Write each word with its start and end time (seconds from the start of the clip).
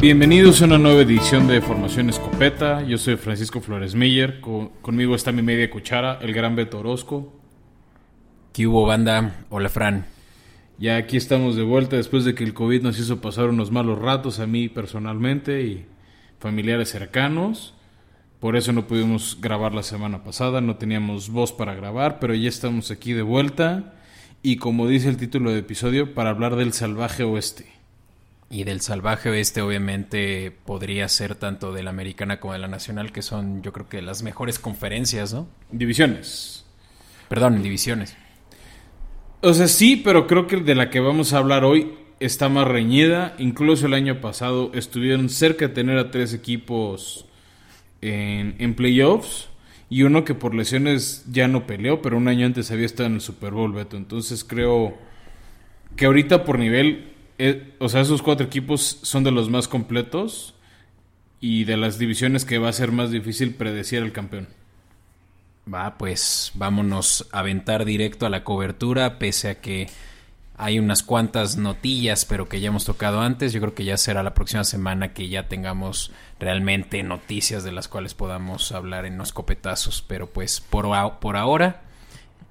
Bienvenidos 0.00 0.62
a 0.62 0.66
una 0.66 0.78
nueva 0.78 1.02
edición 1.02 1.48
de 1.48 1.60
Formación 1.60 2.08
Escopeta. 2.08 2.84
Yo 2.84 2.98
soy 2.98 3.16
Francisco 3.16 3.60
Flores 3.60 3.96
Meyer. 3.96 4.40
conmigo 4.40 5.16
está 5.16 5.32
mi 5.32 5.42
media 5.42 5.68
cuchara, 5.70 6.20
el 6.22 6.32
gran 6.32 6.54
Beto 6.54 6.78
Orozco. 6.78 7.32
¿Qué 8.52 8.68
hubo, 8.68 8.86
banda? 8.86 9.44
Hola, 9.50 9.68
Fran. 9.68 10.06
Ya 10.78 10.98
aquí 10.98 11.16
estamos 11.16 11.56
de 11.56 11.64
vuelta 11.64 11.96
después 11.96 12.24
de 12.24 12.36
que 12.36 12.44
el 12.44 12.54
COVID 12.54 12.80
nos 12.80 13.00
hizo 13.00 13.20
pasar 13.20 13.48
unos 13.48 13.72
malos 13.72 13.98
ratos 13.98 14.38
a 14.38 14.46
mí 14.46 14.68
personalmente 14.68 15.62
y 15.62 15.86
familiares 16.38 16.90
cercanos. 16.90 17.74
Por 18.38 18.54
eso 18.54 18.72
no 18.72 18.86
pudimos 18.86 19.38
grabar 19.40 19.74
la 19.74 19.82
semana 19.82 20.22
pasada, 20.22 20.60
no 20.60 20.76
teníamos 20.76 21.28
voz 21.28 21.52
para 21.52 21.74
grabar, 21.74 22.20
pero 22.20 22.36
ya 22.36 22.48
estamos 22.48 22.92
aquí 22.92 23.14
de 23.14 23.22
vuelta. 23.22 23.94
Y 24.44 24.58
como 24.58 24.86
dice 24.86 25.08
el 25.08 25.16
título 25.16 25.50
del 25.50 25.58
episodio, 25.58 26.14
para 26.14 26.30
hablar 26.30 26.54
del 26.54 26.72
salvaje 26.72 27.24
oeste. 27.24 27.77
Y 28.50 28.64
del 28.64 28.80
salvaje 28.80 29.28
oeste 29.28 29.60
obviamente 29.60 30.50
podría 30.64 31.06
ser 31.08 31.34
tanto 31.34 31.72
de 31.72 31.82
la 31.82 31.90
americana 31.90 32.40
como 32.40 32.54
de 32.54 32.58
la 32.58 32.68
nacional, 32.68 33.12
que 33.12 33.20
son 33.20 33.62
yo 33.62 33.72
creo 33.72 33.88
que 33.88 34.00
las 34.00 34.22
mejores 34.22 34.58
conferencias, 34.58 35.34
¿no? 35.34 35.46
Divisiones. 35.70 36.64
Perdón, 37.28 37.62
divisiones. 37.62 38.16
O 39.42 39.52
sea, 39.52 39.68
sí, 39.68 39.96
pero 39.96 40.26
creo 40.26 40.46
que 40.46 40.56
de 40.56 40.74
la 40.74 40.88
que 40.90 41.00
vamos 41.00 41.32
a 41.32 41.38
hablar 41.38 41.64
hoy 41.64 41.92
está 42.20 42.48
más 42.48 42.66
reñida. 42.66 43.34
Incluso 43.38 43.86
el 43.86 43.94
año 43.94 44.20
pasado 44.20 44.70
estuvieron 44.74 45.28
cerca 45.28 45.68
de 45.68 45.74
tener 45.74 45.98
a 45.98 46.10
tres 46.10 46.32
equipos 46.32 47.26
en, 48.00 48.56
en 48.58 48.74
playoffs 48.74 49.48
y 49.90 50.02
uno 50.02 50.24
que 50.24 50.34
por 50.34 50.54
lesiones 50.54 51.24
ya 51.30 51.48
no 51.48 51.66
peleó, 51.66 52.02
pero 52.02 52.16
un 52.16 52.28
año 52.28 52.46
antes 52.46 52.70
había 52.70 52.86
estado 52.86 53.08
en 53.08 53.14
el 53.14 53.20
Super 53.20 53.52
Bowl, 53.52 53.72
Beto. 53.72 53.96
Entonces 53.96 54.44
creo 54.44 54.98
que 55.96 56.06
ahorita 56.06 56.44
por 56.44 56.58
nivel, 56.58 57.12
eh, 57.38 57.74
o 57.78 57.88
sea, 57.88 58.00
esos 58.00 58.22
cuatro 58.22 58.46
equipos 58.46 58.98
son 59.02 59.24
de 59.24 59.30
los 59.30 59.48
más 59.48 59.68
completos 59.68 60.54
y 61.40 61.64
de 61.64 61.76
las 61.76 61.98
divisiones 61.98 62.44
que 62.44 62.58
va 62.58 62.68
a 62.68 62.72
ser 62.72 62.92
más 62.92 63.10
difícil 63.10 63.54
predecir 63.54 64.02
al 64.02 64.12
campeón. 64.12 64.48
Va, 65.72 65.98
pues 65.98 66.50
vámonos 66.54 67.28
a 67.30 67.40
aventar 67.40 67.84
directo 67.84 68.26
a 68.26 68.30
la 68.30 68.42
cobertura, 68.42 69.18
pese 69.18 69.50
a 69.50 69.60
que 69.60 69.88
hay 70.56 70.80
unas 70.80 71.04
cuantas 71.04 71.56
notillas, 71.56 72.24
pero 72.24 72.48
que 72.48 72.60
ya 72.60 72.68
hemos 72.68 72.84
tocado 72.84 73.20
antes. 73.20 73.52
Yo 73.52 73.60
creo 73.60 73.74
que 73.74 73.84
ya 73.84 73.96
será 73.96 74.24
la 74.24 74.34
próxima 74.34 74.64
semana 74.64 75.12
que 75.12 75.28
ya 75.28 75.46
tengamos 75.46 76.10
realmente 76.40 77.02
noticias 77.04 77.62
de 77.62 77.70
las 77.70 77.86
cuales 77.86 78.14
podamos 78.14 78.72
hablar 78.72 79.04
en 79.04 79.18
los 79.18 79.32
copetazos. 79.32 80.02
Pero 80.08 80.26
pues 80.26 80.60
por, 80.60 80.88
por 81.20 81.36
ahora, 81.36 81.82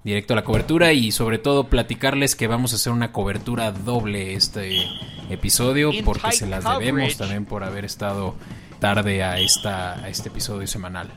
directo 0.07 0.33
a 0.33 0.37
la 0.37 0.43
cobertura 0.45 0.93
y 0.93 1.11
sobre 1.11 1.37
todo 1.37 1.65
platicarles 1.65 2.37
que 2.37 2.47
vamos 2.47 2.71
a 2.71 2.77
hacer 2.77 2.93
una 2.93 3.11
cobertura 3.11 3.73
doble 3.73 4.35
este 4.35 4.77
episodio 5.29 5.91
porque 6.05 6.31
se 6.31 6.47
las 6.47 6.63
debemos 6.63 7.17
también 7.17 7.43
por 7.43 7.65
haber 7.65 7.83
estado 7.83 8.35
tarde 8.79 9.21
a, 9.21 9.37
esta, 9.37 9.95
a 10.01 10.07
este 10.07 10.29
episodio 10.29 10.65
semanal. 10.65 11.11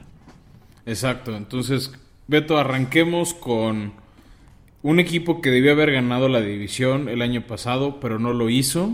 Exacto, 0.86 1.36
entonces 1.36 1.92
Beto, 2.26 2.58
arranquemos 2.58 3.32
con 3.32 3.92
un 4.82 4.98
equipo 4.98 5.40
que 5.40 5.50
debió 5.50 5.70
haber 5.70 5.92
ganado 5.92 6.28
la 6.28 6.40
división 6.40 7.08
el 7.08 7.22
año 7.22 7.46
pasado, 7.46 8.00
pero 8.00 8.18
no 8.18 8.32
lo 8.32 8.50
hizo. 8.50 8.92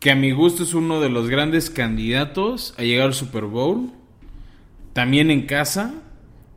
Que 0.00 0.10
a 0.10 0.16
mi 0.16 0.32
gusto 0.32 0.64
es 0.64 0.74
uno 0.74 1.00
de 1.00 1.08
los 1.08 1.28
grandes 1.28 1.70
candidatos 1.70 2.74
a 2.78 2.82
llegar 2.82 3.06
al 3.06 3.14
Super 3.14 3.44
Bowl. 3.44 3.92
También 4.92 5.30
en 5.30 5.46
casa. 5.46 5.94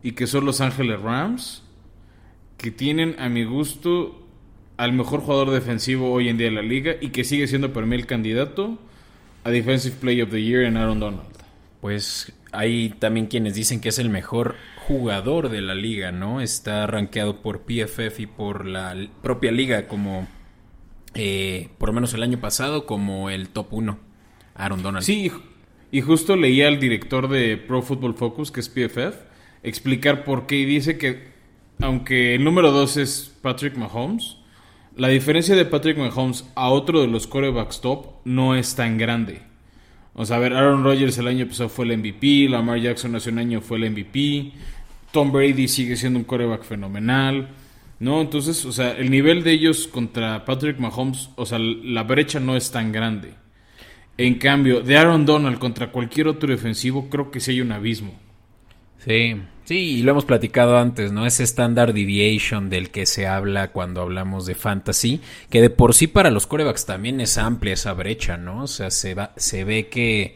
Y 0.01 0.13
que 0.13 0.27
son 0.27 0.45
Los 0.45 0.61
Ángeles 0.61 1.01
Rams. 1.01 1.63
Que 2.57 2.71
tienen 2.71 3.15
a 3.19 3.29
mi 3.29 3.43
gusto 3.43 4.25
al 4.77 4.93
mejor 4.93 5.21
jugador 5.21 5.51
defensivo 5.51 6.11
hoy 6.11 6.29
en 6.29 6.37
día 6.37 6.47
de 6.47 6.53
la 6.53 6.61
liga. 6.61 6.95
Y 6.99 7.09
que 7.09 7.23
sigue 7.23 7.47
siendo 7.47 7.73
para 7.73 7.85
mí 7.85 7.95
el 7.95 8.05
candidato 8.05 8.79
a 9.43 9.49
Defensive 9.49 9.95
Player 9.99 10.25
of 10.25 10.31
the 10.31 10.43
Year 10.43 10.63
en 10.63 10.77
Aaron 10.77 10.99
Donald. 10.99 11.23
Pues 11.81 12.33
hay 12.51 12.89
también 12.99 13.27
quienes 13.27 13.55
dicen 13.55 13.79
que 13.79 13.89
es 13.89 13.99
el 13.99 14.09
mejor 14.09 14.55
jugador 14.87 15.49
de 15.49 15.61
la 15.61 15.75
liga, 15.75 16.11
¿no? 16.11 16.41
Está 16.41 16.87
rankeado 16.87 17.41
por 17.41 17.61
PFF 17.61 18.19
y 18.21 18.25
por 18.27 18.65
la 18.65 18.95
propia 19.21 19.51
liga 19.51 19.87
como, 19.87 20.27
eh, 21.13 21.69
por 21.77 21.89
lo 21.89 21.93
menos 21.93 22.13
el 22.13 22.23
año 22.23 22.39
pasado, 22.39 22.85
como 22.85 23.29
el 23.29 23.49
top 23.49 23.67
1, 23.71 23.99
Aaron 24.55 24.81
Donald. 24.81 25.05
Sí, 25.05 25.31
y 25.91 26.01
justo 26.01 26.35
leía 26.35 26.67
al 26.67 26.79
director 26.79 27.27
de 27.27 27.57
Pro 27.57 27.81
Football 27.81 28.15
Focus, 28.15 28.51
que 28.51 28.61
es 28.61 28.69
PFF, 28.69 29.15
explicar 29.63 30.23
por 30.23 30.47
qué 30.47 30.57
y 30.57 30.65
dice 30.65 30.97
que 30.97 31.36
aunque 31.79 32.35
el 32.35 32.43
número 32.43 32.71
2 32.71 32.97
es 32.97 33.37
Patrick 33.41 33.75
Mahomes, 33.77 34.37
la 34.95 35.09
diferencia 35.09 35.55
de 35.55 35.65
Patrick 35.65 35.97
Mahomes 35.97 36.45
a 36.55 36.69
otro 36.69 37.01
de 37.01 37.07
los 37.07 37.27
corebacks 37.27 37.81
top 37.81 38.07
no 38.25 38.55
es 38.55 38.75
tan 38.75 38.97
grande. 38.97 39.41
O 40.15 40.25
sea, 40.25 40.37
a 40.37 40.39
ver, 40.39 40.53
Aaron 40.53 40.83
Rodgers 40.83 41.17
el 41.19 41.27
año 41.27 41.47
pasado 41.47 41.69
fue 41.69 41.85
el 41.85 41.97
MVP, 41.97 42.49
Lamar 42.49 42.79
Jackson 42.79 43.15
hace 43.15 43.29
un 43.29 43.37
año 43.37 43.61
fue 43.61 43.77
el 43.77 43.91
MVP, 43.91 44.53
Tom 45.11 45.31
Brady 45.31 45.67
sigue 45.67 45.95
siendo 45.95 46.17
un 46.17 46.25
coreback 46.25 46.63
fenomenal, 46.63 47.49
¿no? 47.99 48.21
Entonces, 48.21 48.65
o 48.65 48.71
sea, 48.71 48.93
el 48.97 49.11
nivel 49.11 49.43
de 49.43 49.51
ellos 49.51 49.87
contra 49.87 50.45
Patrick 50.45 50.79
Mahomes, 50.79 51.29
o 51.35 51.45
sea, 51.45 51.59
la 51.59 52.01
brecha 52.01 52.39
no 52.39 52.57
es 52.57 52.71
tan 52.71 52.91
grande. 52.91 53.35
En 54.17 54.35
cambio, 54.39 54.81
de 54.81 54.97
Aaron 54.97 55.27
Donald 55.27 55.59
contra 55.59 55.91
cualquier 55.91 56.27
otro 56.27 56.49
defensivo, 56.49 57.07
creo 57.09 57.29
que 57.29 57.39
sí 57.39 57.51
hay 57.51 57.61
un 57.61 57.71
abismo. 57.71 58.15
Sí, 59.07 59.41
sí, 59.63 59.75
y 59.77 60.01
lo 60.03 60.11
hemos 60.11 60.25
platicado 60.25 60.77
antes, 60.77 61.13
¿no? 61.13 61.25
Ese 61.25 61.43
standard 61.43 61.93
deviation 61.93 62.69
del 62.69 62.89
que 62.89 63.05
se 63.05 63.25
habla 63.25 63.71
cuando 63.71 64.01
hablamos 64.01 64.45
de 64.45 64.53
fantasy, 64.53 65.21
que 65.49 65.61
de 65.61 65.69
por 65.69 65.93
sí 65.93 66.07
para 66.07 66.29
los 66.29 66.45
corebacks 66.45 66.85
también 66.85 67.21
es 67.21 67.37
amplia 67.37 67.73
esa 67.73 67.93
brecha, 67.93 68.35
¿no? 68.35 68.63
O 68.63 68.67
sea, 68.67 68.91
se, 68.91 69.13
va, 69.15 69.31
se 69.37 69.63
ve 69.63 69.87
que 69.87 70.35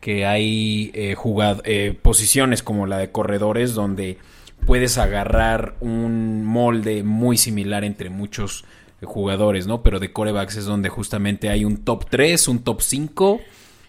que 0.00 0.24
hay 0.26 0.90
eh, 0.94 1.16
eh, 1.64 1.98
posiciones 2.00 2.62
como 2.62 2.86
la 2.86 2.98
de 2.98 3.12
corredores 3.12 3.74
donde 3.74 4.18
puedes 4.66 4.98
agarrar 4.98 5.76
un 5.80 6.44
molde 6.44 7.02
muy 7.02 7.36
similar 7.36 7.84
entre 7.84 8.10
muchos 8.10 8.64
jugadores, 9.02 9.66
¿no? 9.66 9.82
Pero 9.82 10.00
de 10.00 10.12
corebacks 10.12 10.56
es 10.56 10.64
donde 10.64 10.88
justamente 10.88 11.50
hay 11.50 11.64
un 11.64 11.84
top 11.84 12.06
3, 12.08 12.48
un 12.48 12.58
top 12.60 12.80
5 12.80 13.40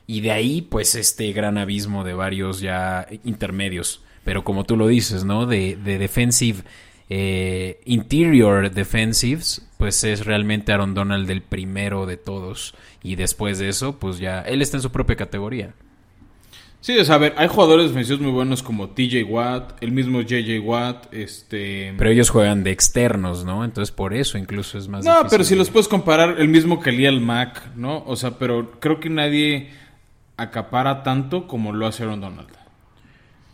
y 0.08 0.22
de 0.22 0.31
ahí 0.31 0.62
pues 0.62 0.96
este 0.96 1.31
gran 1.31 1.58
abismo 1.58 2.03
de 2.03 2.13
varios 2.13 2.59
ya 2.59 3.08
intermedios. 3.24 4.03
Pero 4.24 4.44
como 4.44 4.64
tú 4.64 4.78
lo 4.78 4.88
dices, 4.88 5.24
¿no? 5.24 5.46
De, 5.46 5.76
de 5.76 5.98
defensive, 5.98 6.64
eh, 7.09 7.82
interior 7.86 8.72
defensives, 8.72 9.68
pues 9.78 10.04
es 10.04 10.26
realmente 10.26 10.72
Aaron 10.72 10.94
Donald 10.94 11.30
el 11.30 11.42
primero 11.42 12.06
de 12.06 12.18
todos. 12.18 12.74
Y 13.04 13.16
después 13.16 13.60
de 13.60 13.68
eso, 13.68 14.00
pues 14.00 14.20
ya 14.20 14.42
él 14.42 14.62
está 14.62 14.78
en 14.78 14.84
su 14.84 14.92
propia 14.92 15.16
categoría. 15.16 15.74
Sí, 16.81 16.98
o 16.98 17.04
sea, 17.04 17.16
a 17.16 17.18
ver, 17.20 17.34
hay 17.38 17.48
jugadores 17.48 17.90
defensivos 17.90 18.22
muy 18.22 18.31
buenos 18.31 18.64
como 18.64 18.90
TJ 18.90 19.24
Watt, 19.30 19.84
el 19.84 19.92
mismo 19.92 20.22
JJ 20.22 20.60
Watt, 20.64 21.14
este... 21.14 21.94
Pero 21.96 22.10
ellos 22.10 22.31
juegan 22.31 22.64
de 22.64 22.72
externos, 22.72 23.46
¿no? 23.46 23.64
Entonces 23.64 23.92
por 23.92 24.16
eso 24.16 24.40
incluso 24.40 24.80
es 24.80 24.88
más 24.88 25.06
No, 25.06 25.28
pero 25.30 25.44
si 25.44 25.56
los 25.56 25.70
puedes 25.70 25.88
comparar, 25.88 26.40
el 26.40 26.48
mismo 26.48 26.80
Khalil 26.80 27.22
Mack, 27.22 27.76
¿no? 27.76 28.04
O 28.08 28.16
sea, 28.16 28.40
pero 28.40 28.80
creo 28.80 29.00
que 29.00 29.12
nadie 29.12 29.70
acapara 30.38 31.04
tanto 31.04 31.46
como 31.46 31.72
lo 31.72 31.86
hace 31.86 32.02
Aaron 32.02 32.22
Donald. 32.22 32.61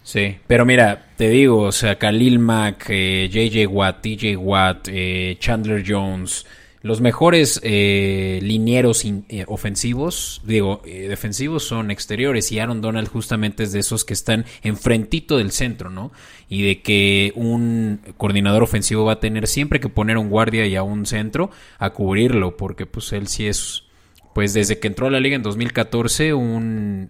Sí, 0.07 0.37
pero 0.47 0.65
mira, 0.65 1.07
te 1.17 1.27
digo, 1.27 1.63
o 1.63 1.71
sea, 1.73 1.97
Khalil 1.97 2.39
Mack, 2.39 2.87
JJ 2.87 3.63
eh, 3.63 3.67
Watt, 3.67 4.01
TJ 4.01 4.37
Watt, 4.37 4.87
eh, 4.89 5.35
Chandler 5.37 5.83
Jones 5.85 6.45
los 6.87 7.01
mejores 7.01 7.59
eh, 7.63 8.39
linieros 8.41 9.03
eh, 9.03 9.43
ofensivos, 9.47 10.41
digo, 10.45 10.81
eh, 10.85 11.07
defensivos 11.09 11.63
son 11.67 11.91
exteriores 11.91 12.49
y 12.53 12.59
Aaron 12.59 12.79
Donald 12.79 13.09
justamente 13.09 13.63
es 13.63 13.73
de 13.73 13.79
esos 13.79 14.05
que 14.05 14.13
están 14.13 14.45
enfrentito 14.61 15.37
del 15.37 15.51
centro, 15.51 15.89
¿no? 15.89 16.13
Y 16.47 16.61
de 16.61 16.81
que 16.81 17.33
un 17.35 17.99
coordinador 18.15 18.63
ofensivo 18.63 19.03
va 19.03 19.13
a 19.13 19.19
tener 19.19 19.47
siempre 19.47 19.81
que 19.81 19.89
poner 19.89 20.17
un 20.17 20.29
guardia 20.29 20.65
y 20.65 20.77
a 20.77 20.83
un 20.83 21.05
centro 21.05 21.51
a 21.77 21.89
cubrirlo, 21.89 22.55
porque 22.55 22.85
pues 22.85 23.11
él 23.11 23.27
sí 23.27 23.47
es, 23.47 23.83
pues 24.33 24.53
desde 24.53 24.79
que 24.79 24.87
entró 24.87 25.07
a 25.07 25.11
la 25.11 25.19
liga 25.19 25.35
en 25.35 25.43
2014, 25.43 26.33
un, 26.33 27.09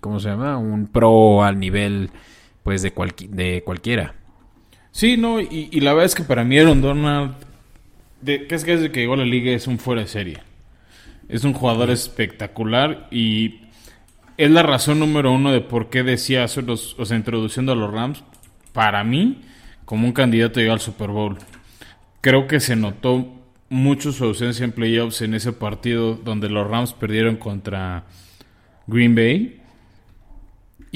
¿cómo 0.00 0.20
se 0.20 0.28
llama? 0.28 0.58
Un 0.58 0.86
pro 0.86 1.42
al 1.42 1.58
nivel, 1.58 2.10
pues 2.62 2.82
de, 2.82 2.92
de 3.30 3.62
cualquiera. 3.64 4.14
Sí, 4.90 5.16
no, 5.16 5.40
y, 5.40 5.68
y 5.72 5.80
la 5.80 5.92
verdad 5.92 6.06
es 6.06 6.14
que 6.14 6.24
para 6.24 6.44
mí 6.44 6.58
Aaron 6.58 6.80
Donald 6.80 7.34
de, 8.24 8.46
¿qué 8.46 8.54
es 8.54 8.64
que 8.64 8.76
desde 8.76 8.90
que 8.90 9.00
llegó 9.00 9.14
a 9.14 9.18
la 9.18 9.24
liga 9.26 9.52
es 9.52 9.66
un 9.66 9.78
fuera 9.78 10.00
de 10.00 10.06
serie? 10.06 10.38
Es 11.28 11.44
un 11.44 11.52
jugador 11.52 11.90
espectacular 11.90 13.06
y 13.10 13.60
es 14.38 14.50
la 14.50 14.62
razón 14.62 14.98
número 14.98 15.30
uno 15.30 15.52
de 15.52 15.60
por 15.60 15.90
qué 15.90 16.02
decía, 16.02 16.46
los, 16.64 16.98
o 16.98 17.04
sea, 17.04 17.16
introduciendo 17.16 17.72
a 17.72 17.76
los 17.76 17.92
Rams, 17.92 18.24
para 18.72 19.04
mí, 19.04 19.42
como 19.84 20.06
un 20.06 20.12
candidato 20.12 20.58
a 20.58 20.62
llegar 20.62 20.74
al 20.74 20.80
Super 20.80 21.10
Bowl. 21.10 21.36
Creo 22.22 22.46
que 22.46 22.60
se 22.60 22.76
notó 22.76 23.28
mucho 23.68 24.12
su 24.12 24.24
ausencia 24.24 24.64
en 24.64 24.72
playoffs 24.72 25.20
en 25.20 25.34
ese 25.34 25.52
partido 25.52 26.14
donde 26.14 26.48
los 26.48 26.66
Rams 26.66 26.94
perdieron 26.94 27.36
contra 27.36 28.04
Green 28.86 29.14
Bay. 29.14 29.60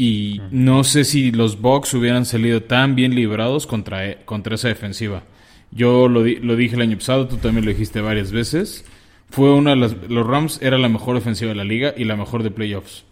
Y 0.00 0.40
no 0.52 0.84
sé 0.84 1.02
si 1.02 1.32
los 1.32 1.60
Bucks 1.60 1.92
hubieran 1.92 2.24
salido 2.24 2.62
tan 2.62 2.94
bien 2.94 3.16
librados 3.16 3.66
contra, 3.66 4.24
contra 4.24 4.54
esa 4.54 4.68
defensiva. 4.68 5.24
Yo 5.72 6.06
lo, 6.06 6.20
lo, 6.24 6.54
dije 6.54 6.76
el 6.76 6.82
año 6.82 6.98
pasado, 6.98 7.26
tú 7.26 7.38
también 7.38 7.64
lo 7.64 7.72
dijiste 7.72 8.00
varias 8.00 8.30
veces. 8.30 8.84
fue 9.28 9.52
una 9.52 9.70
de 9.70 9.76
las, 9.76 9.96
los 10.08 10.24
Rams 10.24 10.60
era 10.62 10.78
la 10.78 10.88
mejor 10.88 11.16
ofensiva 11.16 11.48
de 11.48 11.56
la 11.56 11.64
liga 11.64 11.94
y 11.96 12.04
la 12.04 12.14
mejor 12.14 12.44
de 12.44 12.52
playoffs. 12.52 13.06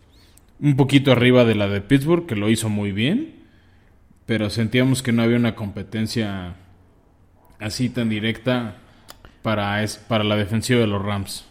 Un 0.61 0.77
poquito 0.77 1.11
arriba 1.11 1.45
de 1.45 1.57
la 1.57 1.67
de 1.67 1.81
Pittsburgh, 1.81 2.25
que 2.25 2.37
lo 2.37 2.49
hizo 2.49 2.69
muy 2.69 2.93
bien, 2.93 3.35
pero 4.25 4.49
sentíamos 4.49 5.03
que 5.03 5.11
no 5.11 5.25
había 5.25 5.39
una 5.39 5.57
competencia 5.57 6.55
así 7.59 7.89
tan 7.89 8.09
directa 8.11 8.77
para, 9.43 9.83
es, 9.83 9.97
para 9.97 10.23
la 10.23 10.37
defensiva 10.37 10.79
de 10.79 10.87
los 10.87 11.05
Rams. 11.05 11.46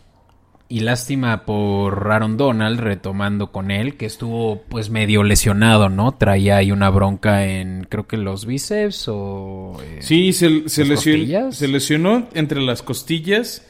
Y 0.68 0.80
lástima 0.80 1.46
por 1.46 2.12
Aaron 2.12 2.38
Donald, 2.38 2.80
retomando 2.80 3.52
con 3.52 3.70
él, 3.70 3.98
que 3.98 4.08
estuvo 4.08 4.64
pues 4.64 4.90
medio 4.90 5.22
lesionado, 5.22 5.90
¿no? 5.90 6.14
Traía 6.14 6.58
ahí 6.58 6.72
una 6.72 6.90
bronca 6.90 7.46
en, 7.46 7.86
creo 7.88 8.08
que 8.08 8.18
los 8.18 8.48
bíceps 8.48 9.08
o... 9.08 9.78
Eh, 9.84 9.98
sí, 10.02 10.34
se, 10.34 10.68
se, 10.68 10.86
lesionó, 10.86 11.52
se, 11.52 11.68
lesionó, 11.68 12.28
entre 12.34 12.62
las 12.62 12.82
costillas 12.82 13.68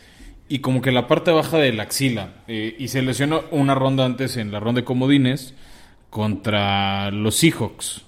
y 0.48 0.60
como 0.60 0.82
que 0.82 0.94
la 0.94 1.08
parte 1.08 1.32
baja 1.32 1.58
de 1.58 1.74
la 1.74 1.84
axila. 1.84 2.44
Eh, 2.48 2.78
y 2.80 2.88
se 2.88 3.02
lesionó 3.02 3.44
una 3.52 3.76
ronda 3.76 4.06
antes 4.06 4.38
en 4.38 4.54
la 4.54 4.62
ronda 4.62 4.82
de 4.82 4.86
comodines 4.86 5.54
contra 6.10 7.12
los 7.12 7.36
Seahawks. 7.36 8.04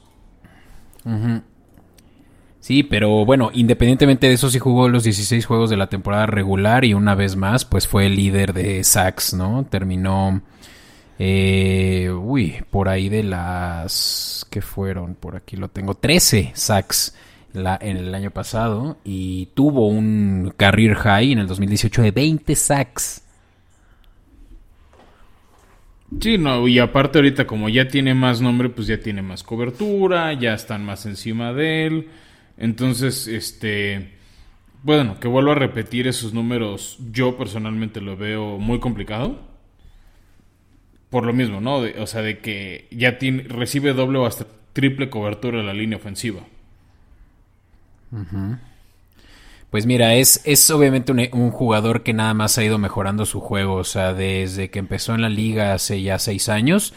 Sí, 2.59 2.83
pero 2.83 3.25
bueno, 3.25 3.50
independientemente 3.54 4.27
de 4.27 4.33
eso, 4.33 4.50
sí 4.50 4.59
jugó 4.59 4.89
los 4.89 5.04
16 5.04 5.45
juegos 5.45 5.69
de 5.69 5.77
la 5.77 5.88
temporada 5.88 6.25
regular 6.25 6.83
y 6.83 6.94
una 6.94 7.15
vez 7.15 7.36
más, 7.36 7.65
pues 7.65 7.88
fue 7.88 8.07
el 8.07 8.15
líder 8.15 8.54
de 8.54 8.83
sacks, 8.83 9.33
¿no? 9.33 9.65
Terminó, 9.69 10.42
eh, 11.19 12.12
uy, 12.12 12.56
por 12.69 12.89
ahí 12.89 13.09
de 13.09 13.24
las, 13.24 14.45
¿qué 14.50 14.62
fueron? 14.62 15.15
Por 15.15 15.36
aquí 15.36 15.56
lo 15.56 15.69
tengo, 15.69 15.94
13 15.95 16.51
sacks 16.56 17.15
en 17.54 17.98
el 17.98 18.13
año 18.13 18.31
pasado 18.31 18.98
y 19.03 19.48
tuvo 19.53 19.88
un 19.88 20.53
career 20.57 20.95
high 20.95 21.31
en 21.31 21.39
el 21.39 21.48
2018 21.48 22.01
de 22.01 22.12
20 22.12 22.56
sacks. 22.56 23.24
Sí, 26.21 26.38
no, 26.38 26.68
y 26.68 26.80
aparte 26.80 27.18
ahorita 27.18 27.45
como 27.45 27.68
ya 27.69 27.88
tiene 27.88 28.13
más 28.13 28.39
nombre, 28.42 28.69
pues 28.69 28.88
ya 28.88 29.00
tiene 29.00 29.21
más 29.21 29.44
cobertura, 29.44 30.33
ya 30.33 30.53
están 30.53 30.86
más 30.86 31.06
encima 31.06 31.53
de 31.53 31.86
él. 31.86 32.07
Entonces, 32.57 33.27
este, 33.27 34.13
bueno, 34.83 35.19
que 35.19 35.27
vuelvo 35.27 35.51
a 35.51 35.56
repetir 35.56 36.07
esos 36.07 36.33
números, 36.33 36.98
yo 37.12 37.38
personalmente 37.38 38.01
lo 38.01 38.18
veo 38.18 38.57
muy 38.57 38.80
complicado. 38.80 39.39
Por 41.09 41.25
lo 41.25 41.33
mismo, 41.33 41.62
¿no? 41.62 41.77
o 41.77 42.07
sea, 42.07 42.21
de 42.21 42.39
que 42.39 42.88
ya 42.92 43.18
tiene, 43.18 43.44
recibe 43.44 43.94
doble 43.94 44.19
o 44.19 44.25
hasta 44.25 44.45
triple 44.74 45.09
cobertura 45.09 45.59
en 45.59 45.65
la 45.65 45.74
línea 45.74 45.98
ofensiva. 45.98 46.42
Pues 49.69 49.86
mira, 49.86 50.15
es, 50.15 50.42
es 50.44 50.69
obviamente 50.69 51.12
un, 51.12 51.19
un, 51.31 51.51
jugador 51.51 52.03
que 52.03 52.13
nada 52.13 52.33
más 52.33 52.57
ha 52.57 52.63
ido 52.63 52.77
mejorando 52.77 53.25
su 53.25 53.39
juego. 53.39 53.75
O 53.75 53.83
sea, 53.83 54.13
desde 54.13 54.69
que 54.69 54.80
empezó 54.80 55.15
en 55.15 55.21
la 55.21 55.30
liga 55.30 55.74
hace 55.74 56.01
ya 56.01 56.19
seis 56.19 56.50
años, 56.50 56.94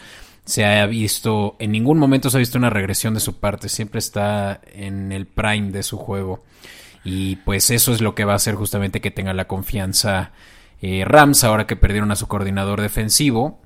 se 0.51 0.65
ha 0.65 0.85
visto, 0.85 1.55
en 1.59 1.71
ningún 1.71 1.97
momento 1.97 2.29
se 2.29 2.35
ha 2.35 2.39
visto 2.39 2.57
una 2.57 2.69
regresión 2.69 3.13
de 3.13 3.21
su 3.21 3.39
parte, 3.39 3.69
siempre 3.69 3.99
está 3.99 4.59
en 4.73 5.13
el 5.13 5.25
prime 5.25 5.71
de 5.71 5.81
su 5.81 5.97
juego. 5.97 6.43
Y 7.05 7.37
pues 7.37 7.71
eso 7.71 7.93
es 7.93 8.01
lo 8.01 8.15
que 8.15 8.25
va 8.25 8.33
a 8.33 8.35
hacer 8.35 8.55
justamente 8.55 8.99
que 8.99 9.11
tenga 9.11 9.33
la 9.33 9.47
confianza 9.47 10.33
eh, 10.81 11.05
Rams 11.05 11.45
ahora 11.45 11.67
que 11.67 11.77
perdieron 11.77 12.11
a 12.11 12.17
su 12.17 12.27
coordinador 12.27 12.81
defensivo 12.81 13.61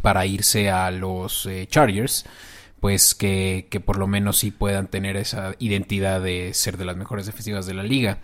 para 0.00 0.24
irse 0.24 0.70
a 0.70 0.92
los 0.92 1.44
eh, 1.46 1.66
Chargers, 1.68 2.24
pues 2.78 3.16
que, 3.16 3.66
que 3.68 3.80
por 3.80 3.98
lo 3.98 4.06
menos 4.06 4.38
sí 4.38 4.52
puedan 4.52 4.86
tener 4.86 5.16
esa 5.16 5.56
identidad 5.58 6.20
de 6.20 6.54
ser 6.54 6.76
de 6.76 6.84
las 6.84 6.96
mejores 6.96 7.26
defensivas 7.26 7.66
de 7.66 7.74
la 7.74 7.82
liga. 7.82 8.18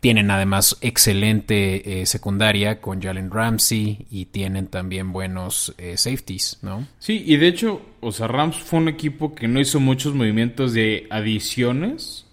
Tienen 0.00 0.30
además 0.30 0.78
excelente 0.80 2.00
eh, 2.00 2.06
secundaria 2.06 2.80
con 2.80 3.02
Jalen 3.02 3.30
Ramsey 3.30 4.06
y 4.10 4.26
tienen 4.26 4.68
también 4.68 5.12
buenos 5.12 5.74
eh, 5.78 5.96
safeties, 5.96 6.58
¿no? 6.62 6.86
Sí, 6.98 7.24
y 7.26 7.36
de 7.36 7.48
hecho, 7.48 7.82
o 8.00 8.12
sea, 8.12 8.28
Rams 8.28 8.56
fue 8.56 8.78
un 8.78 8.88
equipo 8.88 9.34
que 9.34 9.48
no 9.48 9.60
hizo 9.60 9.80
muchos 9.80 10.14
movimientos 10.14 10.72
de 10.72 11.06
adiciones 11.10 12.26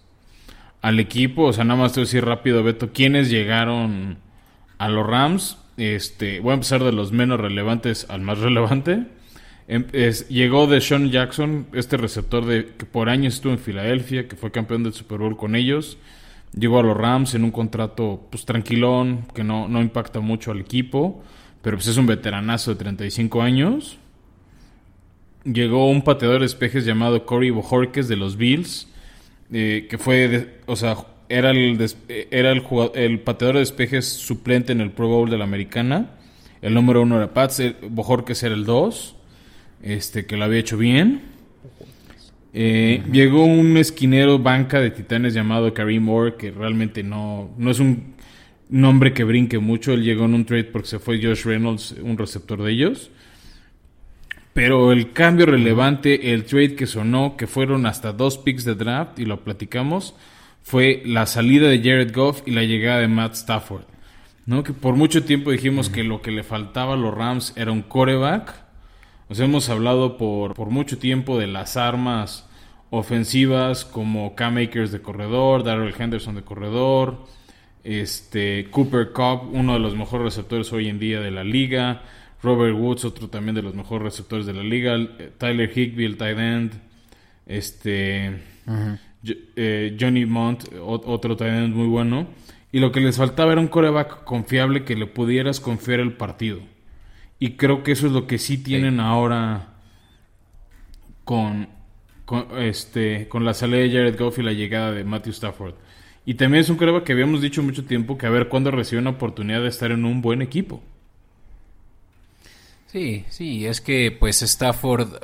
al 0.80 1.00
equipo. 1.00 1.42
O 1.42 1.52
sea, 1.52 1.64
nada 1.64 1.80
más 1.80 1.92
te 1.92 2.00
voy 2.00 2.04
a 2.04 2.06
decir 2.06 2.24
rápido, 2.24 2.62
Beto, 2.62 2.92
quiénes 2.92 3.30
llegaron 3.30 4.18
a 4.78 4.88
los 4.88 5.06
Rams. 5.06 5.58
Este, 5.76 6.40
voy 6.40 6.52
a 6.52 6.54
empezar 6.54 6.82
de 6.84 6.92
los 6.92 7.12
menos 7.12 7.40
relevantes 7.40 8.06
al 8.08 8.20
más 8.20 8.38
relevante. 8.38 9.06
Em, 9.68 9.84
llegó 10.28 10.68
de 10.68 10.80
Sean 10.80 11.10
Jackson, 11.10 11.66
este 11.72 11.96
receptor 11.96 12.44
de, 12.46 12.74
que 12.78 12.86
por 12.86 13.08
años 13.08 13.34
estuvo 13.34 13.52
en 13.52 13.58
Filadelfia, 13.58 14.28
que 14.28 14.36
fue 14.36 14.52
campeón 14.52 14.84
del 14.84 14.92
Super 14.92 15.18
Bowl 15.18 15.36
con 15.36 15.56
ellos. 15.56 15.98
Llegó 16.56 16.78
a 16.78 16.82
los 16.82 16.96
Rams 16.96 17.34
en 17.34 17.44
un 17.44 17.50
contrato 17.50 18.26
pues 18.30 18.46
tranquilón, 18.46 19.26
que 19.34 19.44
no, 19.44 19.68
no 19.68 19.82
impacta 19.82 20.20
mucho 20.20 20.52
al 20.52 20.60
equipo, 20.60 21.22
pero 21.60 21.76
pues 21.76 21.86
es 21.86 21.98
un 21.98 22.06
veteranazo 22.06 22.70
de 22.70 22.78
35 22.78 23.42
años. 23.42 23.98
Llegó 25.44 25.90
un 25.90 26.02
pateador 26.02 26.40
de 26.40 26.46
espejes 26.46 26.86
llamado 26.86 27.26
Corey 27.26 27.50
Bojorquez 27.50 28.08
de 28.08 28.16
los 28.16 28.36
Bills, 28.38 28.88
eh, 29.52 29.86
que 29.90 29.98
fue, 29.98 30.60
o 30.64 30.76
sea, 30.76 30.96
era 31.28 31.50
el, 31.50 31.78
era 32.30 32.52
el, 32.52 32.62
el 32.94 33.20
pateador 33.20 33.56
de 33.56 33.62
espejes 33.62 34.06
suplente 34.06 34.72
en 34.72 34.80
el 34.80 34.90
Pro 34.92 35.08
Bowl 35.08 35.28
de 35.28 35.36
la 35.36 35.44
Americana. 35.44 36.12
El 36.62 36.72
número 36.72 37.02
uno 37.02 37.16
era 37.16 37.34
Pats, 37.34 37.62
Bojorquez 37.90 38.42
era 38.42 38.54
el 38.54 38.64
dos, 38.64 39.14
este, 39.82 40.24
que 40.24 40.38
lo 40.38 40.44
había 40.44 40.60
hecho 40.60 40.78
bien. 40.78 41.22
Eh, 42.58 43.02
llegó 43.12 43.44
un 43.44 43.76
esquinero 43.76 44.38
banca 44.38 44.80
de 44.80 44.90
titanes 44.90 45.34
llamado 45.34 45.74
Kareem 45.74 46.02
Moore, 46.02 46.36
que 46.36 46.50
realmente 46.50 47.02
no, 47.02 47.50
no 47.58 47.70
es 47.70 47.80
un 47.80 48.14
nombre 48.70 49.12
que 49.12 49.24
brinque 49.24 49.58
mucho. 49.58 49.92
Él 49.92 50.02
llegó 50.02 50.24
en 50.24 50.32
un 50.32 50.46
trade 50.46 50.64
porque 50.64 50.88
se 50.88 50.98
fue 50.98 51.22
Josh 51.22 51.44
Reynolds, 51.44 51.96
un 52.02 52.16
receptor 52.16 52.62
de 52.62 52.72
ellos. 52.72 53.10
Pero 54.54 54.90
el 54.90 55.12
cambio 55.12 55.44
relevante, 55.44 56.32
el 56.32 56.46
trade 56.46 56.76
que 56.76 56.86
sonó, 56.86 57.36
que 57.36 57.46
fueron 57.46 57.84
hasta 57.84 58.14
dos 58.14 58.38
picks 58.38 58.64
de 58.64 58.74
draft, 58.74 59.18
y 59.18 59.26
lo 59.26 59.44
platicamos, 59.44 60.14
fue 60.62 61.02
la 61.04 61.26
salida 61.26 61.68
de 61.68 61.80
Jared 61.80 62.14
Goff 62.14 62.40
y 62.46 62.52
la 62.52 62.62
llegada 62.62 63.00
de 63.00 63.08
Matt 63.08 63.34
Stafford. 63.34 63.84
¿no? 64.46 64.62
Que 64.62 64.72
por 64.72 64.96
mucho 64.96 65.24
tiempo 65.24 65.50
dijimos 65.50 65.90
que 65.90 66.04
lo 66.04 66.22
que 66.22 66.30
le 66.30 66.42
faltaba 66.42 66.94
a 66.94 66.96
los 66.96 67.14
Rams 67.14 67.52
era 67.54 67.70
un 67.70 67.82
coreback. 67.82 68.54
Nos 69.28 69.40
hemos 69.40 69.68
hablado 69.68 70.16
por, 70.16 70.54
por 70.54 70.70
mucho 70.70 70.96
tiempo 70.96 71.38
de 71.38 71.48
las 71.48 71.76
armas 71.76 72.45
ofensivas 72.90 73.84
como 73.84 74.34
Cam 74.34 74.58
Akers 74.58 74.92
de 74.92 75.02
corredor, 75.02 75.64
Darrell 75.64 75.94
Henderson 75.96 76.34
de 76.34 76.42
corredor, 76.42 77.24
este 77.84 78.68
Cooper 78.70 79.12
Cobb, 79.12 79.52
uno 79.52 79.74
de 79.74 79.78
los 79.78 79.96
mejores 79.96 80.24
receptores 80.24 80.72
hoy 80.72 80.88
en 80.88 80.98
día 80.98 81.20
de 81.20 81.30
la 81.30 81.44
liga, 81.44 82.02
Robert 82.42 82.76
Woods, 82.76 83.04
otro 83.04 83.28
también 83.28 83.54
de 83.54 83.62
los 83.62 83.74
mejores 83.74 84.04
receptores 84.04 84.46
de 84.46 84.54
la 84.54 84.62
liga, 84.62 84.96
Tyler 85.38 85.70
Higbee, 85.76 86.04
el 86.04 86.16
tight 86.16 86.38
end, 86.38 86.72
este 87.46 88.42
eh, 89.56 89.96
Johnny 89.98 90.26
Mont, 90.26 90.64
otro 90.82 91.36
tight 91.36 91.52
end 91.52 91.74
muy 91.74 91.86
bueno. 91.86 92.28
Y 92.72 92.80
lo 92.80 92.92
que 92.92 93.00
les 93.00 93.16
faltaba 93.16 93.52
era 93.52 93.60
un 93.60 93.68
coreback 93.68 94.24
confiable 94.24 94.84
que 94.84 94.96
le 94.96 95.06
pudieras 95.06 95.60
confiar 95.60 96.00
el 96.00 96.12
partido. 96.12 96.60
Y 97.38 97.52
creo 97.52 97.82
que 97.82 97.92
eso 97.92 98.06
es 98.06 98.12
lo 98.12 98.26
que 98.26 98.38
sí 98.38 98.58
tienen 98.58 99.00
ahora 99.00 99.74
con, 101.24 101.68
con, 102.26 102.58
este, 102.58 103.28
con 103.28 103.46
la 103.46 103.54
salida 103.54 103.78
de 103.78 103.90
Jared 103.90 104.18
Goff 104.18 104.38
y 104.38 104.42
la 104.42 104.52
llegada 104.52 104.92
de 104.92 105.04
Matthew 105.04 105.32
Stafford. 105.32 105.74
Y 106.26 106.34
también 106.34 106.62
es 106.62 106.68
un 106.68 106.76
creo 106.76 107.02
que 107.04 107.12
habíamos 107.12 107.40
dicho 107.40 107.62
mucho 107.62 107.86
tiempo 107.86 108.18
que 108.18 108.26
a 108.26 108.30
ver 108.30 108.48
cuándo 108.48 108.70
recibe 108.70 109.00
una 109.00 109.10
oportunidad 109.10 109.62
de 109.62 109.68
estar 109.68 109.92
en 109.92 110.04
un 110.04 110.20
buen 110.20 110.42
equipo. 110.42 110.82
Sí, 112.88 113.24
sí, 113.30 113.64
es 113.64 113.80
que 113.80 114.10
pues 114.10 114.42
Stafford 114.42 115.22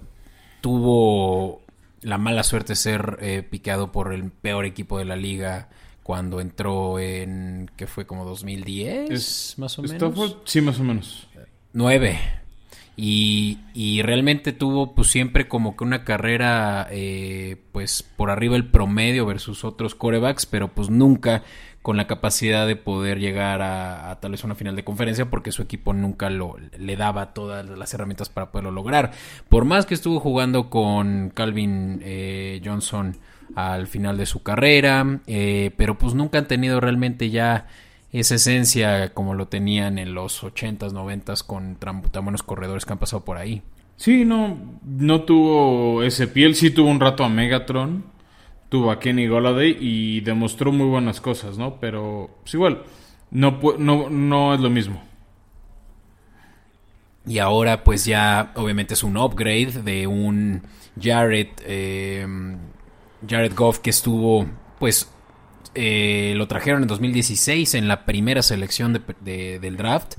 tuvo 0.61 1.63
la 2.01 2.19
mala 2.19 2.45
suerte 2.45 2.73
de 2.73 2.77
ser 2.77 3.19
eh, 3.21 3.43
picado 3.43 3.93
por 3.93 4.13
el 4.13 4.31
peor 4.31 4.65
equipo 4.65 4.99
de 4.99 5.05
la 5.05 5.17
liga 5.17 5.69
cuando 6.03 6.41
entró 6.41 6.99
en, 6.99 7.71
que 7.77 7.87
fue 7.87 8.07
como 8.07 8.25
2010, 8.25 9.11
es, 9.11 9.55
más 9.59 9.79
o 9.79 9.83
menos. 9.83 9.97
Stafford, 9.97 10.33
sí, 10.45 10.61
más 10.61 10.79
o 10.81 10.85
menos. 10.85 11.29
9. 11.73 12.42
Y, 12.95 13.59
y, 13.73 14.03
realmente 14.03 14.53
tuvo 14.53 14.95
pues 14.95 15.09
siempre 15.09 15.49
como 15.49 15.77
que 15.77 15.85
una 15.85 16.05
carrera 16.05 16.87
eh, 16.91 17.57
pues 17.73 18.03
por 18.03 18.31
arriba 18.31 18.55
el 18.55 18.67
promedio 18.67 19.25
versus 19.25 19.65
otros 19.65 19.95
corebacks, 19.95 20.45
pero 20.45 20.69
pues 20.69 20.91
nunca 20.91 21.43
con 21.83 21.97
la 21.97 22.07
capacidad 22.07 22.67
de 22.67 22.77
poder 22.77 23.19
llegar 23.19 23.61
a, 23.61 24.19
tal 24.21 24.31
vez 24.31 24.45
una 24.45 24.55
final 24.55 24.77
de 24.77 24.85
conferencia 24.85 25.29
porque 25.29 25.51
su 25.51 25.63
equipo 25.63 25.93
nunca 25.93 26.31
lo, 26.31 26.57
le 26.79 26.97
daba 26.97 27.35
todas 27.35 27.69
las 27.69 27.93
herramientas 27.93 28.29
para 28.29 28.53
poderlo 28.53 28.71
lograr. 28.71 29.11
Por 29.49 29.65
más 29.65 29.85
que 29.85 29.95
estuvo 29.95 30.21
jugando 30.21 30.71
con 30.71 31.31
Calvin 31.31 32.01
eh, 32.03 32.61
Johnson 32.65 33.19
al 33.57 33.89
final 33.89 34.17
de 34.17 34.27
su 34.27 34.43
carrera, 34.43 35.21
eh, 35.27 35.73
pero 35.77 35.99
pues 35.99 36.15
nunca 36.15 36.39
han 36.39 36.47
tenido 36.47 36.81
realmente 36.81 37.31
ya 37.31 37.67
esa 38.21 38.35
esencia 38.35 39.15
como 39.15 39.35
lo 39.35 39.49
tenían 39.49 39.99
en 39.99 40.15
los 40.15 40.43
80s, 40.43 40.93
90s 40.93 41.45
con 41.45 41.77
tan 41.77 42.25
buenos 42.25 42.43
corredores 42.43 42.85
que 42.85 42.93
han 42.93 42.99
pasado 42.99 43.25
por 43.25 43.39
ahí. 43.39 43.63
Sí, 43.97 44.25
no, 44.25 44.59
no 44.85 45.23
tuvo 45.23 46.03
ese 46.03 46.27
piel, 46.29 46.55
sí 46.55 46.71
tuvo 46.71 46.91
un 46.91 47.01
rato 47.01 47.25
a 47.25 47.29
Megatron, 47.29 48.05
tuvo 48.69 48.91
a 48.91 48.99
Kenny 48.99 49.29
Golladay 49.29 49.77
y 49.81 50.21
demostró 50.23 50.73
muy 50.73 50.89
buenas 50.89 51.21
cosas, 51.21 51.57
¿no? 51.57 51.79
Pero 51.79 52.31
pues 52.43 52.55
igual, 52.55 52.83
no, 53.31 53.61
no, 53.79 54.11
no 54.11 54.55
es 54.55 54.61
lo 54.61 54.71
mismo. 54.71 55.03
Y 57.27 57.39
ahora 57.39 57.85
pues 57.85 58.05
ya 58.05 58.53
obviamente 58.57 58.95
es 58.95 59.05
un 59.05 59.17
upgrade 59.17 59.83
de 59.83 60.07
un 60.07 60.63
Jared, 61.01 61.49
eh, 61.65 62.27
Jared 63.29 63.55
Goff 63.55 63.79
que 63.79 63.91
estuvo 63.91 64.47
pues 64.79 65.12
eh, 65.75 66.35
lo 66.37 66.49
trajeron 66.49 66.83
en 66.83 66.89
2016 66.89 67.75
en 67.75 67.89
la 67.89 68.05
primera 68.05 68.43
selección 68.43 69.03
del 69.25 69.77
draft 69.77 70.15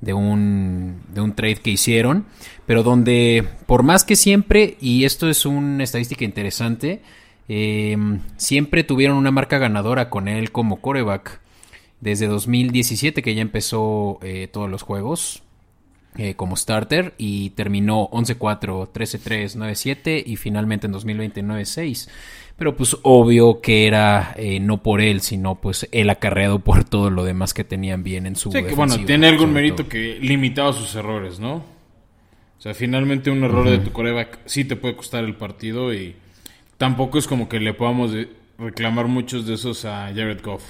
de 0.00 0.14
un, 0.14 1.00
de 1.08 1.20
un 1.20 1.34
trade 1.34 1.56
que 1.56 1.70
hicieron, 1.70 2.26
pero 2.66 2.82
donde 2.82 3.46
por 3.66 3.82
más 3.84 4.04
que 4.04 4.16
siempre, 4.16 4.76
y 4.80 5.04
esto 5.04 5.30
es 5.30 5.46
una 5.46 5.84
estadística 5.84 6.24
interesante, 6.24 7.02
eh, 7.48 7.96
siempre 8.36 8.84
tuvieron 8.84 9.16
una 9.16 9.30
marca 9.30 9.58
ganadora 9.58 10.10
con 10.10 10.28
él 10.28 10.52
como 10.52 10.80
coreback. 10.80 11.40
Desde 12.00 12.26
2017 12.26 13.22
que 13.22 13.34
ya 13.34 13.42
empezó 13.42 14.18
eh, 14.22 14.48
todos 14.50 14.68
los 14.68 14.82
juegos 14.82 15.44
eh, 16.16 16.34
como 16.34 16.56
starter 16.56 17.14
y 17.16 17.50
terminó 17.50 18.10
11-4, 18.10 18.90
13-3, 18.92 19.56
9-7 19.56 20.22
y 20.26 20.36
finalmente 20.36 20.86
en 20.86 20.92
2020 20.92 21.42
9-6 21.42 22.08
pero 22.56 22.76
pues 22.76 22.96
obvio 23.02 23.60
que 23.60 23.86
era 23.86 24.34
eh, 24.36 24.60
no 24.60 24.82
por 24.82 25.00
él, 25.00 25.20
sino 25.20 25.56
pues 25.56 25.88
él 25.92 26.10
acarreado 26.10 26.58
por 26.60 26.84
todo 26.84 27.10
lo 27.10 27.24
demás 27.24 27.54
que 27.54 27.64
tenían 27.64 28.02
bien 28.02 28.26
en 28.26 28.36
su 28.36 28.52
Sí, 28.52 28.62
que 28.62 28.74
bueno, 28.74 28.96
tiene 29.04 29.28
algún 29.28 29.52
mérito 29.52 29.88
que 29.88 30.18
limitaba 30.20 30.72
sus 30.72 30.94
errores, 30.94 31.40
¿no? 31.40 31.54
O 31.56 32.60
sea, 32.62 32.74
finalmente 32.74 33.30
un 33.30 33.42
error 33.42 33.68
de 33.68 33.78
tu 33.78 33.90
coreback 33.90 34.38
sí 34.44 34.64
te 34.64 34.76
puede 34.76 34.94
costar 34.94 35.24
el 35.24 35.34
partido 35.34 35.92
y 35.92 36.14
tampoco 36.78 37.18
es 37.18 37.26
como 37.26 37.48
que 37.48 37.58
le 37.58 37.74
podamos 37.74 38.12
reclamar 38.58 39.08
muchos 39.08 39.46
de 39.46 39.54
esos 39.54 39.84
a 39.84 40.06
Jared 40.14 40.40
Goff. 40.42 40.62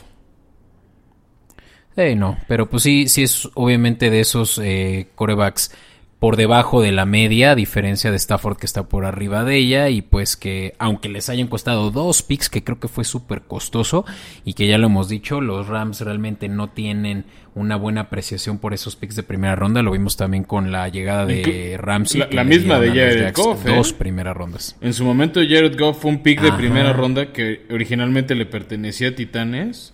Sí, 1.95 2.15
no, 2.15 2.39
pero 2.49 2.71
pues 2.71 2.85
sí, 2.85 3.09
sí 3.09 3.23
es 3.23 3.49
obviamente 3.55 4.09
de 4.09 4.21
esos 4.21 4.59
eh, 4.59 5.09
corebacks 5.15 5.75
por 6.23 6.37
debajo 6.37 6.81
de 6.81 6.93
la 6.93 7.05
media, 7.05 7.51
a 7.51 7.55
diferencia 7.57 8.13
de 8.13 8.17
Stafford 8.17 8.57
que 8.57 8.65
está 8.65 8.85
por 8.85 9.05
arriba 9.07 9.43
de 9.43 9.57
ella 9.57 9.89
y 9.89 10.03
pues 10.03 10.37
que 10.37 10.73
aunque 10.79 11.09
les 11.09 11.29
hayan 11.29 11.49
costado 11.49 11.91
dos 11.91 12.23
picks, 12.23 12.49
que 12.49 12.63
creo 12.63 12.79
que 12.79 12.87
fue 12.87 13.03
súper 13.03 13.43
costoso 13.43 14.05
y 14.45 14.55
que 14.55 14.69
ya 14.69 14.79
lo 14.79 14.87
hemos 14.87 15.09
dicho, 15.09 15.41
los 15.41 15.67
Rams 15.67 16.01
realmente 16.03 16.49
no 16.49 16.71
tienen 16.71 17.25
una 17.57 17.75
buena 17.75 18.03
apreciación 18.03 18.59
por 18.59 18.73
esos 18.73 18.95
picks 18.95 19.17
de 19.17 19.25
primera 19.25 19.57
ronda, 19.57 19.83
lo 19.83 19.91
vimos 19.91 20.17
también 20.17 20.45
con 20.45 20.71
la 20.71 20.89
llegada 20.89 21.27
de 21.27 21.77
Ramsey. 21.77 22.23
La, 22.31 22.45
misma 22.45 22.79
de 22.79 22.91
Jared 22.91 23.35
Goff. 23.35 23.65
Dos 23.65 23.91
¿eh? 23.91 23.95
primeras 23.99 24.37
rondas. 24.37 24.77
En 24.81 24.95
su 24.95 25.05
momento 25.05 25.41
Jared 25.41 25.77
Goff 25.77 26.03
fue 26.03 26.13
un 26.13 26.23
pick 26.23 26.41
de 26.41 26.53
primera 26.53 26.93
ronda 26.93 27.33
que 27.33 27.67
originalmente 27.69 28.37
le 28.37 28.47
pertenecía 28.47 29.09
a 29.09 29.15
Titanes, 29.17 29.93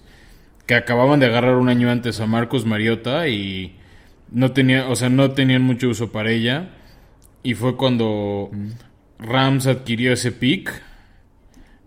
que 0.66 0.74
acababan 0.74 1.20
de 1.20 1.24
agarrar 1.24 1.54
un 1.54 1.70
año 1.70 1.90
antes 1.90 2.20
a 2.20 2.26
Marcos 2.26 2.66
Mariota 2.66 3.28
y 3.28 3.77
no 4.30 4.52
tenía, 4.52 4.88
o 4.88 4.96
sea, 4.96 5.08
no 5.08 5.30
tenían 5.32 5.62
mucho 5.62 5.88
uso 5.88 6.12
para 6.12 6.30
ella. 6.30 6.70
Y 7.42 7.54
fue 7.54 7.76
cuando 7.76 8.50
Rams 9.18 9.66
adquirió 9.66 10.12
ese 10.12 10.32
pick. 10.32 10.82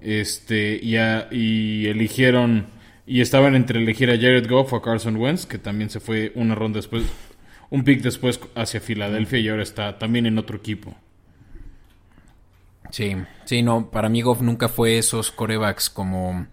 Este, 0.01 0.79
y, 0.81 0.95
y 1.31 1.85
eligieron, 1.87 2.65
y 3.05 3.21
estaban 3.21 3.55
entre 3.55 3.79
elegir 3.79 4.09
a 4.09 4.15
Jared 4.15 4.49
Goff 4.49 4.73
o 4.73 4.77
a 4.77 4.81
Carson 4.81 5.15
Wentz, 5.15 5.45
que 5.45 5.59
también 5.59 5.91
se 5.91 5.99
fue 5.99 6.31
una 6.33 6.55
ronda 6.55 6.77
después, 6.77 7.03
un 7.69 7.83
pick 7.83 8.01
después 8.01 8.39
hacia 8.55 8.81
Filadelfia 8.81 9.37
y 9.37 9.49
ahora 9.49 9.61
está 9.61 9.99
también 9.99 10.25
en 10.25 10.39
otro 10.39 10.57
equipo. 10.57 10.95
Sí, 12.89 13.15
sí, 13.45 13.61
no, 13.61 13.91
para 13.91 14.09
mí 14.09 14.21
Goff 14.21 14.41
nunca 14.41 14.67
fue 14.69 14.97
esos 14.97 15.31
corebacks 15.31 15.89
como 15.89 16.47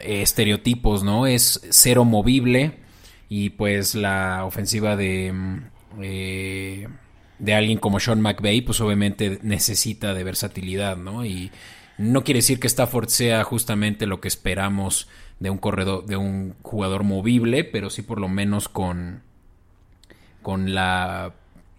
eh, 0.00 0.20
estereotipos, 0.22 1.02
¿no? 1.02 1.26
Es 1.26 1.60
cero 1.70 2.04
movible 2.04 2.85
y 3.28 3.50
pues 3.50 3.94
la 3.94 4.44
ofensiva 4.44 4.96
de, 4.96 5.32
mm, 5.32 5.58
eh, 6.02 6.88
de 7.38 7.54
alguien 7.54 7.78
como 7.78 8.00
Sean 8.00 8.20
McVay, 8.20 8.60
pues 8.60 8.80
obviamente 8.80 9.38
necesita 9.42 10.14
de 10.14 10.24
versatilidad, 10.24 10.96
¿no? 10.96 11.24
Y 11.24 11.50
no 11.98 12.24
quiere 12.24 12.38
decir 12.38 12.60
que 12.60 12.66
Stafford 12.66 13.08
sea 13.08 13.44
justamente 13.44 14.06
lo 14.06 14.20
que 14.20 14.28
esperamos 14.28 15.08
de 15.40 15.50
un 15.50 15.58
corredor, 15.58 16.06
de 16.06 16.16
un 16.16 16.54
jugador 16.62 17.02
movible, 17.02 17.64
pero 17.64 17.90
sí 17.90 18.02
por 18.02 18.20
lo 18.20 18.28
menos 18.28 18.68
con, 18.68 19.22
con 20.42 20.74
la 20.74 21.34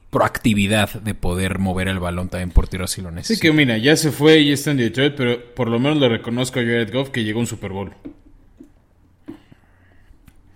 proactividad 0.09 0.93
de 1.01 1.13
poder 1.13 1.59
mover 1.59 1.87
el 1.87 1.99
balón 1.99 2.29
también 2.29 2.51
por 2.51 2.67
tiro 2.67 2.87
si 2.87 3.01
lo 3.01 3.11
necesita. 3.11 3.35
Sí 3.35 3.41
que 3.41 3.53
mira, 3.53 3.77
ya 3.77 3.95
se 3.95 4.11
fue 4.11 4.39
y 4.39 4.51
está 4.51 4.71
en 4.71 4.77
Detroit, 4.77 5.15
pero 5.15 5.53
por 5.53 5.69
lo 5.69 5.79
menos 5.79 5.97
le 5.97 6.09
reconozco 6.09 6.59
a 6.59 6.63
Jared 6.63 6.93
Goff 6.93 7.09
que 7.09 7.23
llegó 7.23 7.39
a 7.39 7.41
un 7.41 7.47
Super 7.47 7.71
Bowl. 7.71 7.93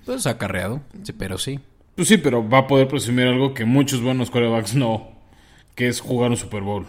Pues 0.05 0.27
acarreado, 0.27 0.81
pero 1.17 1.37
sí. 1.37 1.59
Pues 1.95 2.07
sí, 2.07 2.17
pero 2.17 2.47
va 2.47 2.59
a 2.59 2.67
poder 2.67 2.87
presumir 2.87 3.27
algo 3.27 3.53
que 3.53 3.65
muchos 3.65 4.01
buenos 4.01 4.31
quarterbacks 4.31 4.75
no, 4.75 5.09
que 5.75 5.87
es 5.87 5.99
jugar 5.99 6.31
un 6.31 6.37
Super 6.37 6.61
Bowl. 6.61 6.85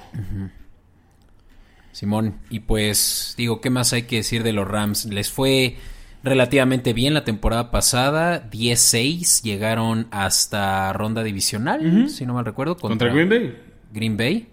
Simón, 1.92 2.38
y 2.48 2.60
pues 2.60 3.34
digo, 3.36 3.60
¿qué 3.60 3.68
más 3.68 3.92
hay 3.92 4.04
que 4.04 4.16
decir 4.16 4.42
de 4.42 4.52
los 4.52 4.66
Rams? 4.66 5.04
Les 5.06 5.30
fue 5.30 5.76
relativamente 6.22 6.92
bien 6.92 7.14
la 7.14 7.24
temporada 7.24 7.70
pasada, 7.70 8.48
10-6, 8.50 9.42
llegaron 9.42 10.06
hasta 10.10 10.92
ronda 10.92 11.22
divisional, 11.22 12.08
si 12.08 12.24
no 12.24 12.34
mal 12.34 12.44
recuerdo. 12.44 12.76
Contra, 12.76 13.12
Green 13.12 13.28
Bay. 13.28 13.58
Green 13.92 14.16
Bay. 14.16 14.48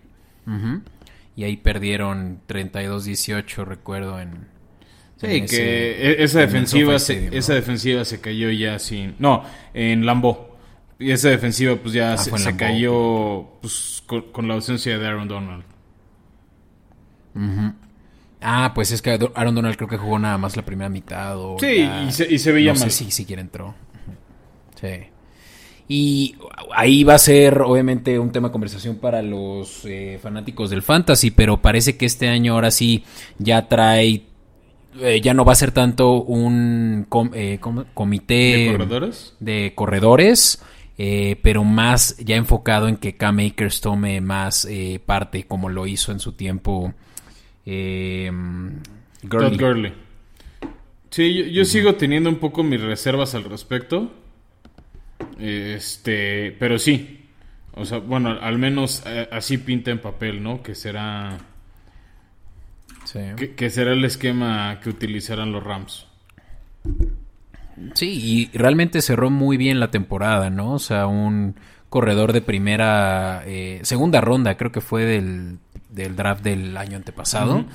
Y 1.36 1.44
ahí 1.44 1.56
perdieron 1.56 2.42
32-18, 2.50 3.64
recuerdo, 3.64 4.20
en, 4.20 4.48
Sí, 5.22 5.46
que 5.46 6.12
e-, 6.12 6.24
esa 6.24 6.40
defensiva, 6.40 6.98
se, 6.98 7.36
esa 7.38 7.54
defensiva 7.54 8.06
se 8.06 8.22
cayó 8.22 8.50
ya 8.52 8.80
sin... 8.80 9.16
No, 9.20 9.44
en 9.74 10.06
Lambo. 10.06 10.58
Y 10.98 11.12
esa 11.12 11.30
defensiva 11.30 11.76
pues 11.76 11.94
ya 11.94 12.14
ah, 12.14 12.18
se, 12.18 12.56
cayó 12.56 13.48
pues, 13.62 14.04
con, 14.06 14.48
la 14.48 14.56
ausencia 14.56 14.98
de 14.98 15.08
Aaron 15.08 15.28
Donald. 15.28 15.64
Ah, 18.42 18.72
pues 18.74 18.92
es 18.92 19.02
que 19.02 19.18
Aaron 19.36 19.56
Donald 19.56 19.78
creo 19.78 19.88
que 19.88 19.98
jugó 19.98 20.20
nada 20.20 20.38
más 20.38 20.58
la 20.58 20.66
primera 20.66 20.90
mitad. 20.90 21.38
O 21.38 21.58
sí, 21.60 21.90
y, 22.08 22.12
se, 22.40 22.52
veía 22.52 22.74
no 22.74 22.80
mal. 22.80 22.92
Sé 22.92 23.06
si 23.06 23.12
siquiera 23.12 23.42
entró. 23.42 23.76
Sí. 24.80 24.88
Y 25.88 26.36
ahí 26.76 27.04
va 27.04 27.16
a 27.16 27.20
ser 27.20 27.62
obviamente 27.62 28.20
un 28.20 28.32
tema 28.32 28.50
de 28.50 28.52
conversación 28.52 28.98
para 28.98 29.22
los 29.22 29.84
eh, 29.86 30.20
fanáticos 30.22 30.70
del 30.70 30.82
fantasy, 30.82 31.32
pero 31.32 31.62
parece 31.62 31.98
que 31.98 32.06
este 32.06 32.28
año 32.28 32.54
ahora 32.54 32.72
sí 32.72 33.04
ya 33.40 33.68
trae 33.68 34.24
eh, 35.02 35.22
ya 35.22 35.34
no 35.34 35.46
va 35.46 35.54
a 35.54 35.56
ser 35.56 35.72
tanto 35.72 36.22
un 36.24 37.08
eh, 37.34 37.60
comité 37.94 38.78
de 39.40 39.74
corredores, 39.76 40.64
eh, 40.98 41.40
pero 41.42 41.64
más 41.64 42.18
ya 42.18 42.36
enfocado 42.36 42.88
en 42.88 42.98
que 42.98 43.16
Cam 43.16 43.40
Akers 43.40 43.82
tome 43.82 44.22
más 44.22 44.68
parte 45.06 45.46
como 45.46 45.70
lo 45.70 45.88
hizo 45.88 46.12
en 46.12 46.20
su 46.20 46.34
tiempo 46.34 46.94
Gurley. 49.24 49.94
Sí, 51.10 51.52
yo, 51.52 51.66
sigo 51.66 51.96
teniendo 51.96 52.30
un 52.30 52.38
poco 52.38 52.64
mis 52.64 52.82
reservas 52.82 53.34
al 53.36 53.44
respecto. 53.46 54.12
Este, 55.40 56.56
pero 56.60 56.78
sí. 56.78 57.26
O 57.74 57.86
sea, 57.86 58.00
bueno, 58.00 58.38
al 58.42 58.58
menos 58.58 59.04
así 59.32 59.58
pinta 59.58 59.92
en 59.92 60.00
papel, 60.00 60.44
¿no? 60.44 60.62
Que 60.62 60.76
será 60.76 61.38
que, 63.56 63.70
será 63.70 63.94
el 63.94 64.06
esquema 64.06 64.80
que 64.82 64.90
utilizarán 64.90 65.52
los 65.52 65.64
Rams. 65.64 66.06
Sí, 67.94 68.50
y 68.54 68.58
realmente 68.58 69.02
cerró 69.02 69.30
muy 69.30 69.58
bien 69.58 69.80
la 69.80 69.92
temporada, 69.92 70.50
¿no? 70.50 70.74
O 70.74 70.80
sea, 70.80 71.08
un 71.08 71.56
corredor 71.90 72.34
de 72.34 72.42
primera, 72.42 73.44
eh, 73.46 73.80
segunda 73.84 74.22
ronda, 74.22 74.58
creo 74.58 74.72
que 74.72 74.82
fue 74.82 75.06
del, 75.06 75.60
draft 75.90 76.44
del 76.44 76.76
año 76.78 76.98
antepasado, 76.98 77.66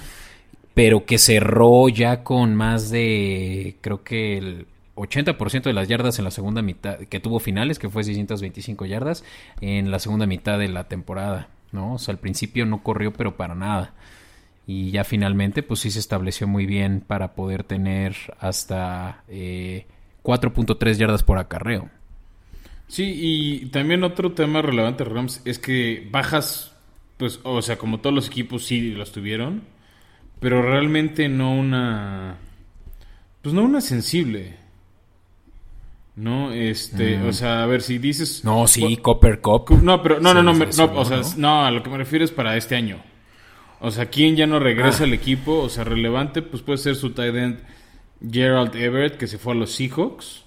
pero 0.74 1.04
que 1.04 1.18
cerró 1.18 1.88
ya 1.88 2.22
con 2.22 2.54
más 2.54 2.90
de, 2.90 3.76
creo 3.80 4.04
que 4.04 4.38
el 4.38 4.66
80% 4.94 5.62
de 5.62 5.72
las 5.72 5.88
yardas 5.88 6.18
en 6.18 6.24
la 6.24 6.30
segunda 6.30 6.62
mitad, 6.62 6.98
que 6.98 7.18
tuvo 7.18 7.40
finales, 7.40 7.78
que 7.78 7.88
fue 7.88 8.04
625 8.04 8.86
yardas, 8.86 9.24
en 9.60 9.90
la 9.90 9.98
segunda 9.98 10.26
mitad 10.26 10.58
de 10.58 10.68
la 10.68 10.84
temporada, 10.84 11.48
¿no? 11.72 11.94
O 11.94 11.98
sea, 11.98 12.12
al 12.12 12.18
principio 12.18 12.66
no 12.66 12.82
corrió, 12.82 13.12
pero 13.12 13.36
para 13.36 13.54
nada 13.54 13.94
y 14.66 14.90
ya 14.90 15.04
finalmente 15.04 15.62
pues 15.62 15.80
sí 15.80 15.90
se 15.90 15.98
estableció 15.98 16.46
muy 16.46 16.66
bien 16.66 17.02
para 17.06 17.34
poder 17.34 17.64
tener 17.64 18.14
hasta 18.38 19.24
4.3 19.28 20.86
eh, 20.88 20.94
yardas 20.94 21.22
por 21.22 21.38
acarreo. 21.38 21.90
Sí, 22.86 23.12
y 23.16 23.66
también 23.66 24.04
otro 24.04 24.32
tema 24.32 24.62
relevante 24.62 25.04
Rams 25.04 25.42
es 25.44 25.58
que 25.58 26.06
bajas, 26.10 26.74
pues, 27.16 27.40
o 27.42 27.60
sea, 27.62 27.76
como 27.76 28.00
todos 28.00 28.14
los 28.14 28.28
equipos 28.28 28.64
sí 28.66 28.92
las 28.92 29.10
tuvieron, 29.12 29.62
pero 30.40 30.62
realmente 30.62 31.28
no 31.28 31.54
una, 31.54 32.36
pues 33.42 33.54
no 33.54 33.62
una 33.62 33.80
sensible. 33.80 34.56
No, 36.16 36.52
este, 36.52 37.18
o 37.22 37.32
sea, 37.32 37.64
a 37.64 37.66
ver 37.66 37.82
si 37.82 37.98
dices... 37.98 38.44
No, 38.44 38.68
sí, 38.68 38.98
Copper 38.98 39.40
Cup. 39.40 39.70
No, 39.82 40.00
pero 40.00 40.20
no, 40.20 40.32
no, 40.32 40.44
no, 40.44 40.52
no, 40.52 40.64
o 40.94 41.04
sea, 41.04 41.22
no, 41.36 41.64
a 41.64 41.72
lo 41.72 41.82
que 41.82 41.90
me 41.90 41.98
refiero 41.98 42.24
es 42.24 42.30
para 42.30 42.56
este 42.56 42.76
año. 42.76 43.02
O 43.84 43.90
sea, 43.90 44.06
¿quién 44.06 44.34
ya 44.34 44.46
no 44.46 44.58
regresa 44.58 45.02
ah. 45.02 45.06
al 45.06 45.12
equipo? 45.12 45.58
O 45.58 45.68
sea, 45.68 45.84
relevante, 45.84 46.40
pues 46.40 46.62
puede 46.62 46.78
ser 46.78 46.96
su 46.96 47.10
tight 47.10 47.34
end 47.34 47.58
Gerald 48.30 48.74
Everett, 48.74 49.18
que 49.18 49.26
se 49.26 49.36
fue 49.36 49.52
a 49.52 49.56
los 49.56 49.72
Seahawks. 49.72 50.42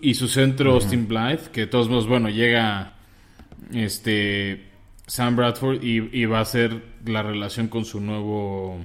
y 0.00 0.14
su 0.14 0.28
centro 0.28 0.72
Austin 0.72 1.06
Blythe, 1.06 1.50
que 1.52 1.62
de 1.62 1.66
todos 1.66 1.90
modos, 1.90 2.08
bueno, 2.08 2.30
llega 2.30 2.94
este 3.72 4.64
Sam 5.06 5.36
Bradford 5.36 5.82
y, 5.82 6.24
va 6.24 6.40
a 6.40 6.44
ser 6.46 6.82
la 7.04 7.22
relación 7.22 7.68
con 7.68 7.84
su 7.84 8.00
nuevo 8.00 8.78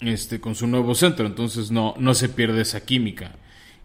este 0.00 0.40
con 0.40 0.54
su 0.54 0.68
nuevo 0.68 0.94
centro 0.94 1.26
entonces 1.26 1.72
no 1.72 1.94
no 1.98 2.14
se 2.14 2.28
pierde 2.28 2.62
esa 2.62 2.84
química 2.84 3.34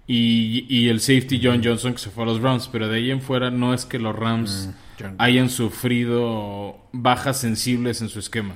y, 0.05 0.88
el 0.89 1.00
safety 1.00 1.39
John 1.41 1.62
Johnson 1.63 1.93
que 1.93 2.00
se 2.00 2.12
fue 2.12 2.24
a 2.24 2.27
los 2.27 2.39
Rams 2.39 2.70
pero 2.72 2.88
de 2.88 2.98
ahí 2.98 3.10
en 3.10 3.22
fuera 3.22 3.50
no 3.50 3.74
es 3.74 3.86
que 3.86 3.98
los 3.98 4.15
Rams 4.15 4.70
mm, 4.70 4.82
hayan 5.17 5.50
sufrido 5.50 6.77
bajas 6.91 7.39
sensibles 7.39 8.01
en 8.01 8.09
su 8.09 8.19
esquema 8.19 8.55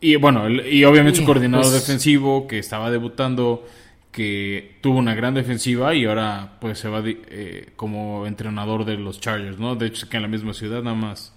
y 0.00 0.16
bueno 0.16 0.48
y 0.48 0.84
obviamente 0.84 1.20
su 1.20 1.24
coordinador 1.24 1.66
pues 1.66 1.74
defensivo 1.74 2.46
que 2.46 2.58
estaba 2.58 2.90
debutando 2.90 3.66
que 4.14 4.76
tuvo 4.80 4.98
una 4.98 5.14
gran 5.14 5.34
defensiva 5.34 5.92
y 5.92 6.04
ahora 6.04 6.52
pues 6.60 6.78
se 6.78 6.88
va 6.88 7.02
eh, 7.04 7.72
como 7.74 8.28
entrenador 8.28 8.84
de 8.84 8.96
los 8.96 9.18
Chargers, 9.18 9.58
¿no? 9.58 9.74
De 9.74 9.86
hecho 9.86 10.08
que 10.08 10.16
en 10.16 10.22
la 10.22 10.28
misma 10.28 10.54
ciudad 10.54 10.84
nada 10.84 10.94
más 10.94 11.34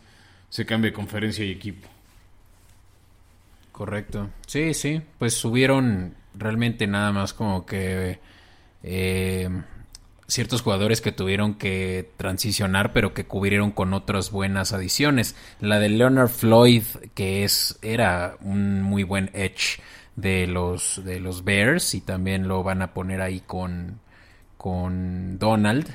se 0.49 0.63
cambia 0.67 0.91
de 0.91 0.93
conferencia 0.93 1.43
y 1.43 1.49
equipo. 1.49 1.87
Correcto. 3.71 4.29
Sí, 4.45 4.75
sí, 4.75 5.01
pues 5.17 5.33
subieron 5.33 6.13
realmente 6.35 6.85
nada 6.85 7.11
más 7.11 7.33
como 7.33 7.65
que 7.65 8.19
eh, 8.83 9.49
ciertos 10.27 10.61
jugadores 10.61 11.01
que 11.01 11.11
tuvieron 11.11 11.55
que 11.55 12.11
transicionar 12.17 12.91
pero 12.93 13.13
que 13.13 13.25
cubrieron 13.25 13.71
con 13.71 13.93
otras 13.93 14.31
buenas 14.31 14.73
adiciones. 14.73 15.35
La 15.59 15.79
de 15.79 15.89
Leonard 15.89 16.29
Floyd 16.29 16.83
que 17.13 17.43
es 17.43 17.79
era 17.81 18.37
un 18.41 18.81
muy 18.81 19.03
buen 19.03 19.29
edge 19.33 19.79
de 20.17 20.47
los, 20.47 21.01
de 21.05 21.19
los 21.21 21.45
Bears 21.45 21.93
y 21.93 22.01
también 22.01 22.47
lo 22.47 22.63
van 22.63 22.81
a 22.81 22.93
poner 22.93 23.21
ahí 23.21 23.39
con, 23.39 24.01
con 24.57 25.39
Donald. 25.39 25.87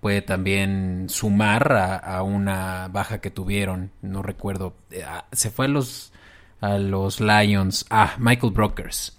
Puede 0.00 0.22
también 0.22 1.06
sumar 1.08 1.72
a, 1.72 2.22
una 2.22 2.88
baja 2.88 3.20
que 3.20 3.30
tuvieron, 3.30 3.92
no 4.02 4.22
recuerdo. 4.22 4.74
Eh, 4.90 5.04
ah, 5.06 5.26
se 5.32 5.50
fue 5.50 5.66
a 5.66 5.68
los, 5.68 6.12
a 6.60 6.78
los 6.78 7.20
Lions. 7.20 7.86
Ah, 7.90 8.14
Michael 8.18 8.52
Brokers, 8.52 9.18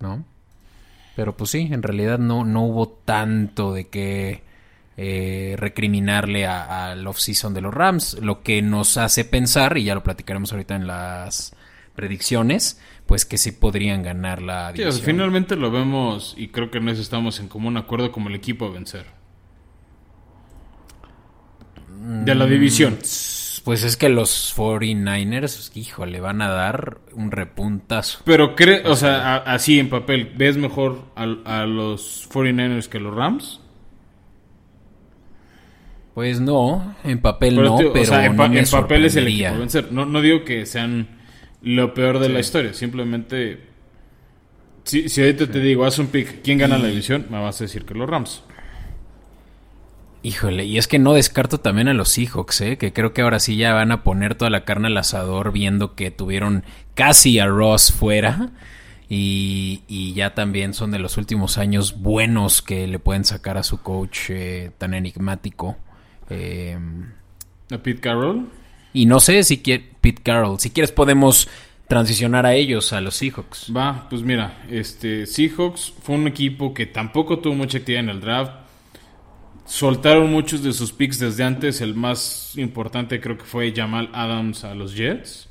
¿no? 0.00 0.24
Pero 1.18 1.36
pues 1.36 1.50
sí, 1.50 1.68
en 1.72 1.82
realidad 1.82 2.20
no, 2.20 2.44
no 2.44 2.62
hubo 2.62 2.86
tanto 2.88 3.74
de 3.74 3.88
que 3.88 4.44
eh, 4.96 5.56
recriminarle 5.58 6.46
al 6.46 7.04
off-season 7.08 7.54
de 7.54 7.60
los 7.60 7.74
Rams. 7.74 8.18
Lo 8.22 8.44
que 8.44 8.62
nos 8.62 8.96
hace 8.98 9.24
pensar, 9.24 9.76
y 9.78 9.82
ya 9.82 9.96
lo 9.96 10.04
platicaremos 10.04 10.52
ahorita 10.52 10.76
en 10.76 10.86
las 10.86 11.56
predicciones, 11.96 12.80
pues 13.06 13.24
que 13.24 13.36
sí 13.36 13.50
podrían 13.50 14.04
ganar 14.04 14.40
la 14.40 14.72
división. 14.72 15.04
finalmente 15.04 15.56
lo 15.56 15.72
vemos 15.72 16.36
y 16.38 16.50
creo 16.50 16.70
que 16.70 16.78
en 16.78 16.88
eso 16.88 17.02
estamos 17.02 17.40
en 17.40 17.48
común 17.48 17.76
acuerdo 17.76 18.12
como 18.12 18.28
el 18.28 18.36
equipo 18.36 18.66
a 18.66 18.70
vencer. 18.70 19.06
De 22.24 22.32
la 22.36 22.46
división. 22.46 22.92
Mm, 22.94 23.04
pues 23.68 23.84
es 23.84 23.98
que 23.98 24.08
los 24.08 24.56
49ers, 24.56 25.72
híjole, 25.74 26.20
van 26.20 26.40
a 26.40 26.48
dar 26.48 27.00
un 27.12 27.30
repuntazo. 27.30 28.20
Pero, 28.24 28.56
cree, 28.56 28.80
o 28.86 28.96
sea, 28.96 29.36
así 29.36 29.78
en 29.78 29.90
papel, 29.90 30.32
¿ves 30.34 30.56
mejor 30.56 31.04
a, 31.14 31.66
los 31.66 32.26
49ers 32.30 32.88
que 32.88 32.98
los 32.98 33.14
Rams? 33.14 33.60
Pues 36.14 36.40
no, 36.40 36.96
en 37.04 37.20
papel 37.20 37.56
no, 37.56 37.76
pero 37.92 38.20
en, 38.20 38.36
papel 38.70 39.04
es 39.04 39.16
el 39.16 39.28
equipo 39.28 39.58
vencer. 39.58 39.92
No, 39.92 40.06
no 40.06 40.22
digo 40.22 40.44
que 40.44 40.64
sean 40.64 41.18
lo 41.60 41.92
peor 41.92 42.20
de 42.20 42.30
la 42.30 42.40
historia. 42.40 42.72
Simplemente, 42.72 43.66
si, 44.84 45.10
si 45.10 45.20
ahorita 45.20 45.46
te 45.46 45.60
digo, 45.60 45.84
haz 45.84 45.98
un 45.98 46.06
pick, 46.06 46.40
¿quién 46.42 46.56
gana 46.56 46.78
la 46.78 46.88
división? 46.88 47.26
Me 47.28 47.38
vas 47.38 47.60
a 47.60 47.64
decir 47.64 47.84
que 47.84 47.92
los 47.92 48.08
Rams. 48.08 48.42
Híjole, 50.22 50.64
y 50.64 50.78
es 50.78 50.88
que 50.88 50.98
no 50.98 51.12
descarto 51.12 51.58
también 51.58 51.88
a 51.88 51.94
los 51.94 52.08
Seahawks, 52.08 52.60
¿eh? 52.62 52.76
que 52.76 52.92
creo 52.92 53.12
que 53.12 53.22
ahora 53.22 53.38
sí 53.38 53.56
ya 53.56 53.72
van 53.72 53.92
a 53.92 54.02
poner 54.02 54.34
toda 54.34 54.50
la 54.50 54.64
carne 54.64 54.88
al 54.88 54.96
asador 54.96 55.52
viendo 55.52 55.94
que 55.94 56.10
tuvieron 56.10 56.64
casi 56.94 57.38
a 57.38 57.46
Ross 57.46 57.92
fuera 57.92 58.50
y, 59.08 59.82
y 59.86 60.12
ya 60.14 60.34
también 60.34 60.74
son 60.74 60.90
de 60.90 60.98
los 60.98 61.16
últimos 61.16 61.56
años 61.56 62.00
buenos 62.00 62.62
que 62.62 62.86
le 62.88 62.98
pueden 62.98 63.24
sacar 63.24 63.56
a 63.56 63.62
su 63.62 63.80
coach 63.80 64.30
eh, 64.30 64.72
tan 64.76 64.92
enigmático. 64.92 65.76
Eh, 66.30 66.78
¿A 67.70 67.78
Pete 67.78 68.00
Carroll? 68.00 68.48
Y 68.92 69.06
no 69.06 69.20
sé 69.20 69.44
si 69.44 69.58
quiere 69.58 69.88
Pete 70.00 70.22
Carroll. 70.22 70.58
Si 70.58 70.70
quieres 70.70 70.92
podemos 70.92 71.48
transicionar 71.86 72.44
a 72.44 72.54
ellos, 72.54 72.92
a 72.92 73.00
los 73.00 73.16
Seahawks. 73.16 73.72
Va, 73.74 74.08
pues 74.10 74.22
mira, 74.22 74.62
este 74.70 75.26
Seahawks 75.26 75.94
fue 76.02 76.16
un 76.16 76.26
equipo 76.26 76.74
que 76.74 76.86
tampoco 76.86 77.38
tuvo 77.38 77.54
mucha 77.54 77.78
actividad 77.78 78.04
en 78.04 78.10
el 78.10 78.20
draft. 78.20 78.52
Soltaron 79.68 80.32
muchos 80.32 80.62
de 80.62 80.72
sus 80.72 80.92
picks 80.92 81.18
desde 81.18 81.44
antes. 81.44 81.82
El 81.82 81.94
más 81.94 82.56
importante 82.56 83.20
creo 83.20 83.36
que 83.36 83.44
fue 83.44 83.74
Jamal 83.76 84.08
Adams 84.14 84.64
a 84.64 84.74
los 84.74 84.96
Jets. 84.96 85.46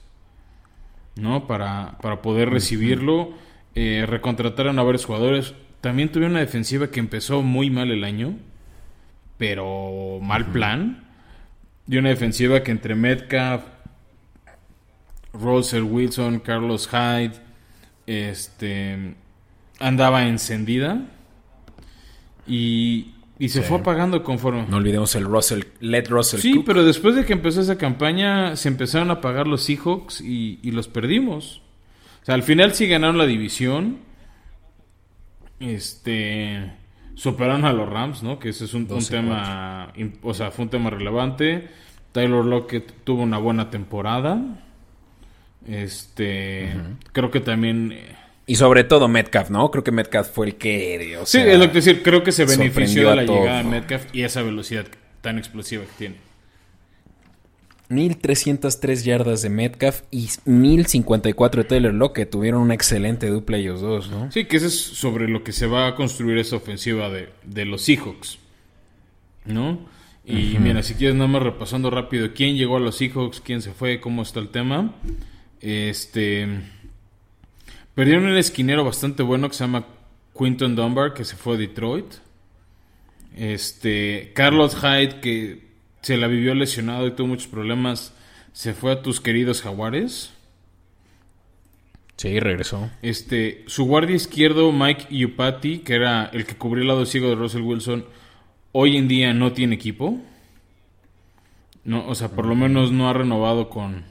¿No? 1.16 1.46
Para, 1.46 2.00
para 2.02 2.24
poder 2.24 2.50
recibirlo. 2.50 3.34
Eh, 3.76 4.06
recontrataron 4.08 4.80
a 4.80 4.84
varios 4.84 5.06
jugadores. 5.06 5.54
También 5.82 6.12
tuvieron 6.12 6.32
una 6.32 6.40
defensiva 6.40 6.90
que 6.90 7.00
empezó 7.00 7.44
muy 7.44 7.70
mal 7.70 7.92
el 7.92 8.04
año. 8.04 8.34
Pero 9.38 10.18
mal 10.20 10.48
plan. 10.48 11.04
Y 11.88 11.98
una 11.98 12.10
defensiva 12.10 12.64
que 12.64 12.72
entre 12.72 12.96
Metcalf, 12.96 13.62
Russell 15.32 15.84
Wilson, 15.84 16.40
Carlos 16.40 16.90
Hyde, 16.90 17.36
este, 18.08 19.14
andaba 19.80 20.28
encendida 20.28 21.06
y, 22.48 23.14
se 23.50 23.62
fue 23.62 23.78
apagando 23.78 24.24
conforme. 24.24 24.66
No 24.68 24.78
olvidemos 24.78 25.16
el 25.16 25.26
Russell, 25.26 25.64
Let 25.80 26.06
Russell. 26.08 26.40
Sí, 26.40 26.64
pero 26.66 26.84
después 26.84 27.16
de 27.16 27.26
que 27.26 27.34
empezó 27.34 27.62
esa 27.62 27.78
campaña 27.78 28.56
se 28.56 28.68
empezaron 28.68 29.10
a 29.12 29.16
apagar 29.16 29.48
los 29.48 29.64
Seahawks 29.64 30.22
y, 30.22 30.60
y 30.64 30.72
los 30.72 30.88
perdimos. 30.88 31.62
O 32.22 32.26
sea, 32.26 32.36
al 32.36 32.44
final 32.44 32.74
sí 32.74 32.88
ganaron 32.88 33.18
la 33.18 33.26
división. 33.26 34.00
Este 35.60 36.72
superaron 37.18 37.66
a 37.66 37.74
los 37.74 37.90
Rams, 37.90 38.22
¿no? 38.22 38.38
Que 38.38 38.50
ese 38.50 38.66
es 38.66 38.74
un, 38.76 38.88
tema, 38.88 39.92
o 40.22 40.34
sea, 40.36 40.52
fue 40.52 40.66
un 40.66 40.70
tema 40.70 40.92
relevante. 40.92 41.68
Taylor 42.12 42.46
Lockett 42.46 43.04
tuvo 43.04 43.24
una 43.24 43.40
buena 43.40 43.72
temporada. 43.72 44.40
Este, 45.68 46.74
creo 47.12 47.32
que 47.32 47.42
también... 47.42 47.98
Y 48.50 48.56
sobre 48.56 48.86
todo 48.86 49.10
Metcalf, 49.10 49.50
¿no? 49.50 49.70
Creo 49.70 49.84
que 49.84 49.92
Metcalf 49.92 50.30
fue 50.32 50.48
el 50.48 50.56
que... 50.56 51.20
sí, 51.26 51.40
es 51.40 51.60
lo 51.60 51.68
que 51.68 51.74
decir, 51.74 52.02
creo 52.02 52.24
que 52.24 52.32
se 52.32 52.46
benefició 52.46 53.10
de 53.10 53.16
la 53.18 53.24
llegada 53.24 53.58
de 53.58 53.64
Metcalf 53.66 54.06
y 54.14 54.24
esa 54.24 54.42
velocidad 54.42 54.86
tan 55.22 55.38
explosiva 55.38 55.84
que 55.84 55.92
tiene. 55.98 56.16
1303 57.90 59.04
yardas 59.06 59.42
de 59.42 59.50
Metcalf 59.50 60.02
y 60.12 60.30
1054 60.46 61.64
de 61.64 61.70
Taylor 61.70 61.94
Lockett. 61.94 62.30
Tuvieron 62.30 62.62
una 62.62 62.74
excelente 62.74 63.28
dupla 63.28 63.58
ellos 63.58 63.82
dos, 63.82 64.10
¿no? 64.10 64.32
Sí, 64.32 64.46
que 64.46 64.58
eso 64.58 64.68
es 64.68 64.80
sobre 64.80 65.28
lo 65.28 65.44
que 65.44 65.52
se 65.52 65.68
va 65.68 65.88
a 65.88 65.96
construir 65.96 66.38
esa 66.38 66.56
ofensiva 66.56 67.10
de, 67.10 67.30
de 67.44 67.66
los 67.66 67.82
Seahawks, 67.84 68.40
¿no? 69.46 69.80
Y 70.26 70.58
mira, 70.60 70.84
si 70.84 70.96
quieres 70.96 71.16
nada 71.16 71.30
más 71.30 71.42
repasando 71.42 71.90
rápido 71.90 72.34
quién 72.34 72.58
llegó 72.58 72.76
a 72.76 72.82
los 72.82 72.98
Seahawks, 72.98 73.40
quién 73.40 73.62
se 73.62 73.72
fue, 73.72 74.02
cómo 74.02 74.24
está 74.24 74.42
el 74.42 74.50
tema. 74.50 74.94
Este 75.62 76.48
perdieron 77.98 78.28
un 78.28 78.38
esquinero 78.38 78.86
bastante 78.86 79.24
bueno 79.24 79.50
que 79.50 79.56
se 79.56 79.64
llama 79.64 79.88
Quinton 80.38 80.76
Dunbar, 80.76 81.16
que 81.16 81.26
se 81.26 81.36
fue 81.36 81.56
a 81.56 81.58
Detroit. 81.58 82.06
Este 83.36 84.34
Carlos 84.36 84.76
Hyde, 84.76 85.20
que 85.20 85.64
se 86.04 86.16
la 86.16 86.28
vivió 86.28 86.54
lesionado 86.54 87.08
y 87.08 87.16
tuvo 87.16 87.30
muchos 87.30 87.48
problemas, 87.48 88.14
se 88.54 88.76
fue 88.76 88.92
a 88.92 89.02
tus 89.02 89.20
queridos 89.20 89.64
Jaguares. 89.64 90.32
Sí, 92.18 92.40
regresó. 92.40 92.92
Este, 93.02 93.64
su 93.66 93.86
guardia 93.86 94.16
izquierdo, 94.16 94.72
Mike 94.72 95.08
Yupati, 95.10 95.80
que 95.80 95.96
era 95.96 96.28
el 96.28 96.46
que 96.46 96.56
cubrió 96.56 96.84
el 96.84 96.90
lado 96.90 97.04
ciego 97.08 97.30
de 97.30 97.36
Russell 97.36 97.64
Wilson, 97.64 98.06
hoy 98.74 98.98
en 98.98 99.08
día 99.08 99.34
no 99.34 99.54
tiene 99.54 99.74
equipo. 99.74 100.22
No, 101.84 102.08
o 102.08 102.14
sea, 102.14 102.30
por 102.30 102.46
lo 102.46 102.54
menos 102.54 102.92
no 102.92 103.10
ha 103.10 103.14
renovado 103.14 103.70
con, 103.70 104.04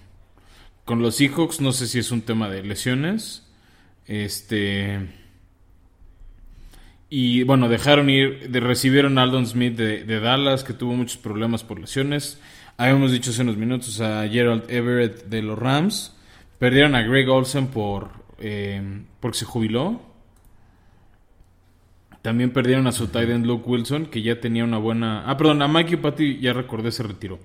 con 0.84 1.02
los 1.02 1.14
Seahawks. 1.14 1.60
No 1.60 1.70
sé 1.70 1.86
si 1.86 2.00
es 2.00 2.10
un 2.10 2.22
tema 2.22 2.48
de 2.48 2.64
lesiones. 2.64 3.45
Este. 4.06 5.08
Y 7.08 7.44
bueno, 7.44 7.68
dejaron 7.68 8.10
ir, 8.10 8.50
de, 8.50 8.60
recibieron 8.60 9.18
a 9.18 9.22
Aldon 9.22 9.46
Smith 9.46 9.76
de, 9.76 10.20
Dallas, 10.20 10.64
que 10.64 10.72
tuvo 10.72 10.94
muchos 10.94 11.16
problemas 11.16 11.62
por 11.62 11.78
lesiones. 11.78 12.40
Habíamos 12.76 13.12
dicho 13.12 13.30
hace 13.30 13.42
unos 13.42 13.56
minutos 13.56 14.00
a 14.00 14.28
Gerald 14.28 14.64
Everett 14.68 15.26
de 15.26 15.42
los 15.42 15.58
Rams. 15.58 16.14
Perdieron 16.58 16.94
a 16.94 17.02
Greg 17.02 17.28
Olsen 17.28 17.68
por, 17.68 18.10
eh, 18.38 19.02
porque 19.20 19.38
se 19.38 19.44
jubiló. 19.44 20.00
También 22.22 22.50
perdieron 22.50 22.88
a 22.88 22.92
su 22.92 23.06
tight 23.06 23.30
end 23.30 23.46
Luke 23.46 23.64
Wilson, 23.68 24.06
que 24.06 24.20
ya 24.20 24.40
tenía 24.40 24.64
una 24.64 24.78
buena. 24.78 25.30
Ah, 25.30 25.36
perdón, 25.36 25.62
a 25.62 25.68
Mikey 25.68 25.96
Patty 25.96 26.40
ya 26.40 26.52
recordé 26.52 26.90
se 26.90 27.04
retiró. 27.04 27.38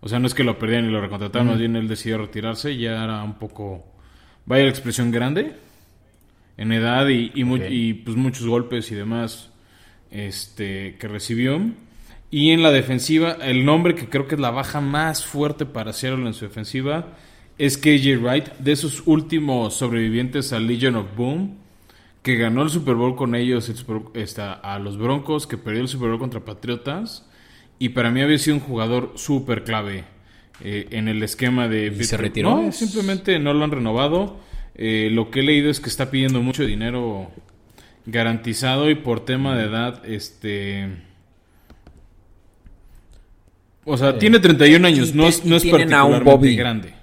O 0.00 0.08
sea, 0.08 0.18
no 0.18 0.26
es 0.26 0.34
que 0.34 0.42
lo 0.42 0.58
perdieran 0.58 0.86
y 0.86 0.90
lo 0.90 1.00
recontrataron, 1.02 1.48
más 1.48 1.58
bien 1.58 1.76
él 1.76 1.86
decidió 1.86 2.16
retirarse. 2.16 2.76
Ya 2.78 3.04
era 3.04 3.22
un 3.22 3.34
poco. 3.34 3.84
Vaya 4.46 4.64
la 4.64 4.70
expresión 4.70 5.10
grande. 5.10 5.65
En 6.56 6.72
edad 6.72 7.08
y, 7.08 7.32
y, 7.34 7.94
pues 7.94 8.16
muchos 8.16 8.46
golpes 8.46 8.90
y 8.90 8.94
demás 8.94 9.50
este, 10.10 10.96
que 10.98 11.08
recibió. 11.08 11.60
Y 12.30 12.50
en 12.50 12.62
la 12.62 12.70
defensiva, 12.70 13.36
el 13.42 13.64
nombre 13.64 13.94
que 13.94 14.08
creo 14.08 14.26
que 14.26 14.34
es 14.34 14.40
la 14.40 14.50
baja 14.50 14.80
más 14.80 15.24
fuerte 15.24 15.66
para 15.66 15.92
Seattle 15.92 16.26
en 16.26 16.34
su 16.34 16.44
defensiva 16.44 17.14
es 17.58 17.78
KJ 17.78 18.18
Wright, 18.18 18.48
de 18.58 18.72
esos 18.72 19.02
últimos 19.06 19.74
sobrevivientes 19.74 20.52
al 20.52 20.66
Legion 20.66 20.96
of 20.96 21.16
Boom, 21.16 21.56
que 22.22 22.36
ganó 22.36 22.62
el 22.62 22.70
Super 22.70 22.94
Bowl 22.96 23.16
con 23.16 23.34
ellos 23.34 23.72
a 24.38 24.78
los 24.78 24.98
Broncos, 24.98 25.46
que 25.46 25.56
perdió 25.56 25.80
el 25.80 25.88
Super 25.88 26.08
Bowl 26.08 26.18
contra 26.18 26.44
Patriotas. 26.44 27.24
Y 27.78 27.90
para 27.90 28.10
mí 28.10 28.20
había 28.20 28.38
sido 28.38 28.56
un 28.56 28.62
jugador 28.62 29.12
súper 29.14 29.64
clave 29.64 30.04
eh, 30.60 30.88
en 30.90 31.08
el 31.08 31.22
esquema 31.22 31.68
de... 31.68 31.86
¿Y 31.86 32.04
se 32.04 32.16
retiró? 32.16 32.62
No, 32.62 32.72
simplemente 32.72 33.38
no 33.38 33.54
lo 33.54 33.64
han 33.64 33.70
renovado. 33.70 34.38
Eh, 34.76 35.08
lo 35.10 35.30
que 35.30 35.40
he 35.40 35.42
leído 35.42 35.70
es 35.70 35.80
que 35.80 35.88
está 35.88 36.10
pidiendo 36.10 36.42
mucho 36.42 36.64
dinero 36.64 37.30
garantizado 38.04 38.90
y 38.90 38.94
por 38.94 39.24
tema 39.24 39.56
de 39.56 39.64
edad, 39.64 40.04
este... 40.06 40.88
O 43.84 43.96
sea, 43.96 44.18
tiene 44.18 44.40
31 44.40 44.86
años, 44.86 45.14
no, 45.14 45.26
es, 45.28 45.44
no 45.44 45.56
es 45.56 45.64
particularmente 45.64 46.54
grande. 46.54 46.94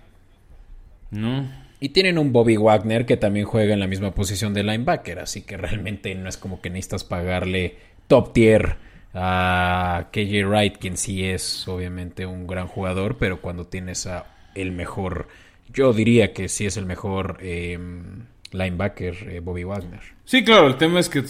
¿No? 1.11 1.49
Y 1.79 1.89
tienen 1.89 2.17
un 2.17 2.31
Bobby 2.31 2.57
Wagner 2.57 3.05
que 3.05 3.17
también 3.17 3.45
juega 3.45 3.73
en 3.73 3.79
la 3.79 3.87
misma 3.87 4.13
posición 4.13 4.53
de 4.53 4.63
linebacker, 4.63 5.19
así 5.19 5.41
que 5.41 5.57
realmente 5.57 6.13
no 6.15 6.29
es 6.29 6.37
como 6.37 6.61
que 6.61 6.69
necesitas 6.69 7.03
pagarle 7.03 7.77
top 8.07 8.33
tier 8.33 8.77
a 9.13 10.07
KJ 10.11 10.45
Wright, 10.45 10.77
quien 10.77 10.97
sí 10.97 11.23
es 11.23 11.67
obviamente 11.67 12.25
un 12.25 12.47
gran 12.47 12.67
jugador, 12.67 13.17
pero 13.17 13.41
cuando 13.41 13.67
tienes 13.67 14.07
a 14.07 14.25
el 14.55 14.71
mejor, 14.71 15.27
yo 15.71 15.93
diría 15.93 16.33
que 16.33 16.49
sí 16.49 16.65
es 16.65 16.77
el 16.77 16.85
mejor 16.85 17.37
em, 17.41 18.25
linebacker, 18.51 19.29
eh, 19.29 19.39
Bobby 19.39 19.63
Wagner. 19.63 20.01
Sí, 20.25 20.43
claro, 20.43 20.67
el 20.67 20.77
tema 20.77 20.99
es 20.99 21.09
que 21.09 21.23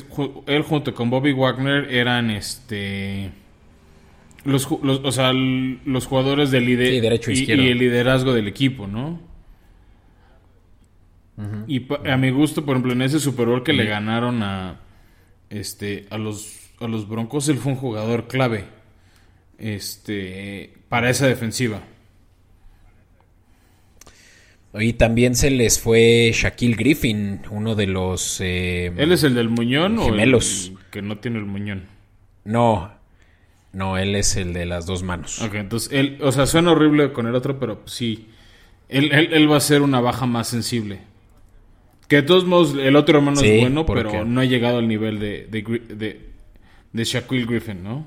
él 0.47 0.61
junto 0.63 0.93
con 0.93 1.09
Bobby 1.09 1.33
Wagner 1.33 1.93
eran 1.93 2.29
este 2.29 3.31
los, 4.45 4.67
o 4.69 5.11
sea, 5.11 5.31
los 5.33 6.05
jugadores 6.05 6.51
del 6.51 6.65
lider 6.65 7.01
derecho 7.01 7.31
y, 7.31 7.45
y, 7.45 7.51
el 7.51 7.77
liderazgo 7.77 8.33
del 8.33 8.47
equipo, 8.47 8.87
¿no? 8.87 9.19
Y 11.67 11.87
a 12.07 12.15
mi 12.17 12.29
gusto, 12.29 12.63
por 12.63 12.75
ejemplo, 12.75 12.93
en 12.93 13.01
ese 13.01 13.19
Super 13.19 13.47
Bowl 13.47 13.63
que 13.63 13.73
le 13.73 13.85
ganaron 13.85 14.43
a 14.43 14.79
este 15.49 16.05
a 16.11 16.17
los 16.17 16.59
a 16.79 16.87
los 16.87 17.07
Broncos, 17.07 17.49
él 17.49 17.57
fue 17.57 17.71
un 17.71 17.77
jugador 17.77 18.27
clave 18.27 18.65
este 19.57 20.73
para 20.89 21.09
esa 21.09 21.25
defensiva. 21.27 21.81
Y 24.79 24.93
también 24.93 25.35
se 25.35 25.51
les 25.51 25.79
fue 25.79 26.31
Shaquille 26.33 26.75
Griffin, 26.75 27.41
uno 27.51 27.75
de 27.75 27.87
los... 27.87 28.41
Eh, 28.41 28.91
¿Él 28.97 29.11
es 29.11 29.23
el 29.23 29.35
del 29.35 29.49
muñón 29.49 29.99
gemelos. 29.99 30.71
o 30.73 30.79
el 30.79 30.85
que 30.89 31.01
no 31.01 31.17
tiene 31.19 31.37
el 31.37 31.45
muñón? 31.45 31.83
No, 32.43 32.91
no, 33.73 33.97
él 33.97 34.15
es 34.15 34.35
el 34.35 34.53
de 34.53 34.65
las 34.65 34.85
dos 34.85 35.01
manos. 35.03 35.41
Ok, 35.41 35.55
entonces 35.55 35.91
él, 35.91 36.19
o 36.21 36.31
sea, 36.31 36.45
suena 36.45 36.71
horrible 36.71 37.11
con 37.11 37.27
el 37.27 37.33
otro, 37.33 37.59
pero 37.59 37.81
sí, 37.85 38.29
él, 38.87 39.11
él, 39.11 39.51
va 39.51 39.57
a 39.57 39.61
ser 39.61 39.81
una 39.81 39.99
baja 39.99 40.27
más 40.27 40.47
sensible. 40.47 40.99
Que 42.07 42.17
de 42.17 42.23
todos 42.23 42.45
modos 42.45 42.75
el 42.79 42.95
otro 42.95 43.17
hermano 43.17 43.41
es 43.41 43.61
bueno, 43.61 43.85
pero 43.85 44.25
no 44.25 44.41
ha 44.41 44.45
llegado 44.45 44.77
al 44.77 44.87
nivel 44.87 45.19
de, 45.19 45.47
de, 45.47 46.29
de, 46.91 47.03
Shaquille 47.03 47.45
Griffin, 47.45 47.83
¿no? 47.83 48.05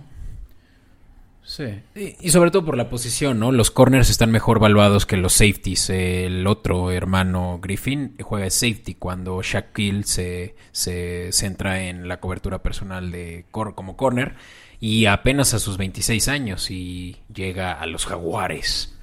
Sí. 1.46 1.80
Y, 1.94 2.30
sobre 2.30 2.50
todo 2.50 2.64
por 2.64 2.76
la 2.76 2.90
posición, 2.90 3.38
¿no? 3.38 3.52
Los 3.52 3.70
corners 3.70 4.10
están 4.10 4.32
mejor 4.32 4.58
valuados 4.58 5.06
que 5.06 5.16
los 5.16 5.32
safeties. 5.32 5.90
El 5.90 6.44
otro 6.48 6.90
hermano 6.90 7.60
Griffin 7.62 8.16
juega 8.20 8.50
safety 8.50 8.96
cuando 8.96 9.40
Shaquille 9.42 10.02
se, 10.02 10.56
se 10.72 11.30
centra 11.30 11.84
en 11.84 12.08
la 12.08 12.18
cobertura 12.18 12.64
personal 12.64 13.12
de 13.12 13.44
como 13.52 13.96
corner 13.96 14.34
y 14.80 15.06
apenas 15.06 15.54
a 15.54 15.60
sus 15.60 15.76
26 15.76 16.26
años 16.26 16.68
y 16.72 17.16
llega 17.32 17.72
a 17.72 17.86
los 17.86 18.06
jaguares. 18.06 18.96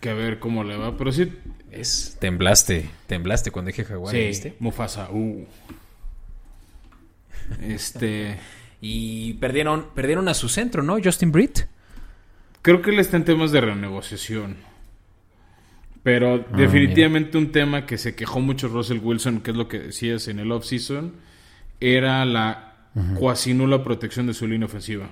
Que 0.00 0.10
a 0.10 0.14
ver 0.14 0.38
cómo 0.38 0.62
le 0.62 0.76
va, 0.76 0.96
pero 0.96 1.10
sí... 1.10 1.32
Es, 1.72 2.16
temblaste, 2.20 2.88
temblaste 3.08 3.50
cuando 3.50 3.70
dije 3.70 3.84
jaguares, 3.84 4.38
sí, 4.38 4.52
Mufasa, 4.60 5.10
uh. 5.10 5.44
Este... 7.60 8.38
y 8.80 9.34
perdieron, 9.34 9.86
perdieron 9.94 10.28
a 10.28 10.34
su 10.34 10.48
centro, 10.48 10.82
¿no? 10.82 10.98
Justin 11.02 11.32
Britt. 11.32 11.60
Creo 12.62 12.82
que 12.82 12.90
él 12.90 12.98
está 12.98 13.16
en 13.16 13.24
temas 13.24 13.52
de 13.52 13.60
renegociación. 13.60 14.56
Pero 16.02 16.34
ah, 16.34 16.56
definitivamente 16.56 17.38
un 17.38 17.50
tema 17.50 17.86
que 17.86 17.98
se 17.98 18.14
quejó 18.14 18.40
mucho 18.40 18.68
Russell 18.68 19.00
Wilson, 19.02 19.40
que 19.40 19.50
es 19.50 19.56
lo 19.56 19.68
que 19.68 19.78
decías 19.78 20.28
en 20.28 20.38
el 20.38 20.52
off-season, 20.52 21.14
era 21.80 22.24
la 22.24 22.76
cuasi 23.18 23.54
nula 23.54 23.82
protección 23.82 24.26
de 24.26 24.34
su 24.34 24.46
línea 24.46 24.66
ofensiva. 24.66 25.10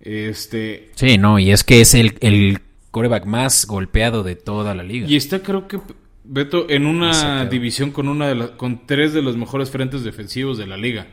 Este. 0.00 0.90
Sí, 0.94 1.18
no, 1.18 1.38
y 1.38 1.52
es 1.52 1.62
que 1.62 1.80
es 1.80 1.94
el, 1.94 2.16
el 2.20 2.58
coreback 2.90 3.24
más 3.24 3.66
golpeado 3.66 4.22
de 4.22 4.34
toda 4.34 4.74
la 4.74 4.82
liga. 4.82 5.06
Y 5.08 5.16
está, 5.16 5.42
creo 5.42 5.68
que, 5.68 5.78
Beto, 6.24 6.68
en 6.68 6.86
una 6.86 7.44
división 7.46 7.90
con 7.90 8.08
una 8.08 8.28
de 8.28 8.56
con 8.56 8.86
tres 8.86 9.12
de 9.12 9.22
los 9.22 9.36
mejores 9.36 9.70
frentes 9.70 10.04
defensivos 10.04 10.58
de 10.58 10.66
la 10.66 10.76
liga. 10.76 11.06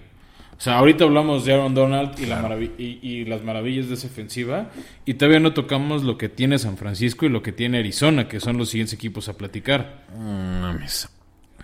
O 0.59 0.61
sea, 0.61 0.77
ahorita 0.79 1.05
hablamos 1.05 1.45
de 1.45 1.53
Aaron 1.53 1.73
Donald 1.73 2.19
y, 2.19 2.25
la 2.25 2.59
y, 2.77 3.23
las 3.23 3.45
maravillas 3.45 3.87
de 3.87 3.93
esa 3.93 4.07
ofensiva. 4.07 4.69
Y 5.05 5.13
todavía 5.13 5.39
no 5.39 5.53
tocamos 5.53 6.03
lo 6.03 6.17
que 6.17 6.27
tiene 6.27 6.59
San 6.59 6.75
Francisco 6.75 7.25
y 7.25 7.29
lo 7.29 7.41
que 7.41 7.53
tiene 7.53 7.79
Arizona, 7.79 8.27
que 8.27 8.41
son 8.41 8.57
los 8.57 8.67
siguientes 8.67 8.93
equipos 8.93 9.29
a 9.29 9.37
platicar. 9.37 10.03
Mm, 10.13 10.83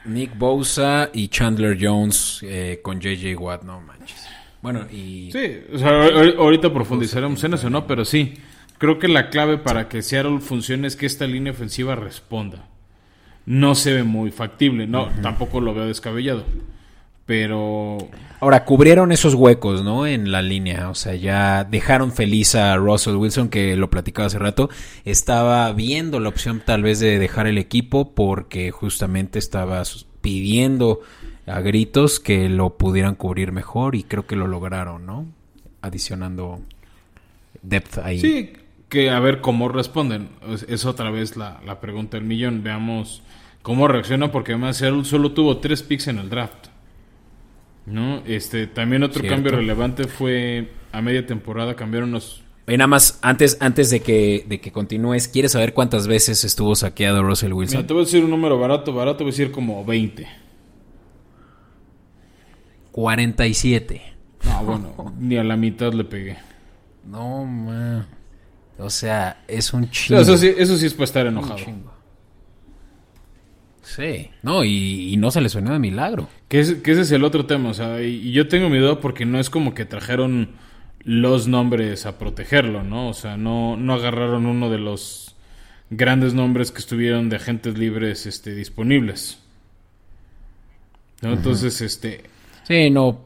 Nick 0.05 0.37
Bosa 0.37 1.09
y 1.11 1.27
Chandler 1.27 1.77
Jones 1.77 2.39
eh, 2.43 2.79
con 2.81 3.01
JJ 3.01 3.35
Watt, 3.37 3.63
no 3.63 3.81
manches. 3.81 4.29
Bueno, 4.61 4.87
y... 4.89 5.29
Sí, 5.29 5.59
o 5.73 5.77
sea, 5.77 6.05
ahorita 6.37 6.73
profundizaremos 6.73 7.43
en 7.43 7.55
eso, 7.55 7.69
¿no? 7.69 7.87
Pero 7.87 8.05
sí, 8.05 8.35
creo 8.77 8.97
que 8.97 9.09
la 9.09 9.29
clave 9.29 9.57
para 9.57 9.89
que 9.89 10.03
Seattle 10.03 10.39
funcione 10.39 10.87
es 10.87 10.95
que 10.95 11.05
esta 11.05 11.27
línea 11.27 11.51
ofensiva 11.51 11.95
responda. 11.95 12.69
No 13.45 13.75
se 13.75 13.93
ve 13.93 14.03
muy 14.03 14.31
factible, 14.31 14.87
no, 14.87 15.09
tampoco 15.21 15.59
lo 15.59 15.73
veo 15.73 15.85
descabellado. 15.85 16.45
Pero. 17.25 17.97
Ahora, 18.39 18.65
cubrieron 18.65 19.11
esos 19.11 19.33
huecos, 19.33 19.83
¿no? 19.83 20.05
En 20.05 20.31
la 20.31 20.41
línea. 20.41 20.89
O 20.89 20.95
sea, 20.95 21.15
ya 21.15 21.63
dejaron 21.63 22.11
feliz 22.11 22.53
a 22.53 22.75
Russell 22.77 23.15
Wilson, 23.15 23.49
que 23.49 23.75
lo 23.75 23.89
platicaba 23.89 24.27
hace 24.27 24.37
rato. 24.37 24.69
Estaba 25.05 25.71
viendo 25.73 26.19
la 26.19 26.29
opción 26.29 26.61
tal 26.63 26.83
vez 26.83 26.99
de 26.99 27.17
dejar 27.17 27.47
el 27.47 27.57
equipo 27.57 28.13
porque 28.13 28.69
justamente 28.71 29.39
estaba 29.39 29.81
pidiendo 30.21 31.01
a 31.47 31.61
gritos 31.61 32.19
que 32.19 32.49
lo 32.49 32.77
pudieran 32.77 33.15
cubrir 33.15 33.51
mejor 33.51 33.95
y 33.95 34.03
creo 34.03 34.25
que 34.27 34.35
lo 34.35 34.47
lograron, 34.47 35.05
¿no? 35.05 35.25
Adicionando 35.81 36.59
depth 37.61 37.99
ahí. 37.99 38.19
Sí, 38.19 38.53
que 38.89 39.09
a 39.09 39.19
ver 39.19 39.41
cómo 39.41 39.69
responden. 39.69 40.29
Es, 40.67 40.85
otra 40.85 41.09
vez 41.09 41.37
la, 41.37 41.59
la 41.65 41.79
pregunta 41.79 42.17
del 42.17 42.25
millón. 42.25 42.61
Veamos 42.61 43.23
cómo 43.63 43.87
reacciona 43.87 44.31
porque 44.31 44.51
además 44.51 44.81
él 44.83 45.05
solo 45.05 45.31
tuvo 45.31 45.57
tres 45.57 45.81
picks 45.81 46.07
en 46.07 46.19
el 46.19 46.29
draft. 46.29 46.67
¿No? 47.85 48.21
Este, 48.25 48.67
también 48.67 49.03
otro 49.03 49.23
cambio 49.27 49.51
relevante 49.51 50.05
fue 50.05 50.69
a 50.91 51.01
media 51.01 51.25
temporada 51.25 51.75
cambiaron 51.75 52.11
los... 52.11 52.43
Oye, 52.67 52.77
nada 52.77 52.87
más, 52.87 53.19
antes, 53.21 53.57
antes 53.59 53.91
de 53.91 53.99
que, 53.99 54.45
de 54.47 54.59
que 54.59 54.71
continúes, 54.71 55.27
¿quieres 55.27 55.51
saber 55.51 55.73
cuántas 55.73 56.07
veces 56.07 56.43
estuvo 56.43 56.75
saqueado 56.75 57.21
Russell 57.21 57.53
Wilson? 57.53 57.85
te 57.85 57.93
voy 57.93 58.01
a 58.01 58.05
decir 58.05 58.23
un 58.23 58.31
número 58.31 58.57
barato, 58.57 58.91
barato, 58.91 59.23
voy 59.23 59.29
a 59.29 59.33
decir 59.33 59.51
como 59.51 59.85
20. 59.85 60.27
47. 62.91 64.01
Ah, 64.45 64.61
bueno, 64.65 65.13
ni 65.19 65.37
a 65.37 65.43
la 65.43 65.57
mitad 65.57 65.93
le 65.93 66.05
pegué. 66.05 66.37
No, 67.05 67.45
man. 67.45 68.07
O 68.77 68.89
sea, 68.89 69.43
es 69.47 69.73
un 69.73 69.89
chingo. 69.89 70.19
Eso 70.19 70.37
sí, 70.37 70.51
eso 70.57 70.77
sí 70.77 70.85
es 70.85 70.93
para 70.93 71.03
estar 71.03 71.27
enojado. 71.27 71.59
Sí, 73.85 74.31
no, 74.41 74.63
y, 74.63 75.15
no 75.17 75.29
se 75.29 75.41
le 75.41 75.49
suena 75.49 75.73
de 75.73 75.79
milagro. 75.79 76.27
Que, 76.47 76.59
ese 76.59 76.81
es 76.83 77.11
el 77.11 77.23
otro 77.23 77.45
tema, 77.45 77.69
o 77.69 77.73
sea, 77.73 78.01
y, 78.01 78.31
yo 78.31 78.47
tengo 78.47 78.67
mi 78.67 78.79
duda 78.79 78.99
porque 78.99 79.25
no 79.25 79.39
es 79.39 79.51
como 79.51 79.75
que 79.75 79.85
trajeron 79.85 80.49
los 81.03 81.47
nombres 81.47 82.07
a 82.07 82.17
protegerlo, 82.17 82.83
¿no? 82.83 83.09
O 83.09 83.13
sea, 83.13 83.37
no, 83.37 83.77
no 83.77 83.93
agarraron 83.93 84.47
uno 84.47 84.71
de 84.71 84.79
los 84.79 85.35
grandes 85.91 86.33
nombres 86.33 86.71
que 86.71 86.79
estuvieron 86.79 87.29
de 87.29 87.35
agentes 87.35 87.77
libres 87.77 88.25
este, 88.25 88.55
disponibles. 88.55 89.37
¿no? 91.21 91.33
Entonces, 91.33 91.79
este... 91.81 92.23
Sí, 92.63 92.89
no, 92.89 93.21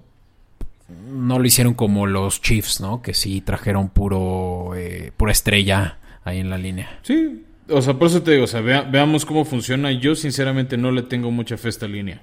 no 1.08 1.40
lo 1.40 1.46
hicieron 1.46 1.74
como 1.74 2.06
los 2.06 2.42
Chiefs, 2.42 2.82
¿no? 2.82 3.02
Que 3.02 3.14
sí 3.14 3.40
trajeron 3.40 3.90
puro, 3.90 4.76
eh, 4.76 5.14
pura 5.16 5.32
estrella 5.32 6.00
ahí 6.26 6.40
en 6.40 6.50
la 6.50 6.58
línea. 6.58 7.00
Sí, 7.04 7.46
o 7.72 7.82
sea, 7.82 7.94
por 7.96 8.08
eso 8.08 8.22
te 8.22 8.32
digo, 8.32 8.44
o 8.44 8.48
sea, 8.48 8.62
veamos 8.62 9.26
cómo 9.26 9.46
funciona. 9.46 9.92
Yo 9.92 10.16
sinceramente 10.16 10.78
no 10.78 10.92
le 10.92 11.04
tengo 11.04 11.32
mucha 11.32 11.58
fe 11.58 11.68
a 11.68 11.70
esta 11.70 11.88
línea. 11.88 12.22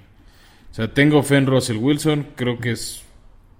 O 0.71 0.73
sea, 0.73 0.93
tengo 0.93 1.23
fe 1.23 1.37
en 1.37 1.47
Russell 1.47 1.77
Wilson, 1.77 2.27
creo 2.35 2.59
que 2.59 2.71
es, 2.71 3.03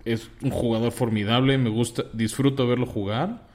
es 0.06 0.30
un 0.42 0.52
jugador 0.52 0.92
formidable, 0.92 1.58
me 1.58 1.70
gusta, 1.70 2.04
disfruto 2.14 2.68
verlo 2.68 2.86
jugar. 2.86 3.48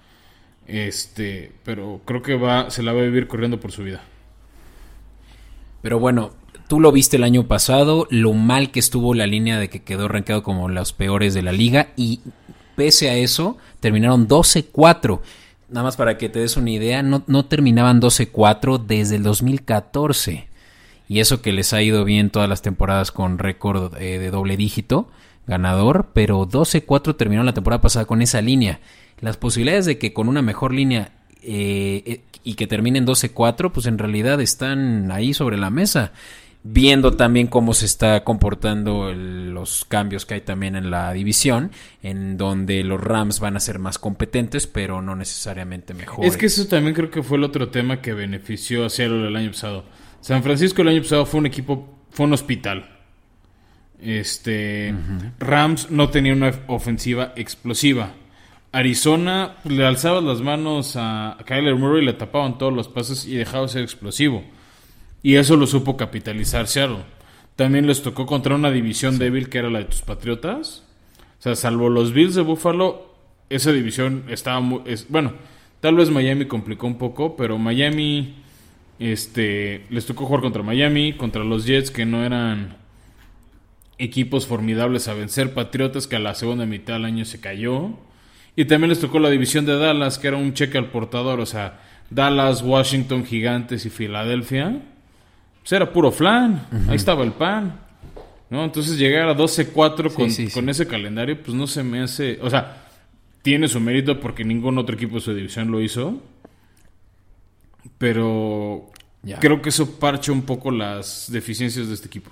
Este, 0.66 1.52
pero 1.64 2.00
creo 2.04 2.22
que 2.22 2.36
va, 2.36 2.70
se 2.70 2.82
la 2.82 2.92
va 2.92 3.00
a 3.00 3.04
vivir 3.04 3.26
corriendo 3.26 3.60
por 3.60 3.72
su 3.72 3.82
vida. 3.82 4.02
Pero 5.82 5.98
bueno, 5.98 6.32
tú 6.68 6.80
lo 6.80 6.92
viste 6.92 7.16
el 7.16 7.24
año 7.24 7.48
pasado, 7.48 8.06
lo 8.10 8.32
mal 8.32 8.70
que 8.70 8.80
estuvo 8.80 9.14
la 9.14 9.26
línea 9.26 9.58
de 9.58 9.68
que 9.68 9.82
quedó 9.82 10.08
rankeado 10.08 10.42
como 10.42 10.68
los 10.68 10.92
peores 10.92 11.34
de 11.34 11.42
la 11.42 11.52
liga 11.52 11.88
y 11.96 12.20
pese 12.76 13.10
a 13.10 13.16
eso, 13.16 13.58
terminaron 13.80 14.28
12-4. 14.28 15.20
Nada 15.72 15.84
más 15.84 15.96
para 15.96 16.18
que 16.18 16.28
te 16.28 16.38
des 16.38 16.58
una 16.58 16.70
idea, 16.70 17.02
no, 17.02 17.24
no 17.26 17.46
terminaban 17.46 18.00
12-4 18.00 18.84
desde 18.84 19.16
el 19.16 19.22
2014. 19.22 20.48
Y 21.08 21.20
eso 21.20 21.40
que 21.40 21.52
les 21.52 21.72
ha 21.72 21.82
ido 21.82 22.04
bien 22.04 22.30
todas 22.30 22.48
las 22.48 22.60
temporadas 22.62 23.10
con 23.10 23.38
récord 23.38 23.94
eh, 23.96 24.18
de 24.18 24.30
doble 24.30 24.56
dígito 24.56 25.08
ganador, 25.46 26.10
pero 26.12 26.46
12-4 26.46 27.16
terminó 27.16 27.42
la 27.42 27.54
temporada 27.54 27.80
pasada 27.80 28.04
con 28.04 28.22
esa 28.22 28.40
línea. 28.40 28.80
Las 29.20 29.36
posibilidades 29.36 29.86
de 29.86 29.98
que 29.98 30.12
con 30.12 30.28
una 30.28 30.42
mejor 30.42 30.72
línea 30.72 31.12
eh, 31.42 32.02
eh, 32.06 32.20
y 32.44 32.54
que 32.54 32.66
terminen 32.66 33.06
12-4, 33.06 33.72
pues 33.72 33.86
en 33.86 33.98
realidad 33.98 34.40
están 34.40 35.10
ahí 35.10 35.34
sobre 35.34 35.56
la 35.56 35.70
mesa. 35.70 36.12
Viendo 36.64 37.16
también 37.16 37.48
cómo 37.48 37.74
se 37.74 37.86
está 37.86 38.22
comportando 38.22 39.12
los 39.12 39.84
cambios 39.84 40.24
que 40.24 40.34
hay 40.34 40.40
también 40.42 40.76
en 40.76 40.92
la 40.92 41.12
división, 41.12 41.72
en 42.04 42.36
donde 42.36 42.84
los 42.84 43.00
Rams 43.00 43.40
van 43.40 43.56
a 43.56 43.60
ser 43.60 43.80
más 43.80 43.98
competentes, 43.98 44.68
pero 44.68 45.02
no 45.02 45.16
necesariamente 45.16 45.92
mejores. 45.92 46.30
Es 46.30 46.36
que 46.36 46.46
eso 46.46 46.68
también 46.68 46.94
creo 46.94 47.10
que 47.10 47.24
fue 47.24 47.36
el 47.36 47.44
otro 47.44 47.70
tema 47.70 48.00
que 48.00 48.12
benefició 48.12 48.84
a 48.84 48.90
Seattle 48.90 49.26
el 49.26 49.34
año 49.34 49.50
pasado. 49.50 49.84
San 50.20 50.44
Francisco 50.44 50.82
el 50.82 50.88
año 50.88 51.02
pasado 51.02 51.26
fue 51.26 51.40
un 51.40 51.46
equipo, 51.46 51.98
fue 52.10 52.26
un 52.26 52.32
hospital. 52.32 52.88
Este, 54.00 54.94
Rams 55.40 55.90
no 55.90 56.10
tenía 56.10 56.32
una 56.32 56.52
ofensiva 56.68 57.32
explosiva. 57.34 58.12
Arizona 58.70 59.56
le 59.64 59.84
alzaban 59.84 60.26
las 60.26 60.40
manos 60.40 60.94
a 60.96 61.38
Kyler 61.44 61.74
Murray, 61.74 62.04
le 62.04 62.12
tapaban 62.12 62.56
todos 62.56 62.72
los 62.72 62.88
pases 62.88 63.26
y 63.26 63.34
dejaba 63.34 63.64
de 63.64 63.68
ser 63.68 63.82
explosivo. 63.82 64.44
Y 65.22 65.36
eso 65.36 65.56
lo 65.56 65.66
supo 65.66 65.96
capitalizar 65.96 66.66
Seattle. 66.66 67.04
También 67.56 67.86
les 67.86 68.02
tocó 68.02 68.26
contra 68.26 68.54
una 68.54 68.70
división 68.70 69.18
débil 69.18 69.48
que 69.48 69.58
era 69.58 69.70
la 69.70 69.80
de 69.80 69.84
tus 69.86 70.02
Patriotas. 70.02 70.84
O 71.38 71.42
sea, 71.42 71.54
salvo 71.54 71.88
los 71.88 72.12
Bills 72.12 72.34
de 72.34 72.42
Buffalo, 72.42 73.14
esa 73.50 73.72
división 73.72 74.24
estaba 74.28 74.60
muy... 74.60 74.82
bueno, 75.08 75.34
tal 75.80 75.96
vez 75.96 76.10
Miami 76.10 76.46
complicó 76.46 76.86
un 76.86 76.98
poco, 76.98 77.36
pero 77.36 77.58
Miami... 77.58 78.36
Este, 78.98 79.84
les 79.90 80.06
tocó 80.06 80.26
jugar 80.26 80.42
contra 80.42 80.62
Miami, 80.62 81.14
contra 81.14 81.42
los 81.42 81.66
Jets 81.66 81.90
que 81.90 82.04
no 82.04 82.24
eran 82.24 82.76
equipos 83.98 84.46
formidables 84.46 85.08
a 85.08 85.14
vencer, 85.14 85.54
Patriotas 85.54 86.06
que 86.06 86.16
a 86.16 86.20
la 86.20 86.34
segunda 86.34 86.66
mitad 86.66 86.94
del 86.94 87.06
año 87.06 87.24
se 87.24 87.40
cayó. 87.40 87.90
Y 88.54 88.66
también 88.66 88.90
les 88.90 89.00
tocó 89.00 89.18
la 89.18 89.30
división 89.30 89.66
de 89.66 89.76
Dallas, 89.76 90.18
que 90.18 90.28
era 90.28 90.36
un 90.36 90.54
cheque 90.54 90.78
al 90.78 90.90
portador, 90.90 91.40
o 91.40 91.46
sea, 91.46 91.80
Dallas, 92.10 92.62
Washington, 92.62 93.24
Gigantes 93.24 93.86
y 93.86 93.90
Filadelfia. 93.90 94.82
Pues 95.62 95.72
era 95.72 95.92
puro 95.92 96.10
flan, 96.10 96.66
ahí 96.88 96.96
estaba 96.96 97.24
el 97.24 97.32
pan. 97.32 97.80
¿no? 98.52 98.64
Entonces 98.64 98.98
llegar 98.98 99.30
a 99.30 99.34
12-4 99.34 100.12
con, 100.12 100.28
con 100.52 100.68
ese 100.68 100.86
calendario, 100.86 101.42
pues 101.42 101.56
no 101.56 101.66
se 101.66 101.82
me 101.82 102.02
hace... 102.02 102.38
O 102.42 102.50
sea, 102.50 102.82
tiene 103.40 103.66
su 103.66 103.80
mérito 103.80 104.20
porque 104.20 104.44
ningún 104.44 104.76
otro 104.76 104.94
equipo 104.94 105.14
de 105.14 105.20
su 105.22 105.34
división 105.34 105.70
lo 105.70 105.80
hizo. 105.80 106.20
Pero 107.96 108.90
creo 109.40 109.62
que 109.62 109.70
eso 109.70 109.98
parcha 109.98 110.32
un 110.32 110.42
poco 110.42 110.70
las 110.70 111.32
deficiencias 111.32 111.88
de 111.88 111.94
este 111.94 112.08
equipo. 112.08 112.30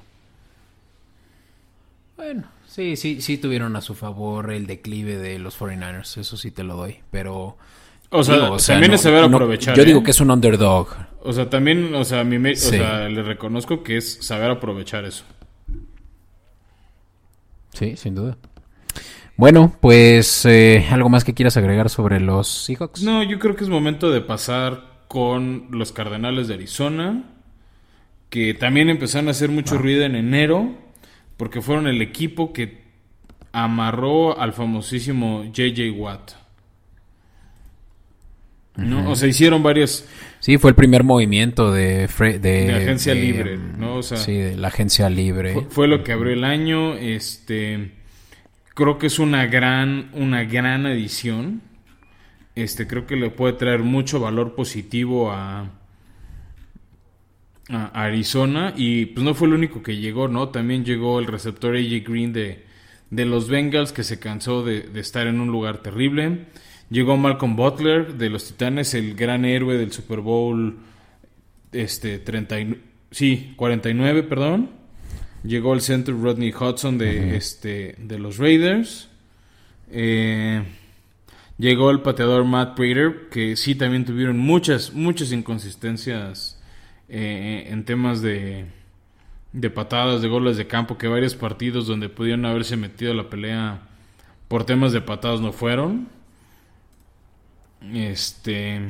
Bueno, 2.19 2.45
sí, 2.67 2.97
sí, 2.97 3.23
sí 3.23 3.39
tuvieron 3.39 3.75
a 3.77 3.81
su 3.81 3.95
favor 3.95 4.53
el 4.53 4.67
declive 4.67 5.17
de 5.17 5.39
los 5.39 5.59
49ers, 5.59 6.19
eso 6.19 6.37
sí 6.37 6.51
te 6.51 6.65
lo 6.65 6.77
doy, 6.77 6.99
pero... 7.11 7.57
O 8.11 8.25
sea, 8.25 8.57
también 8.67 8.93
es 8.93 9.01
saber 9.01 9.25
aprovechar. 9.25 9.75
yo 9.75 9.85
digo 9.85 10.01
¿eh? 10.01 10.03
que 10.03 10.11
es 10.11 10.21
un 10.21 10.31
underdog. 10.31 10.89
O 11.23 11.33
sea, 11.33 11.51
también, 11.51 11.95
o 11.95 12.05
sea, 12.05 12.23
o 12.23 12.55
sea, 12.57 13.09
le 13.09 13.23
reconozco 13.23 13.83
que 13.83 13.97
es 13.97 14.19
saber 14.25 14.51
aprovechar 14.51 15.05
eso. 15.05 15.25
Sí, 17.73 17.97
sin 17.97 18.15
duda. 18.15 18.37
Bueno, 19.37 19.75
pues 19.81 20.45
eh, 20.45 20.87
algo 20.91 21.09
más 21.09 21.25
que 21.25 21.35
quieras 21.35 21.57
agregar 21.57 21.89
sobre 21.89 22.21
los 22.21 22.49
Seahawks. 22.49 23.03
No, 23.03 23.23
yo 23.23 23.39
creo 23.39 23.57
que 23.57 23.65
es 23.65 23.71
momento 23.71 24.11
de 24.11 24.21
pasar 24.21 25.05
con 25.09 25.69
los 25.71 25.93
Cardenales 25.93 26.49
de 26.49 26.55
Arizona, 26.55 27.25
que 28.29 28.55
también 28.55 28.91
empezaron 28.91 29.29
a 29.29 29.33
hacer 29.33 29.49
mucho 29.51 29.79
ruido 29.79 30.05
en 30.05 30.15
enero 30.15 30.75
porque 31.37 31.63
fueron 31.63 31.87
el 31.87 32.03
equipo 32.03 32.53
que 32.53 32.83
amarró 33.53 34.39
al 34.39 34.53
famosísimo 34.53 35.45
JJ 35.45 35.91
Watt. 35.97 36.33
¿no? 38.77 39.11
O 39.11 39.17
sea, 39.17 39.29
hicieron 39.29 39.63
varias... 39.63 40.07
Sí, 40.41 40.59
fue 40.59 40.71
el 40.71 40.75
primer 40.75 41.05
movimiento 41.05 41.71
de... 41.71 42.09
De, 42.41 42.75
agencia 42.75 43.15
libre, 43.15 43.57
¿no? 43.57 43.97
O 43.97 44.03
sea, 44.03 44.19
sí, 44.19 44.37
de 44.37 44.57
la 44.57 44.69
agencia 44.69 45.09
libre. 45.09 45.67
Fue, 45.69 45.87
lo 45.87 46.03
que 46.03 46.13
abrió 46.13 46.33
el 46.33 46.45
año, 46.45 46.95
este... 46.95 47.93
Creo 48.75 48.99
que 48.99 49.07
es 49.07 49.19
una 49.19 49.47
gran, 49.47 50.11
una 50.15 50.45
gran 50.45 50.87
edición. 50.87 51.61
Este, 52.55 52.87
creo 52.87 53.07
que 53.07 53.17
le 53.17 53.31
puede 53.31 53.53
traer 53.53 53.81
mucho 53.81 54.21
valor 54.21 54.55
positivo 54.55 55.31
a, 55.31 55.71
a 57.69 58.05
Arizona 58.05 58.73
y 58.77 59.07
pues 59.07 59.25
no 59.25 59.35
fue 59.35 59.49
el 59.49 59.55
único 59.55 59.83
que 59.83 59.97
llegó, 59.97 60.29
¿no? 60.29 60.49
También 60.49 60.85
llegó 60.85 61.19
el 61.19 61.27
receptor 61.27 61.77
AJ 61.77 62.05
Green 62.05 62.33
de, 62.33 62.65
de 63.11 63.25
los 63.25 63.49
Bengals 63.49 63.93
que 63.93 64.03
se 64.03 64.19
cansó 64.19 64.65
de, 64.65 64.89
estar 64.95 65.27
en 65.27 65.41
un 65.41 65.49
lugar 65.49 65.79
terrible. 65.79 66.47
Llegó 66.91 67.17
Malcolm 67.17 67.55
Butler 67.55 68.15
de 68.15 68.31
los 68.31 68.49
Titanes, 68.49 68.95
el 68.95 69.15
gran 69.15 69.45
héroe 69.45 69.79
del 69.79 69.93
Super 69.93 70.21
Bowl 70.21 70.77
este 71.73 72.19
30 72.19 72.57
sí, 73.11 73.55
49, 73.57 74.25
perdón. 74.25 74.71
Llegó 75.43 75.73
el 75.73 75.81
center 75.81 76.15
Rodney 76.21 76.53
Hudson 76.53 76.99
de 76.99 77.37
este 77.37 77.95
de 77.99 78.19
los 78.19 78.39
Raiders. 78.39 79.09
Eh, 79.91 80.63
llegó 81.59 81.91
el 81.91 82.01
pateador 82.01 82.45
Matt 82.45 82.77
Prater, 82.77 83.29
que 83.31 83.57
sí 83.57 83.75
también 83.75 84.05
tuvieron 84.05 84.39
muchas 84.39 84.93
muchas 84.93 85.33
inconsistencias 85.33 86.61
eh, 87.09 87.69
en 87.69 87.85
temas 87.85 88.21
de, 88.21 88.67
de 89.53 89.71
patadas, 89.71 90.23
de 90.23 90.29
goles 90.29 90.57
de 90.57 90.67
campo, 90.67 90.99
que 90.99 91.09
varios 91.09 91.35
partidos 91.35 91.87
donde 91.87 92.09
pudieron 92.09 92.45
haberse 92.45 92.77
metido 92.77 93.13
a 93.13 93.15
la 93.15 93.31
pelea 93.31 93.83
por 94.49 94.65
temas 94.65 94.93
de 94.93 95.01
patadas 95.01 95.41
no 95.41 95.53
fueron. 95.53 96.09
Este. 97.95 98.81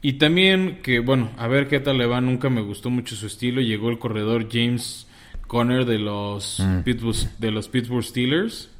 Y 0.00 0.14
también 0.14 0.80
que, 0.82 1.00
bueno, 1.00 1.30
a 1.36 1.48
ver 1.48 1.68
qué 1.68 1.80
tal 1.80 1.98
le 1.98 2.06
va, 2.06 2.20
nunca 2.20 2.48
me 2.50 2.60
gustó 2.60 2.90
mucho 2.90 3.16
su 3.16 3.26
estilo. 3.26 3.60
Llegó 3.60 3.90
el 3.90 3.98
corredor 3.98 4.48
James 4.50 5.08
Conner 5.46 5.84
de 5.84 5.98
los, 5.98 6.60
mm. 6.60 6.82
Pittsburgh, 6.82 7.38
de 7.38 7.50
los 7.50 7.68
Pittsburgh 7.68 8.04
Steelers. 8.04 8.70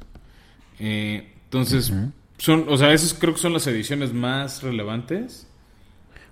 Eh, 0.79 1.27
entonces, 1.45 1.91
son, 2.37 2.65
o 2.69 2.77
sea, 2.77 2.93
esas 2.93 3.13
creo 3.13 3.33
que 3.33 3.39
son 3.41 3.53
las 3.53 3.67
ediciones 3.67 4.13
más 4.13 4.63
relevantes. 4.63 5.47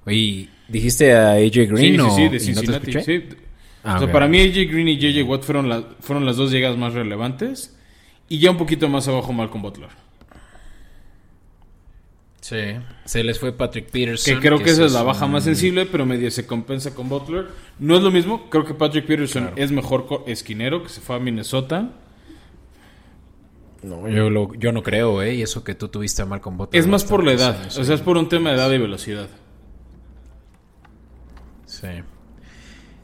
Oye, 0.05 0.47
¿dijiste 0.69 1.13
a 1.13 1.33
AJ 1.33 1.69
Green? 1.69 1.97
Sí, 1.97 1.97
sí, 1.97 2.15
sí, 2.15 2.29
de 2.29 2.39
Cincinnati. 2.39 2.93
sí. 3.01 3.23
Ah, 3.83 3.97
o 3.97 3.99
sea, 3.99 4.11
para 4.11 4.27
mí 4.27 4.39
AJ 4.39 4.69
Green 4.69 4.87
y 4.87 4.97
JJ 4.97 5.23
Watt 5.23 5.43
fueron, 5.43 5.85
fueron 5.99 6.25
las 6.25 6.37
dos 6.37 6.51
llegadas 6.51 6.77
más 6.77 6.93
relevantes. 6.93 7.75
Y 8.29 8.39
ya 8.39 8.51
un 8.51 8.57
poquito 8.57 8.89
más 8.89 9.07
abajo 9.07 9.33
Malcolm 9.33 9.61
Butler. 9.61 9.89
Sí. 12.47 12.77
Se 13.03 13.25
les 13.25 13.39
fue 13.39 13.51
Patrick 13.51 13.89
Peterson. 13.89 14.35
Que 14.35 14.39
creo 14.39 14.59
que, 14.59 14.69
esa 14.69 14.85
es 14.85 14.93
la 14.93 15.03
baja 15.03 15.27
más 15.27 15.43
sensible, 15.43 15.85
pero 15.85 16.05
medio 16.05 16.31
se 16.31 16.47
compensa 16.47 16.95
con 16.95 17.09
Butler. 17.09 17.47
No 17.77 17.97
es 17.97 18.01
lo 18.01 18.09
mismo. 18.09 18.49
Creo 18.49 18.63
que 18.63 18.73
Patrick 18.73 19.05
Peterson 19.05 19.51
es 19.57 19.69
mejor 19.73 20.23
esquinero, 20.27 20.81
que 20.81 20.87
se 20.87 21.01
fue 21.01 21.17
a 21.17 21.19
Minnesota. 21.19 21.89
No, 23.83 24.07
yo, 24.07 24.53
yo 24.53 24.71
no 24.71 24.81
creo, 24.81 25.21
¿eh? 25.21 25.35
Y 25.35 25.41
eso 25.41 25.65
que 25.65 25.75
tú 25.75 25.89
tuviste 25.89 26.21
a 26.21 26.25
Malcolm 26.25 26.55
Butler. 26.55 26.79
Es 26.79 26.87
más 26.87 27.03
por 27.03 27.21
la 27.21 27.33
edad. 27.33 27.65
O 27.65 27.83
sea, 27.83 27.93
es 27.93 27.99
por 27.99 28.15
un 28.17 28.29
tema 28.29 28.51
de 28.51 28.55
edad 28.55 28.71
y 28.71 28.77
velocidad. 28.77 29.27
Sí. 31.65 31.89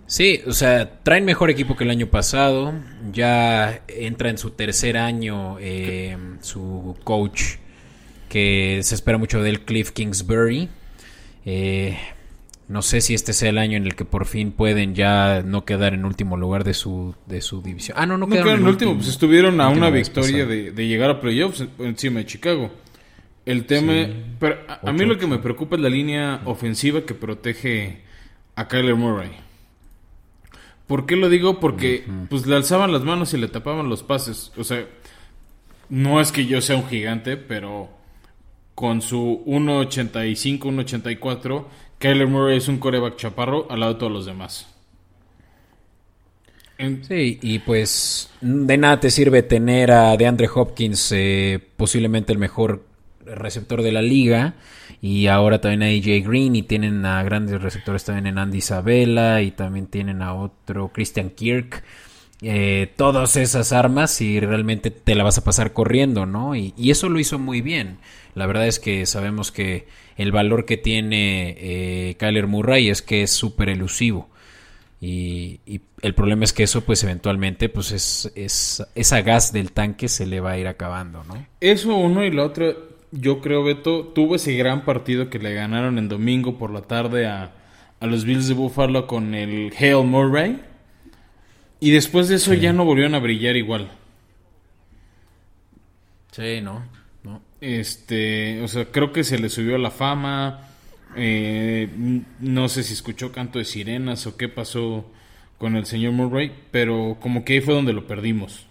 Sí, 0.06 0.42
o 0.48 0.54
sea, 0.54 1.04
traen 1.04 1.26
mejor 1.26 1.50
equipo 1.50 1.76
que 1.76 1.84
el 1.84 1.90
año 1.90 2.08
pasado. 2.08 2.74
Ya 3.12 3.84
entra 3.90 4.30
en 4.30 4.38
su 4.38 4.52
tercer 4.52 4.96
año 4.96 5.58
eh, 5.60 6.18
su 6.40 6.96
coach, 7.04 7.58
que 8.34 8.80
se 8.82 8.96
espera 8.96 9.20
mucho 9.20 9.44
del 9.44 9.62
Cliff 9.62 9.92
Kingsbury. 9.92 10.68
Eh, 11.46 11.96
no 12.68 12.82
sé 12.82 13.00
si 13.00 13.14
este 13.14 13.32
sea 13.32 13.52
el 13.52 13.60
año 13.60 13.78
en 13.78 13.86
el 13.86 13.96
que 13.96 14.06
por 14.06 14.26
fin 14.26 14.52
pueden 14.52 14.96
ya 14.96 15.44
no 15.44 15.66
quedar 15.66 15.94
en 15.94 16.04
último 16.04 16.36
lugar 16.36 16.64
de 16.64 16.74
su, 16.74 17.14
de 17.28 17.42
su 17.42 17.62
división. 17.62 17.96
Ah, 18.00 18.08
no, 18.08 18.18
no, 18.18 18.28
quedaron, 18.28 18.62
en 18.62 18.66
último. 18.66 18.96
Pues 18.96 19.10
estuvieron 19.10 19.62
a 19.62 19.70
una 19.70 19.92
victoria 19.92 20.48
de, 20.48 20.72
llegar 20.72 21.12
a 21.12 21.22
playoffs 21.22 21.64
encima 21.78 22.22
de 22.22 22.26
Chicago. 22.26 22.72
El 23.46 23.68
tema... 23.68 23.94
pero 24.40 24.58
a, 24.68 24.92
mí 24.92 25.06
lo 25.06 25.20
que 25.20 25.28
me 25.28 25.38
preocupa 25.38 25.76
es 25.76 25.84
la 25.84 25.90
línea 25.90 26.42
ofensiva 26.46 27.06
que 27.06 27.14
protege 27.14 28.02
a 28.56 28.68
Kyler 28.68 28.96
Murray. 28.96 29.30
¿Por 30.88 31.06
qué 31.06 31.18
lo 31.18 31.30
digo? 31.30 31.60
Porque 31.60 32.04
pues 32.32 32.48
le 32.48 32.56
alzaban 32.56 32.92
las 32.92 33.04
manos 33.04 33.32
y 33.36 33.38
le 33.38 33.48
tapaban 33.48 33.90
los 33.90 34.02
pases. 34.02 34.52
O 34.58 34.64
sea, 34.64 34.88
no 35.90 36.20
es 36.20 36.32
que 36.32 36.48
yo 36.48 36.62
sea 36.62 36.78
un 36.78 36.88
gigante, 36.88 37.38
pero 37.38 38.02
con 38.76 39.02
su 39.02 39.44
1.85, 39.46 40.60
1.84, 40.60 41.66
Kyler 42.00 42.28
Murray 42.28 42.58
es 42.58 42.68
un 42.68 42.80
coreback 42.80 43.16
chaparro 43.16 43.68
al 43.70 43.80
lado 43.80 43.94
de 43.94 44.00
todos 44.00 44.12
los 44.12 44.26
demás. 44.26 44.68
Sí, 46.78 47.40
y 47.42 47.60
pues 47.60 48.30
de 48.42 48.78
nada 48.78 49.00
te 49.00 49.10
sirve 49.10 49.44
tener 49.44 49.92
a 49.92 50.18
DeAndre 50.18 50.50
Hopkins, 50.54 51.12
eh, 51.14 51.62
posiblemente 51.78 52.34
el 52.34 52.40
mejor 52.40 52.84
receptor 53.26 53.82
de 53.84 53.92
la 53.92 54.02
liga, 54.02 54.56
y 55.02 55.28
ahora 55.28 55.62
también 55.62 55.84
a 55.84 55.86
AJ 55.86 56.28
Green, 56.28 56.56
y 56.56 56.64
tienen 56.64 57.06
a 57.06 57.24
grandes 57.24 57.62
receptores 57.62 58.04
también 58.04 58.28
en 58.28 58.38
Andy 58.38 58.58
Isabella, 58.58 59.42
y 59.42 59.52
también 59.52 59.88
tienen 59.88 60.22
a 60.22 60.34
otro 60.34 60.90
Christian 60.90 61.30
Kirk. 61.30 61.84
Eh, 62.46 62.92
todas 62.98 63.38
esas 63.38 63.72
armas 63.72 64.20
y 64.20 64.42
realmente 64.42 64.92
te 64.92 65.16
la 65.16 65.24
vas 65.24 65.38
a 65.38 65.46
pasar 65.46 65.72
corriendo, 65.72 66.26
¿no? 66.26 66.58
Y, 66.58 66.74
eso 66.78 67.08
lo 67.08 67.20
hizo 67.20 67.40
muy 67.40 67.62
bien. 67.62 68.00
La 68.36 68.46
verdad 68.46 68.68
es 68.68 68.80
que 68.80 69.06
sabemos 69.06 69.52
que 69.52 69.88
el 70.18 70.32
valor 70.32 70.66
que 70.66 70.78
tiene 70.78 71.56
eh, 71.58 72.16
Kyler 72.18 72.48
Murray 72.48 72.90
es 72.90 73.02
que 73.02 73.24
es 73.24 73.32
súper 73.32 73.70
elusivo. 73.70 74.30
Y, 75.00 75.60
el 76.02 76.16
problema 76.16 76.44
es 76.44 76.54
que 76.54 76.64
eso, 76.64 76.82
pues 76.82 77.04
eventualmente, 77.04 77.70
pues 77.70 77.92
es, 77.92 78.32
es, 78.36 78.86
esa 78.96 79.22
gas 79.22 79.54
del 79.54 79.72
tanque 79.72 80.08
se 80.08 80.26
le 80.26 80.40
va 80.42 80.52
a 80.52 80.58
ir 80.58 80.68
acabando, 80.68 81.24
¿no? 81.26 81.46
Eso 81.62 81.96
uno 81.96 82.26
y 82.26 82.32
lo 82.32 82.46
otro, 82.46 82.76
yo 83.12 83.40
creo, 83.40 83.64
Beto, 83.64 84.08
tuvo 84.08 84.36
ese 84.36 84.54
gran 84.56 84.84
partido 84.84 85.30
que 85.30 85.40
le 85.40 85.54
ganaron 85.54 85.98
en 85.98 86.10
domingo 86.10 86.58
por 86.58 86.72
la 86.72 86.82
tarde 86.82 87.26
a, 87.28 87.54
a 88.00 88.06
los 88.06 88.26
Bills 88.26 88.50
de 88.50 88.54
Buffalo 88.54 89.08
con 89.08 89.34
el 89.34 89.74
Hale 89.78 90.04
Murray. 90.04 90.62
Y 91.80 91.92
después 91.92 92.28
de 92.30 92.36
eso 92.36 92.54
ya 92.54 92.74
no 92.74 92.86
volvieron 92.86 93.16
a 93.16 93.20
brillar 93.20 93.56
igual. 93.56 93.92
Sí, 96.32 96.62
no. 96.62 96.84
Este, 97.64 98.62
o 98.62 98.68
sea, 98.68 98.86
creo 98.92 99.14
que 99.14 99.24
se 99.24 99.40
le 99.40 99.48
subió 99.48 99.78
la 99.78 99.90
fama 99.90 100.70
eh, 101.16 101.90
no 102.40 102.70
sé 102.70 102.84
si 102.84 102.94
escuchó 102.94 103.32
canto 103.32 103.60
de 103.60 103.66
sirenas 103.66 104.26
o 104.26 104.36
qué 104.36 104.50
pasó 104.50 105.06
con 105.58 105.76
el 105.76 105.86
señor 105.86 106.14
Murray, 106.14 106.52
pero 106.72 107.18
como 107.20 107.46
que 107.46 107.54
ahí 107.54 107.62
fue 107.62 107.74
donde 107.74 107.94
lo 107.94 108.08
perdimos. 108.08 108.68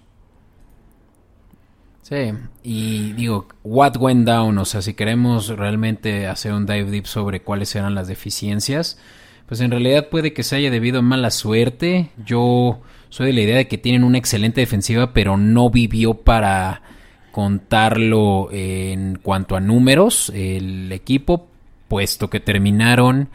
Sí, 2.02 2.32
y 2.64 3.12
digo, 3.12 3.46
what 3.62 3.96
went 3.96 4.26
down, 4.26 4.58
o 4.58 4.64
sea, 4.64 4.82
si 4.82 4.94
queremos 4.94 5.48
realmente 5.48 6.26
hacer 6.26 6.52
un 6.52 6.66
dive 6.66 6.90
deep 6.90 7.06
sobre 7.06 7.42
cuáles 7.42 7.74
eran 7.76 7.94
las 7.94 8.08
deficiencias, 8.08 8.98
pues 9.46 9.60
en 9.60 9.70
realidad 9.70 10.08
puede 10.08 10.32
que 10.32 10.42
se 10.42 10.56
haya 10.56 10.70
debido 10.70 10.98
a 10.98 11.02
mala 11.02 11.30
suerte. 11.30 12.10
Yo 12.26 12.82
soy 13.08 13.26
de 13.28 13.32
la 13.34 13.40
idea 13.42 13.56
de 13.56 13.68
que 13.68 13.78
tienen 13.78 14.02
una 14.02 14.18
excelente 14.18 14.60
defensiva, 14.60 15.12
pero 15.12 15.36
no 15.36 15.70
vivió 15.70 16.14
para 16.14 16.82
contarlo 17.32 18.48
en 18.52 19.18
cuanto 19.20 19.56
a 19.56 19.60
números 19.60 20.30
el 20.34 20.92
equipo, 20.92 21.48
puesto 21.88 22.30
que 22.30 22.38
terminaron 22.40 23.28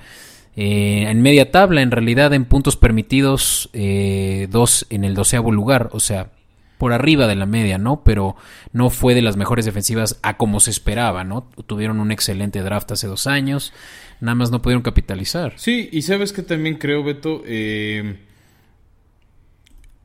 eh, 0.59 1.05
en 1.07 1.21
media 1.21 1.51
tabla, 1.51 1.83
en 1.83 1.91
realidad 1.91 2.33
en 2.33 2.45
puntos 2.45 2.77
permitidos, 2.77 3.69
eh, 3.73 4.47
dos 4.49 4.87
en 4.89 5.03
el 5.03 5.13
doceavo 5.13 5.51
lugar, 5.51 5.89
o 5.91 5.99
sea, 5.99 6.31
por 6.79 6.93
arriba 6.93 7.27
de 7.27 7.35
la 7.35 7.45
media, 7.45 7.77
¿no? 7.77 8.01
Pero 8.03 8.35
no 8.73 8.89
fue 8.89 9.13
de 9.13 9.21
las 9.21 9.37
mejores 9.37 9.65
defensivas 9.65 10.19
a 10.23 10.37
como 10.37 10.59
se 10.59 10.71
esperaba, 10.71 11.23
¿no? 11.23 11.47
Tuvieron 11.67 11.99
un 11.99 12.11
excelente 12.11 12.63
draft 12.63 12.91
hace 12.91 13.05
dos 13.05 13.27
años, 13.27 13.71
nada 14.19 14.33
más 14.33 14.49
no 14.49 14.63
pudieron 14.63 14.81
capitalizar. 14.81 15.53
Sí, 15.57 15.89
y 15.91 16.01
sabes 16.01 16.33
que 16.33 16.41
también 16.41 16.77
creo, 16.79 17.03
Beto, 17.03 17.43
eh, 17.45 18.17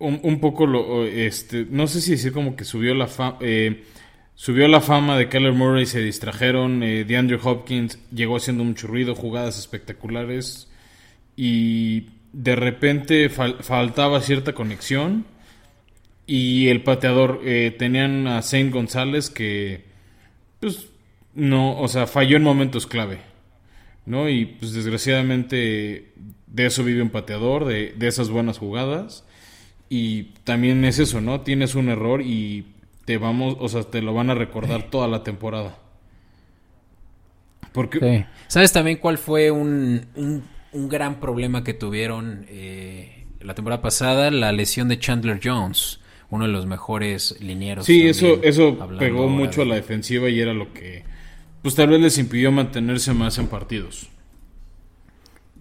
un, 0.08 0.40
poco 0.40 0.66
lo, 0.66 1.04
este, 1.04 1.66
no 1.70 1.86
sé 1.86 2.00
si 2.00 2.12
decir 2.12 2.32
como 2.32 2.56
que 2.56 2.64
subió 2.64 2.94
la 2.94 3.06
fama, 3.06 3.38
Subió 4.34 4.66
la 4.66 4.80
fama 4.80 5.16
de 5.16 5.28
Keller 5.28 5.52
Murray, 5.52 5.86
se 5.86 6.00
distrajeron. 6.00 6.82
Eh, 6.82 7.04
DeAndre 7.04 7.38
Hopkins 7.42 7.98
llegó 8.12 8.36
haciendo 8.36 8.64
mucho 8.64 8.86
ruido, 8.88 9.14
jugadas 9.14 9.58
espectaculares. 9.58 10.68
Y 11.36 12.08
de 12.32 12.56
repente 12.56 13.28
faltaba 13.28 14.20
cierta 14.20 14.52
conexión. 14.52 15.26
Y 16.26 16.68
el 16.68 16.82
pateador, 16.82 17.40
eh, 17.44 17.74
tenían 17.78 18.26
a 18.26 18.42
Saint 18.42 18.72
González 18.72 19.30
que, 19.30 19.84
pues, 20.60 20.88
no, 21.34 21.78
o 21.78 21.86
sea, 21.88 22.06
falló 22.06 22.36
en 22.36 22.42
momentos 22.42 22.86
clave. 22.86 23.20
¿No? 24.06 24.28
Y 24.28 24.46
pues 24.46 24.72
desgraciadamente 24.72 26.12
de 26.48 26.66
eso 26.66 26.82
vive 26.82 27.02
un 27.02 27.10
pateador, 27.10 27.64
de, 27.64 27.92
de 27.96 28.08
esas 28.08 28.28
buenas 28.30 28.58
jugadas. 28.58 29.24
Y 29.94 30.22
también 30.44 30.86
es 30.86 30.98
eso, 30.98 31.20
¿no? 31.20 31.42
Tienes 31.42 31.74
un 31.74 31.90
error 31.90 32.22
y 32.22 32.64
te 33.04 33.18
vamos, 33.18 33.58
o 33.60 33.68
sea, 33.68 33.82
te 33.82 34.00
lo 34.00 34.14
van 34.14 34.30
a 34.30 34.34
recordar 34.34 34.84
toda 34.84 35.06
la 35.06 35.22
temporada. 35.22 35.76
Porque... 37.72 38.24
¿Sabes 38.48 38.72
también 38.72 38.96
cuál 38.96 39.18
fue 39.18 39.50
un, 39.50 40.06
un, 40.72 40.88
gran 40.88 41.20
problema 41.20 41.62
que 41.62 41.74
tuvieron 41.74 42.46
eh, 42.48 43.26
la 43.42 43.54
temporada 43.54 43.82
pasada? 43.82 44.30
La 44.30 44.50
lesión 44.50 44.88
de 44.88 44.98
Chandler 44.98 45.40
Jones, 45.44 46.00
uno 46.30 46.46
de 46.46 46.52
los 46.52 46.64
mejores 46.64 47.36
linieros. 47.42 47.84
Sí, 47.84 48.08
eso, 48.08 48.42
eso 48.42 48.78
pegó 48.98 49.28
mucho 49.28 49.60
a 49.60 49.66
la 49.66 49.74
defensiva 49.74 50.30
y 50.30 50.40
era 50.40 50.54
lo 50.54 50.72
que, 50.72 51.04
pues 51.60 51.74
tal 51.74 51.90
vez 51.90 52.00
les 52.00 52.16
impidió 52.16 52.50
mantenerse 52.50 53.12
más 53.12 53.36
en 53.36 53.48
partidos. 53.48 54.08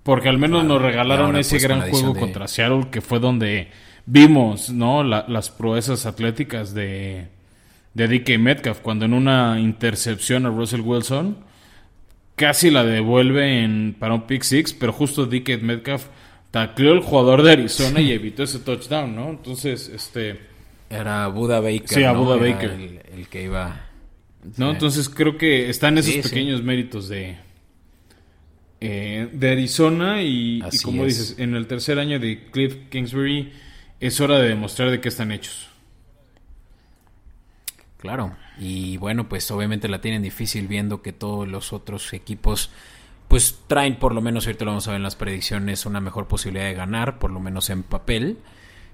Porque 0.03 0.29
al 0.29 0.37
menos 0.37 0.63
nos 0.63 0.81
regalaron 0.81 1.35
ese 1.35 1.55
pues, 1.55 1.63
gran 1.63 1.81
juego 1.89 2.15
contra 2.15 2.47
Seattle, 2.47 2.87
que 2.89 3.01
fue 3.01 3.19
donde 3.19 3.67
vimos, 4.05 4.69
¿no? 4.69 5.03
las 5.03 5.49
proezas 5.49 6.05
atléticas 6.05 6.73
de, 6.73 7.27
de 7.93 8.07
DK 8.07 8.37
Metcalf, 8.39 8.79
cuando 8.79 9.05
en 9.05 9.13
una 9.13 9.59
intercepción 9.59 10.45
a 10.45 10.49
Russell 10.49 10.81
Wilson 10.81 11.37
casi 12.35 12.71
la 12.71 12.83
devuelve 12.83 13.63
en, 13.63 13.95
para 13.99 14.13
un 14.13 14.25
pick 14.25 14.43
six, 14.43 14.73
pero 14.73 14.93
justo 14.93 15.25
DK 15.25 15.61
Metcalf 15.61 16.07
tacleó 16.49 16.93
el 16.93 17.01
jugador 17.01 17.43
de 17.43 17.51
Arizona 17.51 18.01
y 18.01 18.11
evitó 18.11 18.43
ese 18.43 18.59
touchdown, 18.59 19.15
¿no? 19.15 19.29
Entonces, 19.29 19.89
este... 19.93 20.51
Era 20.89 21.27
Buda 21.27 21.61
Baker. 21.61 21.87
Sí, 21.87 22.03
a 22.03 22.11
Buda 22.11 22.35
Baker. 22.35 23.01
El, 23.13 23.27
que 23.27 23.43
iba... 23.43 23.87
¿No? 24.57 24.71
Entonces 24.71 25.07
creo 25.07 25.37
que 25.37 25.69
están 25.69 25.97
esos 25.97 26.15
pequeños 26.27 26.63
méritos 26.63 27.07
de... 27.07 27.37
Eh, 28.83 29.29
de 29.31 29.51
Arizona 29.51 30.23
y, 30.23 30.63
y 30.71 30.77
como 30.79 31.05
dices, 31.05 31.35
en 31.37 31.53
el 31.53 31.67
tercer 31.67 31.99
año 31.99 32.19
de 32.19 32.49
Cliff 32.49 32.75
Kingsbury 32.89 33.51
es 34.01 34.19
hora 34.19 34.39
de 34.39 34.49
demostrar 34.49 34.89
de 34.89 34.99
qué 34.99 35.07
están 35.07 35.31
hechos. 35.31 35.69
Claro, 37.97 38.35
y 38.59 38.97
bueno, 38.97 39.29
pues 39.29 39.49
obviamente 39.51 39.87
la 39.87 40.01
tienen 40.01 40.23
difícil 40.23 40.67
viendo 40.67 41.03
que 41.03 41.13
todos 41.13 41.47
los 41.47 41.71
otros 41.71 42.11
equipos 42.13 42.71
pues 43.27 43.59
traen 43.67 43.97
por 43.97 44.13
lo 44.13 44.21
menos, 44.21 44.45
ahorita 44.45 44.65
lo 44.65 44.71
vamos 44.71 44.87
a 44.87 44.91
ver 44.91 44.97
en 44.97 45.03
las 45.03 45.15
predicciones, 45.15 45.85
una 45.85 46.01
mejor 46.01 46.27
posibilidad 46.27 46.65
de 46.65 46.73
ganar, 46.73 47.17
por 47.17 47.31
lo 47.31 47.39
menos 47.39 47.69
en 47.69 47.83
papel, 47.83 48.39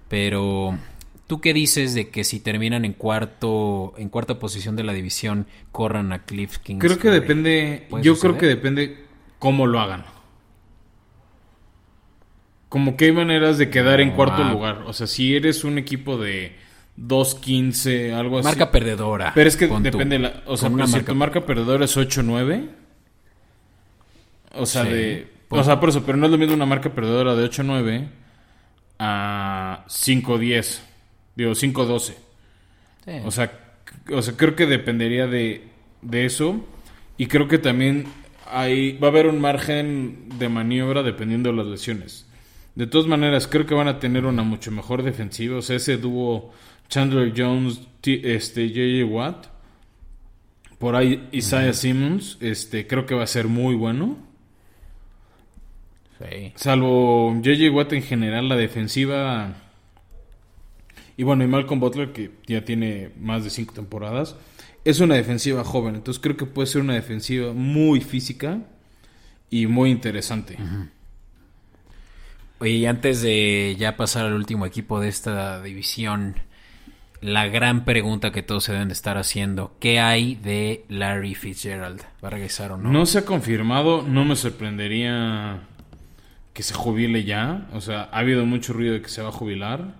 pero 0.10 0.78
¿tú 1.26 1.41
qué 1.41 1.54
dices 1.54 1.96
de 1.96 2.10
que 2.10 2.24
si 2.24 2.39
terminan 2.39 2.86
en 2.86 2.93
cuarto 2.93 3.96
en 3.98 4.10
cuarta 4.10 4.38
posición 4.38 4.76
de 4.76 4.84
la 4.84 4.93
división 4.93 5.48
corran 5.72 6.12
a 6.12 6.26
Cliff 6.26 6.58
Kings? 6.60 6.84
Creo 6.84 7.00
que 7.00 7.10
depende, 7.10 7.88
yo 8.04 8.20
creo 8.20 8.38
que 8.38 8.46
depende 8.46 9.06
cómo 9.39 9.65
lo 9.65 9.80
hagan. 9.80 10.04
Como 12.69 12.97
que 12.97 13.06
hay 13.06 13.12
maneras 13.12 13.58
de 13.58 13.69
quedar 13.69 14.01
en 14.01 14.12
cuarto 14.12 14.43
ah. 14.43 14.51
lugar. 14.51 14.84
O 14.88 14.93
sea, 14.93 15.08
si 15.08 15.36
eres 15.36 15.63
un 15.63 15.77
equipo 15.77 16.17
de 16.17 16.56
2.15, 16.97 18.13
algo 18.13 18.39
así. 18.39 18.45
Marca 18.45 18.71
perdedora. 18.71 19.32
Pero 19.34 19.47
es 19.47 19.56
que 19.56 19.67
depende. 19.67 20.19
La, 20.19 20.43
o 20.45 20.58
sea, 20.58 20.69
si 20.88 21.01
tu 21.01 21.15
marca 21.15 21.45
perdedora 21.45 21.86
es 21.86 21.95
8-9. 21.95 22.69
O 24.56 24.65
sea, 24.65 24.84
de. 24.84 25.27
O 25.49 25.63
sea, 25.63 25.80
por 25.80 25.89
eso, 25.89 26.03
pero 26.03 26.17
no 26.17 26.25
es 26.25 26.32
lo 26.32 26.38
mismo 26.38 26.56
una 26.56 26.65
marca 26.65 26.93
perdedora 26.93 27.36
de 27.36 27.49
8-9 27.49 28.07
a 28.99 29.86
5-10. 29.88 30.80
Digo, 31.36 31.51
5-12. 31.51 32.15
O, 33.24 33.32
sea, 33.32 33.51
o 34.11 34.22
sea, 34.22 34.36
creo 34.36 34.55
que 34.55 34.65
dependería 34.65 35.28
de, 35.28 35.63
de 36.01 36.26
eso. 36.26 36.65
Y 37.18 37.28
creo 37.28 37.47
que 37.47 37.59
también 37.59 38.05
hay, 38.45 38.97
va 38.97 39.07
a 39.07 39.11
haber 39.11 39.28
un 39.28 39.39
margen 39.39 40.30
de 40.38 40.49
maniobra 40.49 41.03
dependiendo 41.03 41.51
de 41.51 41.55
las 41.55 41.68
lesiones. 41.68 42.26
De 42.78 42.86
todas 42.86 43.07
maneras, 43.07 43.47
creo 43.47 43.65
que 43.65 43.73
van 43.73 43.88
a 43.88 43.97
tener 43.97 44.28
una 44.28 44.43
mucho 44.43 44.69
mejor 44.69 45.01
defensiva. 45.01 45.57
O 45.57 45.63
sea, 45.63 45.78
ese 45.78 45.97
dúo 45.97 46.51
Chandler 46.89 47.34
Jones, 47.36 47.82
este, 48.03 48.67
J.J. 48.69 49.11
Watt. 49.11 49.47
Por 50.78 50.95
ahí 50.95 51.28
Isaiah 51.32 51.73
Simmons. 51.73 52.38
Este, 52.39 52.86
creo 52.86 53.07
que 53.07 53.15
va 53.15 53.23
a 53.23 53.28
ser 53.28 53.47
muy 53.47 53.73
bueno. 53.73 54.19
Salvo 56.53 57.34
J.J. 57.43 57.71
Watt 57.71 57.93
en 57.93 58.03
general, 58.03 58.47
la 58.47 58.55
defensiva. 58.55 59.55
Y 61.17 61.23
bueno, 61.23 61.43
y 61.43 61.47
Malcolm 61.47 61.80
Butler, 61.80 62.13
que 62.13 62.30
ya 62.45 62.63
tiene 62.63 63.09
más 63.19 63.43
de 63.43 63.49
cinco 63.49 63.73
temporadas. 63.73 64.36
Es 64.86 64.99
una 64.99 65.15
defensiva 65.15 65.63
joven. 65.63 65.95
Entonces 65.95 66.21
creo 66.21 66.38
que 66.38 66.45
puede 66.45 66.67
ser 66.67 66.82
una 66.82 66.93
defensiva 66.93 67.53
muy 67.53 68.01
física 68.01 68.59
y 69.49 69.65
muy 69.65 69.89
interesante. 69.89 70.59
Oye, 72.60 72.72
y 72.72 72.86
antes 72.86 73.22
de 73.22 73.76
ya 73.78 73.97
pasar 73.97 74.26
al 74.26 74.34
último 74.34 74.66
equipo 74.66 74.99
de 74.99 75.10
esta 75.10 75.62
división, 75.62 76.36
la 77.22 77.47
gran 77.47 77.86
pregunta 77.86 78.32
que 78.32 78.43
todos 78.43 78.64
se 78.64 78.74
deben 78.74 78.88
de 78.88 78.93
estar 78.93 79.18
haciendo, 79.18 79.76
¿qué 79.80 79.99
hay 79.99 80.36
de 80.36 80.86
Larry 80.89 81.36
Fitzgerald? 81.36 82.01
¿Va 82.24 82.30
a 82.30 82.32
regresar 82.32 82.72
o 82.72 82.78
no? 82.78 82.91
No 82.91 83.05
se 83.05 83.20
ha 83.20 83.26
confirmado, 83.26 84.01
no 84.01 84.26
me 84.26 84.36
sorprendería 84.36 85.62
que 86.53 86.64
se 86.64 86.74
jubile 86.74 87.24
ya. 87.24 87.68
O 87.74 87.82
sea, 87.82 88.10
ha 88.12 88.18
habido 88.18 88.45
mucho 88.45 88.74
ruido 88.74 88.93
de 88.93 89.01
que 89.01 89.10
se 89.10 89.22
va 89.22 89.30
a 89.30 89.32
jubilar. 89.32 89.93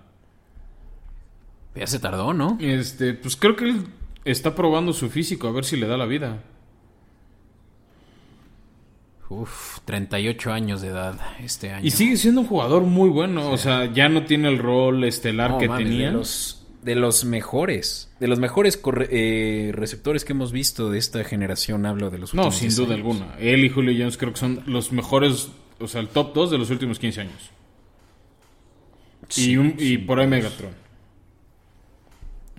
Ya 1.76 1.86
se 1.86 2.00
tardó, 2.00 2.34
¿no? 2.34 2.58
Este, 2.60 3.14
pues 3.14 3.36
creo 3.36 3.54
que 3.54 3.66
él 3.66 3.86
está 4.24 4.56
probando 4.56 4.92
su 4.92 5.08
físico 5.10 5.46
a 5.46 5.52
ver 5.52 5.64
si 5.64 5.76
le 5.76 5.86
da 5.86 5.96
la 5.96 6.06
vida. 6.06 6.42
Uf, 9.30 9.80
38 9.84 10.52
años 10.52 10.80
de 10.80 10.88
edad 10.88 11.20
este 11.40 11.70
año. 11.70 11.86
Y 11.86 11.90
sigue 11.90 12.16
siendo 12.16 12.40
un 12.42 12.46
jugador 12.46 12.82
muy 12.84 13.10
bueno. 13.10 13.50
O 13.50 13.58
sea, 13.58 13.84
ya 13.92 14.08
no 14.08 14.24
tiene 14.24 14.48
el 14.48 14.58
rol 14.58 15.04
estelar 15.04 15.50
No, 15.52 15.58
que 15.58 15.68
mames, 15.68 15.84
tenía. 15.86 16.06
De 16.06 16.12
los, 16.12 16.66
de 16.82 16.94
los 16.94 17.24
mejores. 17.26 18.10
De 18.20 18.26
los 18.28 18.38
mejores 18.38 18.80
eh, 19.10 19.70
receptores 19.74 20.24
que 20.24 20.32
hemos 20.32 20.50
visto 20.50 20.88
de 20.90 20.98
esta 20.98 21.22
generación, 21.24 21.84
hablo 21.84 22.08
de 22.10 22.18
los 22.18 22.32
No, 22.32 22.42
últimos 22.44 22.56
sin 22.56 22.68
10 22.68 22.76
duda 22.76 22.94
años. 22.94 23.06
alguna. 23.06 23.34
Él 23.38 23.64
y 23.64 23.68
Julio 23.68 23.94
Jones 23.98 24.16
creo 24.16 24.32
que 24.32 24.38
son 24.40 24.62
los 24.66 24.92
mejores, 24.92 25.48
o 25.78 25.86
sea, 25.88 26.00
el 26.00 26.08
top 26.08 26.32
2 26.34 26.50
de 26.50 26.58
los 26.58 26.70
últimos 26.70 26.98
15 26.98 27.20
años. 27.20 27.50
Sí, 29.28 29.50
y, 29.52 29.56
un- 29.58 29.74
y 29.78 29.98
por 29.98 30.20
ahí 30.20 30.26
Megatron. 30.26 30.70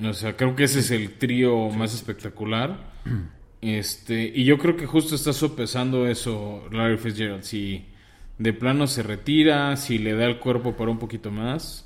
O 0.03 0.13
sea, 0.13 0.37
creo 0.37 0.55
que 0.55 0.65
ese 0.65 0.79
es 0.79 0.91
el 0.91 1.17
trío 1.17 1.69
más 1.71 1.93
espectacular. 1.95 2.77
Este, 3.61 4.31
y 4.33 4.45
yo 4.45 4.57
creo 4.57 4.77
que 4.77 4.85
justo 4.85 5.15
está 5.15 5.33
sopesando 5.33 6.07
eso 6.07 6.67
Larry 6.71 6.97
Fitzgerald. 6.97 7.43
Si 7.43 7.85
de 8.37 8.53
plano 8.53 8.87
se 8.87 9.03
retira, 9.03 9.75
si 9.75 9.97
le 9.97 10.13
da 10.13 10.25
el 10.25 10.39
cuerpo 10.39 10.75
para 10.75 10.91
un 10.91 10.99
poquito 10.99 11.31
más. 11.31 11.85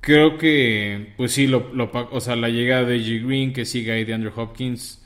Creo 0.00 0.38
que, 0.38 1.14
pues 1.16 1.32
sí, 1.32 1.46
lo, 1.46 1.72
lo 1.74 1.90
o 2.12 2.20
sea, 2.20 2.36
la 2.36 2.48
llegada 2.48 2.84
de 2.84 3.00
G. 3.00 3.26
Green, 3.26 3.52
que 3.52 3.64
siga 3.64 3.94
ahí 3.94 4.04
de 4.04 4.14
Andrew 4.14 4.32
Hopkins, 4.36 5.02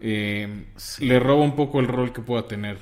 eh, 0.00 0.66
le 1.00 1.20
roba 1.20 1.44
un 1.44 1.56
poco 1.56 1.80
el 1.80 1.88
rol 1.88 2.12
que 2.12 2.20
pueda 2.22 2.46
tener. 2.48 2.78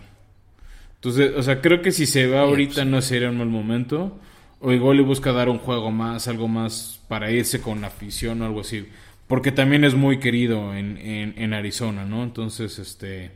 Entonces, 0.97 1.33
o 1.37 1.43
sea, 1.43 1.61
creo 1.61 1.81
que 1.83 1.93
si 1.93 2.07
se 2.07 2.27
va 2.27 2.41
ahorita 2.41 2.85
no 2.85 3.01
sería 3.03 3.31
un 3.31 3.39
mal 3.39 3.49
momento. 3.49 4.19
O 4.61 4.73
igual 4.73 4.99
le 4.99 5.03
busca 5.03 5.33
dar 5.33 5.49
un 5.49 5.59
juego 5.59 5.91
más, 5.91 6.29
algo 6.29 6.47
más 6.47 7.01
para 7.09 7.31
irse 7.31 7.63
con 7.63 7.83
afición 7.85 8.43
o 8.43 8.47
algo 8.47 8.61
así. 8.61 8.87
Porque 9.31 9.53
también 9.53 9.85
es 9.85 9.95
muy 9.95 10.19
querido 10.19 10.75
en, 10.75 10.97
en, 10.97 11.35
en 11.39 11.55
Arizona, 11.55 12.05
¿no? 12.05 12.25
Entonces, 12.25 12.81
este... 12.81 13.31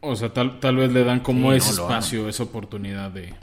O 0.00 0.16
sea, 0.16 0.32
tal, 0.32 0.58
tal 0.58 0.76
vez 0.76 0.90
le 0.90 1.04
dan 1.04 1.20
como 1.20 1.50
Sí, 1.50 1.58
ese 1.58 1.76
no, 1.76 1.82
espacio, 1.82 2.30
esa 2.30 2.44
oportunidad 2.44 3.10
de, 3.10 3.34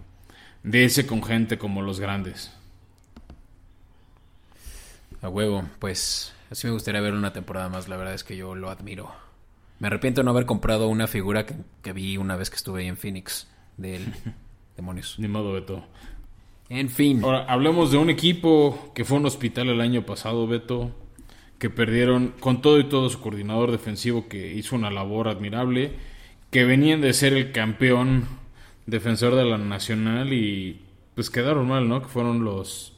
de 0.63 0.79
irse 0.79 1.05
con 1.05 1.21
gente 1.21 1.59
como 1.59 1.83
los 1.83 1.99
grandes. 1.99 2.51
A 5.21 5.29
huevo, 5.29 5.63
pues 5.77 6.33
así 6.49 6.65
me 6.65 6.73
gustaría 6.73 6.99
ver 6.99 7.13
una 7.13 7.31
temporada 7.31 7.69
más, 7.69 7.87
la 7.87 7.97
verdad 7.97 8.15
es 8.15 8.23
que 8.23 8.35
yo 8.35 8.55
lo 8.55 8.71
admiro. 8.71 9.11
Me 9.77 9.89
arrepiento 9.89 10.21
de 10.21 10.25
no 10.25 10.31
haber 10.31 10.47
comprado 10.47 10.87
una 10.87 11.05
figura 11.05 11.45
que, 11.45 11.53
que 11.83 11.93
vi 11.93 12.17
una 12.17 12.35
vez 12.35 12.49
que 12.49 12.55
estuve 12.55 12.81
ahí 12.81 12.87
en 12.87 12.97
Phoenix 12.97 13.47
del 13.77 14.11
demonios. 14.75 15.17
Ni 15.19 15.27
modo, 15.27 15.53
Beto. 15.53 15.85
En 16.69 16.89
fin, 16.89 17.23
Ahora, 17.23 17.45
hablemos 17.47 17.91
de 17.91 17.97
un 17.97 18.09
equipo 18.09 18.91
que 18.93 19.03
fue 19.03 19.17
un 19.17 19.25
hospital 19.25 19.69
el 19.69 19.81
año 19.81 20.05
pasado, 20.05 20.45
Beto, 20.47 20.91
que 21.57 21.69
perdieron 21.69 22.33
con 22.39 22.61
todo 22.61 22.79
y 22.79 22.83
todo 22.87 23.09
su 23.09 23.19
coordinador 23.19 23.71
defensivo 23.71 24.27
que 24.27 24.53
hizo 24.53 24.75
una 24.75 24.91
labor 24.91 25.27
admirable, 25.27 25.93
que 26.51 26.65
venían 26.65 27.01
de 27.01 27.13
ser 27.13 27.33
el 27.33 27.51
campeón 27.51 28.25
defensor 28.85 29.35
de 29.35 29.45
la 29.45 29.57
nacional 29.57 30.31
y 30.33 30.81
pues 31.15 31.29
quedaron 31.29 31.67
mal, 31.67 31.87
¿no? 31.89 32.01
Que 32.01 32.07
fueron 32.07 32.43
los 32.43 32.93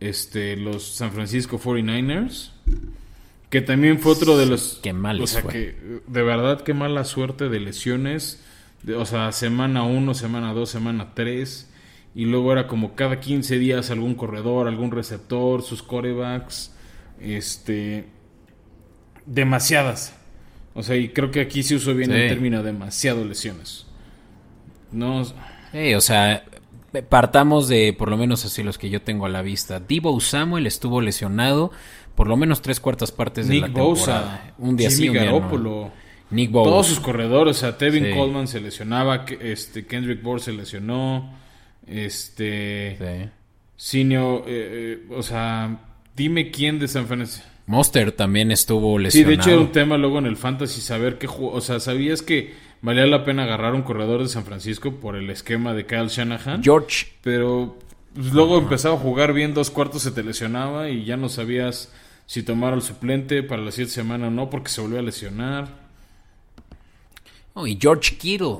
este 0.00 0.56
los 0.56 0.84
San 0.84 1.12
Francisco 1.12 1.58
49ers, 1.58 2.50
que 3.50 3.60
también 3.60 3.98
fue 3.98 4.12
otro 4.12 4.36
de 4.38 4.46
los 4.46 4.80
Qué 4.82 4.92
mal 4.92 5.20
o 5.20 5.26
sea, 5.26 5.42
fue. 5.42 5.52
que 5.52 5.76
de 6.06 6.22
verdad 6.22 6.62
qué 6.62 6.74
mala 6.74 7.04
suerte 7.04 7.48
de 7.48 7.60
lesiones, 7.60 8.42
de- 8.82 8.94
o 8.94 9.04
sea, 9.04 9.30
semana 9.32 9.82
1, 9.82 10.14
semana 10.14 10.52
2, 10.52 10.68
semana 10.68 11.12
3 11.14 11.70
y 12.14 12.24
luego 12.26 12.52
era 12.52 12.66
como 12.66 12.94
cada 12.94 13.18
15 13.20 13.58
días 13.58 13.90
algún 13.90 14.14
corredor, 14.14 14.68
algún 14.68 14.90
receptor, 14.90 15.62
sus 15.62 15.82
corebacks, 15.82 16.72
este, 17.20 18.06
demasiadas. 19.26 20.14
O 20.74 20.82
sea, 20.82 20.96
y 20.96 21.08
creo 21.10 21.30
que 21.30 21.40
aquí 21.40 21.62
se 21.62 21.76
usó 21.76 21.94
bien 21.94 22.10
Sí. 22.10 22.16
el 22.16 22.28
término 22.28 22.62
demasiado 22.62 23.24
lesiones. 23.24 23.86
No, 24.92 25.24
Sí, 25.72 25.92
o 25.94 26.00
sea, 26.00 26.44
partamos 27.08 27.66
de 27.66 27.92
por 27.98 28.08
lo 28.08 28.16
menos 28.16 28.44
así 28.44 28.62
los 28.62 28.78
que 28.78 28.90
yo 28.90 29.02
tengo 29.02 29.26
a 29.26 29.28
la 29.28 29.42
vista. 29.42 29.80
Debo 29.80 30.20
Samuel 30.20 30.66
estuvo 30.68 31.00
lesionado 31.00 31.72
por 32.14 32.28
lo 32.28 32.36
menos 32.36 32.62
tres 32.62 32.78
cuartas 32.78 33.10
partes 33.10 33.48
de 33.48 33.56
la 33.56 33.66
temporada. 33.66 33.88
Bosa, 33.88 34.54
un 34.58 34.76
día 34.76 34.90
sí, 34.90 35.02
Jimmy 35.02 35.08
un 35.08 35.14
día 35.14 35.24
no. 35.32 35.36
Garoppolo, 35.40 35.90
Nick 36.30 36.52
Bosa. 36.52 36.70
todos 36.70 36.86
sus 36.86 37.00
corredores, 37.00 37.56
o 37.56 37.60
sea, 37.60 37.76
Tevin 37.76 38.04
Sí. 38.04 38.12
Coleman 38.12 38.46
se 38.46 38.60
lesionaba, 38.60 39.24
este, 39.40 39.84
Kendrick 39.84 40.22
Bourne 40.22 40.40
se 40.44 40.52
lesionó, 40.52 41.32
este, 41.86 42.96
Sí. 42.98 43.30
Sinio, 43.76 44.38
eh, 44.40 44.44
eh, 44.48 45.06
o 45.10 45.22
sea, 45.22 45.78
dime 46.16 46.50
quién 46.50 46.78
de 46.78 46.88
San 46.88 47.06
Francisco. 47.06 47.46
Monster 47.66 48.12
también 48.12 48.50
estuvo 48.50 48.96
Sí, 48.98 49.02
lesionado. 49.04 49.28
de 49.30 49.34
hecho 49.34 49.50
era 49.50 49.60
un 49.60 49.72
tema 49.72 49.96
luego 49.96 50.18
en 50.18 50.26
el 50.26 50.36
fantasy 50.36 50.80
saber 50.80 51.18
qué 51.18 51.26
jugó, 51.26 51.52
o 51.52 51.60
sea, 51.60 51.80
¿sabías 51.80 52.22
que 52.22 52.54
valía 52.82 53.06
la 53.06 53.24
pena 53.24 53.44
agarrar 53.44 53.74
un 53.74 53.82
corredor 53.82 54.22
de 54.22 54.28
San 54.28 54.44
Francisco 54.44 54.96
por 54.96 55.16
el 55.16 55.28
esquema 55.30 55.72
de 55.74 55.86
Kyle 55.86 56.08
Shanahan? 56.08 56.62
George 56.62 57.06
Pero 57.22 57.78
pues, 58.14 58.32
luego 58.32 58.58
empezaba 58.58 58.94
a 58.94 58.98
jugar 58.98 59.32
bien 59.32 59.54
dos 59.54 59.70
cuartos, 59.70 60.02
se 60.02 60.10
te 60.12 60.22
lesionaba 60.22 60.88
y 60.90 61.04
ya 61.04 61.16
no 61.16 61.28
sabías 61.28 61.92
si 62.26 62.42
tomar 62.42 62.72
al 62.74 62.82
suplente 62.82 63.42
para 63.42 63.62
la 63.62 63.70
siguiente 63.70 63.94
semana 63.94 64.28
o 64.28 64.30
no 64.30 64.50
porque 64.50 64.68
se 64.70 64.80
volvió 64.80 64.98
a 64.98 65.02
lesionar. 65.02 65.68
Oh, 67.54 67.66
y 67.66 67.78
George 67.80 68.16
Kittle. 68.16 68.58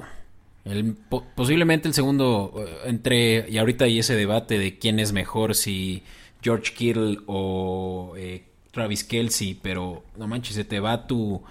El, 0.65 0.95
po- 0.95 1.25
posiblemente 1.35 1.89
el 1.89 1.95
segundo 1.95 2.55
eh, 2.57 2.89
entre 2.89 3.51
y 3.51 3.59
ahorita 3.59 3.85
hay 3.85 3.99
ese 3.99 4.15
debate 4.17 4.59
de 4.59 4.79
quién 4.79 4.99
es 4.99 5.13
mejor 5.13 5.55
si 5.55 6.03
George 6.43 6.73
Kittle 6.73 7.19
o 7.27 8.15
eh, 8.17 8.45
Travis 8.71 9.05
Kelsey, 9.05 9.59
pero 9.63 10.05
no 10.17 10.27
manches, 10.27 10.57
se 10.57 10.65
te 10.65 10.81
va 10.81 11.07
tu 11.07 11.43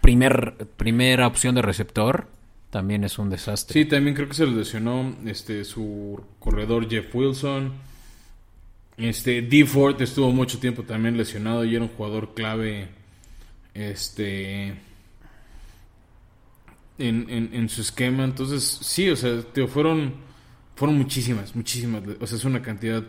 primer 0.00 0.66
primera 0.76 1.26
opción 1.26 1.54
de 1.54 1.62
receptor, 1.62 2.26
también 2.70 3.04
es 3.04 3.18
un 3.18 3.30
desastre. 3.30 3.72
Sí, 3.74 3.88
también 3.88 4.14
creo 4.16 4.28
que 4.28 4.34
se 4.34 4.46
le 4.46 4.52
lesionó 4.56 5.16
este 5.26 5.64
su 5.64 6.20
corredor 6.38 6.88
Jeff 6.88 7.14
Wilson. 7.14 7.72
Este 8.96 9.42
D 9.42 9.64
Ford 9.64 10.00
estuvo 10.02 10.30
mucho 10.30 10.58
tiempo 10.58 10.82
también 10.82 11.16
lesionado 11.16 11.64
y 11.64 11.74
era 11.74 11.84
un 11.84 11.90
jugador 11.90 12.34
clave 12.34 12.88
este 13.74 14.74
en, 17.00 17.26
en, 17.30 17.50
en 17.54 17.68
su 17.68 17.80
esquema. 17.82 18.24
Entonces, 18.24 18.78
sí, 18.82 19.08
o 19.10 19.16
sea, 19.16 19.42
tío, 19.52 19.68
fueron 19.68 20.14
fueron 20.76 20.96
muchísimas, 20.98 21.54
muchísimas, 21.56 22.02
o 22.20 22.26
sea, 22.26 22.38
es 22.38 22.44
una 22.44 22.62
cantidad 22.62 23.02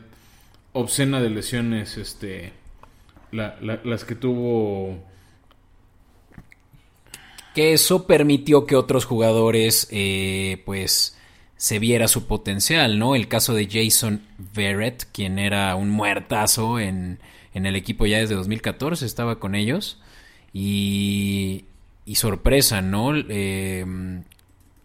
obscena 0.74 1.22
de 1.22 1.30
lesiones 1.30 1.98
este 1.98 2.54
la- 3.32 3.58
la- 3.62 3.80
las 3.86 4.04
que 4.06 4.16
tuvo 4.16 5.00
Que 7.54 7.74
eso 7.74 8.08
permitió 8.08 8.66
que 8.66 8.76
otros 8.78 9.04
jugadores, 9.06 9.88
eh, 9.92 10.62
pues, 10.66 11.18
se 11.58 11.80
viera 11.80 12.08
su 12.08 12.26
potencial, 12.26 12.98
¿no? 12.98 13.14
El 13.16 13.28
caso 13.28 13.54
de 13.54 13.68
Jason 13.70 14.22
Verrett, 14.56 15.06
quien 15.12 15.38
era 15.38 15.76
un 15.76 15.90
muertazo 15.90 16.80
en, 16.80 17.20
en 17.54 17.66
el 17.66 17.76
equipo 17.76 18.06
ya 18.06 18.20
desde 18.20 18.36
2014, 18.36 19.06
estaba 19.06 19.40
con 19.40 19.54
ellos. 19.56 20.00
Y, 20.54 21.66
y 22.06 22.16
sorpresa, 22.16 22.82
¿no? 22.82 23.16
Eh, 23.16 23.86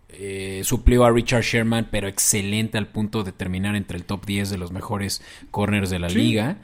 eh, 0.08 0.62
suplió 0.64 1.04
a 1.04 1.10
Richard 1.10 1.42
Sherman, 1.42 1.88
pero 1.90 2.08
excelente 2.08 2.78
al 2.78 2.86
punto 2.86 3.22
de 3.22 3.32
terminar 3.32 3.76
entre 3.76 3.96
el 3.98 4.04
top 4.04 4.24
10 4.24 4.50
de 4.50 4.58
los 4.58 4.72
mejores 4.72 5.22
corners 5.50 5.90
de 5.90 5.98
la 5.98 6.08
Sí. 6.08 6.18
liga. 6.18 6.58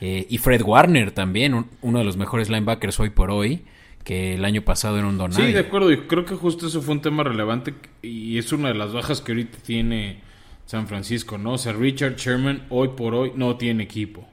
Eh, 0.00 0.26
y 0.28 0.38
Fred 0.38 0.62
Warner 0.62 1.10
también, 1.12 1.54
un- 1.54 1.66
uno 1.82 1.98
de 2.00 2.04
los 2.04 2.16
mejores 2.16 2.48
linebackers 2.48 2.98
hoy 3.00 3.10
por 3.10 3.30
hoy, 3.30 3.62
que 4.04 4.34
el 4.34 4.44
año 4.44 4.62
pasado 4.62 4.98
era 4.98 5.06
un 5.06 5.18
donado. 5.18 5.44
Sí, 5.44 5.52
de 5.52 5.60
acuerdo. 5.60 5.90
Y 5.92 5.98
creo 6.06 6.24
que 6.24 6.34
justo 6.34 6.66
eso 6.66 6.80
fue 6.82 6.94
un 6.94 7.00
tema 7.02 7.22
relevante 7.24 7.74
y 8.02 8.38
es 8.38 8.52
una 8.52 8.68
de 8.68 8.74
las 8.74 8.92
bajas 8.92 9.20
que 9.20 9.32
ahorita 9.32 9.58
tiene 9.64 10.20
San 10.64 10.86
Francisco, 10.86 11.38
¿no? 11.38 11.52
O 11.54 11.58
sea, 11.58 11.72
Richard 11.72 12.16
Sherman 12.16 12.66
hoy 12.70 12.88
por 12.96 13.14
hoy 13.14 13.32
no 13.36 13.56
tiene 13.56 13.84
equipo. 13.84 14.26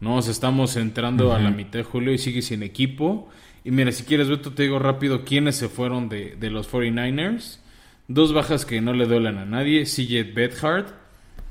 No, 0.00 0.16
o 0.16 0.22
sea, 0.22 0.30
estamos 0.32 0.76
entrando 0.76 1.34
a 1.34 1.38
la 1.40 1.50
mitad 1.50 1.72
de 1.80 1.82
julio 1.82 2.12
y 2.12 2.18
sigue 2.18 2.40
sin 2.42 2.62
equipo. 2.62 3.28
Y 3.64 3.70
mira, 3.70 3.92
si 3.92 4.04
quieres, 4.04 4.28
Beto, 4.28 4.52
te 4.52 4.62
digo 4.64 4.78
rápido 4.78 5.24
quiénes 5.24 5.56
se 5.56 5.68
fueron 5.68 6.08
de, 6.08 6.36
de 6.36 6.50
los 6.50 6.70
49ers. 6.70 7.58
Dos 8.06 8.32
bajas 8.32 8.64
que 8.64 8.80
no 8.80 8.92
le 8.94 9.06
duelen 9.06 9.38
a 9.38 9.44
nadie. 9.44 9.84
CJ 9.84 10.32
Bethard 10.34 10.86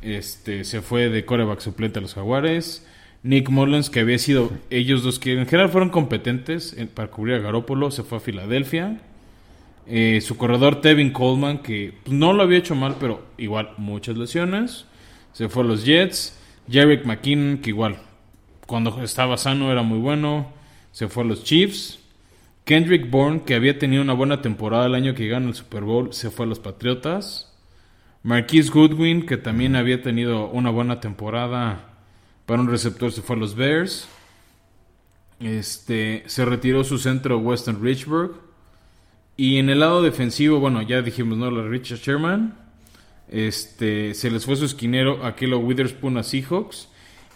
este, 0.02 0.64
se 0.64 0.82
fue 0.82 1.10
de 1.10 1.26
coreback 1.26 1.60
suplente 1.60 2.00
a 2.00 2.02
los 2.02 2.16
Jaguares. 2.16 2.86
Nick 3.24 3.50
Mullens, 3.50 3.90
que 3.90 4.00
había 4.00 4.18
sido 4.20 4.52
ellos 4.70 5.04
dos 5.04 5.20
que 5.20 5.34
en 5.34 5.46
general 5.46 5.70
fueron 5.70 5.90
competentes 5.90 6.74
en- 6.78 6.88
para 6.88 7.10
cubrir 7.10 7.36
a 7.36 7.40
Garópolo, 7.40 7.92
se 7.92 8.04
fue 8.04 8.18
a 8.20 8.22
Filadelfia. 8.22 9.00
Eh, 9.86 10.20
su 10.22 10.38
corredor 10.38 10.82
Tevin 10.82 11.12
Coleman, 11.12 11.60
que 11.60 11.94
pues, 12.04 12.16
no 12.16 12.34
lo 12.34 12.44
había 12.44 12.58
hecho 12.60 12.76
mal, 12.76 12.96
pero 13.00 13.26
igual 13.38 13.72
muchas 13.78 14.18
lesiones. 14.18 14.86
Se 15.34 15.50
fue 15.50 15.64
a 15.64 15.66
los 15.68 15.86
Jets. 15.86 16.38
Jarek 16.72 17.06
McKinnon, 17.06 17.60
que 17.60 17.70
igual 17.70 17.98
cuando 18.66 19.02
estaba 19.02 19.38
sano 19.38 19.72
era 19.72 19.84
muy 19.84 20.00
bueno. 20.00 20.52
Se 20.98 21.08
fue 21.08 21.22
a 21.22 21.28
los 21.28 21.44
Chiefs. 21.44 22.00
Kendrick 22.66 23.12
Bourne, 23.12 23.44
que 23.46 23.54
había 23.54 23.78
tenido 23.78 24.02
una 24.02 24.14
buena 24.14 24.42
temporada 24.42 24.88
el 24.88 24.96
año 24.96 25.14
que 25.14 25.28
ganó 25.28 25.50
el 25.50 25.54
Super 25.54 25.84
Bowl, 25.84 26.12
se 26.12 26.32
fue 26.32 26.48
a 26.48 26.50
los 26.50 26.58
Patriotas. 26.58 27.54
Marquise 28.24 28.72
Goodwin, 28.72 29.28
que 29.28 29.38
también 29.38 29.76
había 29.76 30.02
tenido 30.02 30.50
una 30.50 30.72
buena 30.72 31.00
temporada 31.00 32.00
para 32.48 32.62
un 32.62 32.68
receptor, 32.68 33.12
se 33.12 33.22
fue 33.22 33.36
a 33.36 33.40
los 33.40 33.54
Bears. 33.54 34.08
Este, 35.40 36.24
se 36.26 36.46
retiró 36.46 36.84
su 36.84 36.98
centro 36.98 37.38
Weston 37.38 37.80
Richburg. 37.80 38.32
Y 39.36 39.60
en 39.60 39.70
el 39.70 39.82
lado 39.82 40.02
defensivo, 40.02 40.60
bueno, 40.60 40.82
ya 40.82 41.04
dijimos, 41.04 41.38
¿no? 41.38 41.52
La 41.52 41.62
Richard 41.70 42.00
Sherman. 42.00 42.58
Este, 43.30 44.16
se 44.16 44.32
les 44.32 44.46
fue 44.46 44.56
su 44.56 44.66
esquinero 44.66 45.24
Aquilo 45.24 45.60
Witherspoon 45.60 46.18
a 46.18 46.24
Seahawks. 46.24 46.90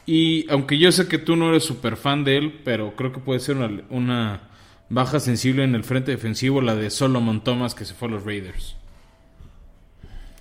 Y 0.05 0.49
aunque 0.49 0.77
yo 0.77 0.91
sé 0.91 1.07
que 1.07 1.17
tú 1.17 1.35
no 1.35 1.49
eres 1.49 1.63
súper 1.63 1.95
fan 1.95 2.23
de 2.23 2.37
él, 2.37 2.61
pero 2.63 2.95
creo 2.95 3.11
que 3.11 3.19
puede 3.19 3.39
ser 3.39 3.57
una, 3.57 3.83
una, 3.89 4.41
baja 4.89 5.19
sensible 5.19 5.63
en 5.63 5.73
el 5.73 5.83
frente 5.83 6.11
defensivo, 6.11 6.61
la 6.61 6.75
de 6.75 6.89
Solomon 6.89 7.43
Thomas 7.43 7.75
que 7.75 7.85
se 7.85 7.93
fue 7.93 8.07
a 8.09 8.11
los 8.11 8.25
Raiders. 8.25 8.75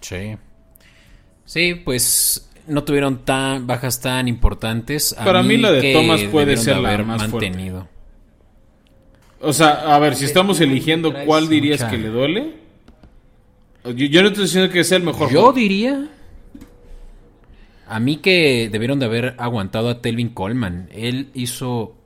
Sí. 0.00 0.36
Sí, 1.44 1.74
pues 1.74 2.50
no 2.66 2.84
tuvieron 2.84 3.24
tan 3.24 3.66
bajas 3.66 4.00
tan 4.00 4.28
importantes. 4.28 5.14
Para 5.14 5.42
mí, 5.42 5.56
la 5.56 5.72
de 5.72 5.92
Thomas 5.92 6.22
puede 6.24 6.56
ser 6.56 6.78
la 6.78 6.98
más 6.98 7.28
mantenido. 7.28 7.88
O 9.40 9.52
sea, 9.52 9.94
a 9.94 9.98
ver, 9.98 10.16
si 10.16 10.24
estamos 10.24 10.60
eligiendo 10.60 11.14
cuál 11.24 11.48
dirías 11.48 11.84
que 11.84 11.98
le 11.98 12.08
duele. 12.08 12.54
Yo, 13.84 14.22
no 14.22 14.28
estoy 14.28 14.44
diciendo 14.44 14.70
que 14.70 14.84
sea 14.84 14.98
el 14.98 15.04
mejor. 15.04 15.30
Yo 15.30 15.52
diría. 15.52 16.08
A 17.90 17.98
mí 17.98 18.18
que 18.18 18.68
debieron 18.70 19.00
de 19.00 19.06
haber 19.06 19.34
aguantado 19.38 19.88
a 19.88 20.00
Telvin 20.00 20.28
Coleman. 20.28 20.88
Él 20.92 21.28
hizo 21.34 21.96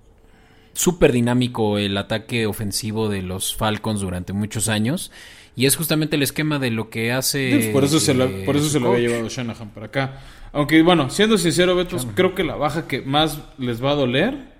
súper 0.72 1.12
dinámico 1.12 1.76
el 1.76 1.97
ataque 1.99 2.47
ofensivo 2.47 3.11
de 3.11 3.20
los 3.20 3.55
Falcons 3.55 4.01
durante 4.01 4.32
muchos 4.32 4.70
años. 4.70 5.12
Y 5.57 5.66
es 5.66 5.76
justamente 5.76 6.16
el 6.16 6.22
esquema 6.22 6.59
de 6.59 6.70
lo 6.70 6.89
que 6.89 7.12
hace. 7.12 7.70
por 7.70 7.85
eso 7.85 8.01
se 8.01 8.14
lo, 8.14 8.28
por 8.47 8.57
eso 8.57 8.70
se 8.70 8.80
lo 8.80 8.93
había 8.93 9.09
llevado 9.09 9.28
Shanahan 9.28 9.70
para 9.70 9.87
acá. 9.87 10.20
Aunque, 10.55 10.82
bueno, 10.82 11.11
siendo 11.11 11.37
sincero, 11.37 11.76
Beto, 11.76 11.99
creo 12.14 12.35
que 12.35 12.45
la 12.45 12.57
baja 12.57 12.89
que 12.89 13.03
más 13.03 13.41
les 13.59 13.85
va 13.85 13.91
a 13.91 13.95
doler 13.95 14.55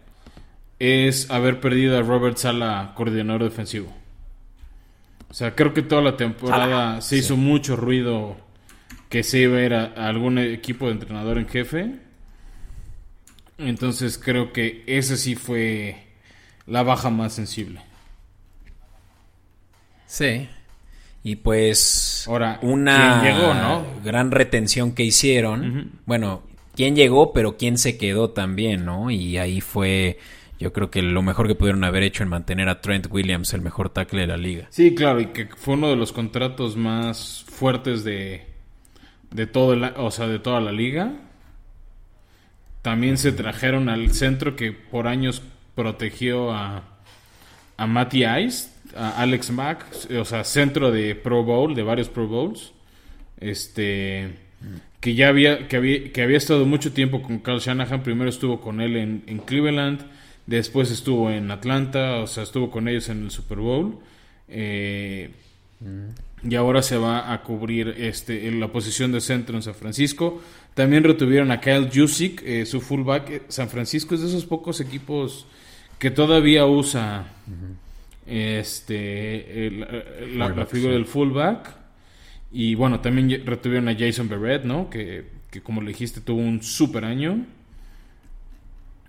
es 0.79 1.31
haber 1.31 1.59
perdido 1.59 1.97
a 1.97 2.03
Robert 2.03 2.37
Sala, 2.37 2.93
coordinador 2.97 3.45
defensivo. 3.45 3.91
O 5.31 5.35
sea, 5.35 5.55
creo 5.55 5.73
que 5.73 5.81
toda 5.81 6.03
la 6.03 6.19
temporada 6.19 7.01
se 7.01 7.17
hizo 7.17 7.37
mucho 7.39 7.77
ruido 7.77 8.37
que 9.15 9.23
se 9.23 9.39
iba 9.39 9.59
a 9.59 9.63
ir 9.63 9.75
a, 9.75 9.85
algún 10.09 10.39
equipo 10.39 10.87
de 10.87 10.93
entrenador 10.95 11.39
en 11.39 11.47
jefe. 11.47 11.89
Entonces 13.59 14.19
creo 14.19 14.53
que 14.53 14.83
ese 14.89 15.17
sí 15.17 15.37
fue 15.37 15.99
la 16.67 16.83
baja 16.83 17.11
más 17.11 17.33
sensible. 17.33 17.81
Sí. 20.09 20.49
Y 21.23 21.37
pues 21.37 22.25
Ahora, 22.27 22.59
una 22.63 23.23
llegó, 23.23 23.55
¿no? 23.55 23.87
gran 24.05 24.33
retención 24.33 24.97
que 24.97 25.05
hicieron. 25.05 25.93
Bueno, 26.07 26.43
quién 26.75 26.97
llegó, 26.97 27.33
pero 27.33 27.57
quién 27.57 27.79
se 27.79 27.97
quedó 27.97 28.31
también, 28.31 28.85
¿no? 28.85 29.13
Y 29.13 29.39
ahí 29.39 29.61
fue, 29.61 30.19
yo 30.59 30.73
creo 30.73 30.91
que 30.91 31.03
lo 31.03 31.23
mejor 31.23 31.47
que 31.47 31.55
pudieron 31.55 31.85
haber 31.85 32.03
hecho 32.03 32.25
en 32.25 32.31
mantener 32.31 32.69
a 32.69 32.81
Trent 32.81 33.07
Williams 33.09 33.55
el 33.55 33.61
mejor 33.61 33.91
tackle 33.91 34.23
de 34.23 34.27
la 34.27 34.37
liga. 34.37 34.67
Sí, 34.71 34.93
claro, 34.93 35.21
y 35.21 35.27
que 35.27 35.47
fue 35.47 35.75
uno 35.75 35.89
de 35.89 35.95
los 35.95 36.11
contratos 36.11 36.77
más 36.77 37.45
fuertes 37.49 38.03
de, 38.03 38.54
de 39.35 39.47
todo 39.47 39.77
o 39.97 40.11
sea, 40.11 40.27
de 40.27 40.39
toda 40.39 40.63
la 40.63 40.73
liga. 40.73 41.13
También 42.81 43.19
se 43.19 43.33
trajeron 43.33 43.91
al 43.91 44.13
centro 44.13 44.57
que 44.57 44.73
por 44.73 45.07
años 45.07 45.43
protegió 45.75 46.53
a, 46.53 46.85
a 47.77 47.87
Matty 47.87 48.25
Ice 48.25 48.75
Alex 48.97 49.51
Mack, 49.51 49.87
o 50.19 50.25
sea, 50.25 50.45
centro 50.45 50.91
de 50.91 51.15
Pro 51.15 51.43
Bowl, 51.43 51.75
de 51.75 51.83
varios 51.83 52.09
Pro 52.09 52.27
Bowls. 52.27 52.73
Este. 53.41 54.39
Que 55.01 55.15
ya 55.15 55.29
había 55.29 55.69
que, 55.69 55.77
había. 55.77 56.13
que 56.13 56.23
había 56.23 56.39
estado 56.39 56.65
mucho 56.65 56.93
tiempo 56.93 57.23
con 57.23 57.39
Carl 57.41 57.61
Shanahan. 57.61 58.03
Primero 58.03 58.31
estuvo 58.31 58.61
con 58.61 58.81
él 58.81 58.97
en, 58.97 59.39
Cleveland. 59.39 60.01
Después 60.47 60.91
estuvo 60.91 61.31
en 61.31 61.51
Atlanta. 61.51 62.19
O 62.19 62.27
sea, 62.27 62.43
estuvo 62.45 62.71
con 62.71 62.89
ellos 62.89 63.09
en 63.09 63.25
el 63.25 63.31
Super 63.31 63.59
Bowl. 63.59 63.99
Eh, 64.49 65.31
y 66.49 66.55
ahora 66.57 66.83
se 66.83 66.97
va 66.97 67.33
a 67.33 67.43
cubrir 67.43 67.89
este, 67.99 68.49
en 68.49 68.61
la 68.61 68.69
posición 68.69 69.13
de 69.13 69.21
centro 69.21 69.57
en 69.57 69.63
San 69.63 69.75
Francisco. 69.75 70.43
También 70.75 71.05
retuvieron 71.05 71.51
a 71.51 71.61
Kyle 71.61 71.89
Jusic, 71.93 72.43
eh, 72.45 72.67
su 72.67 72.81
fullback. 72.81 73.45
San 73.49 73.69
Francisco 73.69 74.15
es 74.15 74.21
de 74.21 74.29
esos 74.29 74.45
pocos 74.45 74.81
equipos 74.81 75.47
que 75.99 76.11
todavía 76.11 76.67
usa 76.67 77.27
este 78.27 79.71
la, 80.35 80.67
figura 80.67 80.93
del 80.93 81.07
fullback. 81.07 81.77
Y 82.53 82.75
bueno 82.75 83.01
también 83.01 83.43
retuvieron 83.47 83.89
a 83.89 83.97
Jason 83.97 84.29
Barrett 84.29 84.65
no 84.65 84.91
que, 84.91 85.25
como 85.63 85.81
le 85.81 85.89
dijiste 85.89 86.21
tuvo 86.21 86.41
un 86.41 86.63
super 86.63 87.05
año. 87.05 87.47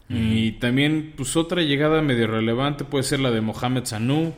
Y 0.08 0.52
también 0.54 1.14
pues 1.18 1.36
otra 1.36 1.64
llegada 1.64 2.02
medio 2.04 2.28
relevante 2.28 2.86
puede 2.86 3.04
ser 3.04 3.20
la 3.20 3.32
de 3.32 3.42
Mohamed 3.42 3.86
Sanu 3.86 4.34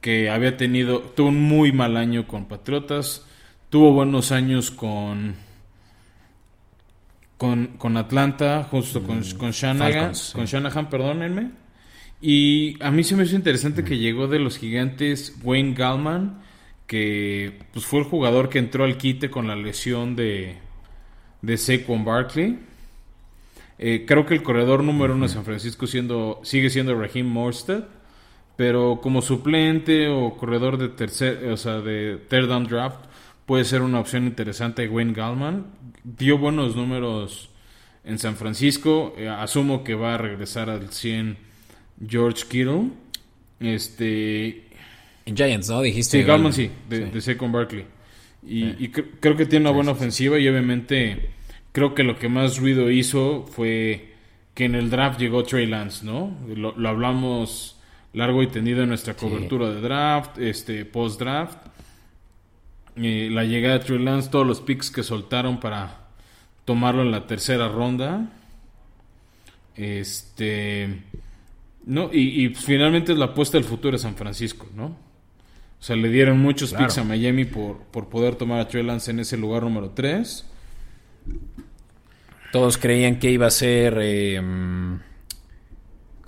que 0.00 0.30
había 0.30 0.56
tenido 0.56 1.00
tuvo 1.00 1.28
un 1.28 1.40
muy 1.40 1.72
mal 1.72 1.96
año 1.96 2.26
con 2.26 2.46
Patriotas 2.46 3.26
tuvo 3.68 3.92
buenos 3.92 4.32
años 4.32 4.70
con 4.70 5.36
con, 7.36 7.68
con 7.78 7.96
Atlanta 7.96 8.66
justo 8.70 9.02
con, 9.02 9.20
mm, 9.20 9.38
con 9.38 9.50
Shanahan 9.52 10.12
con 10.34 10.44
Shanahan 10.44 10.90
perdónenme. 10.90 11.60
Y 12.20 12.76
a 12.82 12.90
mí 12.90 13.02
se 13.02 13.16
me 13.16 13.24
hizo 13.24 13.34
interesante 13.34 13.82
que 13.82 13.98
llegó 13.98 14.28
de 14.28 14.38
los 14.38 14.58
gigantes 14.58 15.36
Wayne 15.42 15.74
Gallman, 15.74 16.42
que 16.86 17.60
pues, 17.72 17.86
fue 17.86 18.00
el 18.00 18.04
jugador 18.04 18.50
que 18.50 18.58
entró 18.58 18.84
al 18.84 18.98
quite 18.98 19.30
con 19.30 19.48
la 19.48 19.56
lesión 19.56 20.16
de, 20.16 20.56
de 21.40 21.56
Saquon 21.56 22.04
Barkley. 22.04 22.58
Eh, 23.78 24.04
creo 24.06 24.26
que 24.26 24.34
el 24.34 24.42
corredor 24.42 24.84
número 24.84 25.14
uno 25.14 25.26
de 25.26 25.32
San 25.32 25.44
Francisco 25.44 25.86
siendo, 25.86 26.40
sigue 26.42 26.68
siendo 26.68 26.94
Raheem 26.94 27.26
Morstead, 27.26 27.84
pero 28.60 29.00
como 29.00 29.22
suplente 29.22 30.08
o 30.08 30.36
corredor 30.36 30.76
de 30.76 30.90
tercer, 30.90 31.46
o 31.46 31.56
sea, 31.56 31.80
de 31.80 32.18
third 32.28 32.46
down 32.46 32.66
draft 32.66 33.06
puede 33.46 33.64
ser 33.64 33.80
una 33.80 33.98
opción 33.98 34.26
interesante 34.26 34.86
Wayne 34.86 35.14
Gallman. 35.14 35.64
Dio 36.04 36.36
buenos 36.36 36.76
números 36.76 37.48
en 38.04 38.18
San 38.18 38.36
Francisco, 38.36 39.14
eh, 39.16 39.30
asumo 39.30 39.82
que 39.82 39.94
va 39.94 40.12
a 40.12 40.18
regresar 40.18 40.68
al 40.68 40.92
100 40.92 41.38
George 42.06 42.44
Kittle. 42.50 42.90
Este. 43.60 44.66
En 45.24 45.34
Giants, 45.34 45.70
¿no? 45.70 45.80
Dijiste. 45.80 46.20
Sí, 46.20 46.26
Galman 46.26 46.52
sí, 46.52 46.70
de, 46.86 47.18
Second 47.18 47.54
Barkley. 47.54 47.86
Y, 48.46 48.88
creo 48.88 49.38
que 49.38 49.46
tiene 49.46 49.70
una 49.70 49.74
buena 49.74 49.92
ofensiva 49.92 50.38
y 50.38 50.46
obviamente 50.46 51.30
creo 51.72 51.94
que 51.94 52.02
lo 52.02 52.18
que 52.18 52.28
más 52.28 52.58
ruido 52.58 52.90
hizo 52.90 53.46
fue 53.46 54.16
que 54.52 54.66
en 54.66 54.74
el 54.74 54.90
draft 54.90 55.18
llegó 55.18 55.44
Trey 55.44 55.66
Lance, 55.66 56.04
¿no? 56.04 56.36
Lo, 56.54 56.74
hablamos 56.86 57.79
largo 58.12 58.42
y 58.42 58.48
tendido 58.48 58.82
en 58.82 58.88
nuestra 58.88 59.14
cobertura 59.14 59.70
de 59.70 59.80
draft, 59.80 60.38
este 60.38 60.84
post-draft. 60.84 61.58
Eh, 62.96 63.28
la 63.30 63.44
llegada 63.44 63.78
de 63.78 63.84
Trey 63.84 63.98
Lance, 63.98 64.30
todos 64.30 64.46
los 64.46 64.60
picks 64.60 64.90
que 64.90 65.02
soltaron 65.02 65.60
para 65.60 66.08
tomarlo 66.64 67.02
en 67.02 67.10
la 67.10 67.26
tercera 67.26 67.68
ronda. 67.68 68.30
Este 69.76 71.02
no, 71.86 72.10
y, 72.12 72.50
finalmente 72.50 73.12
es 73.12 73.18
la 73.18 73.26
apuesta 73.26 73.56
del 73.56 73.64
futuro 73.64 73.92
de 73.92 73.98
San 73.98 74.14
Francisco, 74.14 74.68
¿no? 74.74 74.86
O 74.86 75.82
sea, 75.82 75.96
le 75.96 76.10
dieron 76.10 76.38
muchos 76.38 76.74
picks 76.74 76.98
a 76.98 77.04
Miami 77.04 77.46
por, 77.46 77.78
por 77.84 78.08
poder 78.08 78.34
tomar 78.36 78.60
a 78.60 78.68
Trey 78.68 78.84
Lance 78.84 79.10
en 79.10 79.20
ese 79.20 79.38
lugar 79.38 79.62
número 79.62 79.90
3. 79.90 80.44
Todos 82.52 82.76
creían 82.76 83.18
que 83.18 83.30
iba 83.30 83.46
a 83.46 83.50
ser... 83.50 83.98
Eh, 84.00 84.40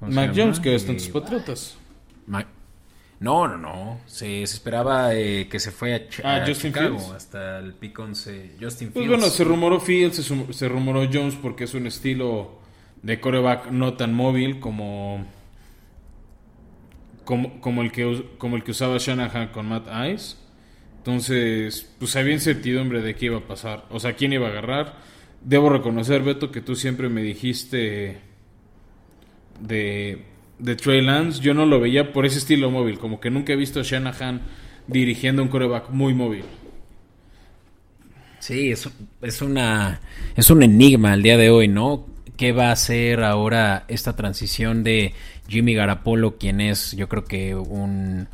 Mac 0.09 0.33
Jones, 0.35 0.61
que 0.61 0.75
están 0.75 0.97
tus 0.97 1.09
patriotas. 1.09 1.77
No, 3.21 3.47
no, 3.47 3.57
no. 3.57 4.01
Se, 4.07 4.43
esperaba 4.43 5.15
eh, 5.15 5.47
que 5.49 5.61
se 5.61 5.71
fue 5.71 5.95
a, 5.95 6.01
ah, 6.25 6.45
Justin 6.45 6.73
Chicago 6.73 7.13
hasta 7.15 7.61
el 7.61 7.73
pick 7.75 7.97
11. 7.97 8.57
Justin 8.61 8.91
Pues 8.91 9.07
bueno, 9.07 9.27
se 9.27 9.45
rumoró 9.45 9.79
Fields, 9.79 10.17
se, 10.17 10.53
se 10.53 10.69
rumoró 10.69 11.09
Jones 11.11 11.37
porque 11.41 11.65
es 11.65 11.75
un 11.75 11.87
estilo 11.87 12.59
de 13.03 13.21
coreback 13.21 13.71
no 13.71 13.95
tan 13.95 14.13
móvil 14.13 14.59
como 14.59 15.25
como, 17.25 17.83
el 17.83 17.93
que, 17.93 18.25
como 18.39 18.57
el 18.57 18.65
que 18.65 18.73
usaba 18.73 18.99
Shanahan 18.99 19.49
con 19.49 19.67
Matt 19.67 19.87
Ice. 20.13 20.37
Entonces, 20.99 21.89
pues 21.99 22.15
había 22.17 22.33
incertidumbre 22.33 23.03
de 23.03 23.15
qué 23.15 23.27
iba 23.27 23.39
a 23.39 23.47
pasar. 23.47 23.87
O 23.91 24.01
sea, 24.01 24.15
quién 24.15 24.33
iba 24.33 24.47
a 24.47 24.51
agarrar. 24.51 24.97
Debo 25.41 25.69
reconocer, 25.69 26.23
Beto, 26.23 26.51
que 26.51 26.61
tú 26.61 26.77
siempre 26.77 27.09
me 27.09 27.23
dijiste 27.23 28.21
de, 29.63 30.25
de 30.59 30.77
Trey 30.77 31.01
Lance. 31.01 31.41
Yo 31.41 31.55
no 31.55 31.67
lo 31.67 31.81
veía 31.81 32.13
por 32.13 32.27
ese 32.27 32.39
estilo 32.39 32.71
móvil. 32.71 32.99
Como 32.99 33.21
que 33.21 33.31
nunca 33.31 33.53
he 33.53 33.57
visto 33.57 33.81
a 33.81 33.83
Shanahan 33.83 34.43
dirigiendo 34.87 35.43
un 35.43 35.49
coreback 35.49 35.91
muy 35.91 36.15
móvil. 36.15 36.45
Sí, 38.39 38.73
es, 38.73 38.89
es, 39.23 39.41
una, 39.41 40.01
es 40.35 40.51
un 40.51 40.63
enigma 40.63 41.13
al 41.13 41.23
día 41.23 41.37
de 41.37 41.51
hoy, 41.51 41.69
¿no? 41.69 42.07
qué 42.37 42.51
va 42.51 42.71
a 42.71 42.73
hacer 42.73 43.23
ahora 43.23 43.85
esta 43.87 44.17
transición 44.17 44.83
de 44.83 45.15
Jimmy 45.47 45.75
Garapolo, 45.75 46.39
quien 46.39 46.61
es 46.61 46.93
yo 46.93 47.09
creo 47.09 47.25
que 47.25 47.55
un 47.55 48.27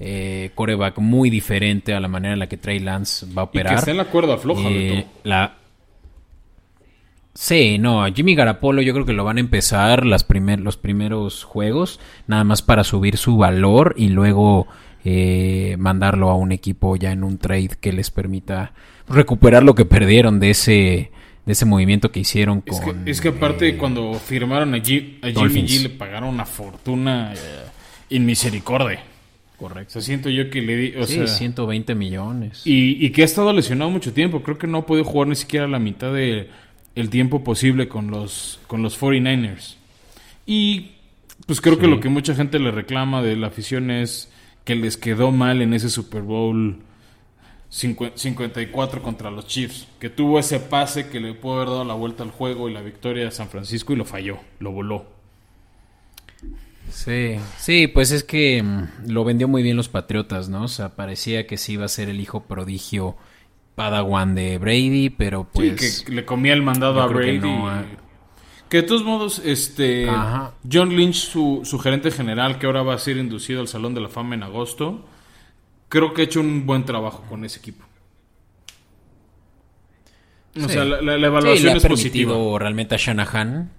eh, 0.00 0.50
coreback 0.56 0.98
muy 0.98 1.30
diferente 1.30 1.94
a 1.94 2.00
la 2.00 2.08
manera 2.08 2.32
en 2.34 2.40
la 2.40 2.48
que 2.48 2.56
Trey 2.56 2.80
Lance 2.80 3.26
va 3.26 3.42
a 3.42 3.44
operar. 3.44 3.72
Y 3.72 3.74
que 3.76 3.78
está 3.78 3.90
en 3.92 3.98
la 3.98 4.06
cuerda 4.06 4.38
floja, 4.38 4.68
eh, 4.68 5.06
la 5.22 5.56
Sí, 7.34 7.78
no, 7.78 8.06
Jimmy 8.14 8.36
Garapolo 8.36 8.80
yo 8.80 8.92
creo 8.92 9.04
que 9.04 9.12
lo 9.12 9.24
van 9.24 9.38
a 9.38 9.40
empezar 9.40 10.06
las 10.06 10.22
primer, 10.22 10.60
los 10.60 10.76
primeros 10.76 11.42
juegos, 11.42 11.98
nada 12.28 12.44
más 12.44 12.62
para 12.62 12.84
subir 12.84 13.16
su 13.16 13.36
valor 13.36 13.94
y 13.98 14.08
luego 14.08 14.68
eh, 15.04 15.74
mandarlo 15.78 16.30
a 16.30 16.36
un 16.36 16.52
equipo 16.52 16.94
ya 16.94 17.10
en 17.10 17.24
un 17.24 17.38
trade 17.38 17.70
que 17.80 17.92
les 17.92 18.12
permita 18.12 18.72
recuperar 19.08 19.64
lo 19.64 19.74
que 19.74 19.84
perdieron 19.84 20.38
de 20.38 20.50
ese 20.50 21.10
de 21.44 21.52
ese 21.52 21.66
movimiento 21.66 22.10
que 22.10 22.20
hicieron 22.20 22.62
con... 22.62 23.06
Es 23.06 23.20
que, 23.20 23.28
aparte 23.28 23.68
eh, 23.68 23.76
cuando 23.76 24.14
firmaron 24.14 24.74
a, 24.74 24.80
Jimmy 24.80 25.20
G 25.20 25.82
le 25.82 25.90
pagaron 25.90 26.30
una 26.30 26.46
fortuna 26.46 27.34
eh, 28.08 28.18
misericordia. 28.18 29.02
Correcto. 29.58 29.98
O 29.98 30.02
siento 30.02 30.30
yo 30.30 30.48
que 30.48 30.62
le 30.62 30.76
di... 30.76 30.96
O 30.96 31.06
sí, 31.06 31.20
120 31.26 31.94
millones. 31.94 32.62
Y, 32.64 33.04
y, 33.04 33.10
que 33.10 33.22
ha 33.22 33.24
estado 33.26 33.52
lesionado 33.52 33.90
mucho 33.90 34.14
tiempo. 34.14 34.42
Creo 34.42 34.56
que 34.56 34.66
no 34.66 34.78
ha 34.78 34.86
podido 34.86 35.04
jugar 35.04 35.28
ni 35.28 35.36
siquiera 35.36 35.68
la 35.68 35.78
mitad 35.78 36.14
de 36.14 36.48
el 36.94 37.10
tiempo 37.10 37.42
posible 37.42 37.88
con 37.88 38.10
los, 38.10 38.60
con 38.66 38.82
los 38.82 39.00
49ers. 39.00 39.76
Y 40.46 40.92
pues 41.46 41.60
creo 41.60 41.78
que 41.78 41.86
lo 41.86 42.00
que 42.00 42.08
mucha 42.08 42.34
gente 42.34 42.58
le 42.58 42.70
reclama 42.70 43.22
de 43.22 43.36
la 43.36 43.48
afición 43.48 43.90
es 43.90 44.30
que 44.64 44.74
les 44.74 44.96
quedó 44.96 45.30
mal 45.30 45.62
en 45.62 45.74
ese 45.74 45.90
Super 45.90 46.22
Bowl 46.22 46.78
54 47.68 49.02
contra 49.02 49.30
los 49.30 49.46
Chiefs, 49.46 49.88
que 49.98 50.08
tuvo 50.08 50.38
ese 50.38 50.60
pase 50.60 51.08
que 51.08 51.20
le 51.20 51.34
pudo 51.34 51.56
haber 51.56 51.68
dado 51.68 51.84
la 51.84 51.94
vuelta 51.94 52.22
al 52.22 52.30
juego 52.30 52.68
y 52.68 52.72
la 52.72 52.82
victoria 52.82 53.28
a 53.28 53.32
San 53.32 53.48
Francisco 53.48 53.92
y 53.92 53.96
lo 53.96 54.04
falló, 54.04 54.38
lo 54.60 54.70
voló. 54.70 55.06
Sí, 56.90 57.36
sí, 57.58 57.88
pues 57.88 58.12
es 58.12 58.22
que 58.22 58.62
mm, 58.62 59.08
lo 59.08 59.24
vendió 59.24 59.48
muy 59.48 59.62
bien 59.62 59.76
los 59.76 59.88
Patriotas, 59.88 60.48
¿no? 60.48 60.64
O 60.64 60.68
sea, 60.68 60.90
parecía 60.90 61.46
que 61.46 61.56
sí 61.56 61.72
iba 61.72 61.84
a 61.84 61.88
ser 61.88 62.08
el 62.08 62.20
hijo 62.20 62.44
prodigio 62.44 63.16
Padawan 63.74 64.34
de 64.34 64.58
Brady, 64.58 65.10
pero 65.10 65.44
pues. 65.44 65.80
Sí, 65.80 66.04
que 66.04 66.12
le 66.12 66.24
comía 66.24 66.52
el 66.52 66.62
mandado 66.62 67.00
a 67.02 67.06
Brady. 67.06 67.40
Que, 68.68 68.78
de 68.78 68.82
todos 68.84 69.04
modos, 69.04 69.40
este. 69.44 70.08
John 70.70 70.96
Lynch, 70.96 71.14
su, 71.14 71.62
su, 71.64 71.78
gerente 71.78 72.10
general, 72.10 72.58
que 72.58 72.66
ahora 72.66 72.82
va 72.82 72.94
a 72.94 72.98
ser 72.98 73.16
inducido 73.16 73.60
al 73.60 73.68
Salón 73.68 73.94
de 73.94 74.00
la 74.00 74.08
Fama 74.08 74.34
en 74.34 74.42
agosto, 74.42 75.04
creo 75.88 76.14
que 76.14 76.22
ha 76.22 76.24
hecho 76.24 76.40
un 76.40 76.66
buen 76.66 76.84
trabajo 76.84 77.24
con 77.28 77.44
ese 77.44 77.58
equipo. 77.58 77.84
O 80.56 80.68
sea, 80.68 80.84
la, 80.84 81.14
evaluación 81.14 81.72
le 81.72 81.78
ha 81.78 81.82
permitido 81.82 82.58
realmente 82.58 82.94
a 82.94 82.98
Shanahan 82.98 83.70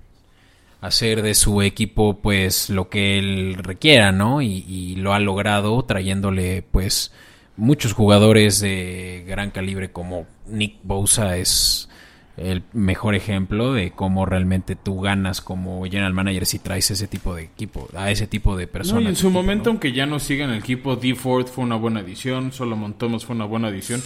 hacer 0.81 1.21
de 1.21 1.33
su 1.33 1.61
equipo 1.61 2.19
pues 2.21 2.69
lo 2.69 2.89
que 2.89 3.17
él 3.17 3.55
requiera, 3.55 4.11
¿no? 4.11 4.41
Y, 4.41 4.65
y 4.67 4.97
lo 4.97 5.13
ha 5.13 5.19
logrado 5.19 5.81
trayéndole 5.85 6.63
pues 6.69 7.13
muchos 7.57 7.93
jugadores 7.93 8.59
de 8.59 9.23
gran 9.27 9.51
calibre 9.51 9.91
como 9.91 10.27
Nick 10.47 10.77
Bosa 10.83 11.37
es 11.37 11.89
el 12.37 12.63
mejor 12.73 13.15
ejemplo 13.15 13.73
de 13.73 13.91
cómo 13.91 14.25
realmente 14.25 14.75
tú 14.75 14.99
ganas 14.99 15.39
como 15.39 15.83
general 15.85 16.13
manager 16.13 16.45
si 16.45 16.59
traes 16.59 16.91
ese 16.91 17.07
tipo 17.07 17.33
de 17.33 17.43
equipo, 17.43 17.87
a 17.95 18.11
ese 18.11 18.27
tipo 18.27 18.57
de 18.57 18.67
personas. 18.67 19.05
en 19.05 19.15
su 19.15 19.29
momento, 19.29 19.69
aunque 19.69 19.93
ya 19.93 20.05
no 20.05 20.19
siga 20.19 20.43
en 20.45 20.51
el 20.51 20.59
equipo, 20.59 20.97
D. 20.97 21.15
Ford 21.15 21.47
fue 21.47 21.63
una 21.63 21.75
buena 21.75 22.01
adición, 22.01 22.51
Solomon 22.51 22.95
Thomas 22.95 23.25
fue 23.25 23.35
una 23.35 23.45
buena 23.45 23.69
adición. 23.69 24.01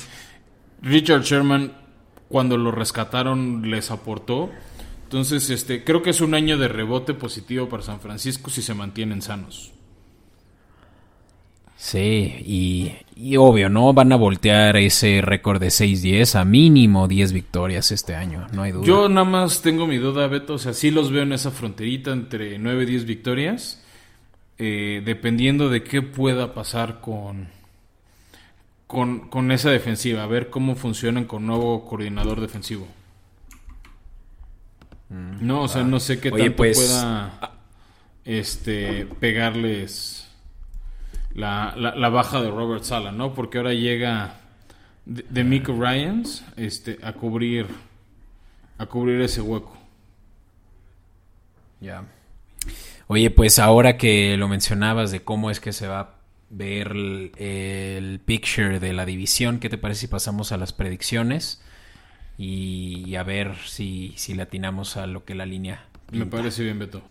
Richard 0.81 1.23
Sherman, 1.23 1.73
cuando 2.29 2.57
lo 2.57 2.71
rescataron, 2.71 3.69
les 3.69 3.89
aportó. 3.89 4.51
Entonces, 5.05 5.49
este, 5.49 5.83
creo 5.83 6.03
que 6.03 6.11
es 6.11 6.21
un 6.21 6.35
año 6.35 6.59
de 6.59 6.67
rebote 6.67 7.15
positivo 7.15 7.67
para 7.67 7.81
San 7.81 7.99
Francisco 7.99 8.51
si 8.51 8.61
se 8.61 8.75
mantienen 8.75 9.23
sanos. 9.23 9.71
Sí, 11.79 12.35
y, 12.45 12.91
obvio, 13.37 13.69
¿no? 13.69 13.93
Van 13.93 14.11
a 14.11 14.15
voltear 14.15 14.77
ese 14.77 15.21
récord 15.21 15.59
de 15.59 15.67
6-10 15.67 16.35
a 16.35 16.45
mínimo 16.45 17.07
10 17.07 17.33
victorias 17.33 17.91
este 17.91 18.15
año, 18.15 18.47
no 18.53 18.63
hay 18.63 18.71
duda. 18.71 18.85
Yo 18.85 19.09
nada 19.09 19.25
más 19.25 19.61
tengo 19.61 19.87
mi 19.87 19.97
duda, 19.97 20.27
Beto, 20.27 20.53
o 20.53 20.57
sea, 20.57 20.73
sí 20.73 20.91
los 20.91 21.11
veo 21.11 21.23
en 21.23 21.33
esa 21.33 21.51
fronterita 21.51 22.11
entre 22.11 22.57
9 22.57 22.83
y 22.83 22.85
10 22.85 23.05
victorias, 23.05 23.83
eh, 24.57 25.01
dependiendo 25.03 25.69
de 25.69 25.83
qué 25.83 26.01
pueda 26.01 26.53
pasar 26.53 27.01
con, 27.01 27.49
con, 28.87 29.29
con 29.29 29.51
esa 29.51 29.69
defensiva, 29.69 30.23
a 30.23 30.27
ver 30.27 30.49
cómo 30.49 30.75
funcionan 30.75 31.25
con 31.25 31.45
nuevo 31.45 31.85
coordinador 31.85 32.39
defensivo. 32.39 32.87
Mm, 35.09 35.45
no, 35.45 35.63
o 35.63 35.67
sea, 35.67 35.83
no 35.83 35.99
sé 35.99 36.19
qué 36.19 36.31
tanto 36.31 36.55
pues, 36.55 36.77
pueda 36.77 37.57
este, 38.23 39.07
pegarles 39.19 40.28
la, 41.33 41.73
la, 41.75 42.09
baja 42.09 42.41
de 42.41 42.49
Robert 42.49 42.83
Sala, 42.83 43.11
¿no? 43.11 43.33
Porque 43.33 43.57
ahora 43.57 43.73
llega 43.73 44.35
de, 45.05 45.25
de 45.29 45.43
Mick 45.43 45.67
Ryans 45.67 46.43
este, 46.57 46.97
a 47.03 47.13
cubrir 47.13 47.67
a 48.79 48.85
cubrir 48.85 49.21
ese 49.21 49.41
hueco. 49.41 49.77
Ya. 51.81 52.05
Oye, 53.07 53.29
pues 53.29 53.59
ahora 53.59 53.97
que 53.97 54.35
lo 54.37 54.47
mencionabas 54.47 55.11
de 55.11 55.21
cómo 55.21 55.51
es 55.51 55.59
que 55.59 55.73
se 55.73 55.87
va 55.87 55.99
a 55.99 56.15
ver 56.49 56.93
el, 56.95 58.21
picture 58.25 58.79
de 58.79 58.93
la 58.93 59.05
división, 59.05 59.59
¿qué 59.59 59.69
te 59.69 59.77
parece 59.77 60.01
si 60.01 60.07
pasamos 60.07 60.51
a 60.51 60.57
las 60.57 60.73
predicciones? 60.73 61.61
Y, 62.37 63.15
a 63.15 63.23
ver 63.23 63.55
si, 63.65 64.13
si 64.15 64.33
le 64.33 64.43
atinamos 64.43 64.95
a 64.95 65.07
lo 65.07 65.25
que 65.25 65.35
la 65.35 65.45
línea. 65.45 65.85
Me 66.11 66.25
parece 66.25 66.63
bien, 66.63 66.79
Beto. 66.79 67.01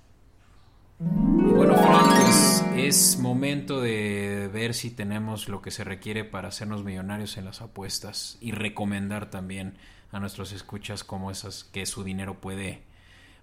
Y 1.01 1.53
bueno, 1.53 1.75
pues 1.77 2.65
es 2.77 3.19
momento 3.19 3.81
de 3.81 4.51
ver 4.53 4.75
si 4.75 4.91
tenemos 4.91 5.49
lo 5.49 5.63
que 5.63 5.71
se 5.71 5.85
requiere 5.85 6.25
para 6.25 6.49
hacernos 6.49 6.83
millonarios 6.83 7.37
en 7.37 7.45
las 7.45 7.61
apuestas 7.61 8.37
y 8.41 8.51
recomendar 8.51 9.31
también 9.31 9.75
a 10.11 10.19
nuestros 10.19 10.53
escuchas 10.53 11.05
cómo 11.05 11.31
esas 11.31 11.65
que 11.65 11.87
su 11.87 12.03
dinero 12.03 12.41
puede 12.41 12.83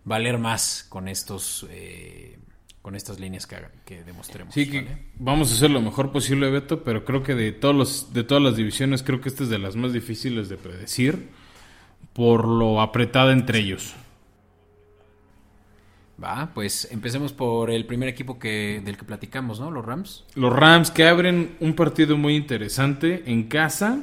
valer 0.04 0.38
más 0.38 0.86
con 0.90 1.08
estos 1.08 1.66
eh, 1.70 2.38
con 2.82 2.96
estas 2.96 3.20
líneas 3.20 3.48
que, 3.48 4.04
demostremos. 4.04 4.54
Sí, 4.54 4.70
que 4.70 5.08
vamos 5.18 5.52
a 5.52 5.56
hacer 5.56 5.72
lo 5.72 5.82
mejor 5.82 6.12
posible, 6.12 6.52
Beto, 6.52 6.84
pero 6.84 7.04
creo 7.04 7.24
que 7.24 7.34
de 7.34 7.52
todos 7.52 7.76
los 7.76 8.14
de 8.14 8.24
todas 8.24 8.44
las 8.44 8.58
divisiones 8.58 9.02
creo 9.02 9.22
que 9.22 9.30
esta 9.30 9.44
es 9.44 9.50
de 9.50 9.58
las 9.58 9.76
más 9.76 9.94
difíciles 9.94 10.50
de 10.50 10.58
predecir 10.58 11.30
por 12.14 12.48
lo 12.48 12.82
apretada 12.82 13.32
entre 13.34 13.60
ellos. 13.60 13.96
Va, 16.22 16.52
pues 16.54 16.88
empecemos 16.92 17.34
por 17.34 17.70
el 17.70 17.86
primer 17.86 18.08
equipo 18.08 18.40
que, 18.40 18.82
del 18.84 18.98
que 18.98 19.04
platicamos, 19.04 19.60
¿no? 19.60 19.70
Los 19.70 19.86
Rams. 19.86 20.24
Los 20.36 20.54
Rams 20.54 20.90
que 20.92 21.08
abren 21.08 21.58
un 21.60 21.74
partido 21.74 22.18
muy 22.18 22.36
interesante 22.36 23.24
en 23.26 23.44
casa, 23.44 24.00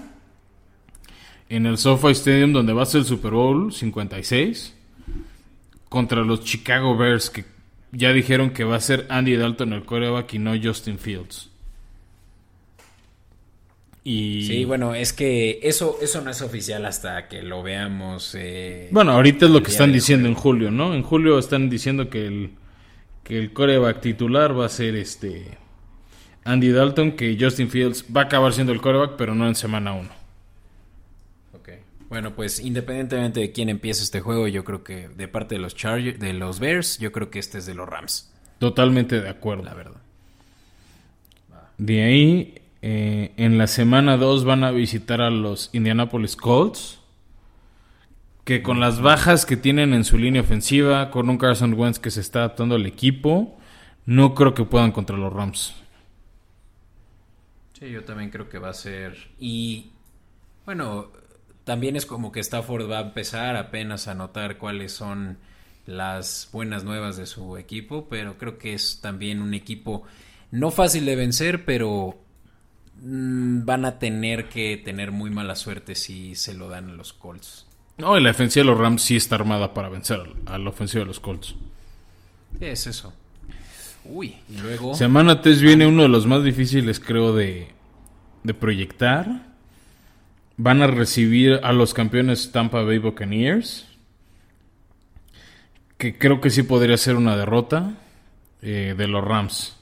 en 1.48 1.66
el 1.66 1.78
SoFi 1.78 2.12
Stadium, 2.12 2.52
donde 2.52 2.74
va 2.74 2.82
a 2.82 2.86
ser 2.86 3.00
el 3.00 3.06
Super 3.06 3.32
Bowl 3.32 3.72
56, 3.72 4.74
contra 5.88 6.22
los 6.22 6.44
Chicago 6.44 6.96
Bears, 6.96 7.30
que 7.30 7.44
ya 7.92 8.12
dijeron 8.12 8.50
que 8.50 8.64
va 8.64 8.76
a 8.76 8.80
ser 8.80 9.06
Andy 9.08 9.36
Dalton 9.36 9.72
el 9.72 9.84
coreback 9.84 10.34
y 10.34 10.38
no 10.38 10.52
Justin 10.62 10.98
Fields. 10.98 11.51
Sí, 14.04 14.64
bueno, 14.64 14.94
es 14.94 15.12
que 15.12 15.60
eso, 15.62 15.98
eso 16.02 16.20
no 16.22 16.30
es 16.30 16.42
oficial 16.42 16.84
hasta 16.86 17.28
que 17.28 17.42
lo 17.42 17.62
veamos. 17.62 18.34
Eh, 18.36 18.88
bueno, 18.90 19.12
ahorita 19.12 19.46
es 19.46 19.52
lo 19.52 19.62
que 19.62 19.70
están 19.70 19.92
diciendo 19.92 20.28
en 20.28 20.34
julio, 20.34 20.72
¿no? 20.72 20.94
En 20.94 21.02
julio 21.02 21.38
están 21.38 21.70
diciendo 21.70 22.10
que 22.10 22.26
el, 22.26 22.50
que 23.22 23.38
el 23.38 23.52
coreback 23.52 24.00
titular 24.00 24.58
va 24.58 24.66
a 24.66 24.68
ser 24.68 24.96
este 24.96 25.56
Andy 26.42 26.72
Dalton, 26.72 27.12
que 27.12 27.36
Justin 27.38 27.70
Fields 27.70 28.06
va 28.14 28.22
a 28.22 28.24
acabar 28.24 28.52
siendo 28.52 28.72
el 28.72 28.80
coreback, 28.80 29.12
pero 29.16 29.36
no 29.36 29.46
en 29.46 29.54
semana 29.54 29.92
1. 29.92 30.08
Ok. 31.54 31.68
Bueno, 32.08 32.34
pues 32.34 32.58
independientemente 32.58 33.38
de 33.38 33.52
quién 33.52 33.68
empiece 33.68 34.02
este 34.02 34.20
juego, 34.20 34.48
yo 34.48 34.64
creo 34.64 34.82
que 34.82 35.08
de 35.10 35.28
parte 35.28 35.54
de 35.54 35.60
los 35.60 35.76
Chargers, 35.76 36.18
de 36.18 36.32
los 36.32 36.58
Bears, 36.58 36.98
yo 36.98 37.12
creo 37.12 37.30
que 37.30 37.38
este 37.38 37.58
es 37.58 37.66
de 37.66 37.74
los 37.74 37.88
Rams. 37.88 38.32
Totalmente 38.58 39.20
de 39.20 39.28
acuerdo. 39.28 39.62
La 39.62 39.74
verdad. 39.74 40.02
De 41.78 42.02
ahí 42.02 42.61
eh, 42.82 43.32
en 43.36 43.58
la 43.58 43.68
semana 43.68 44.16
2 44.16 44.44
van 44.44 44.64
a 44.64 44.72
visitar 44.72 45.20
a 45.20 45.30
los 45.30 45.70
Indianapolis 45.72 46.36
Colts. 46.36 46.98
Que 48.44 48.60
con 48.60 48.80
las 48.80 49.00
bajas 49.00 49.46
que 49.46 49.56
tienen 49.56 49.94
en 49.94 50.04
su 50.04 50.18
línea 50.18 50.42
ofensiva, 50.42 51.12
con 51.12 51.30
un 51.30 51.38
Carson 51.38 51.74
Wentz 51.74 52.00
que 52.00 52.10
se 52.10 52.20
está 52.20 52.40
adaptando 52.40 52.74
al 52.74 52.86
equipo, 52.86 53.56
no 54.04 54.34
creo 54.34 54.52
que 54.52 54.64
puedan 54.64 54.90
contra 54.90 55.16
los 55.16 55.32
Rams. 55.32 55.76
Sí, 57.78 57.88
yo 57.88 58.02
también 58.02 58.30
creo 58.30 58.48
que 58.48 58.58
va 58.58 58.70
a 58.70 58.74
ser. 58.74 59.28
Y 59.38 59.92
bueno, 60.66 61.12
también 61.62 61.94
es 61.94 62.04
como 62.04 62.32
que 62.32 62.40
Stafford 62.40 62.90
va 62.90 62.98
a 62.98 63.02
empezar 63.02 63.54
apenas 63.54 64.08
a 64.08 64.14
notar 64.16 64.58
cuáles 64.58 64.90
son 64.92 65.38
las 65.86 66.48
buenas 66.52 66.82
nuevas 66.82 67.16
de 67.16 67.26
su 67.26 67.56
equipo, 67.56 68.08
pero 68.08 68.38
creo 68.38 68.58
que 68.58 68.74
es 68.74 69.00
también 69.00 69.40
un 69.40 69.54
equipo 69.54 70.02
no 70.50 70.70
fácil 70.70 71.06
de 71.06 71.16
vencer, 71.16 71.64
pero 71.64 72.21
van 73.04 73.84
a 73.84 73.98
tener 73.98 74.48
que 74.48 74.76
tener 74.76 75.10
muy 75.10 75.30
mala 75.30 75.56
suerte 75.56 75.94
si 75.94 76.36
se 76.36 76.54
lo 76.54 76.68
dan 76.68 76.90
a 76.90 76.92
los 76.92 77.12
Colts. 77.12 77.66
No, 77.98 78.16
y 78.16 78.22
la 78.22 78.28
defensiva 78.28 78.64
de 78.64 78.70
los 78.70 78.78
Rams 78.78 79.02
sí 79.02 79.16
está 79.16 79.34
armada 79.34 79.74
para 79.74 79.88
vencer 79.88 80.20
a 80.46 80.58
la 80.58 80.70
ofensiva 80.70 81.00
de 81.00 81.06
los 81.06 81.20
Colts. 81.20 81.54
¿Qué 82.58 82.72
es 82.72 82.86
eso? 82.86 83.12
Uy, 84.04 84.36
y 84.48 84.58
luego... 84.58 84.94
Semana 84.94 85.40
3 85.40 85.62
viene 85.62 85.86
uno 85.86 86.02
de 86.02 86.08
los 86.08 86.26
más 86.26 86.44
difíciles, 86.44 87.00
creo, 87.00 87.34
de, 87.34 87.68
de 88.44 88.54
proyectar. 88.54 89.46
Van 90.56 90.82
a 90.82 90.86
recibir 90.86 91.60
a 91.62 91.72
los 91.72 91.94
campeones 91.94 92.52
Tampa 92.52 92.82
Bay 92.82 92.98
Buccaneers. 92.98 93.86
Que 95.98 96.18
creo 96.18 96.40
que 96.40 96.50
sí 96.50 96.62
podría 96.62 96.96
ser 96.96 97.16
una 97.16 97.36
derrota 97.36 97.94
eh, 98.60 98.94
de 98.96 99.08
los 99.08 99.24
Rams. 99.24 99.76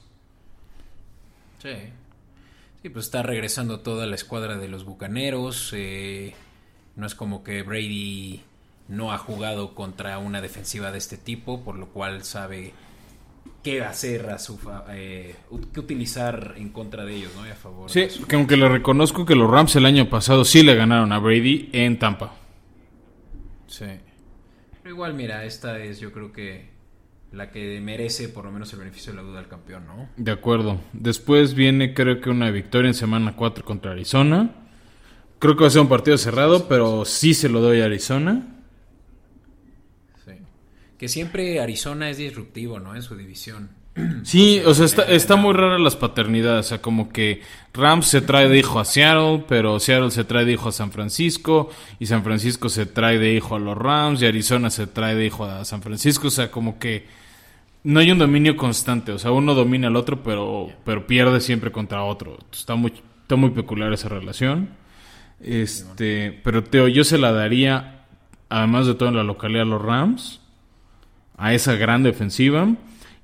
Sí. 1.61 1.69
Sí, 2.81 2.89
pues 2.89 3.05
está 3.05 3.21
regresando 3.21 3.81
toda 3.81 4.05
la 4.07 4.15
escuadra 4.15 4.57
de 4.57 4.67
los 4.67 4.85
Bucaneros. 4.85 5.71
eh, 5.75 6.33
no 6.95 7.05
es 7.05 7.15
como 7.15 7.43
que 7.43 7.61
Brady 7.63 8.41
no 8.87 9.13
ha 9.13 9.17
jugado 9.17 9.75
contra 9.75 10.17
una 10.17 10.41
defensiva 10.41 10.91
de 10.91 10.97
este 10.97 11.17
tipo, 11.17 11.63
por 11.63 11.77
lo 11.77 11.87
cual 11.87 12.23
sabe 12.23 12.73
qué 13.63 13.83
hacer 13.83 14.29
a 14.31 14.39
su 14.39 14.57
fa- 14.57 14.85
eh, 14.89 15.35
qué 15.73 15.79
utilizar 15.79 16.55
en 16.57 16.69
contra 16.69 17.05
de 17.05 17.15
ellos, 17.15 17.31
¿no? 17.37 17.47
Y 17.47 17.51
a 17.51 17.55
favor. 17.55 17.89
Sí, 17.89 18.07
que 18.27 18.35
aunque 18.35 18.57
le 18.57 18.67
reconozco 18.67 19.25
que 19.25 19.35
los 19.35 19.49
Rams 19.49 19.75
el 19.75 19.85
año 19.85 20.09
pasado 20.09 20.43
sí 20.43 20.63
le 20.63 20.75
ganaron 20.75 21.11
a 21.13 21.19
Brady 21.19 21.69
en 21.71 21.97
Tampa. 21.99 22.33
Sí. 23.67 23.85
Pero 24.83 24.95
igual, 24.95 25.13
mira, 25.13 25.45
esta 25.45 25.79
es 25.79 25.99
yo 25.99 26.11
creo 26.11 26.33
que 26.33 26.70
la 27.31 27.49
que 27.49 27.79
merece 27.79 28.29
por 28.29 28.45
lo 28.45 28.51
menos 28.51 28.71
el 28.73 28.79
beneficio 28.79 29.13
de 29.13 29.17
la 29.17 29.23
duda 29.23 29.39
al 29.39 29.47
campeón, 29.47 29.85
¿no? 29.87 30.09
De 30.17 30.31
acuerdo. 30.31 30.81
Después 30.93 31.53
viene 31.53 31.93
creo 31.93 32.19
que 32.19 32.29
una 32.29 32.51
victoria 32.51 32.89
en 32.89 32.93
semana 32.93 33.35
4 33.35 33.63
contra 33.63 33.91
Arizona. 33.91 34.51
Creo 35.39 35.55
que 35.55 35.61
va 35.61 35.67
a 35.67 35.71
ser 35.71 35.81
un 35.81 35.89
partido 35.89 36.17
cerrado, 36.17 36.67
pero 36.67 37.05
sí 37.05 37.33
se 37.33 37.49
lo 37.49 37.61
doy 37.61 37.81
a 37.81 37.85
Arizona. 37.85 38.61
Sí. 40.25 40.33
Que 40.97 41.07
siempre 41.07 41.59
Arizona 41.59 42.09
es 42.09 42.17
disruptivo, 42.17 42.79
¿no? 42.79 42.95
En 42.95 43.01
su 43.01 43.15
división. 43.15 43.69
Sí, 44.23 44.61
o 44.65 44.73
sea, 44.73 44.85
está, 44.85 45.03
está 45.03 45.35
muy 45.35 45.53
rara 45.53 45.79
las 45.79 45.95
paternidades. 45.95 46.67
O 46.67 46.69
sea, 46.69 46.81
como 46.81 47.09
que 47.09 47.41
Rams 47.73 48.07
se 48.07 48.21
trae 48.21 48.49
de 48.49 48.59
hijo 48.59 48.79
a 48.79 48.85
Seattle, 48.85 49.45
pero 49.47 49.79
Seattle 49.79 50.11
se 50.11 50.23
trae 50.23 50.45
de 50.45 50.51
hijo 50.53 50.69
a 50.69 50.71
San 50.71 50.91
Francisco, 50.91 51.69
y 51.99 52.05
San 52.05 52.23
Francisco 52.23 52.69
se 52.69 52.85
trae 52.85 53.19
de 53.19 53.33
hijo 53.33 53.55
a 53.55 53.59
los 53.59 53.77
Rams, 53.77 54.21
y 54.21 54.25
Arizona 54.25 54.69
se 54.69 54.87
trae 54.87 55.15
de 55.15 55.25
hijo 55.25 55.45
a 55.45 55.65
San 55.65 55.81
Francisco. 55.81 56.27
O 56.27 56.31
sea, 56.31 56.51
como 56.51 56.77
que 56.77 57.20
no 57.83 57.99
hay 57.99 58.11
un 58.11 58.19
dominio 58.19 58.55
constante. 58.55 59.11
O 59.11 59.19
sea, 59.19 59.31
uno 59.31 59.53
domina 59.53 59.87
al 59.87 59.95
otro, 59.95 60.23
pero, 60.23 60.69
pero 60.83 61.07
pierde 61.07 61.39
siempre 61.39 61.71
contra 61.71 62.03
otro. 62.03 62.37
Está 62.51 62.75
muy, 62.75 62.93
está 63.21 63.35
muy 63.35 63.51
peculiar 63.51 63.91
esa 63.93 64.09
relación. 64.09 64.69
Este, 65.39 66.39
pero 66.43 66.63
Teo, 66.63 66.87
yo 66.87 67.03
se 67.03 67.17
la 67.17 67.31
daría, 67.31 68.05
además 68.49 68.87
de 68.87 68.95
todo 68.95 69.09
en 69.09 69.15
la 69.15 69.23
localidad, 69.23 69.63
a 69.63 69.65
los 69.65 69.81
Rams, 69.81 70.41
a 71.37 71.53
esa 71.53 71.75
gran 71.75 72.03
defensiva. 72.03 72.67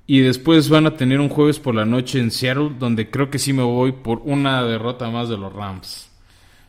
Y 0.06 0.20
después 0.20 0.70
van 0.70 0.86
a 0.86 0.96
tener 0.96 1.20
un 1.20 1.28
jueves 1.28 1.60
por 1.60 1.74
la 1.74 1.84
noche 1.84 2.18
en 2.18 2.30
Seattle, 2.30 2.72
donde 2.78 3.10
creo 3.10 3.28
que 3.30 3.38
sí 3.38 3.52
me 3.52 3.62
voy 3.62 3.92
por 3.92 4.22
una 4.24 4.62
derrota 4.62 5.10
más 5.10 5.28
de 5.28 5.36
los 5.36 5.52
Rams. 5.52 6.10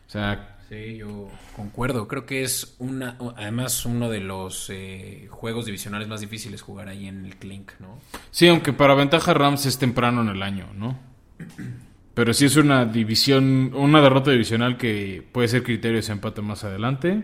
O 0.07 0.11
sea, 0.11 0.48
Sí, 0.69 0.97
yo 0.97 1.29
concuerdo. 1.55 2.07
Creo 2.07 2.27
que 2.27 2.43
es 2.43 2.75
una, 2.77 3.17
además 3.35 3.85
uno 3.87 4.07
de 4.07 4.19
los 4.19 4.69
eh, 4.69 5.27
juegos 5.31 5.65
divisionales 5.65 6.07
más 6.07 6.21
difíciles 6.21 6.61
jugar 6.61 6.89
ahí 6.89 7.07
en 7.07 7.25
el 7.25 7.37
Clink, 7.37 7.71
¿no? 7.79 7.99
sí, 8.29 8.47
aunque 8.47 8.71
para 8.71 8.93
ventaja 8.93 9.33
Rams 9.33 9.65
es 9.65 9.79
temprano 9.79 10.21
en 10.21 10.29
el 10.29 10.43
año, 10.43 10.67
¿no? 10.75 10.99
Pero 12.13 12.33
sí 12.33 12.45
es 12.45 12.55
una 12.55 12.85
división, 12.85 13.71
una 13.73 14.01
derrota 14.01 14.29
divisional 14.29 14.77
que 14.77 15.25
puede 15.31 15.47
ser 15.47 15.63
criterio 15.63 15.95
de 15.95 16.01
ese 16.01 16.11
empate 16.11 16.41
más 16.41 16.63
adelante. 16.63 17.23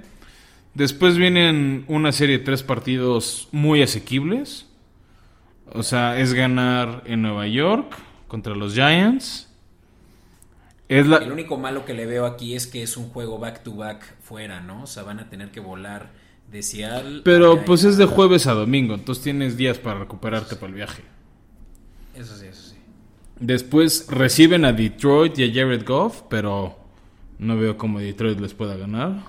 Después 0.73 1.17
vienen 1.17 1.85
una 1.87 2.11
serie 2.11 2.39
de 2.39 2.43
tres 2.45 2.63
partidos 2.63 3.49
muy 3.51 3.81
asequibles. 3.81 4.67
O 5.71 5.83
sea, 5.83 6.17
es 6.19 6.33
ganar 6.33 7.03
en 7.05 7.21
Nueva 7.21 7.45
York 7.47 7.95
contra 8.27 8.55
los 8.55 8.73
Giants. 8.73 9.44
Es 10.87 11.07
la, 11.07 11.17
El 11.17 11.31
único 11.31 11.57
malo 11.57 11.83
que 11.83 11.93
le 11.93 12.05
veo 12.05 12.25
aquí 12.25 12.55
es 12.55 12.67
que 12.67 12.83
es 12.83 12.95
un 12.95 13.09
juego 13.09 13.39
back 13.39 13.63
to 13.63 13.75
back 13.75 14.17
fuera, 14.21 14.61
¿no? 14.61 14.83
O 14.83 14.87
sea, 14.87 15.03
van 15.03 15.19
a 15.19 15.29
tener 15.29 15.49
que 15.49 15.59
volar 15.59 16.11
de 16.51 16.61
Seattle. 16.61 17.21
Pero 17.23 17.65
pues 17.65 17.83
es 17.83 17.97
de 17.97 18.05
jueves 18.05 18.45
a 18.47 18.53
domingo, 18.53 18.93
entonces 18.93 19.23
tienes 19.23 19.57
días 19.57 19.77
para 19.77 19.99
recuperarte 19.99 20.55
para 20.55 20.67
el 20.67 20.75
viaje. 20.75 21.03
Eso 22.15 22.35
sí, 22.37 22.45
eso 22.45 22.69
sí. 22.69 22.75
Después 23.39 24.07
reciben 24.09 24.63
a 24.63 24.73
Detroit 24.73 25.37
y 25.39 25.43
a 25.43 25.53
Jared 25.53 25.85
Goff, 25.85 26.21
pero 26.29 26.77
no 27.39 27.57
veo 27.57 27.77
cómo 27.77 27.99
Detroit 27.99 28.39
les 28.39 28.53
pueda 28.53 28.77
ganar. 28.77 29.23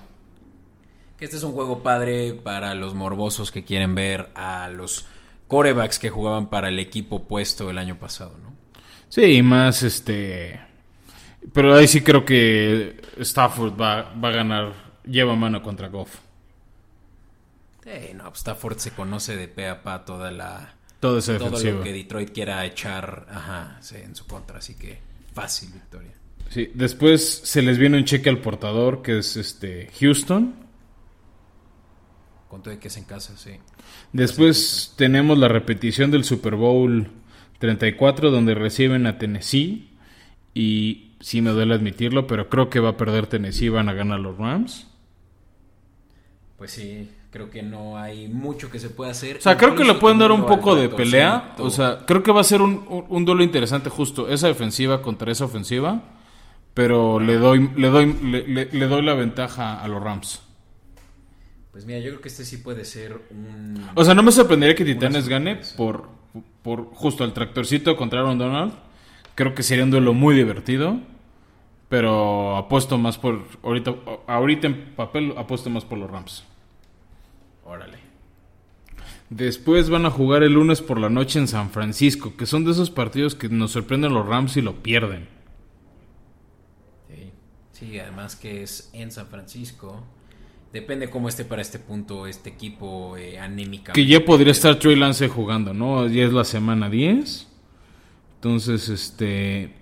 Que 1.17 1.25
este 1.25 1.37
es 1.37 1.43
un 1.43 1.53
juego 1.53 1.81
padre 1.81 2.33
para 2.33 2.75
los 2.75 2.93
morbosos 2.93 3.51
que 3.51 3.65
quieren 3.65 3.95
ver 3.95 4.29
a 4.35 4.69
los 4.69 5.07
corebacks 5.47 5.97
que 5.97 6.11
jugaban 6.11 6.49
para 6.49 6.69
el 6.69 6.77
equipo 6.77 7.17
opuesto 7.17 7.69
el 7.69 7.79
año 7.79 7.97
pasado, 7.97 8.37
¿no? 8.43 8.55
Sí, 9.09 9.23
y 9.23 9.41
más 9.41 9.83
este... 9.83 10.66
Pero 11.53 11.75
ahí 11.75 11.87
sí 11.87 12.01
creo 12.01 12.25
que 12.25 13.01
Stafford 13.19 13.79
va, 13.79 14.13
va 14.13 14.29
a 14.29 14.31
ganar, 14.31 14.73
lleva 15.05 15.35
mano 15.35 15.61
contra 15.61 15.87
Goff. 15.87 16.27
No, 18.15 18.27
Stafford 18.33 18.77
se 18.77 18.91
conoce 18.91 19.37
de 19.37 19.47
pe 19.47 19.67
a 19.67 19.81
pa 19.81 20.03
toda 20.03 20.31
la... 20.31 20.73
Todo 20.99 21.19
ese 21.19 21.37
Todo 21.37 21.59
lo 21.59 21.83
que 21.83 21.93
Detroit 21.93 22.31
quiera 22.31 22.65
echar 22.65 23.27
ajá, 23.29 23.77
sí, 23.81 23.95
en 23.97 24.15
su 24.15 24.25
contra, 24.25 24.57
así 24.57 24.75
que 24.75 24.99
fácil 25.33 25.69
victoria. 25.71 26.11
Sí, 26.49 26.71
después 26.73 27.41
se 27.43 27.61
les 27.61 27.77
viene 27.77 27.97
un 27.97 28.05
cheque 28.05 28.29
al 28.29 28.39
portador 28.39 29.01
que 29.01 29.19
es 29.19 29.37
este 29.37 29.89
Houston. 29.99 30.55
Con 32.49 32.63
todo 32.63 32.73
de 32.73 32.79
que 32.79 32.87
es 32.87 32.97
en 32.97 33.03
casa, 33.03 33.37
sí. 33.37 33.51
Después 34.11 34.93
tenemos 34.97 35.37
la 35.37 35.47
repetición 35.47 36.09
del 36.11 36.23
Super 36.23 36.55
Bowl 36.55 37.11
34 37.59 38.31
donde 38.31 38.55
reciben 38.55 39.05
a 39.05 39.17
Tennessee 39.17 39.91
y 40.53 41.06
sí 41.19 41.41
me 41.41 41.51
duele 41.51 41.73
admitirlo, 41.75 42.27
pero 42.27 42.49
creo 42.49 42.69
que 42.69 42.79
va 42.79 42.89
a 42.89 42.97
perder 42.97 43.27
Tennessee 43.27 43.65
y 43.65 43.69
van 43.69 43.89
a 43.89 43.93
ganar 43.93 44.19
los 44.19 44.37
Rams. 44.37 44.87
Pues 46.57 46.71
sí, 46.71 47.09
creo 47.29 47.49
que 47.51 47.61
no 47.61 47.97
hay 47.97 48.27
mucho 48.27 48.71
que 48.71 48.79
se 48.79 48.89
pueda 48.89 49.11
hacer. 49.11 49.37
O 49.37 49.41
sea, 49.41 49.57
creo 49.57 49.75
que 49.75 49.83
le 49.83 49.93
pueden 49.95 50.17
dar 50.17 50.31
un 50.31 50.45
poco 50.45 50.73
al 50.73 50.81
de 50.81 50.89
pelea. 50.89 51.53
O 51.59 51.69
sea, 51.69 51.99
creo 52.05 52.23
que 52.23 52.31
va 52.31 52.41
a 52.41 52.43
ser 52.43 52.61
un, 52.61 52.83
un- 52.89 53.05
un 53.09 53.25
duelo 53.25 53.43
interesante 53.43 53.89
justo 53.89 54.27
esa 54.27 54.47
defensiva 54.47 55.01
contra 55.01 55.31
esa 55.31 55.45
ofensiva, 55.45 56.01
pero 56.73 57.19
le 57.19 57.37
doy 57.37 57.69
le 57.75 57.89
doy 57.89 58.13
le, 58.23 58.47
le- 58.47 58.69
le 58.71 58.87
doy 58.87 59.01
la 59.03 59.13
ventaja 59.13 59.81
a 59.81 59.87
los 59.87 60.01
Rams. 60.03 60.41
Pues 61.71 61.85
mira, 61.85 61.99
yo 61.99 62.09
creo 62.09 62.21
que 62.21 62.29
este 62.29 62.43
sí 62.43 62.57
puede 62.57 62.83
ser 62.85 63.21
un... 63.29 63.79
O 63.93 64.03
sea, 64.03 64.15
no 64.15 64.23
me 64.23 64.31
sorprendería 64.31 64.75
que 64.75 64.83
Titanes 64.83 65.27
gane 65.29 65.59
por, 65.77 66.09
por 66.63 66.85
justo 66.95 67.23
el 67.23 67.33
tractorcito 67.33 67.95
contra 67.95 68.21
Aaron 68.21 68.39
Donald. 68.39 68.73
Creo 69.37 69.53
que 69.53 69.61
sería 69.61 69.83
un 69.83 69.91
duelo 69.91 70.15
muy 70.15 70.33
divertido. 70.33 70.99
Pero 71.89 72.57
apuesto 72.57 72.97
más 72.97 73.19
por. 73.19 73.43
Ahorita, 73.61 73.93
ahorita 74.25 74.65
en 74.65 74.95
papel 74.95 75.35
apuesto 75.37 75.69
más 75.69 75.85
por 75.85 75.99
los 75.99 76.09
Rams. 76.09 76.43
Órale. 77.63 77.99
Después 79.29 79.91
van 79.91 80.07
a 80.07 80.09
jugar 80.09 80.41
el 80.41 80.53
lunes 80.53 80.81
por 80.81 80.99
la 80.99 81.09
noche 81.09 81.37
en 81.37 81.47
San 81.47 81.69
Francisco. 81.69 82.35
Que 82.35 82.47
son 82.47 82.65
de 82.65 82.71
esos 82.71 82.89
partidos 82.89 83.35
que 83.35 83.47
nos 83.47 83.71
sorprenden 83.71 84.11
los 84.11 84.25
Rams 84.25 84.57
y 84.57 84.61
lo 84.61 84.81
pierden. 84.81 85.27
Sí. 87.07 87.31
Sí, 87.73 87.99
además 87.99 88.35
que 88.35 88.63
es 88.63 88.89
en 88.91 89.11
San 89.11 89.27
Francisco. 89.27 90.03
Depende 90.73 91.11
cómo 91.11 91.29
esté 91.29 91.45
para 91.45 91.61
este 91.61 91.77
punto 91.77 92.25
este 92.25 92.49
equipo 92.49 93.15
eh, 93.17 93.37
anémica. 93.37 93.93
Que 93.93 94.07
ya 94.07 94.25
podría 94.25 94.51
estar 94.51 94.79
Trey 94.79 94.95
Lance 94.95 95.27
jugando, 95.27 95.75
¿no? 95.75 96.07
Ya 96.07 96.25
es 96.25 96.33
la 96.33 96.43
semana 96.43 96.89
10. 96.89 97.46
Entonces, 98.37 98.89
este. 98.89 99.73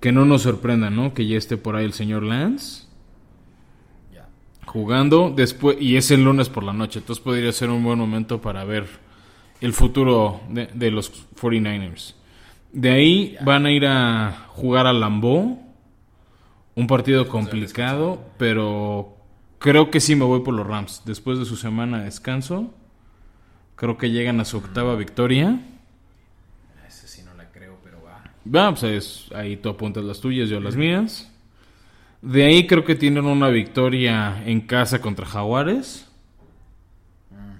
Que 0.00 0.12
no 0.12 0.24
nos 0.24 0.42
sorprenda, 0.42 0.90
¿no? 0.90 1.14
Que 1.14 1.26
ya 1.26 1.36
esté 1.36 1.56
por 1.56 1.76
ahí 1.76 1.84
el 1.84 1.92
señor 1.92 2.22
Lance. 2.22 2.90
Jugando 4.66 5.32
después 5.34 5.78
y 5.80 5.96
es 5.96 6.12
el 6.12 6.22
lunes 6.22 6.48
por 6.48 6.62
la 6.62 6.72
noche, 6.72 7.00
entonces 7.00 7.20
podría 7.24 7.50
ser 7.50 7.70
un 7.70 7.82
buen 7.82 7.98
momento 7.98 8.40
para 8.40 8.64
ver 8.64 8.86
el 9.60 9.72
futuro 9.72 10.40
de, 10.48 10.66
de 10.66 10.92
los 10.92 11.26
49ers. 11.34 12.14
De 12.72 12.90
ahí 12.90 13.36
van 13.44 13.66
a 13.66 13.72
ir 13.72 13.84
a 13.84 14.46
jugar 14.50 14.86
a 14.86 14.92
Lambeau, 14.92 15.58
un 16.76 16.86
partido 16.86 17.26
complicado, 17.26 18.22
pero 18.38 19.16
creo 19.58 19.90
que 19.90 19.98
sí 19.98 20.14
me 20.14 20.24
voy 20.24 20.40
por 20.40 20.54
los 20.54 20.66
Rams. 20.66 21.02
Después 21.04 21.40
de 21.40 21.46
su 21.46 21.56
semana 21.56 21.98
de 21.98 22.04
descanso, 22.04 22.72
creo 23.74 23.98
que 23.98 24.10
llegan 24.10 24.38
a 24.38 24.44
su 24.44 24.58
octava 24.58 24.94
victoria. 24.94 25.60
Ese 26.86 27.08
sí 27.08 27.22
no 27.24 27.34
la 27.34 27.50
creo, 27.50 27.76
Va, 28.54 28.70
pues 28.70 28.82
es- 28.82 29.32
ahí 29.34 29.56
tú 29.56 29.68
apuntas 29.68 30.02
las 30.04 30.20
tuyas, 30.20 30.48
yo 30.48 30.60
las 30.60 30.76
mías. 30.76 31.30
De 32.22 32.44
ahí 32.44 32.66
creo 32.66 32.84
que 32.84 32.94
tienen 32.94 33.24
una 33.24 33.48
victoria 33.48 34.42
en 34.44 34.60
casa 34.62 35.00
contra 35.00 35.24
Jaguares. 35.26 36.06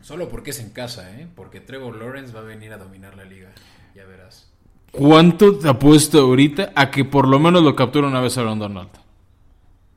Solo 0.03 0.29
porque 0.29 0.51
es 0.51 0.61
en 0.61 0.71
casa, 0.71 1.19
¿eh? 1.21 1.29
Porque 1.37 1.61
Trevor 1.61 1.97
Lawrence 1.97 2.33
va 2.33 2.41
a 2.41 2.45
venir 2.45 2.73
a 2.73 2.79
dominar 2.79 3.17
la 3.17 3.25
liga. 3.25 3.51
Ya 3.95 4.05
verás. 4.05 4.51
¿Cuánto 4.91 5.57
te 5.57 5.69
apuesto 5.69 6.19
ahorita 6.21 6.73
a 6.75 6.91
que 6.91 7.05
por 7.05 7.29
lo 7.29 7.39
menos 7.39 7.63
lo 7.63 7.77
captura 7.77 8.09
una 8.09 8.21
vez 8.21 8.37
Aaron 8.37 8.59
Donald? 8.59 8.89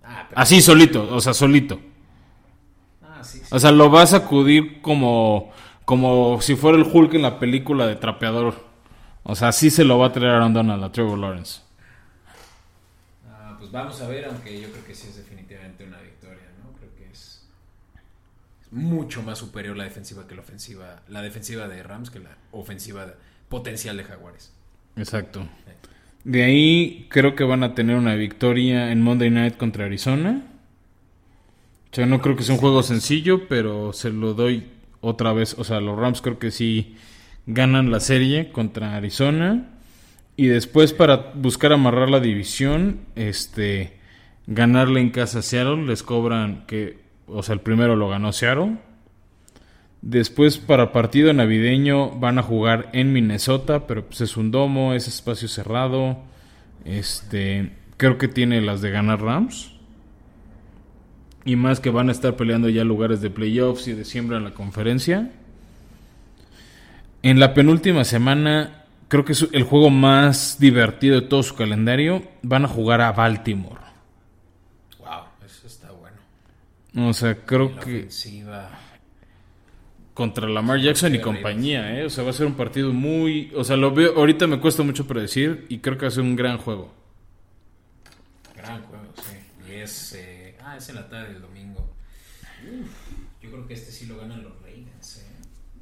Ah. 0.03 0.27
Así 0.35 0.61
solito, 0.61 1.07
o 1.13 1.19
sea, 1.19 1.33
solito. 1.33 1.79
Ah, 3.01 3.21
O 3.51 3.59
sea, 3.59 3.71
lo 3.71 3.89
va 3.89 4.03
a 4.03 4.07
sacudir 4.07 4.81
como, 4.81 5.51
como 5.85 6.39
si 6.41 6.55
fuera 6.55 6.77
el 6.77 6.83
Hulk 6.91 7.15
en 7.15 7.21
la 7.23 7.39
película 7.39 7.87
de 7.87 7.95
Trapeador. 7.95 8.72
O 9.23 9.35
sea, 9.35 9.51
sí 9.51 9.69
se 9.69 9.83
lo 9.83 9.97
va 9.97 10.07
a 10.07 10.11
traer 10.11 10.31
Aaron 10.31 10.53
Donald 10.53 10.83
a 10.83 10.91
Trevor 10.91 11.17
Lawrence. 11.17 11.61
Ah, 13.29 13.55
pues 13.57 13.71
vamos 13.71 13.99
a 14.01 14.07
ver, 14.07 14.25
aunque 14.25 14.59
yo 14.59 14.69
creo 14.69 14.85
que 14.85 14.93
sí 14.93 15.07
es 15.07 15.15
definitivamente 15.15 15.85
una 15.85 15.99
victoria, 16.01 16.43
¿no? 16.61 16.77
Creo 16.77 16.93
que 16.95 17.09
es 17.11 17.47
mucho 18.71 19.23
más 19.23 19.37
superior 19.37 19.77
la 19.77 19.85
defensiva 19.85 20.27
que 20.27 20.35
la 20.35 20.41
ofensiva, 20.41 21.01
la 21.07 21.21
defensiva 21.21 21.67
de 21.67 21.81
Rams 21.83 22.09
que 22.09 22.19
la 22.19 22.37
ofensiva 22.51 23.13
potencial 23.47 23.95
de 23.95 24.03
Jaguares. 24.03 24.51
Exacto. 24.97 25.47
De 26.25 26.43
ahí 26.43 27.07
creo 27.09 27.35
que 27.35 27.43
van 27.43 27.63
a 27.63 27.75
tener 27.75 27.95
una 27.95 28.15
victoria 28.15 28.91
en 28.91 29.01
Monday 29.01 29.29
Night 29.29 29.57
contra 29.57 29.85
Arizona. 29.85 30.43
O 31.91 31.95
sea, 31.95 32.05
no 32.05 32.21
creo 32.21 32.35
que 32.35 32.43
sea 32.43 32.55
un 32.55 32.61
juego 32.61 32.81
sencillo, 32.83 33.47
pero 33.47 33.93
se 33.93 34.09
lo 34.09 34.33
doy 34.33 34.69
otra 35.01 35.31
vez. 35.31 35.55
O 35.57 35.63
sea, 35.63 35.79
los 35.79 35.97
Rams 35.97 36.21
creo 36.21 36.39
que 36.39 36.49
sí 36.49 36.97
ganan 37.45 37.91
la 37.91 37.99
serie 37.99 38.51
contra 38.51 38.95
Arizona. 38.95 39.69
Y 40.35 40.47
después 40.47 40.93
para 40.93 41.31
buscar 41.35 41.73
amarrar 41.73 42.09
la 42.09 42.19
división, 42.19 43.01
este, 43.15 43.97
ganarle 44.47 44.99
en 44.99 45.11
casa 45.11 45.39
a 45.39 45.41
Seattle, 45.43 45.85
les 45.85 46.03
cobran 46.03 46.65
que, 46.65 46.99
o 47.27 47.43
sea, 47.43 47.53
el 47.53 47.61
primero 47.61 47.95
lo 47.95 48.09
ganó 48.09 48.31
Seattle. 48.33 48.77
Después 50.01 50.57
para 50.57 50.91
partido 50.91 51.31
navideño 51.31 52.11
van 52.19 52.37
a 52.37 52.43
jugar 52.43 52.89
en 52.93 53.13
Minnesota, 53.13 53.87
pero 53.87 54.05
pues 54.05 54.21
es 54.21 54.35
un 54.35 54.51
domo, 54.51 54.93
es 54.93 55.07
espacio 55.07 55.47
cerrado. 55.47 56.17
Este, 56.83 57.71
creo 57.95 58.17
que 58.17 58.27
tiene 58.27 58.59
las 58.61 58.81
de 58.81 58.91
ganar 58.91 59.21
Rams. 59.21 59.71
Y 61.45 61.55
más 61.55 61.79
que 61.79 61.89
van 61.89 62.09
a 62.09 62.11
estar 62.11 62.35
peleando 62.35 62.69
ya 62.69 62.83
lugares 62.83 63.21
de 63.21 63.29
playoffs 63.29 63.87
y 63.87 63.93
de 63.93 64.03
siembra 64.03 64.37
en 64.37 64.45
la 64.45 64.53
conferencia. 64.53 65.31
En 67.23 67.39
la 67.39 67.53
penúltima 67.53 68.03
semana, 68.03 68.83
creo 69.07 69.23
que 69.23 69.31
es 69.31 69.47
el 69.53 69.63
juego 69.63 69.89
más 69.89 70.59
divertido 70.59 71.21
de 71.21 71.25
todo 71.25 71.41
su 71.41 71.55
calendario. 71.55 72.21
Van 72.41 72.65
a 72.65 72.67
jugar 72.67 72.99
a 72.99 73.13
Baltimore. 73.13 73.79
Wow, 74.99 75.23
eso 75.45 75.65
está 75.65 75.89
bueno. 75.91 76.17
O 77.09 77.13
sea, 77.13 77.37
creo 77.45 77.79
que. 77.79 78.09
Contra 80.13 80.49
Lamar 80.49 80.81
Jackson 80.81 81.15
y 81.15 81.21
compañía, 81.21 81.97
¿eh? 81.97 82.05
O 82.05 82.09
sea, 82.09 82.25
va 82.25 82.31
a 82.31 82.33
ser 82.33 82.45
un 82.45 82.55
partido 82.55 82.91
muy. 82.91 83.53
O 83.55 83.63
sea, 83.63 83.77
lo 83.77 83.93
veo. 83.93 84.17
Ahorita 84.17 84.45
me 84.45 84.59
cuesta 84.59 84.83
mucho 84.83 85.07
predecir 85.07 85.65
y 85.69 85.77
creo 85.77 85.97
que 85.97 86.01
va 86.01 86.09
a 86.09 86.11
ser 86.11 86.23
un 86.23 86.35
gran 86.35 86.57
juego. 86.57 86.93
Gran 88.53 88.83
juego, 88.83 89.05
sí. 89.15 89.71
Y 89.71 89.75
es. 89.75 90.13
Eh, 90.13 90.57
ah, 90.61 90.75
es 90.75 90.89
en 90.89 90.95
la 90.95 91.07
tarde 91.07 91.31
del 91.31 91.41
domingo. 91.41 91.89
yo 93.41 93.49
creo 93.49 93.65
que 93.65 93.75
este 93.75 93.93
sí 93.93 94.07
lo 94.07 94.17
ganan 94.17 94.43
los 94.43 94.61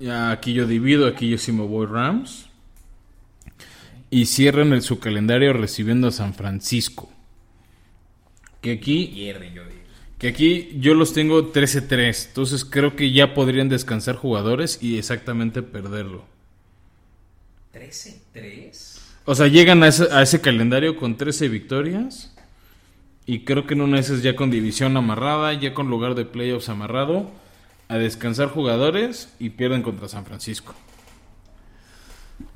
aquí 0.10 0.54
yo 0.54 0.66
divido, 0.66 1.08
aquí 1.08 1.30
yo 1.30 1.38
sí 1.38 1.52
me 1.52 1.66
voy 1.66 1.86
Rams. 1.86 2.48
Y 4.10 4.26
cierran 4.26 4.74
el, 4.74 4.82
su 4.82 5.00
calendario 5.00 5.54
recibiendo 5.54 6.08
a 6.08 6.12
San 6.12 6.34
Francisco. 6.34 7.10
Que 8.62 8.74
aquí. 8.74 9.34
Que 10.18 10.28
aquí 10.28 10.78
yo 10.80 10.94
los 10.94 11.14
tengo 11.14 11.54
13-3. 11.54 12.28
Entonces 12.28 12.66
creo 12.66 12.96
que 12.96 13.12
ya 13.12 13.34
podrían 13.34 13.70
descansar 13.70 14.16
jugadores 14.16 14.80
y 14.82 14.98
exactamente 14.98 15.64
perderlo. 15.64 16.26
¿13-3? 17.74 19.00
O 19.26 19.36
sea, 19.36 19.48
llegan 19.48 19.84
a 19.84 19.88
ese, 19.88 20.42
calendario 20.42 20.98
con 20.98 21.16
13 21.16 21.48
victorias. 21.48 22.36
Y 23.26 23.46
creo 23.46 23.66
que 23.66 23.76
en 23.76 23.82
una 23.82 23.96
de 23.96 24.02
esas 24.02 24.24
ya 24.24 24.36
con 24.36 24.52
división 24.52 24.98
amarrada, 24.98 25.54
ya 25.54 25.74
con 25.74 25.90
lugar 25.90 26.16
de 26.16 26.26
playoffs 26.26 26.70
amarrado 26.70 27.32
a 27.92 27.98
descansar 27.98 28.48
jugadores 28.48 29.34
y 29.38 29.50
pierden 29.50 29.84
contra 29.84 30.08
San 30.08 30.24
Francisco. 30.24 30.74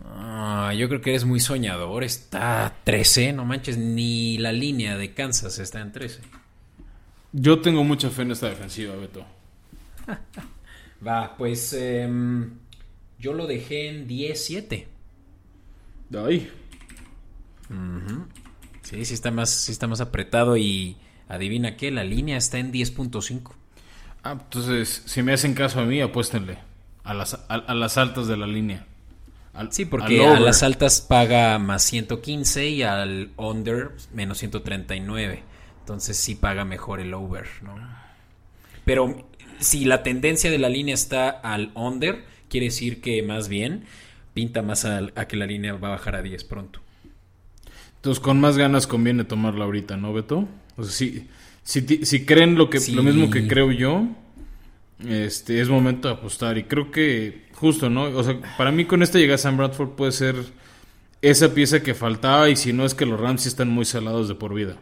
Ah, 0.05 0.73
yo 0.73 0.87
creo 0.87 1.01
que 1.01 1.09
eres 1.09 1.25
muy 1.25 1.41
soñador. 1.41 2.05
Está 2.05 2.73
13, 2.85 3.33
no 3.33 3.43
manches, 3.43 3.77
ni 3.77 4.37
la 4.37 4.53
línea 4.53 4.97
de 4.97 5.13
Kansas 5.13 5.59
está 5.59 5.81
en 5.81 5.91
13. 5.91 6.21
Yo 7.33 7.59
tengo 7.59 7.83
mucha 7.83 8.09
fe 8.11 8.21
en 8.21 8.31
esta 8.31 8.47
defensiva, 8.47 8.95
Beto. 8.95 9.25
Va, 11.05 11.35
pues 11.35 11.73
em, 11.73 12.51
yo 13.19 13.33
lo 13.33 13.45
dejé 13.45 13.89
en 13.89 14.07
10-7. 14.07 14.85
Ahí. 16.25 16.49
Sí, 18.83 19.03
sí 19.03 19.13
está, 19.13 19.31
más, 19.31 19.49
sí 19.49 19.73
está 19.73 19.85
más 19.87 19.99
apretado 19.99 20.55
y 20.55 20.95
adivina 21.27 21.75
qué, 21.75 21.91
la 21.91 22.05
línea 22.05 22.37
está 22.37 22.57
en 22.57 22.71
10.5. 22.71 23.64
Ah, 24.25 24.31
entonces, 24.41 25.03
si 25.05 25.21
me 25.21 25.33
hacen 25.33 25.53
caso 25.53 25.79
a 25.79 25.85
mí, 25.85 26.01
apuéstenle 26.01 26.57
a 27.03 27.13
las, 27.13 27.39
a, 27.47 27.73
las 27.75 27.97
altas 27.99 28.25
de 28.25 28.35
la 28.35 28.47
línea. 28.47 28.87
sí, 29.69 29.85
porque 29.85 30.25
a 30.25 30.39
las 30.39 30.63
altas 30.63 30.99
paga 30.99 31.59
más 31.59 31.83
115 31.83 32.67
y 32.67 32.81
al 32.81 33.29
under 33.37 33.91
menos 34.11 34.39
139. 34.39 35.43
Entonces 35.79 36.17
sí 36.17 36.33
paga 36.33 36.65
mejor 36.65 37.01
el 37.01 37.13
over, 37.13 37.45
¿no? 37.61 37.75
Pero 38.83 39.27
si 39.59 39.85
la 39.85 40.01
tendencia 40.01 40.49
de 40.49 40.57
la 40.57 40.69
línea 40.69 40.95
está 40.95 41.29
al 41.29 41.69
under, 41.75 42.25
quiere 42.49 42.65
decir 42.65 43.01
que 43.01 43.21
más 43.21 43.47
bien 43.47 43.85
pinta 44.33 44.63
más 44.63 44.85
a, 44.85 45.05
que 45.27 45.35
la 45.37 45.45
línea 45.45 45.73
va 45.75 45.89
a 45.89 45.91
bajar 45.91 46.15
a 46.15 46.23
10 46.23 46.43
pronto. 46.45 46.79
Entonces 47.97 48.19
con 48.19 48.41
más 48.41 48.57
ganas 48.57 48.87
conviene 48.87 49.23
tomarla 49.23 49.65
ahorita, 49.65 49.97
¿no, 49.97 50.13
Beto? 50.13 50.47
O 50.77 50.83
sea, 50.83 50.91
sí 50.91 51.11
si, 51.11 51.29
creen 52.25 52.55
lo 52.55 52.69
que 52.69 52.79
lo 52.91 53.03
mismo 53.03 53.29
que 53.29 53.47
creo 53.47 53.71
yo, 53.71 54.07
este 55.07 55.61
es 55.61 55.69
momento 55.69 56.07
de 56.07 56.13
apostar 56.13 56.57
y 56.57 56.63
creo 56.63 56.91
que 56.91 57.45
justo, 57.53 57.89
¿no? 57.89 58.03
O 58.03 58.23
sea, 58.23 58.39
para 58.57 58.71
mí 58.71 58.85
con 58.85 59.01
esta 59.03 59.17
llegada 59.17 59.37
Sam 59.37 59.57
Bradford 59.57 59.89
puede 59.89 60.11
ser 60.11 60.35
esa 61.21 61.53
pieza 61.53 61.81
que 61.81 61.93
faltaba 61.93 62.49
y 62.49 62.55
si 62.55 62.71
no 62.71 62.85
es 62.85 62.93
que 62.93 63.05
los 63.05 63.19
Rams 63.19 63.45
están 63.45 63.69
muy 63.69 63.85
salados 63.85 64.27
de 64.27 64.35
por 64.35 64.53
vida. 64.53 64.77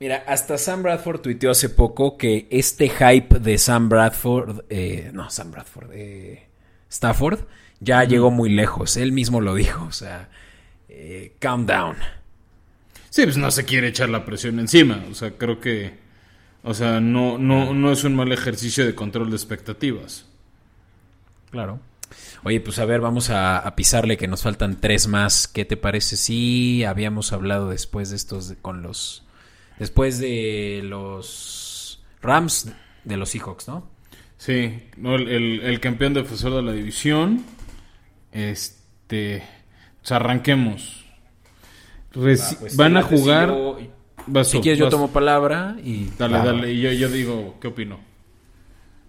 Mira, 0.00 0.22
hasta 0.28 0.58
Sam 0.58 0.82
Bradford 0.84 1.20
tuiteó 1.20 1.50
hace 1.50 1.70
poco 1.70 2.16
que 2.16 2.46
este 2.50 2.88
hype 2.88 3.40
de 3.40 3.58
Sam 3.58 3.88
Bradford, 3.88 4.64
eh, 4.68 5.10
no, 5.12 5.28
Sam 5.28 5.50
Bradford, 5.50 5.90
eh, 5.92 6.48
Stafford, 6.88 7.40
ya 7.80 8.04
llegó 8.04 8.30
muy 8.30 8.50
lejos. 8.50 8.96
Él 8.96 9.10
mismo 9.10 9.40
lo 9.40 9.56
dijo, 9.56 9.84
o 9.86 9.92
sea, 9.92 10.28
eh, 10.88 11.34
calm 11.40 11.66
down. 11.66 11.96
Sí, 13.10 13.22
pues 13.24 13.36
no 13.36 13.50
se 13.50 13.64
quiere 13.64 13.88
echar 13.88 14.08
la 14.08 14.24
presión 14.24 14.58
encima. 14.60 15.04
O 15.10 15.14
sea, 15.14 15.32
creo 15.32 15.60
que. 15.60 15.98
O 16.62 16.74
sea, 16.74 17.00
no, 17.00 17.38
no, 17.38 17.72
no 17.72 17.92
es 17.92 18.04
un 18.04 18.14
mal 18.14 18.32
ejercicio 18.32 18.84
de 18.84 18.94
control 18.94 19.30
de 19.30 19.36
expectativas. 19.36 20.26
Claro. 21.50 21.80
Oye, 22.44 22.60
pues 22.60 22.78
a 22.78 22.84
ver, 22.84 23.00
vamos 23.00 23.30
a, 23.30 23.72
pisarle 23.76 24.16
que 24.16 24.28
nos 24.28 24.42
faltan 24.42 24.80
tres 24.80 25.08
más. 25.08 25.48
¿Qué 25.48 25.64
te 25.64 25.76
parece 25.76 26.16
si 26.16 26.84
habíamos 26.84 27.32
hablado 27.32 27.70
después 27.70 28.10
de 28.10 28.16
estos 28.16 28.54
con 28.62 28.82
los. 28.82 29.24
Después 29.78 30.18
de 30.18 30.80
los 30.84 32.02
Rams 32.20 32.72
de 33.04 33.16
los 33.16 33.30
Seahawks, 33.30 33.68
¿no? 33.68 33.88
Sí, 34.38 34.82
no, 34.96 35.14
el, 35.16 35.60
el, 35.60 35.80
campeón 35.80 36.14
defensor 36.14 36.54
de 36.54 36.62
la 36.62 36.72
división. 36.72 37.44
Este. 38.32 39.42
O 40.08 40.14
arranquemos. 40.14 41.07
Pues 42.18 42.76
van 42.76 42.96
a 42.96 43.02
jugar. 43.02 43.54
si 44.44 44.60
quieres, 44.60 44.78
yo 44.78 44.88
tomo 44.88 45.08
palabra 45.08 45.76
y. 45.84 46.10
Dale, 46.18 46.38
dale, 46.38 46.72
y 46.72 46.80
yo, 46.80 46.92
yo 46.92 47.08
digo, 47.08 47.56
¿qué 47.60 47.68
opino? 47.68 48.00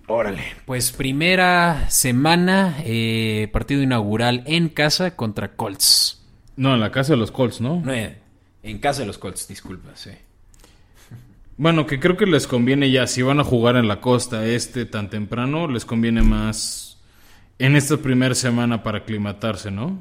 Órale. 0.08 0.44
Pues 0.66 0.92
primera 0.92 1.90
semana, 1.90 2.78
eh, 2.84 3.50
partido 3.52 3.82
inaugural 3.82 4.44
en 4.46 4.70
casa 4.70 5.16
contra 5.16 5.56
Colts. 5.56 6.24
No, 6.56 6.74
en 6.74 6.80
la 6.80 6.92
casa 6.92 7.14
de 7.14 7.18
los 7.18 7.32
Colts, 7.32 7.62
¿no? 7.62 7.82
no 7.84 7.94
en 8.62 8.80
casa 8.80 9.02
de 9.02 9.08
los 9.08 9.18
Colts, 9.18 9.48
disculpa, 9.48 9.92
sí. 9.96 10.12
Bueno, 11.58 11.86
que 11.86 12.00
creo 12.00 12.18
que 12.18 12.26
les 12.26 12.48
conviene 12.48 12.92
ya, 12.92 13.08
si 13.08 13.22
van 13.22 13.40
a 13.40 13.44
jugar 13.44 13.76
en 13.76 13.88
la 13.88 14.02
costa 14.02 14.46
este 14.46 14.86
tan 14.86 15.10
temprano, 15.10 15.68
les 15.68 15.86
conviene 15.86 16.22
más 16.22 16.98
en 17.58 17.76
esta 17.76 17.98
primera 17.98 18.36
semana 18.36 18.84
para 18.84 19.00
aclimatarse, 19.00 19.72
¿no? 19.72 20.00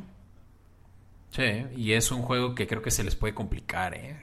Sí, 1.39 1.65
y 1.77 1.93
es 1.93 2.11
un 2.11 2.23
juego 2.23 2.57
que 2.57 2.67
creo 2.67 2.83
que 2.83 2.91
se 2.91 3.05
les 3.05 3.15
puede 3.15 3.33
complicar, 3.33 3.95
¿eh? 3.95 4.17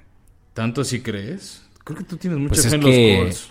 ¿Tanto 0.53 0.82
así 0.82 1.01
crees? 1.01 1.66
Creo 1.86 1.99
que 1.99 2.03
tú 2.03 2.18
tienes 2.18 2.38
mucha 2.38 2.55
pues 2.55 2.68
fe 2.68 2.76
en 2.76 2.82
los 2.82 3.20
Colts. 3.20 3.49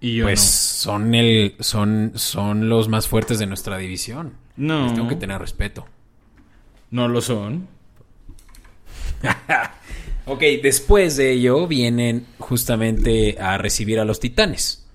Y 0.00 0.16
yo 0.16 0.24
pues 0.24 0.40
son 0.40 1.14
el 1.14 1.54
son 1.60 2.12
son 2.14 2.70
los 2.70 2.88
más 2.88 3.06
fuertes 3.06 3.38
de 3.38 3.44
nuestra 3.44 3.76
división. 3.76 4.32
No. 4.56 4.94
tengo 4.94 5.08
que 5.08 5.16
tener 5.16 5.38
respeto. 5.38 5.86
No 6.90 7.06
lo 7.06 7.20
son. 7.20 7.68
ok, 10.26 10.40
después 10.62 11.18
de 11.18 11.32
ello 11.32 11.66
vienen 11.66 12.26
justamente 12.38 13.36
a 13.40 13.58
recibir 13.58 14.00
a 14.00 14.06
los 14.06 14.20
Titanes. 14.20 14.86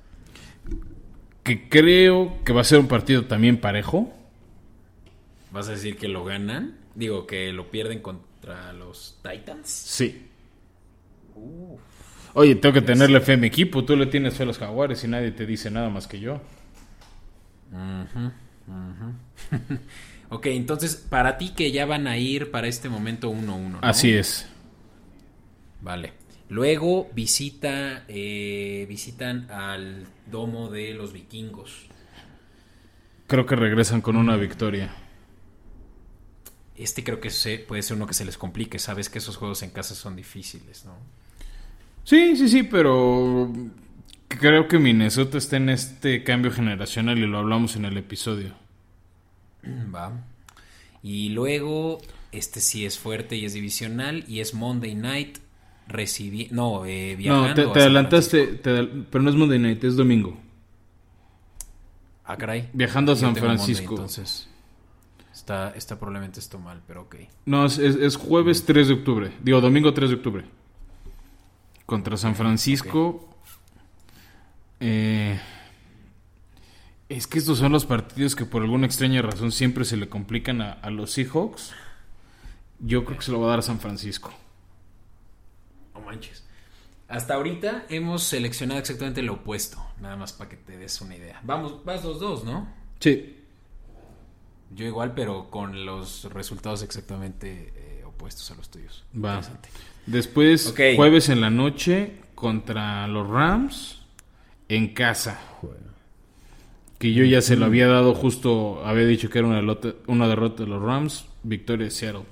Que 1.43 1.69
creo 1.69 2.43
que 2.43 2.51
va 2.51 2.61
a 2.61 2.63
ser 2.63 2.79
un 2.79 2.87
partido 2.87 3.25
también 3.25 3.61
parejo. 3.61 4.11
¿Vas 5.51 5.67
a 5.67 5.71
decir 5.71 5.97
que 5.97 6.07
lo 6.07 6.25
ganan? 6.25 6.86
Digo, 6.97 7.27
que 7.27 7.53
lo 7.53 7.69
pierden 7.69 8.01
contra 8.01 8.73
los 8.73 9.19
Titans. 9.21 9.69
Sí. 9.69 10.25
Oye, 12.33 12.55
tengo 12.55 12.73
que 12.73 12.81
tenerle 12.81 13.21
fe 13.21 13.33
a 13.33 13.37
mi 13.37 13.45
equipo. 13.45 13.85
Tú 13.85 13.95
le 13.95 14.07
tienes 14.07 14.33
fe 14.33 14.41
a 14.41 14.45
los 14.47 14.57
jaguares 14.57 15.03
y 15.03 15.07
nadie 15.07 15.29
te 15.29 15.45
dice 15.45 15.69
nada 15.69 15.89
más 15.89 16.07
que 16.07 16.19
yo. 16.19 16.41
ok, 20.29 20.45
entonces, 20.47 20.95
para 20.95 21.37
ti 21.37 21.49
que 21.49 21.71
ya 21.71 21.85
van 21.85 22.07
a 22.07 22.17
ir 22.17 22.49
para 22.49 22.67
este 22.67 22.89
momento 22.89 23.31
1-1, 23.31 23.45
¿no? 23.45 23.79
Así 23.83 24.11
es. 24.11 24.49
Vale. 25.81 26.13
Luego 26.49 27.11
visita, 27.13 28.05
eh, 28.07 28.87
visitan 28.89 29.51
al 29.51 30.07
domo 30.31 30.71
de 30.71 30.95
los 30.95 31.13
vikingos. 31.13 31.85
Creo 33.27 33.45
que 33.45 33.55
regresan 33.55 34.01
con 34.01 34.15
una 34.15 34.35
victoria. 34.35 34.95
Este 36.77 37.03
creo 37.03 37.19
que 37.19 37.29
se, 37.29 37.59
puede 37.59 37.81
ser 37.81 37.97
uno 37.97 38.07
que 38.07 38.13
se 38.13 38.25
les 38.25 38.37
complique. 38.37 38.79
Sabes 38.79 39.09
que 39.09 39.17
esos 39.17 39.35
juegos 39.37 39.63
en 39.63 39.71
casa 39.71 39.95
son 39.95 40.15
difíciles, 40.15 40.85
¿no? 40.85 40.93
Sí, 42.03 42.37
sí, 42.37 42.47
sí, 42.47 42.63
pero 42.63 43.51
creo 44.27 44.67
que 44.67 44.79
Minnesota 44.79 45.37
está 45.37 45.57
en 45.57 45.69
este 45.69 46.23
cambio 46.23 46.51
generacional 46.51 47.17
y 47.17 47.27
lo 47.27 47.39
hablamos 47.39 47.75
en 47.75 47.85
el 47.85 47.97
episodio. 47.97 48.53
Va. 49.93 50.11
Y 51.03 51.29
luego, 51.29 51.99
este 52.31 52.61
sí 52.61 52.85
es 52.85 52.97
fuerte 52.97 53.35
y 53.35 53.45
es 53.45 53.53
divisional 53.53 54.23
y 54.27 54.39
es 54.39 54.53
Monday 54.53 54.95
Night 54.95 55.39
recibí 55.89 56.49
no 56.51 56.85
eh, 56.85 57.15
viajando 57.15 57.67
no 57.67 57.71
te, 57.71 57.79
adelantaste 57.79 58.45
te 58.47 58.83
pero 58.83 59.23
no 59.23 59.29
es 59.29 59.37
Monday 59.37 59.57
Night 59.57 59.81
es 59.85 59.95
domingo 59.95 60.37
Ah, 62.27 62.35
caray. 62.35 62.69
Viajando 62.73 63.13
a 63.13 63.15
San 63.15 63.27
Monday, 63.29 63.41
Francisco. 63.41 63.93
entonces, 63.93 64.49
está, 65.47 65.69
está 65.77 65.97
probablemente 65.97 66.41
esto 66.41 66.59
mal, 66.59 66.81
pero 66.85 67.03
ok. 67.03 67.15
no 67.45 67.65
es, 67.65 67.77
es- 67.77 67.95
es 67.95 68.17
jueves 68.17 68.65
3 68.65 68.89
de 68.89 68.93
octubre 68.95 69.31
digo 69.41 69.61
domingo 69.61 69.93
3 69.93 70.09
de 70.09 70.15
octubre 70.17 70.45
contra 71.85 72.17
San 72.17 72.35
Francisco 72.35 73.23
Eh, 74.81 75.39
es 77.09 77.25
que 77.27 77.39
estos 77.39 77.57
son 77.59 77.71
los 77.71 77.85
partidos 77.85 78.35
que 78.35 78.45
por 78.45 78.61
alguna 78.61 78.85
extraña 78.85 79.21
razón 79.21 79.51
siempre 79.53 79.85
se 79.85 79.95
le 79.97 80.07
complican 80.09 80.61
a, 80.61 80.73
a 80.73 80.89
los 80.91 81.11
Seahawks 81.13 81.71
yo 82.79 83.05
creo 83.05 83.17
que 83.17 83.23
se 83.25 83.31
lo 83.31 83.39
va 83.39 83.47
a 83.47 83.49
dar 83.51 83.59
a 83.59 83.63
San 83.63 83.79
Francisco 83.79 84.31
No 85.95 86.01
manches. 86.01 86.43
Hasta 87.07 87.35
ahorita 87.35 87.85
hemos 87.87 88.23
seleccionado 88.23 88.81
exactamente 88.81 89.21
lo 89.23 89.35
opuesto, 89.35 89.81
nada 90.01 90.17
más 90.17 90.33
para 90.33 90.49
que 90.49 90.57
te 90.57 90.77
des 90.77 90.99
una 90.99 91.15
idea. 91.15 91.39
Vamos, 91.43 91.85
vas 91.85 92.03
los 92.03 92.19
dos, 92.19 92.43
¿no? 92.43 92.67
sí 92.99 93.36
Yo 94.75 94.85
igual, 94.85 95.13
pero 95.13 95.49
con 95.49 95.85
los 95.85 96.25
resultados 96.33 96.83
exactamente 96.83 97.73
eh, 97.75 98.03
opuestos 98.05 98.51
a 98.51 98.55
los 98.55 98.69
tuyos. 98.69 99.05
Va. 99.13 99.41
Después, 100.05 100.73
jueves 100.95 101.29
en 101.29 101.41
la 101.41 101.49
noche 101.49 102.13
contra 102.35 103.07
los 103.07 103.27
Rams 103.27 104.01
en 104.69 104.93
casa. 104.93 105.39
Que 106.99 107.13
yo 107.13 107.23
ya 107.25 107.41
se 107.41 107.55
lo 107.55 107.65
había 107.65 107.87
dado 107.87 108.15
justo, 108.15 108.83
había 108.85 109.05
dicho 109.05 109.29
que 109.29 109.39
era 109.39 109.47
una 109.47 109.57
derrota, 109.57 109.93
una 110.07 110.27
derrota 110.27 110.63
de 110.63 110.69
los 110.69 110.81
Rams, 110.81 111.25
victoria 111.43 111.85
de 111.85 111.91
Seattle. 111.91 112.23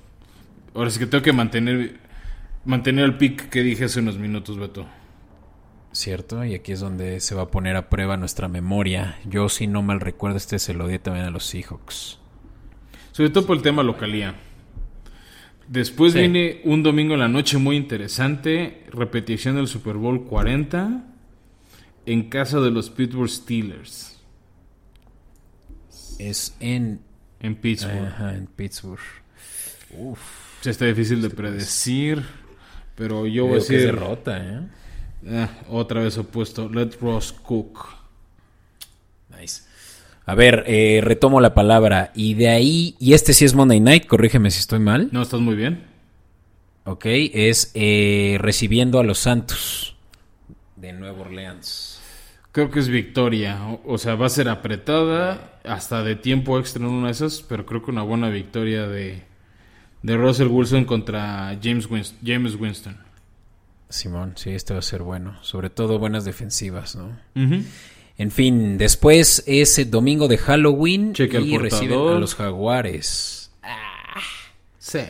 Ahora 0.74 0.90
sí 0.90 0.98
que 0.98 1.06
tengo 1.06 1.22
que 1.22 1.32
mantener 1.32 2.00
mantener 2.66 3.04
el 3.04 3.16
pick 3.16 3.48
que 3.48 3.62
dije 3.62 3.84
hace 3.84 4.00
unos 4.00 4.18
minutos, 4.18 4.58
Beto. 4.58 4.86
Cierto, 5.92 6.44
y 6.44 6.54
aquí 6.54 6.72
es 6.72 6.80
donde 6.80 7.20
se 7.20 7.34
va 7.34 7.42
a 7.42 7.50
poner 7.50 7.76
a 7.76 7.88
prueba 7.88 8.18
nuestra 8.18 8.48
memoria. 8.48 9.18
Yo, 9.24 9.48
si 9.48 9.66
no 9.66 9.82
mal 9.82 10.00
recuerdo, 10.00 10.36
este 10.36 10.58
se 10.58 10.74
lo 10.74 10.88
di 10.88 10.98
también 10.98 11.24
a 11.24 11.30
los 11.30 11.46
Seahawks. 11.46 12.18
Sobre 13.16 13.30
todo 13.30 13.46
por 13.46 13.56
el 13.56 13.62
tema 13.62 13.82
localía. 13.82 14.34
Después 15.68 16.12
Sí. 16.12 16.18
viene 16.18 16.60
un 16.64 16.82
domingo 16.82 17.14
en 17.14 17.20
la 17.20 17.28
noche 17.28 17.56
muy 17.56 17.76
interesante, 17.76 18.84
repetición 18.92 19.56
del 19.56 19.68
Super 19.68 19.94
Bowl 19.94 20.24
40 20.26 21.02
en 22.04 22.28
casa 22.28 22.60
de 22.60 22.70
los 22.70 22.90
Pittsburgh 22.90 23.30
Steelers 23.30 24.20
Es 26.18 26.54
en, 26.60 27.00
en 27.40 27.56
Pittsburgh. 27.56 28.04
ajá, 28.06 28.34
en 28.36 28.46
Pittsburgh. 28.46 29.00
Uf, 29.98 30.20
Sí, 30.60 30.70
está 30.70 30.84
difícil 30.84 31.22
de 31.22 31.30
predecir, 31.30 32.22
pero 32.96 33.26
yo 33.26 33.46
voy 33.46 33.52
a 33.60 33.66
que 33.66 33.72
decir 33.74 33.80
derrota, 33.86 34.38
¿eh? 34.38 34.60
ah, 35.30 35.48
otra 35.70 36.02
vez 36.02 36.18
opuesto. 36.18 36.68
Let 36.68 36.90
Ross 37.00 37.32
cook. 37.32 37.95
A 40.26 40.34
ver, 40.34 40.64
eh, 40.66 41.00
retomo 41.02 41.40
la 41.40 41.54
palabra. 41.54 42.10
Y 42.14 42.34
de 42.34 42.48
ahí, 42.48 42.96
y 42.98 43.14
este 43.14 43.32
sí 43.32 43.44
es 43.44 43.54
Monday 43.54 43.80
Night, 43.80 44.06
corrígeme 44.06 44.50
si 44.50 44.58
estoy 44.58 44.80
mal. 44.80 45.08
No, 45.12 45.22
estás 45.22 45.40
muy 45.40 45.54
bien. 45.54 45.84
Ok, 46.84 47.04
es 47.06 47.70
eh, 47.74 48.36
recibiendo 48.40 48.98
a 48.98 49.04
los 49.04 49.18
Santos 49.18 49.96
de 50.76 50.92
Nueva 50.92 51.22
Orleans. 51.22 52.00
Creo 52.52 52.70
que 52.70 52.80
es 52.80 52.88
victoria. 52.88 53.64
O, 53.66 53.94
o 53.94 53.98
sea, 53.98 54.14
va 54.14 54.26
a 54.26 54.30
ser 54.30 54.48
apretada 54.48 55.58
hasta 55.64 56.02
de 56.02 56.16
tiempo 56.16 56.58
extra 56.58 56.82
en 56.84 56.90
una 56.90 57.06
de 57.06 57.12
esas, 57.12 57.42
pero 57.42 57.64
creo 57.66 57.82
que 57.84 57.90
una 57.90 58.02
buena 58.02 58.28
victoria 58.28 58.86
de, 58.88 59.22
de 60.02 60.16
Russell 60.16 60.48
Wilson 60.48 60.84
contra 60.86 61.56
James, 61.62 61.88
Wins- 61.88 62.14
James 62.24 62.54
Winston. 62.56 62.96
Simón, 63.88 64.32
sí, 64.36 64.50
este 64.50 64.72
va 64.72 64.80
a 64.80 64.82
ser 64.82 65.02
bueno. 65.02 65.36
Sobre 65.42 65.70
todo 65.70 65.98
buenas 66.00 66.24
defensivas, 66.24 66.96
¿no? 66.96 67.16
Ujú. 67.36 67.62
En 68.18 68.30
fin, 68.30 68.78
después 68.78 69.44
es 69.46 69.78
el 69.78 69.90
domingo 69.90 70.26
de 70.26 70.38
Halloween 70.38 71.12
Checa 71.12 71.38
el 71.38 71.46
y 71.46 71.58
reciben 71.58 71.98
a 71.98 72.18
los 72.18 72.34
Jaguares. 72.34 73.50
Sí. 74.78 75.00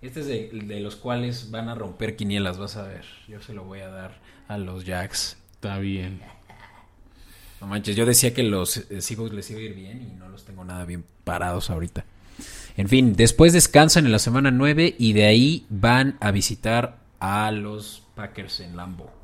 Este 0.00 0.20
es 0.20 0.26
de, 0.26 0.50
de 0.52 0.80
los 0.80 0.96
cuales 0.96 1.50
van 1.50 1.68
a 1.68 1.74
romper 1.74 2.16
quinielas, 2.16 2.58
vas 2.58 2.76
a 2.76 2.82
ver. 2.82 3.04
Yo 3.28 3.40
se 3.40 3.54
lo 3.54 3.64
voy 3.64 3.80
a 3.80 3.88
dar 3.88 4.20
a 4.48 4.58
los 4.58 4.84
Jacks. 4.84 5.36
Está 5.54 5.78
bien. 5.78 6.20
No 7.60 7.68
manches, 7.68 7.94
yo 7.94 8.04
decía 8.04 8.34
que 8.34 8.42
los 8.42 8.76
eh, 8.76 9.00
Seahawks 9.00 9.32
les 9.32 9.50
iba 9.52 9.60
a 9.60 9.62
ir 9.62 9.74
bien 9.74 10.02
y 10.02 10.18
no 10.18 10.28
los 10.28 10.44
tengo 10.44 10.64
nada 10.64 10.84
bien 10.84 11.04
parados 11.24 11.70
ahorita. 11.70 12.04
En 12.76 12.88
fin, 12.88 13.14
después 13.14 13.52
descansan 13.52 14.06
en 14.06 14.12
la 14.12 14.18
semana 14.18 14.50
9 14.50 14.96
y 14.98 15.12
de 15.12 15.26
ahí 15.26 15.66
van 15.68 16.16
a 16.20 16.32
visitar 16.32 16.98
a 17.20 17.50
los 17.52 18.02
Packers 18.16 18.60
en 18.60 18.76
Lambo. 18.76 19.21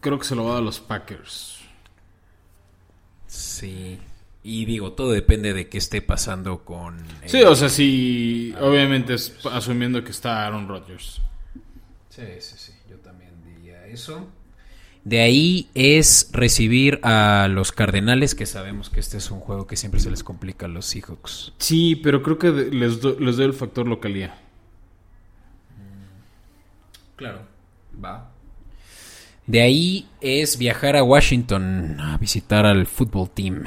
Creo 0.00 0.18
que 0.18 0.24
se 0.24 0.34
lo 0.34 0.44
va 0.44 0.50
a 0.50 0.54
dar 0.54 0.62
a 0.62 0.64
los 0.64 0.80
Packers. 0.80 1.58
Sí. 3.26 3.98
Y 4.42 4.64
digo, 4.64 4.92
todo 4.92 5.10
depende 5.10 5.52
de 5.52 5.68
qué 5.68 5.78
esté 5.78 6.00
pasando 6.00 6.64
con... 6.64 7.04
Sí, 7.26 7.42
o 7.42 7.54
sea, 7.54 7.68
sí, 7.68 8.54
obviamente 8.60 9.14
es 9.14 9.34
asumiendo 9.46 10.02
que 10.04 10.10
está 10.12 10.46
Aaron 10.46 10.68
Rodgers. 10.68 11.20
Sí, 12.08 12.22
sí, 12.40 12.54
sí, 12.56 12.72
yo 12.88 12.96
también 12.98 13.32
diría 13.44 13.84
eso. 13.86 14.28
De 15.04 15.20
ahí 15.20 15.68
es 15.74 16.30
recibir 16.32 17.00
a 17.02 17.48
los 17.50 17.72
Cardenales, 17.72 18.34
que 18.34 18.46
sabemos 18.46 18.90
que 18.90 19.00
este 19.00 19.18
es 19.18 19.30
un 19.30 19.40
juego 19.40 19.66
que 19.66 19.76
siempre 19.76 20.00
se 20.00 20.10
les 20.10 20.22
complica 20.22 20.66
a 20.66 20.68
los 20.68 20.86
Seahawks. 20.86 21.52
Sí, 21.58 21.96
pero 21.96 22.22
creo 22.22 22.38
que 22.38 22.50
les, 22.50 23.00
do- 23.00 23.18
les 23.18 23.36
doy 23.36 23.46
el 23.46 23.54
factor 23.54 23.86
localía. 23.86 24.38
Claro, 27.16 27.40
va. 28.02 28.30
De 29.48 29.62
ahí 29.62 30.06
es 30.20 30.58
viajar 30.58 30.94
a 30.94 31.02
Washington 31.02 31.98
a 32.00 32.18
visitar 32.18 32.66
al 32.66 32.86
fútbol 32.86 33.30
team. 33.30 33.64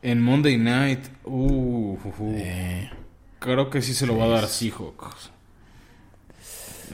En 0.00 0.22
Monday 0.22 0.56
Night, 0.56 1.00
uh, 1.24 1.30
uh, 1.30 2.14
uh. 2.18 2.34
Eh, 2.38 2.90
creo 3.38 3.68
que 3.68 3.82
sí 3.82 3.92
se 3.92 4.06
lo 4.06 4.16
va 4.16 4.24
a 4.24 4.28
dar 4.28 4.46
Seahawks. 4.46 5.30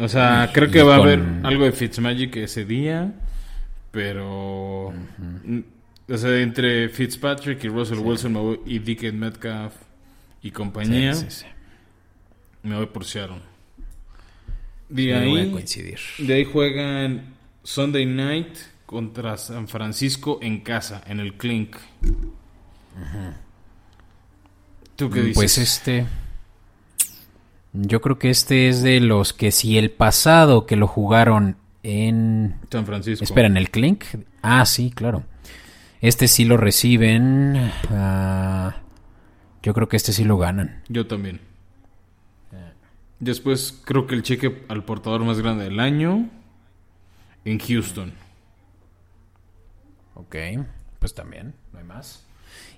O 0.01 0.09
sea, 0.09 0.51
creo 0.53 0.73
que 0.73 0.83
va 0.83 0.97
a 0.97 0.99
haber 0.99 1.21
algo 1.45 1.65
de 1.65 1.71
Fitzmagic 1.71 2.35
ese 2.37 2.65
día, 2.65 3.13
pero... 3.93 4.89
O 4.89 6.17
sea, 6.19 6.37
entre 6.41 6.89
Fitzpatrick 6.89 7.63
y 7.63 7.69
Russell 7.69 7.99
Wilson 7.99 8.61
y 8.67 8.81
Dickens 8.81 9.15
Metcalf 9.15 9.75
y 10.43 10.51
compañía, 10.51 11.15
sí, 11.15 11.27
sí, 11.29 11.45
sí. 11.45 11.47
me 12.65 12.75
voy 12.75 12.87
por 12.87 13.05
Seattle. 13.05 13.43
De 14.89 15.29
voy 15.29 15.41
a 15.43 15.53
coincidir. 15.53 16.01
de 16.19 16.35
ahí 16.35 16.45
juegan 16.45 17.39
Sunday 17.63 18.07
Night 18.07 18.57
contra 18.87 19.37
San 19.37 19.69
Francisco 19.69 20.39
en 20.43 20.61
casa, 20.61 21.03
en 21.07 21.21
el 21.21 21.35
Clink. 21.35 21.77
¿Tú 24.97 25.11
qué 25.11 25.21
dices? 25.21 25.35
Pues 25.35 25.59
este. 25.59 26.07
Yo 27.73 28.01
creo 28.01 28.19
que 28.19 28.31
este 28.31 28.69
es 28.69 28.83
de 28.83 29.01
los 29.01 29.33
que 29.33 29.53
si 29.53 29.79
el 29.79 29.91
pasado 29.91 30.67
que 30.67 30.77
lo 30.77 30.87
jugaron 30.87 31.57
en. 31.83 32.57
San 32.71 32.87
Francisco. 32.87 33.25
Espera, 33.25 33.47
en 33.47 33.57
el 33.57 33.71
Clink. 33.71 34.05
Ah, 34.43 34.67
sí, 34.67 34.91
claro. 34.91 35.25
Este 36.01 36.29
sí 36.29 36.45
lo 36.45 36.57
reciben. 36.57 37.71
ah, 37.91 38.77
yo 39.63 39.75
creo 39.75 39.89
que 39.89 39.97
este 39.97 40.13
sí 40.13 40.25
lo 40.25 40.39
ganan. 40.39 40.83
Yo 40.89 41.07
también. 41.07 41.41
Después 43.21 43.79
creo 43.85 44.07
que 44.07 44.15
el 44.15 44.23
cheque 44.23 44.65
al 44.69 44.83
portador 44.85 45.23
más 45.25 45.39
grande 45.39 45.65
del 45.65 45.79
año 45.79 46.31
en 47.45 47.59
Houston. 47.59 48.13
Ok, 50.15 50.37
pues 50.99 51.15
también, 51.15 51.55
no 51.73 51.79
hay 51.79 51.85
más. 51.85 52.25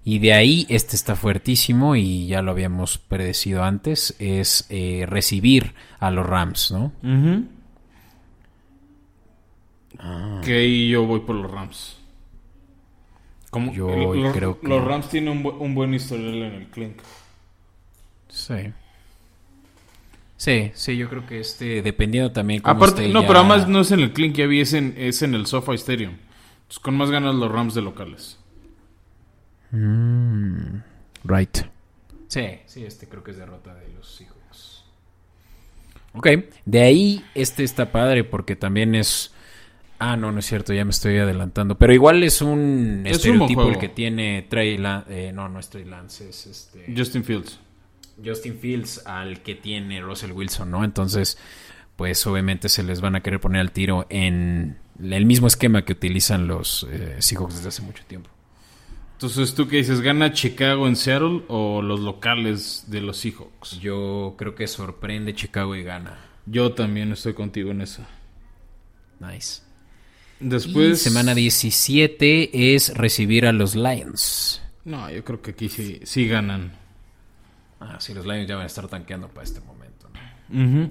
Y 0.04 0.18
de 0.18 0.32
ahí, 0.32 0.66
este 0.68 0.96
está 0.96 1.16
fuertísimo 1.16 1.94
y 1.96 2.26
ya 2.26 2.42
lo 2.42 2.50
habíamos 2.50 2.98
predecido 2.98 3.62
antes, 3.64 4.14
es 4.18 4.66
eh, 4.68 5.06
recibir 5.08 5.74
a 6.00 6.10
los 6.10 6.26
Rams, 6.26 6.70
¿no? 6.72 6.92
Ujú. 7.02 7.46
Ah. 9.98 10.40
Que 10.44 10.88
yo 10.88 11.04
voy 11.06 11.20
por 11.20 11.36
los 11.36 11.50
Rams. 11.50 11.96
Como 13.50 13.72
Yo 13.72 13.88
los, 14.16 14.32
creo 14.34 14.58
que- 14.60 14.66
los 14.68 14.82
Rams 14.84 15.08
tienen 15.10 15.36
un, 15.38 15.44
bu- 15.44 15.56
un 15.58 15.74
buen 15.74 15.92
historial 15.94 16.34
en 16.36 16.52
el 16.54 16.66
Clink. 16.68 16.96
Sí. 18.28 18.72
Sí, 20.43 20.72
sí, 20.74 20.97
yo 20.97 21.09
creo 21.09 21.24
que 21.24 21.38
este, 21.38 21.82
dependiendo 21.82 22.32
también 22.32 22.61
cómo 22.62 22.74
Aparte, 22.74 23.03
esté 23.03 23.12
no, 23.14 23.20
ya- 23.20 23.28
pero 23.28 23.38
además 23.38 23.68
no 23.68 23.82
es 23.82 23.93
en 23.93 24.01
el 24.01 24.12
Clink, 24.12 24.34
ya 24.34 24.47
vi, 24.49 24.61
es 24.61 24.72
en, 24.72 24.93
es 24.97 25.22
en 25.22 25.36
el 25.36 25.47
SoFi 25.47 25.74
Stadium. 25.76 26.14
Entonces, 26.62 26.80
con 26.80 26.97
más 26.97 27.12
ganas 27.12 27.36
los 27.36 27.49
Rams 27.49 27.74
de 27.74 27.82
locales. 27.82 28.40
Mm, 29.70 30.78
right. 31.22 31.59
Sí, 32.26 32.45
sí, 32.66 32.84
este 32.84 33.09
creo 33.09 33.22
que 33.22 33.30
es 33.30 33.36
derrota 33.36 33.72
de 33.72 33.88
los 33.93 34.16
Seahawks. 34.16 34.84
Ok, 36.12 36.26
de 36.64 36.82
ahí 36.82 37.24
este 37.36 37.62
está 37.62 37.93
padre 37.93 38.24
porque 38.24 38.57
también 38.57 38.97
es... 38.97 39.32
Ah, 40.01 40.16
no, 40.16 40.32
no 40.32 40.40
es 40.40 40.47
cierto, 40.47 40.72
ya 40.74 40.84
me 40.84 40.90
estoy 40.90 41.18
adelantando. 41.18 41.78
Pero 41.78 41.95
igual 41.95 42.24
es 42.24 42.43
un 42.43 43.03
Es 43.07 43.24
un 43.24 43.36
estereotipo 43.36 43.68
el 43.68 43.78
que 43.78 43.90
tiene 43.90 44.45
Trey 44.51 44.76
Lance. 44.76 45.32
no, 45.32 45.49
no 45.49 45.61
es 45.61 45.70
Trey 45.70 45.84
Lance, 45.84 46.28
es 46.28 46.47
este... 46.49 46.93
Justin 46.97 47.22
Fields. 47.22 47.61
Justin 48.24 48.58
Fields 48.58 49.06
al 49.06 49.42
que 49.42 49.54
tiene 49.54 50.00
Russell 50.00 50.32
Wilson, 50.32 50.70
¿no? 50.70 50.84
Entonces, 50.84 51.38
pues 51.96 52.26
obviamente 52.26 52.68
se 52.68 52.82
les 52.82 53.00
van 53.00 53.14
a 53.14 53.22
querer 53.22 53.40
poner 53.40 53.60
al 53.60 53.72
tiro 53.72 54.06
en 54.10 54.78
el 55.00 55.26
mismo 55.26 55.46
esquema 55.46 55.84
que 55.84 55.92
utilizan 55.92 56.46
los 56.46 56.86
eh, 56.90 57.16
Seahawks 57.20 57.56
desde 57.56 57.68
hace 57.68 57.82
mucho 57.82 58.04
tiempo. 58.06 58.30
Entonces, 59.14 59.54
¿tú 59.54 59.68
qué 59.68 59.76
dices? 59.76 60.00
¿Gana 60.00 60.32
Chicago 60.32 60.88
en 60.88 60.96
Seattle 60.96 61.42
o 61.46 61.80
los 61.80 62.00
locales 62.00 62.86
de 62.88 63.00
los 63.00 63.18
Seahawks? 63.18 63.78
Yo 63.78 64.34
creo 64.36 64.54
que 64.56 64.66
sorprende 64.66 65.34
Chicago 65.34 65.76
y 65.76 65.84
gana. 65.84 66.18
Yo 66.46 66.72
también 66.72 67.12
estoy 67.12 67.34
contigo 67.34 67.70
en 67.70 67.82
eso. 67.82 68.04
Nice. 69.20 69.62
Después... 70.40 71.00
Y 71.00 71.10
semana 71.10 71.36
17 71.36 72.74
es 72.74 72.96
recibir 72.96 73.46
a 73.46 73.52
los 73.52 73.76
Lions. 73.76 74.60
No, 74.84 75.08
yo 75.08 75.22
creo 75.22 75.40
que 75.40 75.52
aquí 75.52 75.68
sí, 75.68 76.00
sí 76.02 76.26
ganan. 76.26 76.72
Ah, 77.83 78.01
sí, 78.01 78.14
los 78.14 78.24
Lions 78.26 78.49
ya 78.49 78.55
van 78.55 78.64
a 78.64 78.66
estar 78.66 78.89
tanqueando 78.89 79.28
para 79.28 79.45
este 79.45 79.61
momento. 79.61 80.09
¿no? 80.49 80.91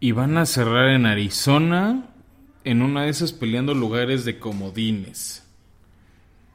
Y 0.00 0.12
van 0.12 0.36
a 0.36 0.46
cerrar 0.46 0.88
en 0.88 1.06
Arizona 1.06 2.08
en 2.64 2.82
una 2.82 3.02
de 3.02 3.10
esas 3.10 3.32
peleando 3.32 3.74
lugares 3.74 4.24
de 4.24 4.38
comodines. 4.38 5.44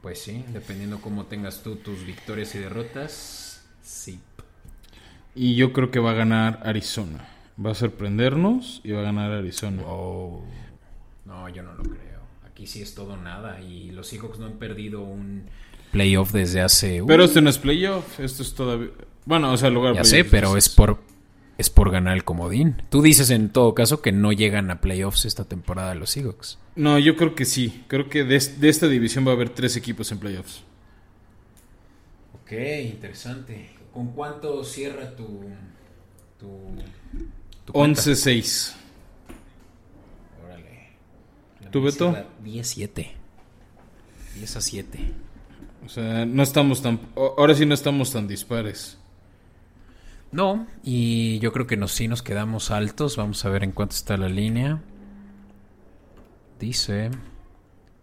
Pues 0.02 0.22
sí, 0.22 0.44
dependiendo 0.52 1.00
cómo 1.00 1.26
tengas 1.26 1.62
tú 1.62 1.76
tus 1.76 2.04
victorias 2.04 2.54
y 2.54 2.58
derrotas. 2.58 3.64
Sí. 3.82 4.20
Y 5.34 5.54
yo 5.56 5.72
creo 5.72 5.90
que 5.90 6.00
va 6.00 6.10
a 6.10 6.14
ganar 6.14 6.60
Arizona. 6.64 7.28
Va 7.64 7.72
a 7.72 7.74
sorprendernos 7.74 8.80
y 8.84 8.92
va 8.92 9.00
a 9.00 9.04
ganar 9.04 9.30
Arizona. 9.32 9.82
Oh. 9.84 10.44
No, 11.26 11.48
yo 11.48 11.62
no 11.62 11.74
lo 11.74 11.82
creo. 11.82 12.20
Aquí 12.46 12.66
sí 12.66 12.82
es 12.82 12.94
todo 12.94 13.16
nada. 13.16 13.60
Y 13.60 13.90
los 13.90 14.08
Seahawks 14.08 14.38
no 14.38 14.46
han 14.46 14.54
perdido 14.54 15.02
un 15.02 15.44
playoff 15.92 16.32
desde 16.32 16.60
hace. 16.60 17.02
uh, 17.02 17.06
Pero 17.06 17.24
esto 17.24 17.40
no 17.40 17.50
es 17.50 17.58
playoff, 17.58 18.20
esto 18.20 18.42
es 18.42 18.54
todavía... 18.54 18.90
Bueno, 19.24 19.52
o 19.52 19.56
sea, 19.56 19.70
lugar 19.70 19.94
ya 19.94 20.04
sé, 20.04 20.24
pero 20.24 20.56
es 20.56 20.68
por 20.68 20.98
es 21.58 21.68
por 21.68 21.90
ganar 21.90 22.16
el 22.16 22.24
comodín. 22.24 22.82
Tú 22.88 23.02
dices 23.02 23.28
en 23.30 23.50
todo 23.50 23.74
caso 23.74 24.00
que 24.00 24.12
no 24.12 24.32
llegan 24.32 24.70
a 24.70 24.80
playoffs 24.80 25.26
esta 25.26 25.44
temporada 25.44 25.94
los 25.94 26.10
Seahawks. 26.10 26.58
No, 26.74 26.98
yo 26.98 27.16
creo 27.16 27.34
que 27.34 27.44
sí. 27.44 27.84
Creo 27.86 28.08
que 28.08 28.24
de, 28.24 28.38
de 28.38 28.68
esta 28.70 28.88
división 28.88 29.26
va 29.26 29.32
a 29.32 29.34
haber 29.34 29.50
tres 29.50 29.76
equipos 29.76 30.10
en 30.10 30.18
playoffs. 30.18 30.62
Ok, 32.42 32.52
interesante. 32.84 33.70
¿Con 33.92 34.12
cuánto 34.12 34.64
cierra 34.64 35.14
tu 35.14 35.44
tu, 36.38 36.48
tu 37.66 37.72
cuenta? 37.74 38.00
11-6. 38.00 38.72
Órale. 40.42 40.88
La 41.62 41.70
¿Tú, 41.70 41.82
Beto? 41.82 42.10
cierra 42.12 42.26
10-7. 42.42 43.06
10 44.36 44.56
a 44.56 44.60
7. 44.60 44.98
O 45.84 45.88
sea, 45.88 46.24
no 46.24 46.42
estamos 46.42 46.82
tan... 46.82 47.00
Ahora 47.16 47.54
sí 47.54 47.66
no 47.66 47.74
estamos 47.74 48.12
tan 48.12 48.26
dispares. 48.28 48.96
No, 50.32 50.66
y 50.84 51.38
yo 51.40 51.52
creo 51.52 51.66
que 51.66 51.76
nos, 51.76 51.92
sí 51.92 52.06
nos 52.08 52.22
quedamos 52.22 52.70
altos. 52.70 53.16
Vamos 53.16 53.44
a 53.44 53.50
ver 53.50 53.64
en 53.64 53.72
cuánto 53.72 53.96
está 53.96 54.16
la 54.16 54.28
línea. 54.28 54.80
Dice 56.58 57.10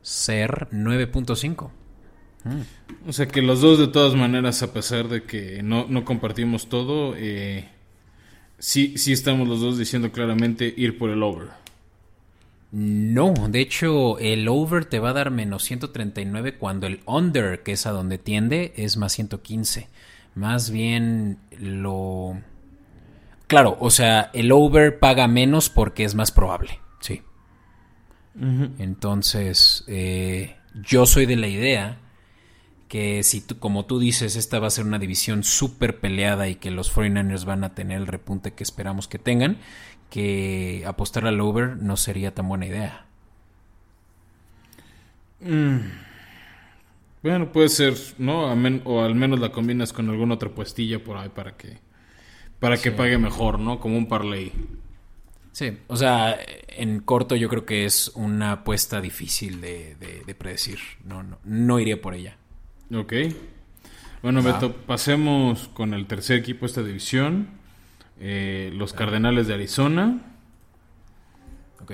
ser 0.01 0.67
9.5. 0.71 1.69
O 3.07 3.13
sea 3.13 3.28
que 3.28 3.41
los 3.41 3.61
dos 3.61 3.80
de 3.80 3.88
todas 3.88 4.15
maneras, 4.15 4.63
a 4.63 4.71
pesar 4.71 5.07
de 5.07 5.23
que 5.23 5.61
no, 5.63 5.86
no 5.89 6.05
compartimos 6.05 6.69
todo, 6.69 7.13
eh, 7.17 7.69
sí, 8.57 8.97
sí 8.97 9.11
estamos 9.11 9.47
los 9.47 9.59
dos 9.59 9.78
diciendo 9.78 10.11
claramente 10.11 10.73
ir 10.75 10.97
por 10.97 11.09
el 11.09 11.23
over. 11.23 11.49
No, 12.71 13.34
de 13.49 13.61
hecho 13.61 14.19
el 14.19 14.47
over 14.47 14.86
te 14.86 14.99
va 14.99 15.09
a 15.11 15.13
dar 15.13 15.32
menos 15.32 15.63
139 15.63 16.57
cuando 16.57 16.88
el 16.88 16.99
under, 17.05 17.63
que 17.63 17.73
es 17.73 17.86
a 17.86 17.91
donde 17.91 18.17
tiende, 18.17 18.73
es 18.75 18.97
más 18.97 19.13
115. 19.13 19.88
Más 20.38 20.70
bien 20.70 21.40
lo... 21.60 22.40
Claro, 23.48 23.76
o 23.80 23.90
sea, 23.90 24.30
el 24.34 24.52
over 24.52 25.00
paga 25.00 25.28
menos 25.28 25.72
porque 25.72 26.04
es 26.04 26.14
más 26.14 26.32
probable, 26.32 26.80
sí. 27.00 27.24
Entonces, 28.78 29.84
eh, 29.88 30.56
yo 30.76 31.08
soy 31.08 31.26
de 31.26 31.38
la 31.38 31.48
idea 31.48 31.98
que 32.88 33.24
si 33.24 33.42
tú, 33.42 33.58
como 33.58 33.86
tú 33.88 33.98
dices, 33.98 34.36
esta 34.36 34.60
va 34.60 34.68
a 34.68 34.70
ser 34.70 34.86
una 34.86 35.00
división 35.00 35.44
súper 35.44 36.00
peleada 36.00 36.48
y 36.50 36.56
que 36.56 36.70
los 36.70 36.96
49ers 36.96 37.46
van 37.46 37.64
a 37.64 37.74
tener 37.74 37.98
el 37.98 38.06
repunte 38.06 38.54
que 38.54 38.64
esperamos 38.64 39.08
que 39.08 39.18
tengan, 39.18 39.58
que 40.12 40.84
apostar 40.86 41.26
al 41.26 41.42
over 41.42 41.78
no 41.78 41.98
sería 41.98 42.36
tan 42.36 42.48
buena 42.48 42.68
idea. 42.68 43.06
Bueno, 47.30 47.51
puede 47.51 47.69
ser, 47.69 47.93
¿no? 48.17 48.45
O 48.86 49.01
al 49.03 49.15
menos 49.15 49.39
la 49.39 49.51
combinas 49.51 49.91
con 49.93 50.09
alguna 50.09 50.36
otra 50.36 50.49
puestilla 50.49 51.03
por 51.03 51.17
ahí 51.17 51.30
para 51.30 51.57
que 51.57 51.78
para 52.59 52.78
que 52.78 52.91
pague 52.91 53.17
mejor, 53.17 53.59
¿no? 53.59 53.80
Como 53.80 53.97
un 53.97 54.07
parlay. 54.07 54.51
Sí, 55.51 55.78
o 55.88 55.95
sea, 55.95 56.38
en 56.69 56.99
corto 57.01 57.36
yo 57.36 57.49
creo 57.49 57.65
que 57.65 57.86
es 57.86 58.11
una 58.15 58.51
apuesta 58.51 59.01
difícil 59.01 59.59
de, 59.61 59.95
de- 59.95 60.23
de 60.25 60.36
predecir. 60.36 60.80
No, 61.03 61.21
no, 61.23 61.39
no 61.43 61.80
iría 61.80 62.01
por 62.01 62.13
ella. 62.15 62.38
Ok. 62.93 63.13
Bueno. 64.23 64.41
Beto, 64.41 64.73
pasemos 64.73 65.67
con 65.69 65.93
el 65.93 66.05
tercer 66.07 66.38
equipo 66.39 66.61
de 66.61 66.65
esta 66.67 66.84
división. 66.84 67.47
eh, 68.20 68.71
los 68.74 68.93
Cardenales 68.93 69.47
de 69.47 69.54
Arizona. 69.54 70.21
Ok. 71.82 71.93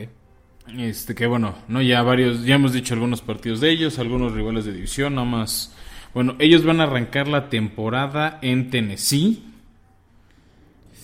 Este 0.68 1.14
que 1.14 1.28
bueno, 1.28 1.56
no 1.68 1.82
ya 1.82 2.02
varios, 2.02 2.46
ya 2.46 2.56
hemos 2.56 2.74
dicho 2.74 2.94
algunos 2.94 3.22
partidos 3.22 3.60
de 3.60 3.70
ellos, 3.70 4.00
algunos 4.00 4.34
rivales 4.34 4.66
de 4.66 4.74
división, 4.74 5.16
nada 5.16 5.28
más. 5.28 5.76
Bueno, 6.14 6.36
ellos 6.40 6.64
van 6.64 6.80
a 6.80 6.84
arrancar 6.84 7.28
la 7.28 7.50
temporada 7.50 8.40
en 8.42 8.70
Tennessee 8.70 9.44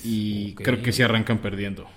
y 0.04 0.54
creo 0.54 0.82
que 0.82 0.92
sí 0.92 1.04
arrancan 1.04 1.40
perdiendo. 1.40 1.88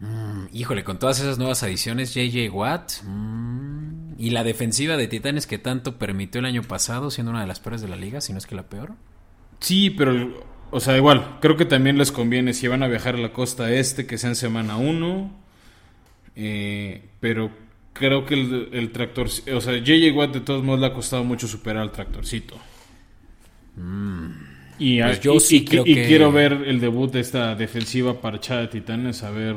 Mm, 0.00 0.46
híjole, 0.52 0.82
con 0.82 0.98
todas 0.98 1.20
esas 1.20 1.36
nuevas 1.38 1.62
adiciones, 1.62 2.14
JJ 2.14 2.48
Watt 2.50 3.02
mm, 3.04 4.14
y 4.18 4.30
la 4.30 4.44
defensiva 4.44 4.96
de 4.96 5.08
Titanes 5.08 5.46
que 5.46 5.58
tanto 5.58 5.98
permitió 5.98 6.38
el 6.38 6.46
año 6.46 6.62
pasado, 6.62 7.10
siendo 7.10 7.32
una 7.32 7.42
de 7.42 7.46
las 7.46 7.60
peores 7.60 7.82
de 7.82 7.88
la 7.88 7.96
liga, 7.96 8.20
si 8.22 8.32
no 8.32 8.38
es 8.38 8.46
que 8.46 8.54
la 8.54 8.68
peor. 8.68 8.94
Sí, 9.60 9.90
pero 9.90 10.42
o 10.70 10.80
sea, 10.80 10.96
igual, 10.96 11.38
creo 11.40 11.56
que 11.56 11.64
también 11.64 11.98
les 11.98 12.12
conviene 12.12 12.54
si 12.54 12.68
van 12.68 12.82
a 12.82 12.88
viajar 12.88 13.16
a 13.16 13.18
la 13.18 13.32
costa 13.32 13.72
este 13.72 14.06
que 14.06 14.18
sea 14.18 14.30
en 14.30 14.36
semana 14.36 14.76
1. 14.76 15.30
Pero 16.34 17.50
creo 17.92 18.24
que 18.24 18.34
el, 18.34 18.68
el 18.72 18.92
tractor, 18.92 19.26
o 19.26 19.60
sea, 19.60 19.76
JJ 19.78 20.12
Watt 20.14 20.32
de 20.34 20.40
todos 20.40 20.62
modos 20.64 20.80
le 20.80 20.86
ha 20.86 20.92
costado 20.94 21.24
mucho 21.24 21.46
superar 21.48 21.82
al 21.82 21.92
tractorcito. 21.92 22.56
Y, 24.78 25.02
Pues 25.02 25.20
yo 25.20 25.34
y- 25.34 25.40
sí 25.40 25.56
y- 25.58 25.64
creo 25.64 25.82
y 25.86 25.94
que- 25.94 26.06
quiero 26.06 26.32
ver 26.32 26.52
el 26.66 26.80
debut 26.80 27.10
de 27.12 27.20
esta 27.20 27.54
defensiva 27.54 28.20
parchada 28.20 28.62
de 28.62 28.68
Titanes, 28.68 29.22
a 29.22 29.30
ver 29.30 29.56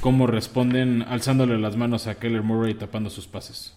cómo 0.00 0.26
responden 0.26 1.02
alzándole 1.02 1.58
las 1.58 1.76
manos 1.76 2.06
a 2.06 2.18
Keller 2.18 2.42
Murray 2.42 2.72
y 2.72 2.74
tapando 2.74 3.08
sus 3.10 3.26
pases. 3.26 3.74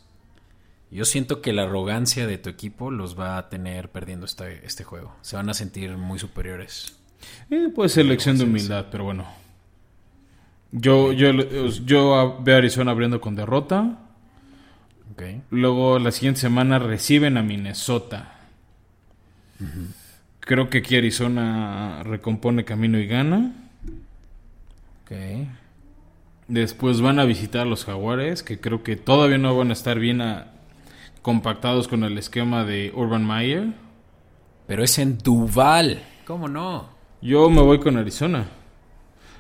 Yo 0.92 1.06
siento 1.06 1.42
que 1.42 1.54
la 1.54 1.64
arrogancia 1.64 2.26
de 2.28 2.38
tu 2.40 2.50
equipo 2.50 2.90
los 2.92 3.18
va 3.18 3.38
a 3.38 3.48
tener 3.50 3.90
perdiendo 3.92 4.26
este, 4.26 4.66
este 4.66 4.84
juego. 4.84 5.16
Se 5.22 5.36
van 5.36 5.48
a 5.50 5.54
sentir 5.54 5.92
muy 5.98 6.18
superiores. 6.20 6.98
Eh, 7.52 7.70
puede 7.74 7.90
ser 7.90 8.06
lección 8.06 8.38
de 8.38 8.46
humildad, 8.46 8.88
pero 8.92 9.04
bueno. 9.04 9.26
Yo, 10.72 11.12
yo, 11.14 11.32
yo 11.86 12.16
a- 12.16 12.40
veo 12.42 12.56
a 12.56 12.58
Arizona 12.60 12.92
abriendo 12.92 13.20
con 13.22 13.36
derrota. 13.36 14.00
Ok. 15.14 15.24
Luego 15.50 16.00
la 16.00 16.12
siguiente 16.12 16.40
semana 16.42 16.80
reciben 16.80 17.38
a 17.38 17.44
Minnesota. 17.44 18.36
Creo 20.40 20.70
que 20.70 20.80
aquí 20.80 20.96
Arizona 20.96 22.02
recompone 22.04 22.64
camino 22.66 22.98
y 23.00 23.08
gana. 23.08 23.54
Ok. 25.04 25.12
Después 26.48 27.02
van 27.02 27.20
a 27.20 27.26
visitar 27.26 27.62
a 27.62 27.66
los 27.70 27.86
Jaguares, 27.86 28.42
que 28.44 28.60
creo 28.60 28.82
que 28.84 28.96
todavía 28.96 29.38
no 29.38 29.56
van 29.58 29.70
a 29.70 29.74
estar 29.74 30.00
bien 30.00 30.22
a- 30.22 30.48
compactados 31.22 31.88
con 31.88 32.04
el 32.04 32.18
esquema 32.18 32.64
de 32.64 32.92
Urban 32.96 33.26
Meyer. 33.28 33.74
Pero 34.68 34.84
es 34.84 34.98
en 35.00 35.18
Duval. 35.18 36.02
¿Cómo 36.26 36.48
no? 36.48 36.90
Yo 37.22 37.50
me 37.50 37.62
voy 37.62 37.80
con 37.80 37.98
Arizona. 37.98 38.46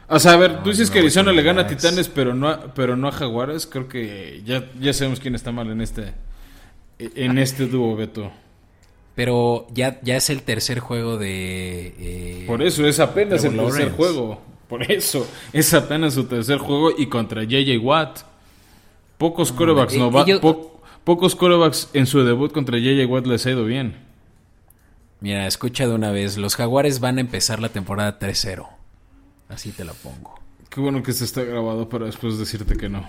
O 0.09 0.19
sea, 0.19 0.33
a 0.33 0.37
ver, 0.37 0.51
No, 0.53 0.63
tú 0.63 0.69
dices 0.71 0.89
que 0.89 0.99
Arizona 0.99 1.31
le 1.31 1.43
gana 1.43 1.61
a. 1.61 1.67
Titanes, 1.67 2.09
pero 2.09 2.33
no 2.33 2.49
a, 2.49 2.73
pero 2.73 2.95
no 2.95 3.07
a 3.07 3.11
Jaguares. 3.11 3.67
Creo 3.67 3.87
que 3.87 4.41
ya, 4.45 4.65
ya 4.79 4.91
sabemos 4.93 5.19
quién 5.19 5.35
está 5.35 5.51
mal 5.51 5.69
en 5.69 5.81
este 5.81 6.13
en 6.97 7.37
este 7.37 7.67
dúo, 7.67 7.95
Beto. 7.95 8.31
Pero 9.15 9.67
ya, 9.73 9.99
ya 10.01 10.15
es 10.17 10.29
el 10.29 10.43
tercer 10.43 10.79
juego 10.79 11.17
de... 11.17 11.93
eh, 11.99 12.43
Por 12.47 12.61
eso 12.63 12.85
es 12.87 12.99
apenas 12.99 13.43
el 13.43 13.55
tercer 13.57 13.91
juego. 13.91 14.41
Por 14.67 14.89
eso 14.91 15.27
es 15.51 15.73
apenas 15.73 16.13
su 16.13 16.25
tercer 16.25 16.57
juego 16.57 16.91
y 16.97 17.07
contra 17.07 17.43
JJ 17.43 17.77
Watt. 17.81 18.19
Pocos 19.17 19.51
corebacks 19.51 19.93
eh, 19.95 19.99
no 19.99 20.09
po- 20.39 20.81
pocos 21.03 21.35
quarterbacks 21.35 21.89
en 21.93 22.05
su 22.05 22.23
debut 22.23 22.51
contra 22.53 22.77
JJ 22.77 23.05
Watt 23.07 23.27
les 23.27 23.45
ha 23.45 23.51
ido 23.51 23.65
bien. 23.65 23.95
Mira, 25.21 25.47
escucha 25.47 25.85
de 25.87 25.93
una 25.95 26.11
vez. 26.11 26.37
Los 26.37 26.55
Jaguares 26.55 26.99
van 27.01 27.17
a 27.17 27.21
empezar 27.21 27.59
la 27.59 27.69
temporada 27.69 28.19
3-0. 28.19 28.67
Así 29.49 29.73
te 29.73 29.83
la 29.83 29.93
pongo. 29.93 30.35
Qué 30.69 30.79
bueno 30.81 31.03
que 31.03 31.13
se 31.13 31.25
está 31.25 31.43
grabado 31.43 31.89
para 31.89 32.05
después 32.05 32.37
decirte 32.37 32.75
que 32.77 32.89
no. 32.89 33.05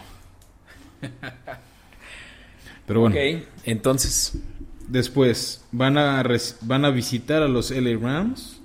Pero 2.87 3.01
bueno, 3.01 3.17
Ok, 3.17 3.45
entonces... 3.65 4.39
después 4.89 5.65
van 5.73 5.99
a 5.99 6.23
van 6.63 6.85
a 6.85 6.91
visitar 6.91 7.43
a 7.43 7.49
los 7.49 7.71
LA 7.71 7.99
Rams. 7.99 8.61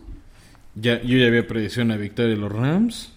Ya, 0.76 1.02
yo 1.02 1.18
ya 1.18 1.28
había 1.28 1.48
predicción 1.48 1.92
a 1.92 1.98
victoria 1.98 2.32
de 2.36 2.38
los 2.42 2.52
Rams. 2.52 3.14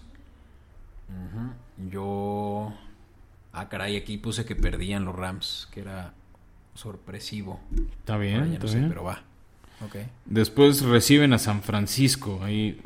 Yo... 1.77 2.73
Ah, 3.53 3.69
caray, 3.69 3.97
aquí 3.97 4.17
puse 4.17 4.45
que 4.45 4.55
perdían 4.55 5.05
los 5.05 5.15
Rams, 5.15 5.67
que 5.71 5.81
era 5.81 6.13
sorpresivo. 6.73 7.61
Está 7.99 8.17
Ahora 8.31 8.45
bien, 8.45 8.47
ya 8.47 8.57
está 8.57 8.65
no 8.65 8.67
sé, 8.67 8.79
bien. 8.79 8.89
pero 8.89 9.03
va. 9.03 9.23
Después 10.25 10.81
reciben 10.81 11.33
a 11.33 11.39
San 11.39 11.61
Francisco. 11.61 12.41
Ahí 12.43 12.79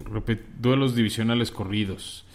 duelos 0.60 0.96
divisionales 0.96 1.52
corridos. 1.52 2.26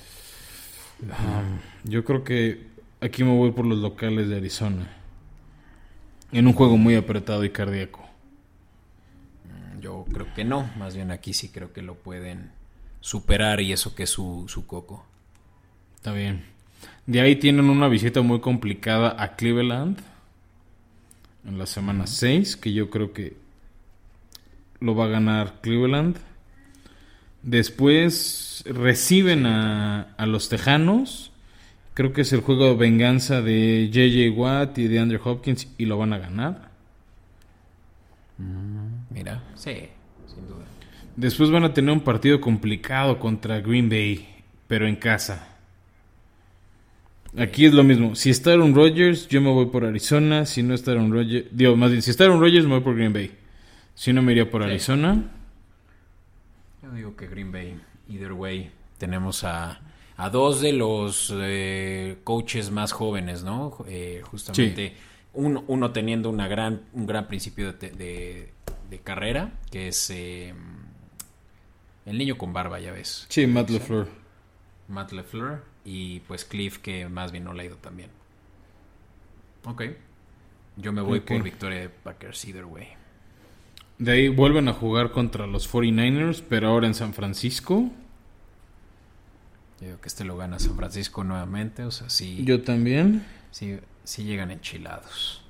Ah, 1.10 1.42
yo 1.84 2.04
creo 2.04 2.24
que 2.24 2.66
aquí 3.00 3.22
me 3.22 3.36
voy 3.36 3.52
por 3.52 3.66
los 3.66 3.78
locales 3.78 4.28
de 4.28 4.36
Arizona. 4.36 4.88
En 6.32 6.46
un 6.46 6.52
juego 6.52 6.76
muy 6.76 6.94
apretado 6.94 7.44
y 7.44 7.50
cardíaco. 7.50 8.04
Yo 9.80 10.04
creo 10.12 10.26
que 10.34 10.44
no, 10.44 10.68
más 10.76 10.96
bien 10.96 11.10
aquí 11.10 11.32
sí 11.32 11.50
creo 11.50 11.72
que 11.72 11.82
lo 11.82 11.94
pueden 11.94 12.50
superar 13.00 13.60
y 13.60 13.72
eso 13.72 13.94
que 13.94 14.02
es 14.02 14.10
su, 14.10 14.46
su 14.48 14.66
coco. 14.66 15.04
Está 15.94 16.12
bien. 16.12 16.44
De 17.06 17.20
ahí 17.20 17.36
tienen 17.36 17.70
una 17.70 17.88
visita 17.88 18.20
muy 18.22 18.40
complicada 18.40 19.22
a 19.22 19.36
Cleveland. 19.36 19.98
En 21.46 21.58
la 21.58 21.66
semana 21.66 22.06
6, 22.06 22.56
que 22.56 22.72
yo 22.72 22.90
creo 22.90 23.12
que 23.12 23.36
lo 24.80 24.94
va 24.94 25.06
a 25.06 25.08
ganar 25.08 25.60
Cleveland. 25.60 26.16
Después 27.42 28.64
reciben 28.66 29.46
a, 29.46 30.14
a 30.16 30.26
los 30.26 30.48
Tejanos. 30.48 31.32
Creo 31.94 32.12
que 32.12 32.20
es 32.20 32.32
el 32.32 32.40
juego 32.40 32.66
de 32.66 32.76
venganza 32.76 33.42
de 33.42 33.90
JJ 33.90 34.38
Watt 34.38 34.78
y 34.78 34.88
de 34.88 35.00
Andrew 35.00 35.20
Hopkins 35.24 35.68
y 35.78 35.86
lo 35.86 35.98
van 35.98 36.12
a 36.12 36.18
ganar. 36.18 36.68
Mira, 39.10 39.42
sí, 39.56 39.88
sin 40.26 40.46
duda. 40.46 40.64
Después 41.16 41.50
van 41.50 41.64
a 41.64 41.74
tener 41.74 41.92
un 41.92 42.02
partido 42.02 42.40
complicado 42.40 43.18
contra 43.18 43.60
Green 43.60 43.88
Bay, 43.88 44.28
pero 44.68 44.86
en 44.86 44.94
casa. 44.94 45.48
Aquí 47.36 47.66
es 47.66 47.74
lo 47.74 47.82
mismo. 47.82 48.14
Si 48.14 48.30
está 48.30 48.52
Aaron 48.52 48.74
Rodgers, 48.74 49.28
yo 49.28 49.40
me 49.40 49.50
voy 49.50 49.66
por 49.66 49.84
Arizona. 49.84 50.46
Si 50.46 50.62
no 50.62 50.74
está 50.74 50.92
Aaron 50.92 51.12
Rodgers, 51.12 51.46
digo, 51.50 51.76
más 51.76 51.90
bien, 51.90 52.02
si 52.02 52.10
está 52.10 52.24
Aaron 52.24 52.40
Rodgers, 52.40 52.64
me 52.64 52.74
voy 52.74 52.80
por 52.80 52.94
Green 52.94 53.12
Bay. 53.12 53.32
Si 53.98 54.12
no, 54.12 54.22
me 54.22 54.30
iría 54.30 54.48
por 54.48 54.62
Sí. 54.62 54.68
Arizona. 54.70 55.24
Yo 56.84 56.92
digo 56.92 57.16
que 57.16 57.26
Green 57.26 57.50
Bay, 57.50 57.80
either 58.08 58.32
way, 58.32 58.70
tenemos 58.96 59.42
a, 59.42 59.80
a 60.16 60.30
dos 60.30 60.60
de 60.60 60.72
los 60.72 61.34
eh, 61.36 62.18
coaches 62.22 62.70
más 62.70 62.92
jóvenes, 62.92 63.42
¿no? 63.42 63.76
Eh, 63.88 64.22
justamente 64.24 64.94
uno, 65.32 65.64
uno 65.66 65.90
teniendo 65.90 66.30
una 66.30 66.46
gran, 66.46 66.82
un 66.92 67.06
gran 67.06 67.26
principio 67.26 67.72
de, 67.72 67.90
de- 67.90 68.52
de 68.88 68.98
carrera, 69.00 69.50
que 69.72 69.88
es 69.88 70.10
eh, 70.10 70.54
el 72.06 72.16
niño 72.18 72.38
con 72.38 72.52
barba, 72.52 72.78
ya 72.78 72.92
ves, 72.92 73.26
Sí, 73.28 73.48
Matt 73.48 73.68
LeFleur. 73.68 74.06
Matt 74.86 75.10
LeFleur, 75.10 75.64
y 75.84 76.20
pues 76.20 76.44
Cliff, 76.44 76.78
que 76.78 77.08
más 77.08 77.32
bien 77.32 77.42
no 77.44 77.52
le 77.52 77.62
ha 77.64 77.66
ido 77.66 77.76
tan 77.78 77.96
bien. 77.96 78.10
Ok. 79.64 79.82
Yo 80.76 80.92
me 80.92 81.02
voy 81.02 81.18
por 81.20 81.42
victoria 81.42 81.80
de 81.80 81.88
Packers, 81.88 82.44
either 82.44 82.64
way. 82.64 82.86
De 83.98 84.12
ahí 84.12 84.28
vuelven 84.28 84.68
a 84.68 84.72
jugar 84.72 85.10
contra 85.10 85.46
los 85.46 85.70
49ers, 85.72 86.42
pero 86.48 86.68
ahora 86.68 86.86
en 86.86 86.94
San 86.94 87.14
Francisco. 87.14 87.90
Yo 89.80 89.86
digo 89.86 90.00
que 90.00 90.08
este 90.08 90.24
lo 90.24 90.36
gana 90.36 90.58
San 90.58 90.76
Francisco 90.76 91.24
nuevamente, 91.24 91.84
o 91.84 91.90
sea, 91.90 92.08
sí, 92.10 92.42
Yo 92.44 92.62
también. 92.62 93.24
sí, 93.50 93.78
sí 94.04 94.24
llegan 94.24 94.50
enchilados. 94.50 95.42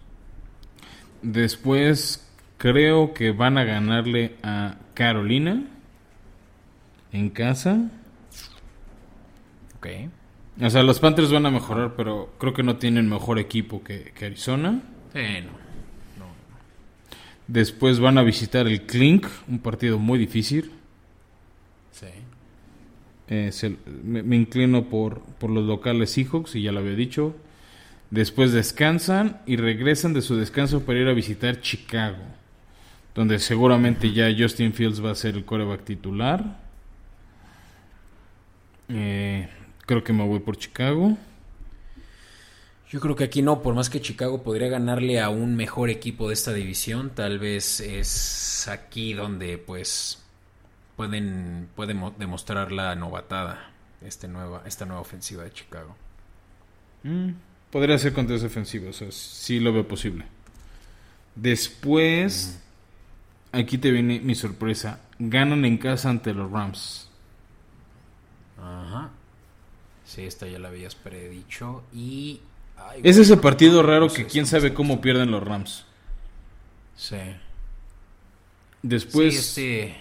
Después 1.23 2.27
creo 2.59 3.13
que 3.15 3.33
van 3.33 3.59
a 3.59 3.65
ganarle 3.65 4.37
a 4.43 4.77
Carolina 4.95 5.65
en 7.13 7.31
casa. 7.31 7.91
Ok. 9.77 9.87
O 10.61 10.71
sea, 10.71 10.83
los 10.83 10.99
Panthers 11.01 11.31
van 11.33 11.47
a 11.47 11.51
mejorar, 11.51 11.95
pero 11.97 12.35
creo 12.39 12.53
que 12.53 12.63
no 12.63 12.77
tienen 12.77 13.09
mejor 13.09 13.39
equipo 13.39 13.83
que, 13.85 14.13
que 14.15 14.27
Arizona. 14.27 14.81
Sí, 15.13 15.21
no. 15.45 15.68
Después 17.49 17.99
van 17.99 18.19
a 18.19 18.23
visitar 18.23 18.67
el 18.69 18.83
Clink, 18.83 19.27
un 19.49 19.59
partido 19.59 19.99
muy 19.99 20.19
difícil. 20.19 20.71
Sí. 21.93 22.07
Eh, 23.29 23.51
se- 23.53 23.77
me, 24.05 24.23
me 24.23 24.37
inclino 24.37 24.85
por, 24.85 25.21
por 25.39 25.51
los 25.51 25.65
locales 25.67 26.11
Seahawks, 26.11 26.55
y 26.55 26.63
ya 26.63 26.73
lo 26.73 26.81
había 26.81 26.95
dicho. 26.95 27.35
Después 28.11 28.53
descansan 28.53 29.41
y 29.47 29.57
regresan 29.57 30.15
de 30.15 30.23
su 30.23 30.37
descanso 30.37 30.83
para 30.85 30.99
ir 31.01 31.09
a 31.09 31.13
visitar 31.13 31.61
Chicago, 31.61 32.17
donde 33.15 33.39
seguramente 33.39 34.13
ya 34.13 34.29
Justin 34.37 34.73
Fields 34.73 35.05
va 35.05 35.11
a 35.11 35.15
ser 35.15 35.35
el 35.37 35.45
coreback 35.45 35.85
titular. 35.85 36.59
Eh, 38.89 39.49
creo 39.87 40.03
que 40.05 40.13
me 40.13 40.25
voy 40.27 40.41
por 40.41 40.57
Chicago. 40.57 41.17
Yo 42.91 43.01
creo 43.01 43.15
que 43.17 43.25
aquí 43.25 43.43
no, 43.43 43.61
por 43.63 43.75
más 43.75 43.91
que 43.91 44.01
Chicago 44.01 44.43
podría 44.43 44.69
ganarle 44.69 45.21
a 45.21 45.29
un 45.29 45.55
mejor 45.57 45.91
equipo 45.91 46.29
de 46.29 46.35
esta 46.35 46.53
división, 46.55 47.11
tal 47.15 47.39
vez 47.39 47.81
es 47.81 48.67
aquí 48.69 49.13
donde 49.13 49.59
pues 49.59 50.23
pueden, 50.97 51.69
pueden 51.77 51.99
mo- 51.99 52.15
demostrar 52.19 52.73
la 52.73 52.95
novatada 52.97 53.73
este 54.03 54.29
nueva, 54.29 54.63
esta 54.67 54.87
nueva 54.87 55.03
ofensiva 55.03 55.45
de 55.45 55.53
Chicago. 55.53 55.97
Mm, 57.03 57.31
podría 57.71 57.99
ser 57.99 58.13
contra 58.13 58.37
esa 58.37 58.47
ofensiva, 58.47 58.91
o 58.91 58.93
sea, 58.93 59.11
sí 59.13 59.61
lo 59.61 59.73
veo 59.73 59.87
posible. 59.87 60.25
Después, 61.35 62.61
aquí 63.53 63.79
te 63.79 63.91
viene 63.91 64.21
mi 64.21 64.35
sorpresa. 64.35 65.01
Ganan 65.19 65.65
en 65.65 65.79
casa 65.79 66.11
ante 66.11 66.35
los 66.35 66.51
Rams. 66.51 67.09
Ajá. 68.57 69.11
Sí, 70.05 70.23
esta 70.25 70.47
ya 70.47 70.59
la 70.59 70.69
habías 70.69 70.95
predicho 70.95 71.85
y... 71.93 72.41
Es 73.03 73.17
ese 73.19 73.37
partido 73.37 73.83
raro 73.83 74.13
que 74.13 74.27
quién 74.27 74.47
sabe 74.47 74.73
cómo 74.75 75.01
pierden 75.01 75.31
los 75.31 75.43
Rams. 75.43 75.85
Sí. 76.97 77.17
Después, 78.83 79.35
sí, 79.35 79.37
este... 79.37 79.97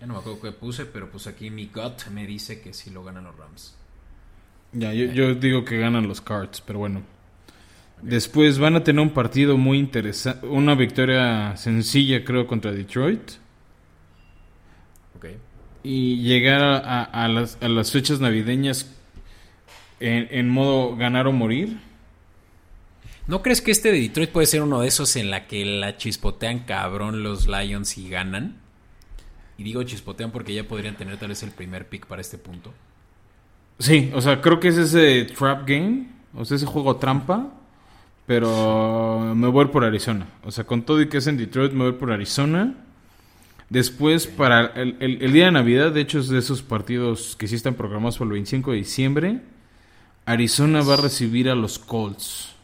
Ya 0.00 0.06
no 0.06 0.14
me 0.14 0.20
acuerdo 0.20 0.40
qué 0.40 0.52
puse, 0.52 0.86
pero 0.86 1.10
pues 1.10 1.26
aquí 1.26 1.50
mi 1.50 1.66
gut 1.68 2.06
me 2.12 2.26
dice 2.26 2.60
que 2.60 2.72
sí 2.74 2.90
lo 2.90 3.04
ganan 3.04 3.24
los 3.24 3.36
Rams. 3.36 3.76
ya, 4.72 4.92
yo, 4.92 5.06
yo 5.06 5.34
digo 5.34 5.64
que 5.64 5.78
ganan 5.78 6.08
los 6.08 6.20
Cards, 6.20 6.60
pero 6.60 6.78
bueno. 6.80 7.02
Después 8.02 8.58
van 8.58 8.76
a 8.76 8.84
tener 8.84 9.02
un 9.02 9.10
partido 9.14 9.56
muy 9.58 9.78
interesante, 9.78 10.46
una 10.46 10.74
victoria 10.74 11.56
sencilla 11.56 12.24
creo 12.24 12.46
contra 12.46 12.72
Detroit. 12.72 13.32
Ok. 15.16 15.26
y 15.82 16.22
llegar 16.22 16.62
a, 16.62 16.78
a- 16.78 17.04
a 17.24 17.28
las, 17.28 17.58
a 17.60 17.68
las 17.68 17.92
fechas 17.92 18.20
navideñas 18.20 18.90
en, 20.00 20.28
en 20.30 20.48
modo 20.48 20.96
ganar 20.96 21.26
o 21.26 21.32
morir. 21.32 21.78
¿No 23.28 23.42
crees 23.42 23.60
que 23.62 23.70
este 23.70 23.92
de 23.92 24.00
Detroit 24.00 24.30
puede 24.30 24.46
ser 24.46 24.62
uno 24.62 24.80
de 24.80 24.88
esos 24.88 25.14
en 25.16 25.30
la 25.30 25.46
que 25.46 25.64
la 25.64 25.96
chispotean 25.96 26.60
cabrón 26.60 27.22
los 27.22 27.46
Lions 27.46 27.96
y 27.98 28.08
ganan? 28.08 28.56
Y 29.58 29.62
digo 29.64 29.82
chispotean 29.82 30.30
porque 30.30 30.54
ya 30.54 30.64
podrían 30.66 30.96
tener 30.96 31.18
tal 31.18 31.28
vez 31.28 31.42
el 31.42 31.50
primer 31.50 31.88
pick 31.88 32.06
para 32.06 32.20
este 32.22 32.38
punto. 32.38 32.72
Sí, 33.78 34.10
o 34.14 34.20
sea, 34.20 34.40
creo 34.40 34.58
que 34.58 34.68
es 34.68 34.76
ese 34.78 35.24
trap 35.36 35.68
game, 35.68 36.08
o 36.34 36.44
sea, 36.44 36.56
ese 36.56 36.66
juego 36.66 36.96
trampa, 36.96 37.52
pero 38.26 39.34
me 39.36 39.48
voy 39.48 39.66
por 39.66 39.84
Arizona. 39.84 40.26
O 40.44 40.50
sea, 40.50 40.64
con 40.64 40.82
todo 40.82 41.00
y 41.02 41.08
que 41.08 41.18
es 41.18 41.26
en 41.26 41.36
Detroit, 41.36 41.72
me 41.72 41.84
voy 41.84 41.92
por 41.92 42.10
Arizona. 42.10 42.74
Después, 43.68 44.26
para 44.26 44.66
el, 44.68 44.96
el- 45.00 45.32
día 45.32 45.46
de 45.46 45.52
Navidad, 45.52 45.92
de 45.92 46.00
hecho 46.00 46.18
es 46.20 46.28
de 46.28 46.38
esos 46.38 46.62
partidos 46.62 47.36
que 47.36 47.46
sí 47.46 47.54
están 47.54 47.74
programados 47.74 48.16
para 48.16 48.28
el 48.28 48.32
25 48.32 48.70
de 48.72 48.76
diciembre, 48.78 49.40
Arizona 50.24 50.80
va 50.82 50.94
a 50.94 50.96
recibir 50.98 51.50
a 51.50 51.54
los 51.54 51.78
Colts. 51.78 52.54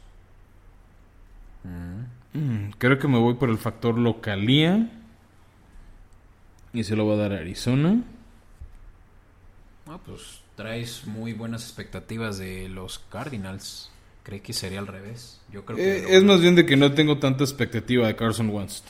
Mm, 2.34 2.70
creo 2.78 2.98
que 2.98 3.08
me 3.08 3.18
voy 3.18 3.34
por 3.34 3.48
el 3.50 3.58
factor 3.58 3.98
localía. 3.98 4.90
Y 6.74 6.84
se 6.84 6.94
lo 6.96 7.06
va 7.06 7.14
a 7.14 7.16
dar 7.16 7.32
a 7.32 7.38
Arizona. 7.38 8.02
Ah, 9.86 9.98
pues 10.04 10.42
traes 10.56 11.06
muy 11.06 11.32
buenas 11.32 11.62
expectativas 11.64 12.38
de 12.38 12.68
los 12.68 12.98
Cardinals. 12.98 13.90
Cree 14.22 14.40
que 14.42 14.52
sería 14.52 14.78
al 14.78 14.86
revés. 14.86 15.42
Yo 15.48 15.64
creo 15.64 15.78
Eh, 15.78 16.02
que 16.06 16.16
es 16.16 16.24
más 16.24 16.40
bien 16.40 16.54
de 16.56 16.66
que 16.66 16.76
no 16.76 16.92
tengo 16.94 17.18
tanta 17.18 17.44
expectativa 17.44 18.06
de 18.06 18.16
Carson 18.16 18.48
Wentz. 18.50 18.82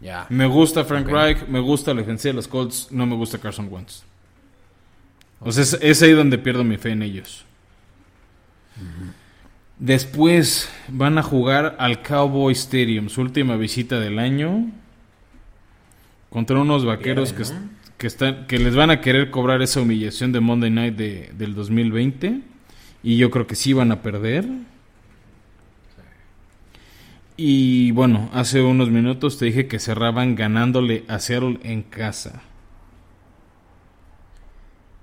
ya. 0.00 0.28
Me 0.28 0.46
gusta 0.46 0.84
Frank. 0.84 1.08
Reich, 1.08 1.46
me 1.48 1.60
gusta 1.60 1.92
la 1.94 2.00
defensa 2.02 2.28
de 2.28 2.34
los 2.34 2.48
Colts, 2.48 2.88
no 2.92 3.06
me 3.06 3.16
gusta 3.16 3.38
Carson 3.40 3.68
Wentz. 3.72 4.04
O 5.40 5.50
sea, 5.52 5.62
es, 5.62 5.72
es 5.80 6.02
ahí 6.02 6.12
donde 6.12 6.38
pierdo 6.38 6.62
mi 6.64 6.76
fe 6.76 6.90
en 6.90 7.02
ellos. 7.02 7.44
Después 9.78 10.70
van 10.88 11.18
a 11.18 11.22
jugar 11.22 11.76
al 11.78 12.02
Cowboy 12.02 12.52
Stadium, 12.52 13.08
su 13.10 13.20
última 13.20 13.56
visita 13.56 14.00
del 14.00 14.18
año, 14.18 14.70
contra 16.30 16.58
unos 16.58 16.84
vaqueros 16.84 17.32
que, 17.32 17.44
que 17.98 18.06
están, 18.06 18.46
que 18.46 18.58
les 18.58 18.74
van 18.74 18.90
a 18.90 19.00
querer 19.02 19.30
cobrar 19.30 19.60
esa 19.62 19.80
humillación 19.82 20.32
de 20.32 20.40
Monday 20.40 20.70
Night 20.70 20.96
de- 20.96 21.30
del 21.36 21.54
2020. 21.54 22.40
Y 23.02 23.18
yo 23.18 23.30
creo 23.30 23.46
que 23.46 23.54
sí 23.54 23.72
van 23.74 23.92
a 23.92 24.00
perder. 24.02 24.46
Y 27.36 27.90
bueno, 27.90 28.30
hace 28.32 28.62
unos 28.62 28.88
minutos 28.90 29.38
te 29.38 29.44
dije 29.44 29.68
que 29.68 29.78
cerraban 29.78 30.34
ganándole 30.36 31.04
a 31.06 31.18
Seattle 31.18 31.60
en 31.62 31.82
casa. 31.82 32.42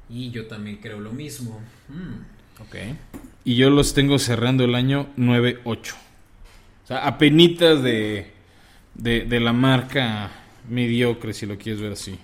Y 0.09 0.31
yo 0.31 0.47
también 0.47 0.77
creo 0.77 0.99
lo 0.99 1.11
mismo. 1.11 1.61
Mm, 1.89 2.42
ok. 2.67 2.75
Y 3.45 3.55
yo 3.55 3.69
los 3.69 3.93
tengo 3.93 4.19
cerrando 4.19 4.63
el 4.63 4.75
año 4.75 5.07
9-8. 5.17 5.93
O 6.83 6.87
sea, 6.87 7.05
apenitas 7.07 7.81
de, 7.83 8.31
de, 8.93 9.21
de 9.25 9.39
la 9.39 9.53
marca 9.53 10.31
mediocre, 10.69 11.33
si 11.33 11.45
lo 11.45 11.57
quieres 11.57 11.81
ver 11.81 11.93
así. 11.93 12.17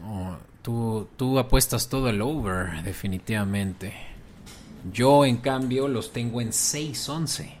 No, 0.00 0.38
tú, 0.62 1.08
tú 1.16 1.38
apuestas 1.38 1.88
todo 1.88 2.08
el 2.08 2.20
over, 2.20 2.82
definitivamente. 2.82 3.94
Yo, 4.92 5.24
en 5.24 5.38
cambio, 5.38 5.88
los 5.88 6.12
tengo 6.12 6.40
en 6.40 6.50
6-11. 6.50 7.54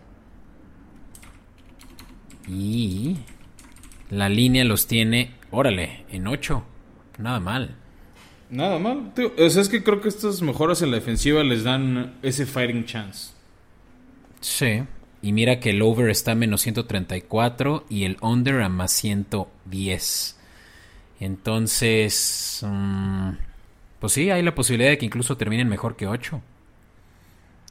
Y 2.48 3.16
la 4.10 4.28
línea 4.28 4.64
los 4.64 4.86
tiene, 4.86 5.34
órale, 5.50 6.04
en 6.10 6.26
8. 6.26 6.62
Nada 7.18 7.40
mal. 7.40 7.76
Nada 8.50 8.78
mal. 8.78 9.12
Tío, 9.14 9.32
o 9.36 9.50
sea, 9.50 9.62
es 9.62 9.68
que 9.68 9.82
creo 9.82 10.00
que 10.00 10.08
estas 10.08 10.40
mejoras 10.42 10.82
en 10.82 10.90
la 10.90 10.98
defensiva 10.98 11.42
les 11.42 11.64
dan 11.64 12.14
ese 12.22 12.46
fighting 12.46 12.84
chance. 12.84 13.32
Sí. 14.40 14.84
Y 15.22 15.32
mira 15.32 15.58
que 15.58 15.70
el 15.70 15.82
over 15.82 16.10
está 16.10 16.32
a 16.32 16.34
menos 16.36 16.60
134 16.60 17.86
y 17.88 18.04
el 18.04 18.16
under 18.20 18.62
a 18.62 18.68
más 18.68 18.92
110. 18.92 20.38
Entonces, 21.18 22.64
mm, 22.64 23.30
pues 23.98 24.12
sí, 24.12 24.30
hay 24.30 24.42
la 24.42 24.54
posibilidad 24.54 24.90
de 24.90 24.98
que 24.98 25.06
incluso 25.06 25.36
terminen 25.36 25.68
mejor 25.68 25.96
que 25.96 26.06
8. 26.06 26.40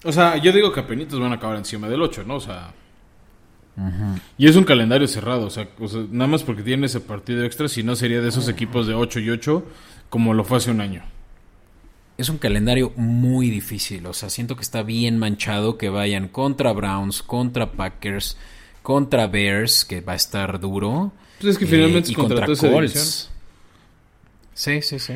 O 0.04 0.12
sea, 0.12 0.38
yo 0.38 0.52
digo 0.52 0.74
que 0.74 0.82
apenitas 0.82 1.20
van 1.20 1.32
a 1.32 1.36
acabar 1.36 1.58
encima 1.58 1.88
del 1.88 2.02
8, 2.02 2.24
¿no? 2.26 2.36
O 2.36 2.42
sea... 2.42 2.74
Y 4.38 4.48
es 4.48 4.56
un 4.56 4.64
calendario 4.64 5.06
cerrado, 5.06 5.48
o 5.48 5.50
sea, 5.50 5.68
o 5.80 5.88
sea, 5.90 6.06
nada 6.10 6.28
más 6.28 6.44
porque 6.44 6.64
tienen 6.64 6.86
ese 6.86 7.02
partido 7.02 7.44
extra, 7.44 7.68
si 7.68 7.84
no 7.84 7.98
sería 7.98 8.22
de 8.22 8.30
esos 8.30 8.48
equipos 8.48 8.88
de 8.88 8.94
8 8.94 9.20
y 9.20 9.30
8 9.32 9.66
como 10.16 10.34
lo 10.34 10.46
fue 10.46 10.60
hace 10.60 10.72
un 10.72 10.80
año. 10.80 11.04
Es 12.18 12.30
un 12.30 12.38
calendario 12.38 12.94
muy 12.96 13.50
difícil, 13.50 14.06
o 14.06 14.14
sea, 14.14 14.30
siento 14.30 14.56
que 14.56 14.62
está 14.62 14.82
bien 14.82 15.20
manchado 15.20 15.78
que 15.78 15.90
vayan 15.90 16.30
contra 16.30 16.72
Browns, 16.72 17.22
contra 17.22 17.74
Packers, 17.74 18.38
contra 18.82 19.28
Bears, 19.28 19.84
que 19.84 20.00
va 20.00 20.14
a 20.14 20.16
estar 20.16 20.62
duro. 20.62 21.12
Pues 21.42 21.56
es 21.56 21.58
que 21.58 21.66
finalmente 21.66 22.08
y 22.08 22.12
es 22.14 22.18
contra 22.18 22.46
contra 22.46 22.72
Colts. 22.72 23.30
Sí, 24.54 24.82
sí, 24.82 25.00
sí. 25.00 25.16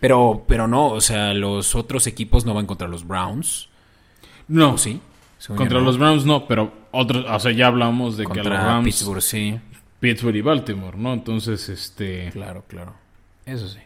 Pero, 0.00 0.44
pero 0.48 0.66
no, 0.66 0.88
o 0.88 1.00
sea, 1.00 1.32
los 1.32 1.76
otros 1.76 2.08
equipos 2.08 2.44
no 2.44 2.52
van 2.52 2.66
contra 2.66 2.88
los 2.88 3.06
Browns. 3.06 3.68
No, 4.48 4.72
¿O 4.72 4.78
sí? 4.78 5.00
Según 5.38 5.58
contra 5.58 5.78
no. 5.78 5.84
los 5.84 5.96
Browns 5.96 6.24
no, 6.24 6.48
pero 6.48 6.72
otros, 6.90 7.24
o 7.24 7.38
sea, 7.38 7.52
ya 7.52 7.68
hablamos 7.68 8.16
de 8.16 8.24
que 8.24 8.32
a 8.32 8.34
los 8.34 8.48
Contra 8.48 8.64
Rams, 8.64 8.84
Pittsburgh, 8.84 9.22
sí. 9.22 9.60
Pittsburgh 10.00 10.34
y 10.34 10.40
Baltimore, 10.40 10.98
¿no? 10.98 11.12
Entonces, 11.12 11.68
este... 11.68 12.30
Claro, 12.32 12.64
claro. 12.66 12.94
Eso 13.46 13.68
sí. 13.68 13.78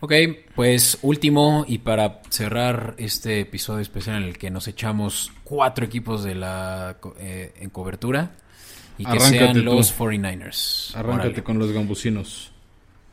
Ok, 0.00 0.12
pues 0.54 0.98
último 1.02 1.64
y 1.66 1.78
para 1.78 2.22
cerrar 2.30 2.94
este 2.98 3.40
episodio 3.40 3.80
especial 3.80 4.16
en 4.16 4.28
el 4.28 4.38
que 4.38 4.50
nos 4.50 4.68
echamos 4.68 5.32
cuatro 5.42 5.84
equipos 5.84 6.22
de 6.22 6.36
la 6.36 6.98
eh, 7.18 7.52
en 7.58 7.70
cobertura 7.70 8.30
y 8.96 9.04
que 9.04 9.10
Arráncate 9.10 9.38
sean 9.38 9.54
tú. 9.54 9.62
los 9.64 9.98
49ers. 9.98 10.94
Arráncate 10.94 11.28
Órale. 11.28 11.42
con 11.42 11.58
los 11.58 11.72
gambusinos. 11.72 12.52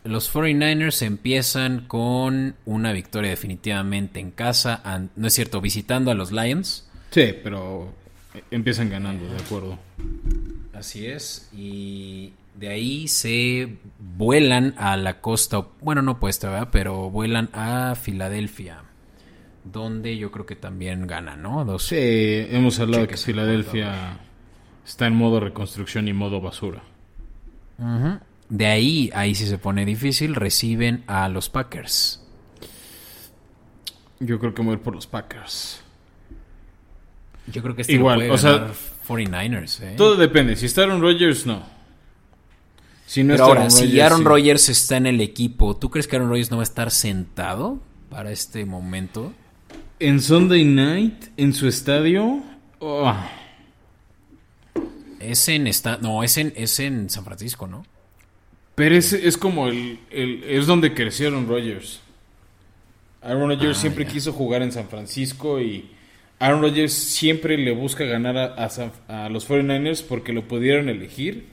Los 0.03 0.31
49ers 0.31 1.01
empiezan 1.01 1.87
con 1.87 2.55
una 2.65 2.91
victoria 2.93 3.31
definitivamente 3.31 4.19
en 4.19 4.29
casa, 4.29 4.83
no 5.15 5.27
es 5.27 5.33
cierto, 5.33 5.61
visitando 5.61 6.11
a 6.11 6.13
los 6.13 6.31
Lions. 6.31 6.87
Sí, 7.09 7.33
pero 7.43 7.91
empiezan 8.51 8.91
ganando, 8.91 9.25
de 9.27 9.37
acuerdo. 9.37 9.79
Así 10.73 11.07
es, 11.07 11.49
y 11.51 12.33
de 12.57 12.69
ahí 12.69 13.07
se 13.07 13.77
vuelan 13.99 14.73
a 14.77 14.95
la 14.97 15.19
costa, 15.21 15.65
bueno, 15.81 16.01
no 16.01 16.13
opuesta, 16.13 16.49
¿verdad? 16.49 16.69
Pero 16.71 17.09
vuelan 17.09 17.49
a 17.53 17.95
Filadelfia, 17.95 18.83
donde 19.63 20.17
yo 20.17 20.31
creo 20.31 20.45
que 20.45 20.55
también 20.55 21.07
ganan, 21.07 21.41
¿no? 21.41 21.65
Dos. 21.65 21.87
Sí, 21.87 21.97
hemos 21.97 22.79
hablado 22.79 23.03
de 23.03 23.09
que 23.09 23.17
Filadelfia 23.17 24.19
está 24.85 25.07
en 25.07 25.15
modo 25.15 25.39
reconstrucción 25.39 26.07
y 26.07 26.13
modo 26.13 26.39
basura. 26.41 26.83
De 28.47 28.65
ahí, 28.67 29.09
ahí 29.13 29.35
sí 29.35 29.47
se 29.47 29.57
pone 29.57 29.85
difícil, 29.85 30.35
reciben 30.35 31.03
a 31.07 31.27
los 31.27 31.49
Packers. 31.49 32.21
Yo 34.19 34.39
creo 34.39 34.53
que 34.53 34.61
voy 34.61 34.71
a 34.71 34.73
ir 34.75 34.81
por 34.81 34.95
los 34.95 35.07
Packers. 35.07 35.81
Yo 37.47 37.61
creo 37.61 37.75
que 37.75 37.81
este 37.81 37.93
Igual, 37.93 38.19
lo 38.19 38.25
puede 38.27 38.31
o 38.31 38.37
sea, 38.37 38.51
ganar 38.53 38.73
49ers, 39.07 39.81
¿eh? 39.81 39.93
Todo 39.97 40.15
depende. 40.15 40.55
Si 40.55 40.67
está 40.67 40.83
Aaron 40.83 41.01
Rodgers, 41.01 41.45
no. 41.45 41.74
Si 43.05 43.23
no 43.23 43.33
Pero 43.33 43.43
está 43.43 43.45
ahora, 43.59 43.69
si 43.69 43.99
Aaron 43.99 44.19
sí. 44.19 44.23
Rodgers 44.25 44.69
está 44.69 44.97
en 44.97 45.05
el 45.05 45.21
equipo, 45.21 45.75
¿tú 45.77 45.89
crees 45.89 46.07
que 46.07 46.15
Aaron 46.15 46.29
Rodgers 46.29 46.49
no 46.51 46.57
va 46.57 46.63
a 46.63 46.65
estar 46.65 46.89
sentado 46.91 47.79
para 48.09 48.31
este 48.31 48.65
momento? 48.65 49.31
En 49.99 50.21
Sunday 50.21 50.65
Night, 50.65 51.25
en 51.37 51.53
su 51.53 51.67
estadio... 51.67 52.41
oh, 52.79 53.13
Es 55.19 55.47
en 55.49 55.67
esta, 55.67 55.97
no, 55.97 56.23
es 56.23 56.37
en, 56.37 56.53
es 56.55 56.79
en 56.79 57.09
San 57.09 57.23
Francisco, 57.25 57.67
¿no? 57.67 57.85
pero 58.75 58.93
es, 58.95 59.13
es 59.13 59.37
como 59.37 59.67
el, 59.69 59.99
el- 60.11 60.43
Es 60.43 60.67
donde 60.67 60.93
creció 60.93 61.29
Aaron 61.29 61.47
Rodgers. 61.47 62.01
Aaron 63.21 63.47
Rodgers 63.49 63.77
Ah, 63.77 63.81
siempre 63.81 64.05
quiso 64.05 64.33
jugar 64.33 64.61
en 64.61 64.71
San 64.71 64.87
Francisco 64.89 65.61
y... 65.61 65.91
Aaron 66.39 66.61
Rodgers 66.61 66.91
siempre 66.91 67.57
le 67.57 67.71
busca 67.71 68.03
ganar 68.03 68.37
a, 68.37 68.45
a 68.55 68.69
San- 68.69 68.91
a 69.07 69.29
los 69.29 69.47
49ers 69.47 70.03
porque 70.03 70.33
lo 70.33 70.45
pudieron 70.47 70.89
elegir 70.89 71.47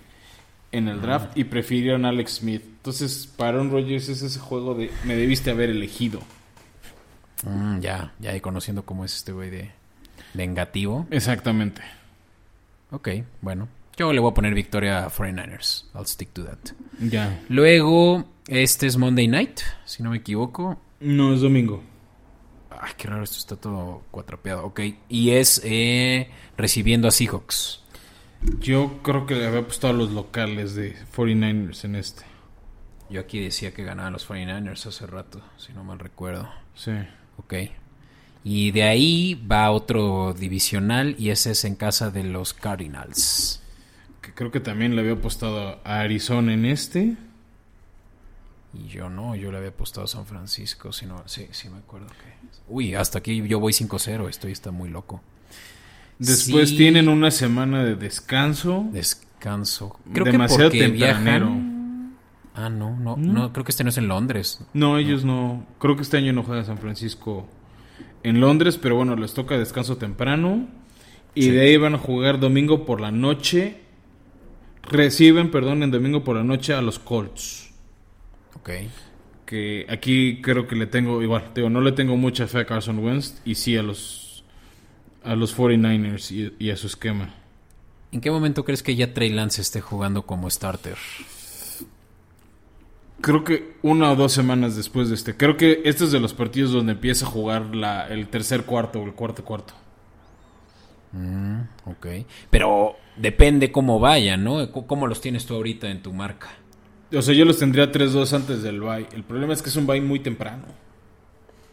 en 0.72 0.88
el 0.88 1.00
draft 1.00 1.36
y 1.36 1.44
prefirieron 1.44 2.04
a 2.04 2.08
Alex 2.08 2.36
Smith. 2.36 2.62
Entonces, 2.64 3.28
para 3.36 3.50
Aaron 3.50 3.70
Rodgers 3.70 4.08
es 4.08 4.22
ese 4.22 4.40
juego 4.40 4.74
de 4.74 4.90
me 5.04 5.14
debiste 5.14 5.50
haber 5.50 5.70
elegido. 5.70 6.20
Mm, 7.44 7.80
ya, 7.80 8.12
ya 8.18 8.34
y 8.34 8.40
conociendo 8.40 8.84
cómo 8.84 9.04
es 9.04 9.14
este 9.14 9.32
güey 9.32 9.50
de 9.50 9.70
vengativo. 10.34 11.06
Exactamente. 11.10 11.82
Ok, 12.90 13.08
bueno. 13.40 13.68
Yo 13.96 14.12
le 14.12 14.20
voy 14.20 14.30
a 14.30 14.34
poner 14.34 14.54
victoria 14.54 15.04
a 15.04 15.10
49ers. 15.10 15.84
I'll 15.94 16.06
stick 16.06 16.32
to 16.32 16.44
that. 16.44 16.58
Ya. 16.98 17.42
Luego, 17.48 18.24
este 18.48 18.86
es 18.86 18.96
Monday 18.96 19.28
Night, 19.28 19.60
si 19.84 20.02
no 20.02 20.10
me 20.10 20.18
equivoco. 20.18 20.80
No, 21.00 21.34
es 21.34 21.40
domingo. 21.42 21.82
Ay, 22.70 22.92
qué 22.96 23.08
raro, 23.08 23.22
esto 23.22 23.36
está 23.36 23.56
todo 23.56 24.02
cuatrapeado. 24.10 24.64
Ok, 24.64 24.80
y 25.08 25.30
es 25.30 25.60
eh, 25.64 26.30
recibiendo 26.56 27.06
a 27.06 27.10
Seahawks. 27.10 27.81
Yo 28.58 29.00
creo 29.02 29.26
que 29.26 29.34
le 29.34 29.46
había 29.46 29.60
apostado 29.60 29.94
a 29.94 29.96
los 29.96 30.10
locales 30.10 30.74
de 30.74 30.96
49ers 31.14 31.84
en 31.84 31.96
este. 31.96 32.24
Yo 33.08 33.20
aquí 33.20 33.40
decía 33.40 33.72
que 33.72 33.84
ganaban 33.84 34.12
los 34.12 34.28
49ers 34.28 34.86
hace 34.86 35.06
rato, 35.06 35.40
si 35.58 35.72
no 35.72 35.84
mal 35.84 35.98
recuerdo. 35.98 36.48
Sí. 36.74 36.92
Ok. 37.36 37.54
Y 38.44 38.72
de 38.72 38.82
ahí 38.82 39.34
va 39.34 39.70
otro 39.70 40.34
divisional 40.34 41.14
y 41.18 41.30
ese 41.30 41.52
es 41.52 41.64
en 41.64 41.76
casa 41.76 42.10
de 42.10 42.24
los 42.24 42.52
Cardinals. 42.54 43.62
Que 44.20 44.34
creo 44.34 44.50
que 44.50 44.60
también 44.60 44.96
le 44.96 45.02
había 45.02 45.12
apostado 45.12 45.80
a 45.84 46.00
Arizona 46.00 46.52
en 46.54 46.64
este. 46.64 47.16
Y 48.74 48.88
yo 48.88 49.08
no, 49.08 49.36
yo 49.36 49.52
le 49.52 49.58
había 49.58 49.70
apostado 49.70 50.04
a 50.04 50.08
San 50.08 50.26
Francisco, 50.26 50.92
si 50.92 51.06
no, 51.06 51.22
sí, 51.28 51.46
sí 51.50 51.68
me 51.68 51.78
acuerdo 51.78 52.08
que... 52.08 52.48
Uy, 52.68 52.94
hasta 52.94 53.18
aquí 53.18 53.46
yo 53.46 53.60
voy 53.60 53.72
5-0, 53.72 54.28
esto 54.28 54.48
está 54.48 54.70
muy 54.70 54.88
loco. 54.88 55.20
Después 56.26 56.70
Sí. 56.70 56.76
tienen 56.76 57.08
una 57.08 57.30
semana 57.30 57.84
de 57.84 57.94
descanso. 57.96 58.86
Descanso. 58.92 59.98
Creo 60.12 60.24
Demasiado 60.24 60.70
que 60.70 60.78
tempranero. 60.78 61.46
viajan... 61.46 62.16
Ah, 62.54 62.68
no, 62.68 62.96
no, 62.98 63.16
¿No? 63.16 63.32
no, 63.32 63.52
creo 63.52 63.64
que 63.64 63.70
este 63.70 63.82
no 63.82 63.90
es 63.90 63.96
en 63.98 64.08
Londres. 64.08 64.64
No, 64.74 64.98
ellos 64.98 65.24
no. 65.24 65.66
Creo 65.78 65.96
que 65.96 66.02
este 66.02 66.18
año 66.18 66.32
no 66.34 66.42
juega 66.42 66.64
San 66.64 66.78
Francisco 66.78 67.48
en 68.22 68.40
Londres, 68.40 68.78
pero 68.80 68.94
bueno, 68.96 69.16
les 69.16 69.32
toca 69.32 69.56
descanso 69.58 69.96
temprano. 69.96 70.66
Y 71.34 71.44
Sí. 71.44 71.50
de 71.50 71.62
ahí 71.62 71.76
van 71.78 71.94
a 71.94 71.98
jugar 71.98 72.38
domingo 72.40 72.84
por 72.84 73.00
la 73.00 73.10
noche. 73.10 73.78
Reciben, 74.82 75.50
perdón, 75.50 75.82
en 75.82 75.90
domingo 75.90 76.24
por 76.24 76.36
la 76.36 76.44
noche 76.44 76.74
a 76.74 76.82
los 76.82 76.98
Colts. 76.98 77.70
Ok. 78.54 78.70
que 79.46 79.84
aquí 79.90 80.40
creo 80.40 80.66
que 80.66 80.74
le 80.76 80.86
tengo, 80.86 81.20
igual, 81.22 81.50
digo, 81.54 81.68
no 81.68 81.82
le 81.82 81.92
tengo 81.92 82.16
mucha 82.16 82.46
fe 82.46 82.60
a 82.60 82.64
Carson 82.64 82.98
Wentz 83.00 83.38
y 83.44 83.54
sí 83.56 83.76
a 83.76 83.82
los, 83.82 84.21
a 85.24 85.36
los 85.36 85.56
49ers 85.56 86.30
y, 86.30 86.64
y 86.64 86.70
a 86.70 86.76
su 86.76 86.86
esquema. 86.86 87.34
¿En 88.12 88.20
qué 88.20 88.30
momento 88.30 88.64
crees 88.64 88.82
que 88.82 88.94
ya 88.94 89.14
Trey 89.14 89.30
Lance 89.30 89.62
esté 89.62 89.80
jugando 89.80 90.22
como 90.22 90.50
starter? 90.50 90.98
Creo 93.22 93.44
que 93.44 93.76
una 93.82 94.10
o 94.10 94.16
dos 94.16 94.32
semanas 94.32 94.76
después 94.76 95.08
de 95.08 95.14
este. 95.14 95.36
Creo 95.36 95.56
que 95.56 95.82
este 95.84 96.04
es 96.04 96.12
de 96.12 96.20
los 96.20 96.34
partidos 96.34 96.72
donde 96.72 96.92
empieza 96.92 97.24
a 97.24 97.30
jugar 97.30 97.74
la, 97.74 98.08
el 98.08 98.26
tercer 98.28 98.64
cuarto 98.64 99.00
o 99.00 99.04
el 99.04 99.12
cuarto 99.12 99.44
cuarto. 99.44 99.74
Mm, 101.12 101.60
ok. 101.86 102.06
Pero 102.50 102.96
depende 103.16 103.70
cómo 103.70 104.00
vaya, 104.00 104.36
¿no? 104.36 104.70
¿Cómo 104.72 105.06
los 105.06 105.20
tienes 105.20 105.46
tú 105.46 105.54
ahorita 105.54 105.88
en 105.88 106.02
tu 106.02 106.12
marca? 106.12 106.48
O 107.14 107.22
sea, 107.22 107.34
yo 107.34 107.44
los 107.44 107.58
tendría 107.58 107.92
3-2 107.92 108.32
antes 108.32 108.62
del 108.62 108.80
bye. 108.80 109.06
El 109.12 109.22
problema 109.22 109.52
es 109.52 109.62
que 109.62 109.68
es 109.68 109.76
un 109.76 109.86
bye 109.86 110.00
muy 110.00 110.20
temprano. 110.20 110.64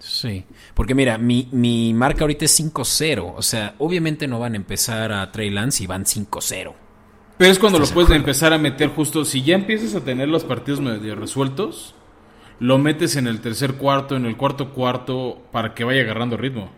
Sí. 0.09 0.45
Porque 0.73 0.95
mira, 0.95 1.17
mi, 1.19 1.47
mi 1.51 1.93
marca 1.93 2.21
ahorita 2.23 2.45
es 2.45 2.59
5-0. 2.59 3.33
O 3.37 3.41
sea, 3.43 3.75
obviamente 3.77 4.27
no 4.27 4.39
van 4.39 4.53
a 4.53 4.57
empezar 4.57 5.11
a 5.11 5.31
Trey 5.31 5.51
Lance 5.51 5.83
y 5.83 5.87
van 5.87 6.05
5-0. 6.05 6.73
Pero 7.37 7.51
es 7.51 7.59
cuando 7.59 7.79
lo 7.79 7.85
¿Estás 7.85 7.93
de 7.93 7.93
puedes 7.93 8.11
empezar 8.11 8.53
a 8.53 8.57
meter 8.57 8.89
justo. 8.89 9.23
Si 9.25 9.43
ya 9.43 9.55
empiezas 9.55 9.95
a 9.95 10.03
tener 10.03 10.27
los 10.29 10.43
partidos 10.43 10.81
medio 10.81 11.15
resueltos, 11.15 11.95
lo 12.59 12.77
metes 12.77 13.15
en 13.15 13.27
el 13.27 13.41
tercer 13.41 13.75
cuarto, 13.75 14.15
en 14.15 14.25
el 14.25 14.37
cuarto 14.37 14.73
cuarto, 14.73 15.41
para 15.51 15.73
que 15.73 15.83
vaya 15.85 16.01
agarrando 16.01 16.37
ritmo. 16.37 16.71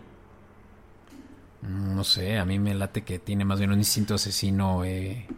Mm, 1.62 1.94
No 1.96 2.04
sé, 2.04 2.38
a 2.38 2.44
mí 2.44 2.58
me 2.58 2.74
late 2.74 3.02
que 3.04 3.18
tiene 3.18 3.44
más 3.44 3.58
bien 3.58 3.72
un 3.72 3.78
instinto 3.78 4.14
asesino 4.14 4.84
eh, 4.84 5.32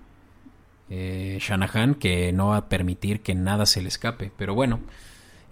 eh, 0.89 1.39
Shanahan 1.41 1.95
que 1.97 2.33
no 2.33 2.49
va 2.49 2.59
a 2.59 2.69
permitir 2.69 3.23
que 3.23 3.35
nada 3.35 3.67
se 3.67 3.83
le 3.83 3.89
escape. 3.89 4.33
Pero 4.37 4.55
bueno, 4.55 4.81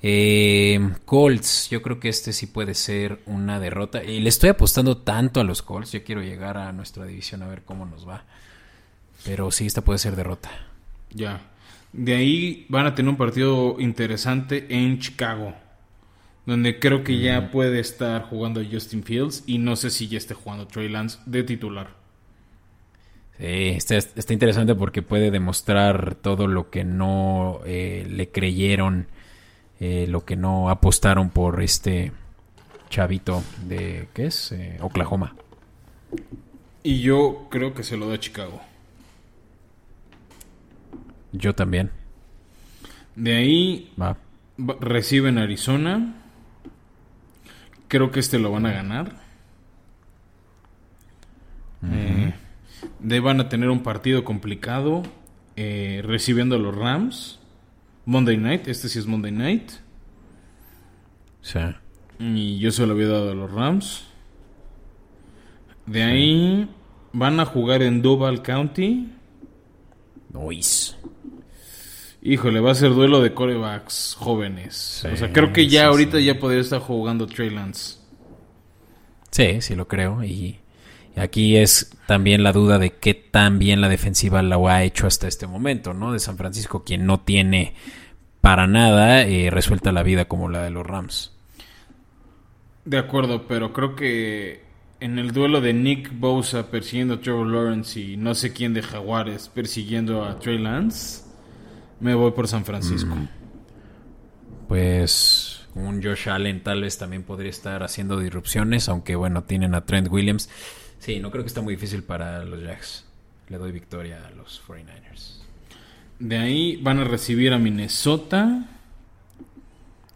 eh, 0.02 0.80
Colts, 1.04 1.68
yo 1.70 1.80
creo 1.80 2.00
que 2.00 2.08
este 2.08 2.32
sí 2.32 2.46
puede 2.46 2.74
ser 2.74 3.20
una 3.26 3.60
derrota. 3.60 4.02
Y 4.02 4.20
le 4.20 4.28
estoy 4.28 4.50
apostando 4.50 4.98
tanto 4.98 5.40
a 5.40 5.44
los 5.44 5.62
Colts, 5.62 5.92
yo 5.92 6.02
quiero 6.02 6.22
llegar 6.22 6.58
a 6.58 6.72
nuestra 6.72 7.06
división 7.06 7.42
a 7.42 7.48
ver 7.48 7.62
cómo 7.62 7.86
nos 7.86 8.08
va. 8.08 8.24
Pero 9.24 9.50
sí, 9.50 9.66
esta 9.66 9.82
puede 9.82 9.98
ser 9.98 10.16
derrota. 10.16 10.50
Ya. 11.10 11.40
De 11.92 12.14
ahí 12.14 12.66
van 12.68 12.86
a 12.86 12.94
tener 12.94 13.10
un 13.10 13.16
partido 13.16 13.76
interesante 13.78 14.66
en 14.70 14.98
Chicago. 14.98 15.54
Donde 16.46 16.80
creo 16.80 17.04
que 17.04 17.20
ya 17.20 17.52
puede 17.52 17.78
estar 17.78 18.24
jugando 18.24 18.60
Justin 18.68 19.04
Fields. 19.04 19.44
Y 19.46 19.58
no 19.58 19.76
sé 19.76 19.90
si 19.90 20.08
ya 20.08 20.18
esté 20.18 20.34
jugando 20.34 20.66
Trey 20.66 20.88
Lance 20.88 21.18
de 21.26 21.44
titular. 21.44 22.02
Sí, 23.38 23.68
está, 23.76 23.96
está 23.96 24.32
interesante 24.32 24.74
porque 24.74 25.02
puede 25.02 25.30
demostrar 25.30 26.16
todo 26.16 26.46
lo 26.46 26.70
que 26.70 26.84
no 26.84 27.60
eh, 27.64 28.06
le 28.08 28.30
creyeron, 28.30 29.06
eh, 29.84 30.06
lo 30.06 30.24
que 30.24 30.36
no 30.36 30.70
apostaron 30.70 31.30
por 31.30 31.60
este 31.60 32.12
chavito 32.88 33.42
de, 33.66 34.06
¿qué 34.14 34.26
es? 34.26 34.52
Eh, 34.52 34.78
Oklahoma. 34.80 35.34
Y 36.84 37.00
yo 37.00 37.48
creo 37.50 37.74
que 37.74 37.82
se 37.82 37.96
lo 37.96 38.08
da 38.08 38.20
Chicago. 38.20 38.60
Yo 41.32 41.54
también. 41.54 41.90
De 43.16 43.34
ahí 43.36 43.92
Va. 44.00 44.16
reciben 44.80 45.38
Arizona. 45.38 46.14
Creo 47.88 48.10
que 48.12 48.20
este 48.20 48.38
lo 48.38 48.52
van 48.52 48.66
a 48.66 48.72
ganar. 48.72 49.16
Eh, 51.90 52.32
de 53.00 53.14
ahí 53.14 53.20
van 53.20 53.40
a 53.40 53.48
tener 53.48 53.68
un 53.68 53.82
partido 53.82 54.24
complicado. 54.24 55.02
eh, 55.56 56.00
recibiendo 56.04 56.56
a 56.56 56.58
los 56.58 56.74
Rams. 56.74 57.38
Monday 58.04 58.36
Night. 58.36 58.68
Este 58.68 58.88
sí 58.88 58.98
es 58.98 59.06
Monday 59.06 59.32
Night. 59.32 59.70
Sí. 61.40 61.58
Y 62.18 62.58
yo 62.58 62.70
se 62.70 62.86
lo 62.86 62.92
había 62.92 63.08
dado 63.08 63.30
a 63.30 63.34
los 63.34 63.50
Rams. 63.50 64.04
De 65.86 66.02
ahí 66.02 66.68
van 67.12 67.40
a 67.40 67.44
jugar 67.44 67.82
en 67.82 68.02
Duval 68.02 68.42
County. 68.42 69.12
Nois. 70.32 70.96
Híjole, 72.22 72.60
va 72.60 72.70
a 72.70 72.74
ser 72.76 72.90
duelo 72.94 73.20
de 73.20 73.34
corebacks 73.34 74.16
jóvenes. 74.18 75.04
o 75.12 75.16
sea, 75.16 75.32
creo 75.32 75.52
que 75.52 75.66
ya 75.66 75.80
sí, 75.80 75.86
ahorita 75.86 76.20
ya 76.20 76.38
podría 76.38 76.60
estar 76.60 76.80
jugando 76.80 77.26
Trey 77.26 77.50
Lance. 77.50 77.98
Sí, 79.32 79.60
sí 79.60 79.74
lo 79.74 79.88
creo. 79.88 80.22
Y 80.22 80.61
aquí 81.16 81.56
es 81.56 81.96
también 82.06 82.42
la 82.42 82.52
duda 82.52 82.78
de 82.78 82.90
qué 82.90 83.14
tan 83.14 83.58
bien 83.58 83.80
la 83.80 83.88
defensiva 83.88 84.42
lo 84.42 84.68
ha 84.68 84.82
hecho 84.82 85.06
hasta 85.06 85.28
este 85.28 85.46
momento, 85.46 85.94
¿no? 85.94 86.12
De 86.12 86.18
San 86.18 86.36
Francisco, 86.36 86.84
quien 86.84 87.06
no 87.06 87.20
tiene 87.20 87.74
para 88.40 88.66
nada 88.66 89.22
eh, 89.22 89.50
resuelta 89.50 89.92
la 89.92 90.02
vida 90.02 90.26
como 90.26 90.48
la 90.48 90.62
de 90.62 90.70
los 90.70 90.86
Rams. 90.86 91.32
De 92.84 92.98
acuerdo, 92.98 93.46
pero 93.46 93.72
creo 93.72 93.94
que 93.94 94.62
en 94.98 95.18
el 95.18 95.32
duelo 95.32 95.60
de 95.60 95.72
Nick 95.72 96.10
Bosa 96.18 96.70
persiguiendo 96.70 97.14
a 97.14 97.20
Trevor 97.20 97.46
Lawrence 97.46 97.98
y 97.98 98.16
no 98.16 98.34
sé 98.34 98.52
quién 98.52 98.74
de 98.74 98.82
Jaguares 98.82 99.48
persiguiendo 99.48 100.24
a 100.24 100.38
Trey 100.38 100.58
Lance, 100.58 101.24
me 102.00 102.14
voy 102.14 102.32
por 102.32 102.48
San 102.48 102.64
Francisco. 102.64 103.14
Pues 104.66 105.66
un 105.74 106.02
Josh 106.02 106.28
Allen 106.28 106.62
tal 106.62 106.82
vez 106.82 106.98
también 106.98 107.22
podría 107.22 107.50
estar 107.50 107.82
haciendo 107.82 108.18
disrupciones, 108.18 108.88
aunque 108.88 109.16
bueno, 109.16 109.44
tienen 109.44 109.74
a 109.74 109.84
Trent 109.84 110.08
Williams. 110.10 110.48
Sí, 111.02 111.18
no 111.18 111.32
creo 111.32 111.42
que 111.42 111.48
está 111.48 111.60
muy 111.62 111.74
difícil 111.74 112.04
para 112.04 112.44
los 112.44 112.62
Jacks. 112.62 113.04
Le 113.48 113.58
doy 113.58 113.72
victoria 113.72 114.24
a 114.24 114.30
los 114.30 114.62
49ers. 114.64 115.40
De 116.20 116.38
ahí 116.38 116.76
van 116.76 117.00
a 117.00 117.04
recibir 117.04 117.52
a 117.52 117.58
Minnesota 117.58 118.66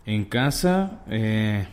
en 0.04 0.24
casa. 0.26 1.02
Eh, 1.10 1.66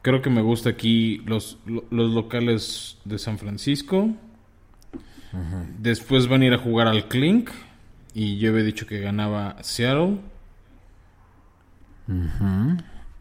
creo 0.00 0.22
que 0.22 0.30
me 0.30 0.40
gusta 0.40 0.70
aquí 0.70 1.18
los, 1.26 1.58
lo- 1.66 1.84
los 1.90 2.12
locales 2.12 2.96
de 3.04 3.18
San 3.18 3.36
Francisco. 3.38 4.08
Después 5.78 6.28
van 6.28 6.40
a 6.40 6.46
ir 6.46 6.54
a 6.54 6.58
jugar 6.58 6.88
al 6.88 7.08
Clink. 7.08 7.50
Y 8.14 8.38
yo 8.38 8.52
había 8.52 8.64
dicho 8.64 8.86
que 8.86 9.00
ganaba 9.00 9.56
Seattle. 9.62 10.18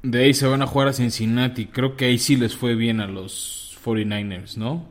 De 0.04 0.24
ahí 0.24 0.34
se 0.34 0.48
van 0.48 0.62
a 0.62 0.68
jugar 0.68 0.88
a 0.88 0.94
Cincinnati. 0.94 1.66
Creo 1.68 1.96
que 1.98 2.06
ahí 2.06 2.18
sí 2.18 2.36
les 2.38 2.56
fue 2.56 2.76
bien 2.76 3.02
a 3.02 3.08
los 3.08 3.71
49ers, 3.84 4.58
¿no? 4.58 4.86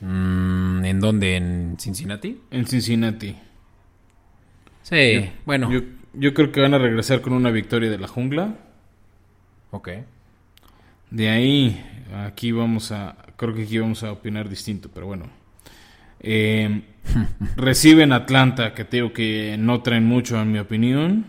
Mm, 0.00 0.84
¿En 0.84 1.00
dónde? 1.00 1.36
¿En 1.36 1.76
Cincinnati? 1.78 2.40
En 2.50 2.66
Cincinnati. 2.66 3.36
Sí, 4.82 5.14
Yo- 5.14 5.22
bueno. 5.44 5.70
Yo, 5.70 5.80
yo 6.14 6.34
creo 6.34 6.52
que 6.52 6.60
van 6.60 6.74
a 6.74 6.78
regresar 6.78 7.20
con 7.20 7.32
una 7.32 7.50
victoria 7.50 7.90
de 7.90 7.98
la 7.98 8.08
jungla. 8.08 8.56
Ok. 9.70 9.88
De 11.10 11.28
ahí, 11.28 11.84
aquí 12.26 12.52
vamos 12.52 12.92
a. 12.92 13.16
Creo 13.36 13.54
que 13.54 13.62
aquí 13.64 13.78
vamos 13.78 14.02
a 14.02 14.12
opinar 14.12 14.48
distinto, 14.48 14.90
pero 14.92 15.06
bueno. 15.06 15.26
Eh, 16.20 16.82
reciben 17.56 18.12
Atlanta, 18.12 18.74
que 18.74 18.84
te 18.84 18.98
digo 18.98 19.12
que 19.12 19.56
no 19.58 19.82
traen 19.82 20.04
mucho, 20.06 20.40
en 20.40 20.52
mi 20.52 20.58
opinión. 20.58 21.26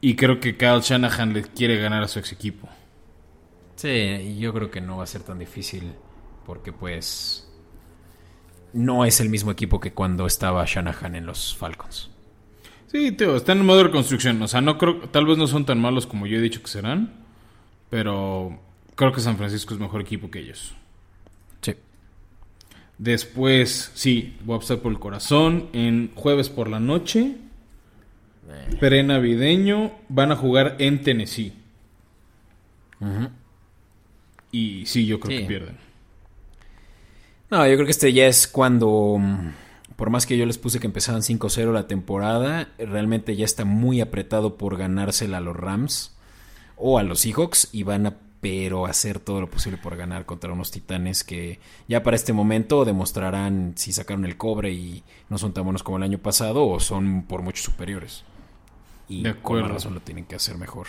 Y 0.00 0.16
creo 0.16 0.38
que 0.38 0.56
Kyle 0.58 0.80
Shanahan 0.82 1.32
le 1.32 1.42
quiere 1.44 1.78
ganar 1.78 2.02
a 2.02 2.08
su 2.08 2.18
ex 2.18 2.30
equipo. 2.32 2.68
Sí, 3.76 4.36
yo 4.38 4.52
creo 4.52 4.70
que 4.70 4.80
no 4.80 4.98
va 4.98 5.04
a 5.04 5.06
ser 5.06 5.22
tan 5.22 5.38
difícil 5.38 5.92
porque 6.46 6.72
pues 6.72 7.48
no 8.72 9.04
es 9.04 9.20
el 9.20 9.30
mismo 9.30 9.50
equipo 9.50 9.80
que 9.80 9.92
cuando 9.92 10.26
estaba 10.26 10.64
Shanahan 10.66 11.16
en 11.16 11.26
los 11.26 11.56
Falcons. 11.56 12.10
Sí, 12.88 13.12
tío, 13.12 13.36
están 13.36 13.58
en 13.58 13.66
modo 13.66 13.78
de 13.78 13.84
reconstrucción. 13.84 14.40
O 14.42 14.48
sea, 14.48 14.60
no 14.60 14.78
creo, 14.78 15.00
tal 15.08 15.26
vez 15.26 15.38
no 15.38 15.46
son 15.46 15.64
tan 15.64 15.80
malos 15.80 16.06
como 16.06 16.26
yo 16.26 16.38
he 16.38 16.40
dicho 16.40 16.62
que 16.62 16.68
serán. 16.68 17.24
Pero 17.90 18.58
creo 18.94 19.12
que 19.12 19.20
San 19.20 19.36
Francisco 19.36 19.74
es 19.74 19.80
mejor 19.80 20.00
equipo 20.00 20.30
que 20.30 20.40
ellos. 20.40 20.74
Sí. 21.60 21.74
Después, 22.98 23.90
sí, 23.94 24.36
voy 24.44 24.54
a 24.54 24.56
optar 24.58 24.78
por 24.78 24.92
el 24.92 24.98
corazón. 24.98 25.68
En 25.72 26.12
jueves 26.14 26.48
por 26.48 26.68
la 26.68 26.80
noche, 26.80 27.36
pre-navideño, 28.78 29.92
van 30.08 30.32
a 30.32 30.36
jugar 30.36 30.76
en 30.78 31.02
Tennessee. 31.02 31.52
Y 34.54 34.86
sí, 34.86 35.04
yo 35.06 35.18
creo 35.18 35.36
Sí. 35.36 35.42
que 35.42 35.48
pierden. 35.48 35.76
No, 37.50 37.66
yo 37.66 37.74
creo 37.74 37.84
que 37.86 37.90
este 37.90 38.12
ya 38.12 38.26
es 38.26 38.46
cuando, 38.46 39.16
mm, 39.18 39.50
por 39.96 40.10
más 40.10 40.26
que 40.26 40.36
yo 40.36 40.46
les 40.46 40.58
puse 40.58 40.80
que 40.80 40.86
empezaban 40.86 41.22
5-0 41.22 41.72
la 41.72 41.86
temporada, 41.88 42.68
realmente 42.78 43.36
ya 43.36 43.44
está 43.44 43.64
muy 43.64 44.00
apretado 44.00 44.56
por 44.56 44.76
ganársela 44.76 45.38
a 45.38 45.40
los 45.40 45.56
Rams 45.56 46.16
o 46.76 46.98
a 46.98 47.02
los 47.02 47.20
Seahawks 47.20 47.68
y 47.72 47.82
van 47.82 48.06
a 48.06 48.16
pero 48.40 48.84
hacer 48.84 49.20
todo 49.20 49.40
lo 49.40 49.48
posible 49.50 49.78
por 49.82 49.96
ganar 49.96 50.26
contra 50.26 50.52
unos 50.52 50.70
titanes 50.70 51.24
que 51.24 51.60
ya 51.88 52.02
para 52.02 52.14
este 52.14 52.34
momento 52.34 52.84
demostrarán 52.84 53.72
si 53.76 53.90
sacaron 53.92 54.26
el 54.26 54.36
cobre 54.36 54.70
y 54.70 55.02
no 55.30 55.38
son 55.38 55.54
tan 55.54 55.64
buenos 55.64 55.82
como 55.82 55.96
el 55.96 56.02
año 56.02 56.18
pasado 56.18 56.66
o 56.68 56.78
son 56.78 57.22
por 57.22 57.40
mucho 57.40 57.62
superiores. 57.62 58.22
Y 59.08 59.22
De 59.22 59.30
con 59.30 59.38
acuerdo. 59.40 59.62
más 59.64 59.72
razón 59.72 59.94
lo 59.94 60.00
tienen 60.00 60.26
que 60.26 60.34
hacer 60.36 60.58
mejor. 60.58 60.86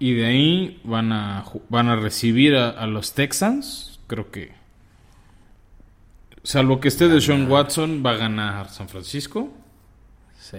Y 0.00 0.14
de 0.14 0.26
ahí 0.26 0.80
van 0.82 1.12
a, 1.12 1.44
van 1.68 1.88
a 1.88 1.94
recibir 1.94 2.56
a, 2.56 2.70
a 2.70 2.86
los 2.88 3.14
Texans. 3.14 4.00
Creo 4.08 4.32
que. 4.32 4.52
Salvo 6.42 6.80
que 6.80 6.88
esté 6.88 7.06
de 7.06 7.20
Sean 7.20 7.48
Watson, 7.50 8.02
va 8.04 8.12
a 8.12 8.16
ganar 8.16 8.70
San 8.70 8.88
Francisco. 8.88 9.50
Sí. 10.40 10.58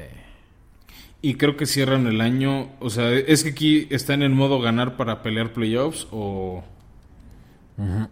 Y 1.24 1.36
creo 1.36 1.58
que 1.58 1.66
cierran 1.66 2.06
el 2.06 2.22
año. 2.22 2.70
O 2.80 2.92
sea, 2.92 3.12
es 3.12 3.44
que 3.44 3.50
aquí 3.50 3.88
están 3.90 4.22
en 4.22 4.34
modo 4.34 4.62
ganar 4.62 4.96
para 4.96 5.24
pelear 5.24 5.54
playoffs 5.54 6.08
o, 6.12 6.64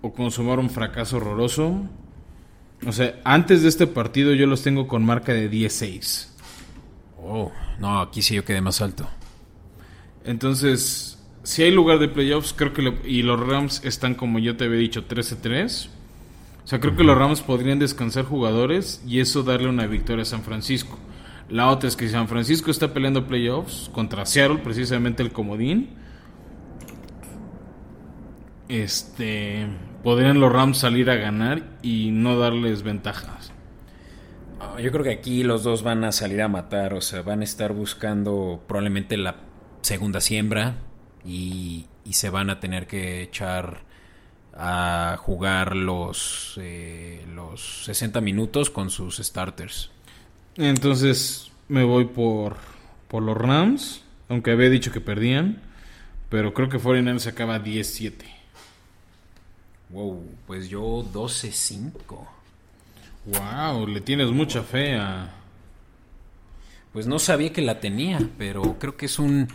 o 0.01 0.13
consumar 0.13 0.57
un 0.57 0.71
fracaso 0.71 1.17
horroroso. 1.17 1.83
O 2.87 2.91
sea, 2.91 3.19
antes 3.23 3.61
de 3.61 3.69
este 3.69 3.85
partido 3.85 4.33
yo 4.33 4.47
los 4.47 4.63
tengo 4.63 4.87
con 4.87 5.05
marca 5.05 5.31
de 5.33 5.51
10-6. 5.51 6.27
Oh, 7.21 7.51
no, 7.79 8.01
aquí 8.01 8.23
sí 8.23 8.33
yo 8.33 8.43
quedé 8.43 8.61
más 8.61 8.81
alto. 8.81 9.07
Entonces, 10.23 11.18
si 11.49 11.63
hay 11.63 11.71
lugar 11.71 11.97
de 11.97 12.07
playoffs, 12.07 12.53
creo 12.53 12.73
que 12.73 12.99
y 13.05 13.23
los 13.23 13.39
Rams 13.39 13.83
están 13.83 14.13
como 14.13 14.37
yo 14.37 14.55
te 14.55 14.65
había 14.65 14.77
dicho 14.77 15.07
13-3. 15.07 15.89
O 16.63 16.67
sea, 16.67 16.79
creo 16.79 16.95
que 16.95 17.03
los 17.03 17.17
Rams 17.17 17.41
podrían 17.41 17.79
descansar 17.79 18.25
jugadores 18.25 19.03
y 19.07 19.19
eso 19.19 19.41
darle 19.41 19.67
una 19.67 19.87
victoria 19.87 20.21
a 20.21 20.25
San 20.25 20.43
Francisco. 20.43 20.99
La 21.49 21.69
otra 21.69 21.89
es 21.89 21.95
que 21.95 22.07
San 22.07 22.27
Francisco 22.27 22.69
está 22.69 22.93
peleando 22.93 23.25
playoffs 23.25 23.89
contra 23.91 24.27
Seattle, 24.27 24.59
precisamente 24.59 25.23
el 25.23 25.31
comodín. 25.31 25.89
Este, 28.67 29.65
podrían 30.03 30.39
los 30.39 30.53
Rams 30.53 30.77
salir 30.77 31.09
a 31.09 31.15
ganar 31.15 31.63
y 31.81 32.11
no 32.11 32.37
darles 32.37 32.83
ventajas. 32.83 33.53
Ah, 34.59 34.79
yo 34.79 34.91
creo 34.91 35.03
que 35.03 35.13
aquí 35.13 35.41
los 35.41 35.63
dos 35.63 35.81
van 35.81 36.03
a 36.03 36.11
salir 36.11 36.43
a 36.43 36.47
matar, 36.47 36.93
o 36.93 37.01
sea, 37.01 37.23
van 37.23 37.41
a 37.41 37.43
estar 37.43 37.73
buscando 37.73 38.63
probablemente 38.67 39.17
la 39.17 39.37
segunda 39.81 40.21
siembra 40.21 40.75
y, 41.29 41.85
se 42.11 42.31
van 42.31 42.49
a 42.49 42.59
tener 42.59 42.87
que 42.87 43.21
echar 43.21 43.81
a 44.53 45.15
jugar 45.19 45.75
los, 45.75 46.55
eh, 46.59 47.23
los 47.33 47.83
60 47.85 48.19
minutos 48.19 48.71
con 48.71 48.89
sus 48.89 49.17
starters. 49.17 49.91
Entonces 50.57 51.51
me 51.67 51.83
voy 51.83 52.05
por, 52.05 52.57
por 53.07 53.21
los 53.21 53.37
Rams, 53.37 54.01
aunque 54.27 54.51
había 54.51 54.69
dicho 54.69 54.91
que 54.91 55.01
perdían, 55.01 55.61
pero 56.29 56.53
creo 56.53 56.67
que 56.67 56.79
49 56.79 57.19
se 57.19 57.29
acaba 57.29 57.63
10-7. 57.63 58.15
Wow, 59.89 60.25
pues 60.47 60.67
yo 60.67 60.81
12-5. 61.13 62.27
Wow, 63.25 63.87
le 63.87 64.01
tienes 64.01 64.31
mucha 64.31 64.63
fe 64.63 64.95
a... 64.95 65.31
Pues 66.91 67.05
no 67.05 67.19
sabía 67.19 67.53
que 67.53 67.61
la 67.61 67.79
tenía, 67.79 68.19
pero 68.39 68.77
creo 68.79 68.97
que 68.97 69.05
es 69.05 69.19
un 69.19 69.47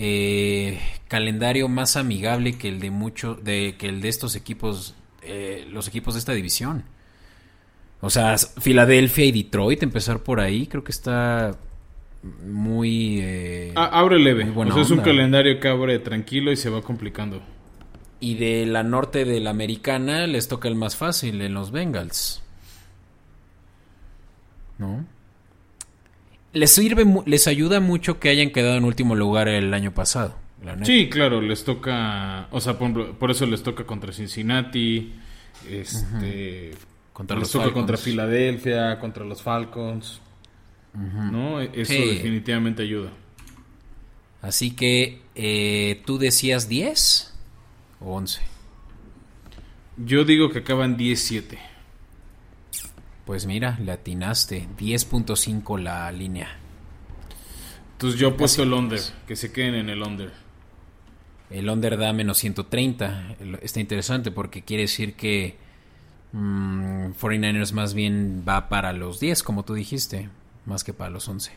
eh, 0.00 0.78
calendario 1.08 1.66
más 1.68 1.96
amigable 1.96 2.56
que 2.56 2.68
el 2.68 2.78
de 2.78 2.92
mucho, 2.92 3.34
de 3.34 3.74
que 3.76 3.88
el 3.88 4.00
de 4.00 4.08
estos 4.08 4.36
equipos, 4.36 4.94
eh, 5.22 5.66
los 5.72 5.88
equipos 5.88 6.14
de 6.14 6.20
esta 6.20 6.32
división. 6.34 6.84
O 8.00 8.08
sea, 8.08 8.38
Filadelfia 8.38 9.24
y 9.24 9.32
Detroit, 9.32 9.82
empezar 9.82 10.20
por 10.20 10.38
ahí, 10.38 10.68
creo 10.68 10.84
que 10.84 10.92
está 10.92 11.56
muy... 12.22 13.18
Eh, 13.20 13.72
ah, 13.74 13.90
abre 13.92 14.20
leve. 14.20 14.48
o 14.54 14.72
sea, 14.72 14.82
es 14.82 14.90
un 14.92 15.00
calendario 15.00 15.58
que 15.58 15.66
abre 15.66 15.98
tranquilo 15.98 16.52
y 16.52 16.56
se 16.56 16.70
va 16.70 16.80
complicando. 16.80 17.42
Y 18.20 18.36
de 18.36 18.66
la 18.66 18.84
norte 18.84 19.24
de 19.24 19.40
la 19.40 19.50
americana 19.50 20.28
les 20.28 20.46
toca 20.46 20.68
el 20.68 20.76
más 20.76 20.94
fácil 20.94 21.42
en 21.42 21.54
los 21.54 21.72
Bengals. 21.72 22.40
¿No? 24.78 25.04
Les 26.52 26.70
sirve, 26.70 27.04
les 27.26 27.46
ayuda 27.46 27.80
mucho 27.80 28.18
que 28.18 28.28
hayan 28.28 28.50
quedado 28.50 28.76
en 28.76 28.84
último 28.84 29.14
lugar 29.14 29.48
el 29.48 29.72
año 29.74 29.92
pasado. 29.92 30.36
sí, 30.82 31.08
claro, 31.08 31.40
les 31.40 31.64
toca, 31.64 32.48
o 32.50 32.60
sea, 32.60 32.78
por, 32.78 33.30
eso 33.30 33.46
les 33.46 33.62
toca 33.62 33.84
contra 33.84 34.12
Cincinnati, 34.12 35.12
este, 35.68 36.72
contra 37.12 37.38
les 37.38 37.50
toca 37.50 37.72
contra 37.72 37.96
Filadelfia, 37.96 38.98
contra 38.98 39.24
los 39.24 39.42
Falcons, 39.42 40.20
¿no? 40.94 41.60
Eso 41.60 41.92
definitivamente 41.92 42.82
ayuda. 42.82 43.10
Así 44.40 44.70
que, 44.70 45.20
eh, 45.34 46.00
¿tú 46.06 46.18
decías 46.18 46.68
10 46.68 47.34
o 48.00 48.14
11? 48.14 48.40
Yo 49.96 50.24
digo 50.24 50.50
que 50.50 50.60
acaban 50.60 50.96
10-7. 50.96 51.58
Pues 53.28 53.44
mira, 53.44 53.78
le 53.84 53.92
atinaste. 53.92 54.66
10.5 54.78 55.78
la 55.78 56.10
línea. 56.12 56.48
Entonces 57.92 58.18
yo 58.18 58.28
he 58.28 58.32
puesto 58.32 58.62
el 58.62 58.72
under, 58.72 59.00
que 59.26 59.36
se 59.36 59.52
queden 59.52 59.74
en 59.74 59.90
el 59.90 60.02
under. 60.02 60.32
El 61.50 61.68
under 61.68 61.98
da 61.98 62.14
menos 62.14 62.38
130. 62.38 63.36
Está 63.60 63.80
interesante 63.80 64.30
porque 64.30 64.62
quiere 64.62 64.84
decir 64.84 65.12
que 65.12 65.58
49ers 66.32 67.72
mm, 67.72 67.76
más 67.76 67.92
bien 67.92 68.44
va 68.48 68.70
para 68.70 68.94
los 68.94 69.20
10, 69.20 69.42
como 69.42 69.62
tú 69.62 69.74
dijiste, 69.74 70.30
más 70.64 70.82
que 70.82 70.94
para 70.94 71.10
los 71.10 71.28
11. 71.28 71.52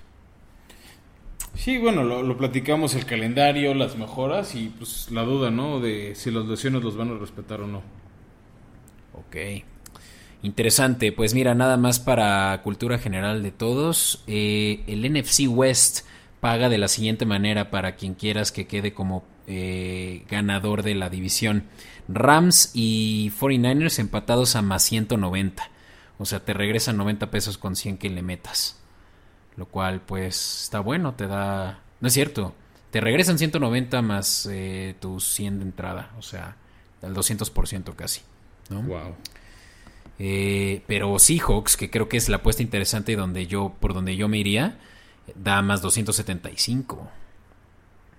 Sí, 1.55 1.77
bueno, 1.77 2.03
lo, 2.03 2.21
lo, 2.21 2.37
platicamos 2.37 2.95
el 2.95 3.05
calendario, 3.05 3.73
las 3.75 3.95
mejoras 3.95 4.55
y 4.55 4.67
pues 4.77 5.09
la 5.09 5.23
duda, 5.23 5.51
¿no? 5.51 5.79
De 5.79 6.15
si 6.15 6.31
los 6.31 6.49
lesiones 6.49 6.83
los 6.83 6.97
van 6.97 7.11
a 7.11 7.17
respetar 7.17 7.61
o 7.61 7.67
no. 7.67 7.81
Ok. 9.13 9.63
Interesante, 10.43 11.11
pues 11.11 11.33
mira, 11.33 11.53
nada 11.53 11.77
más 11.77 11.99
para 11.99 12.59
cultura 12.63 12.97
general 12.97 13.43
de 13.43 13.51
todos. 13.51 14.23
Eh, 14.25 14.83
el 14.87 15.11
NFC 15.11 15.47
West 15.47 16.05
paga 16.39 16.67
de 16.67 16.79
la 16.79 16.87
siguiente 16.87 17.25
manera 17.25 17.69
para 17.69 17.95
quien 17.95 18.15
quieras 18.15 18.51
que 18.51 18.65
quede 18.65 18.93
como 18.93 19.23
eh, 19.45 20.25
ganador 20.29 20.81
de 20.81 20.95
la 20.95 21.09
división. 21.09 21.65
Rams 22.07 22.71
y 22.73 23.31
49ers 23.39 23.99
empatados 23.99 24.55
a 24.55 24.63
más 24.63 24.83
190. 24.83 25.69
O 26.17 26.25
sea, 26.25 26.43
te 26.43 26.53
regresan 26.53 26.97
90 26.97 27.29
pesos 27.29 27.57
con 27.57 27.75
100 27.75 27.97
que 27.97 28.09
le 28.09 28.23
metas. 28.23 28.79
Lo 29.57 29.67
cual, 29.67 30.01
pues, 30.01 30.63
está 30.63 30.79
bueno, 30.79 31.13
te 31.13 31.27
da... 31.27 31.81
No 31.99 32.07
es 32.07 32.13
cierto, 32.13 32.55
te 32.89 32.99
regresan 32.99 33.37
190 33.37 34.01
más 34.01 34.47
eh, 34.51 34.95
tus 34.99 35.25
100 35.33 35.59
de 35.59 35.65
entrada. 35.65 36.11
O 36.17 36.21
sea, 36.23 36.55
al 37.01 37.13
200% 37.13 37.95
casi. 37.95 38.21
¿no? 38.69 38.81
Wow. 38.83 39.15
Eh, 40.23 40.83
pero 40.85 41.17
Seahawks, 41.17 41.75
que 41.75 41.89
creo 41.89 42.07
que 42.07 42.17
es 42.17 42.29
la 42.29 42.37
apuesta 42.37 42.61
interesante 42.61 43.15
donde 43.15 43.47
yo, 43.47 43.75
por 43.79 43.95
donde 43.95 44.15
yo 44.15 44.27
me 44.27 44.37
iría, 44.37 44.77
da 45.33 45.63
más 45.63 45.81
275. 45.81 47.09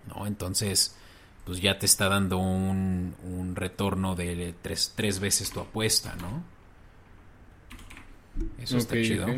¿No? 0.09 0.27
Entonces, 0.27 0.97
pues 1.45 1.61
ya 1.61 1.79
te 1.79 1.87
está 1.87 2.09
dando 2.09 2.39
un, 2.39 3.15
un 3.23 3.55
retorno 3.55 4.17
de 4.17 4.53
tres, 4.63 4.95
tres, 4.97 5.21
veces 5.21 5.53
tu 5.53 5.61
apuesta, 5.61 6.17
¿no? 6.17 6.43
Eso 8.61 8.79
está 8.79 8.97
chido. 8.97 9.29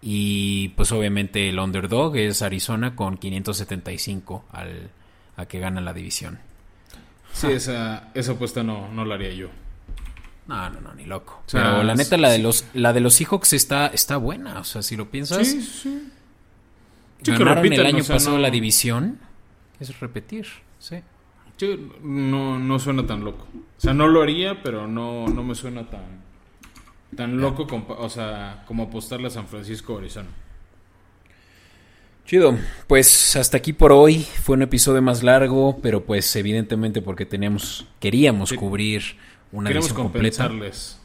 Y 0.00 0.70
pues 0.70 0.92
obviamente 0.92 1.50
el 1.50 1.58
underdog 1.58 2.16
es 2.16 2.40
Arizona 2.40 2.96
con 2.96 3.18
575 3.18 4.46
al, 4.50 4.90
a 5.36 5.44
que 5.44 5.58
gana 5.58 5.82
la 5.82 5.92
división. 5.92 6.38
Sí, 7.34 7.48
esa, 7.48 8.10
esa 8.14 8.32
apuesta 8.32 8.62
no, 8.62 8.90
no 8.90 9.04
la 9.04 9.16
haría 9.16 9.34
yo. 9.34 9.50
No, 10.50 10.68
no, 10.68 10.80
no, 10.80 10.94
ni 10.94 11.04
loco. 11.04 11.44
Pero 11.52 11.84
la 11.84 11.94
neta, 11.94 12.16
la 12.16 12.28
de 12.28 12.40
los, 12.40 12.64
la 12.74 12.92
de 12.92 12.98
los 12.98 13.14
Seahawks 13.14 13.52
está, 13.52 13.86
está 13.86 14.16
buena. 14.16 14.58
O 14.58 14.64
sea, 14.64 14.82
si 14.82 14.96
lo 14.96 15.08
piensas. 15.08 15.46
Sí, 15.46 15.62
sí. 15.62 16.10
Ganaron 17.22 17.72
el 17.72 17.86
año 17.86 18.02
pasado 18.02 18.36
la 18.36 18.50
división. 18.50 19.20
Es 19.78 20.00
repetir, 20.00 20.48
sí. 20.80 20.96
no, 22.02 22.58
no 22.58 22.78
suena 22.80 23.06
tan 23.06 23.22
loco. 23.22 23.46
O 23.54 23.80
sea, 23.80 23.94
no 23.94 24.08
lo 24.08 24.22
haría, 24.22 24.60
pero 24.60 24.88
no, 24.88 25.28
no 25.28 25.44
me 25.44 25.54
suena 25.54 25.88
tan, 25.88 26.20
tan 27.16 27.40
loco 27.40 27.68
como, 27.68 27.86
o 27.94 28.08
sea, 28.08 28.64
como 28.66 28.82
apostarle 28.82 29.28
a 29.28 29.30
San 29.30 29.46
Francisco 29.46 29.94
o 29.94 29.98
Arizona. 29.98 30.30
Chido, 32.26 32.58
pues 32.88 33.36
hasta 33.36 33.56
aquí 33.56 33.72
por 33.72 33.92
hoy. 33.92 34.26
Fue 34.42 34.56
un 34.56 34.62
episodio 34.62 35.00
más 35.00 35.22
largo, 35.22 35.78
pero 35.80 36.04
pues 36.04 36.34
evidentemente 36.34 37.02
porque 37.02 37.24
teníamos, 37.24 37.86
queríamos 38.00 38.52
cubrir 38.52 39.16
una 39.52 39.68
Queremos 39.70 39.92
compensarles. 39.92 40.98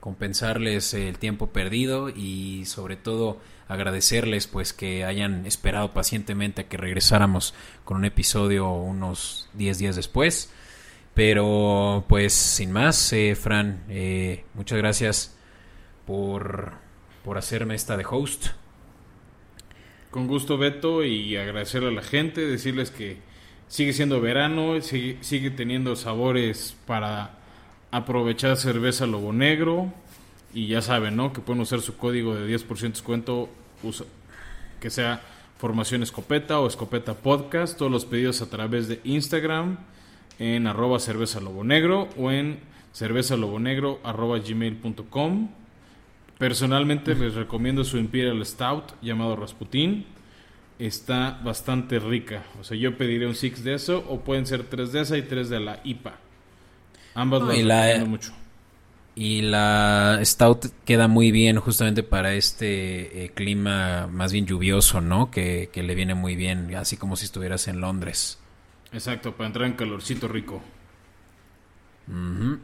compensarles 0.00 0.94
el 0.94 1.18
tiempo 1.18 1.48
perdido 1.48 2.08
y 2.08 2.64
sobre 2.66 2.96
todo 2.96 3.40
agradecerles 3.68 4.48
pues 4.48 4.72
que 4.72 5.04
hayan 5.04 5.46
esperado 5.46 5.92
pacientemente 5.92 6.62
a 6.62 6.68
que 6.68 6.76
regresáramos 6.76 7.54
con 7.84 7.98
un 7.98 8.04
episodio 8.04 8.70
unos 8.72 9.48
10 9.54 9.78
días 9.78 9.96
después. 9.96 10.52
Pero 11.14 12.04
pues 12.08 12.32
sin 12.32 12.72
más, 12.72 13.12
eh, 13.12 13.34
Fran, 13.34 13.84
eh, 13.88 14.44
muchas 14.54 14.78
gracias 14.78 15.36
por, 16.06 16.72
por 17.24 17.38
hacerme 17.38 17.74
esta 17.74 17.96
de 17.96 18.04
host. 18.08 18.48
Con 20.10 20.26
gusto, 20.26 20.58
Beto, 20.58 21.04
y 21.04 21.36
agradecerle 21.36 21.88
a 21.90 21.92
la 21.92 22.02
gente, 22.02 22.40
decirles 22.40 22.90
que 22.90 23.18
sigue 23.68 23.92
siendo 23.92 24.20
verano, 24.20 24.80
sigue, 24.80 25.18
sigue 25.20 25.50
teniendo 25.50 25.94
sabores 25.94 26.76
para 26.86 27.39
aprovechar 27.90 28.56
cerveza 28.56 29.06
Lobo 29.06 29.32
Negro. 29.32 29.92
Y 30.52 30.66
ya 30.66 30.82
saben, 30.82 31.16
¿no? 31.16 31.32
Que 31.32 31.40
pueden 31.40 31.62
usar 31.62 31.80
su 31.80 31.96
código 31.96 32.34
de 32.34 32.52
10% 32.52 32.92
descuento, 32.92 33.48
usa, 33.82 34.04
que 34.80 34.90
sea 34.90 35.22
Formación 35.58 36.02
Escopeta 36.02 36.58
o 36.58 36.66
Escopeta 36.66 37.14
Podcast. 37.14 37.78
Todos 37.78 37.92
los 37.92 38.04
pedidos 38.04 38.42
a 38.42 38.50
través 38.50 38.88
de 38.88 39.00
Instagram 39.04 39.78
en 40.38 40.66
arroba 40.66 40.98
cerveza 40.98 41.38
lobo 41.38 41.62
negro 41.62 42.08
o 42.16 42.30
en 42.32 42.58
cerveza 42.92 43.36
lobo 43.36 43.60
negro 43.60 44.00
arroba 44.02 44.38
gmail.com. 44.38 45.50
Personalmente 46.38 47.14
les 47.14 47.34
recomiendo 47.34 47.84
su 47.84 47.98
Imperial 47.98 48.44
Stout 48.44 48.94
llamado 49.02 49.36
Rasputin. 49.36 50.06
está 50.78 51.38
bastante 51.44 51.98
rica. 51.98 52.42
O 52.58 52.64
sea, 52.64 52.76
yo 52.78 52.96
pediría 52.96 53.28
un 53.28 53.34
six 53.34 53.62
de 53.62 53.74
eso, 53.74 54.02
o 54.08 54.20
pueden 54.20 54.46
ser 54.46 54.64
tres 54.64 54.92
de 54.92 55.02
esa 55.02 55.18
y 55.18 55.22
tres 55.22 55.50
de 55.50 55.60
la 55.60 55.80
IPA. 55.84 56.14
Ambas 57.14 57.42
No, 57.42 57.54
y 57.54 57.62
la- 57.62 58.04
mucho. 58.04 58.32
Y 59.14 59.42
la 59.42 60.20
Stout 60.24 60.66
queda 60.84 61.08
muy 61.08 61.30
bien 61.32 61.58
justamente 61.58 62.02
para 62.02 62.34
este 62.34 63.24
eh, 63.24 63.30
clima 63.34 64.06
más 64.06 64.32
bien 64.32 64.46
lluvioso, 64.46 65.00
¿no? 65.00 65.30
Que, 65.30 65.68
que 65.72 65.82
le 65.82 65.94
viene 65.94 66.14
muy 66.14 66.36
bien, 66.36 66.74
así 66.76 66.96
como 66.96 67.16
si 67.16 67.24
estuvieras 67.26 67.68
en 67.68 67.80
Londres. 67.80 68.38
Exacto, 68.92 69.36
para 69.36 69.48
entrar 69.48 69.66
en 69.66 69.74
calorcito 69.74 70.28
rico. 70.28 70.62
Ujú. 72.08 72.58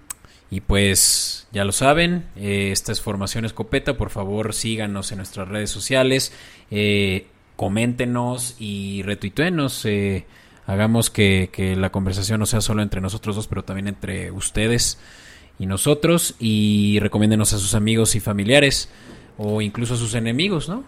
Y 0.50 0.60
pues 0.60 1.48
ya 1.52 1.64
lo 1.64 1.72
saben, 1.72 2.26
eh, 2.36 2.70
esta 2.72 2.92
es 2.92 3.00
Formación 3.00 3.44
Escopeta, 3.44 3.96
por 3.96 4.10
favor 4.10 4.54
síganos 4.54 5.10
en 5.10 5.18
nuestras 5.18 5.48
redes 5.48 5.70
sociales, 5.70 6.32
eh, 6.70 7.26
coméntenos 7.56 8.54
y 8.60 9.02
retuiteenos, 9.02 9.84
eh, 9.86 10.24
hagamos 10.66 11.10
que, 11.10 11.50
que 11.52 11.76
la 11.76 11.90
conversación 11.90 12.40
no 12.40 12.46
sea 12.46 12.60
solo 12.60 12.82
entre 12.82 13.00
nosotros 13.00 13.36
dos, 13.36 13.48
pero 13.48 13.64
también 13.64 13.88
entre 13.88 14.30
ustedes 14.30 14.98
y 15.58 15.66
nosotros, 15.66 16.34
y 16.38 16.98
recomiéndenos 17.00 17.52
a 17.52 17.58
sus 17.58 17.74
amigos 17.74 18.14
y 18.14 18.20
familiares, 18.20 18.90
o 19.38 19.62
incluso 19.62 19.94
a 19.94 19.96
sus 19.96 20.14
enemigos, 20.14 20.68
¿no? 20.68 20.84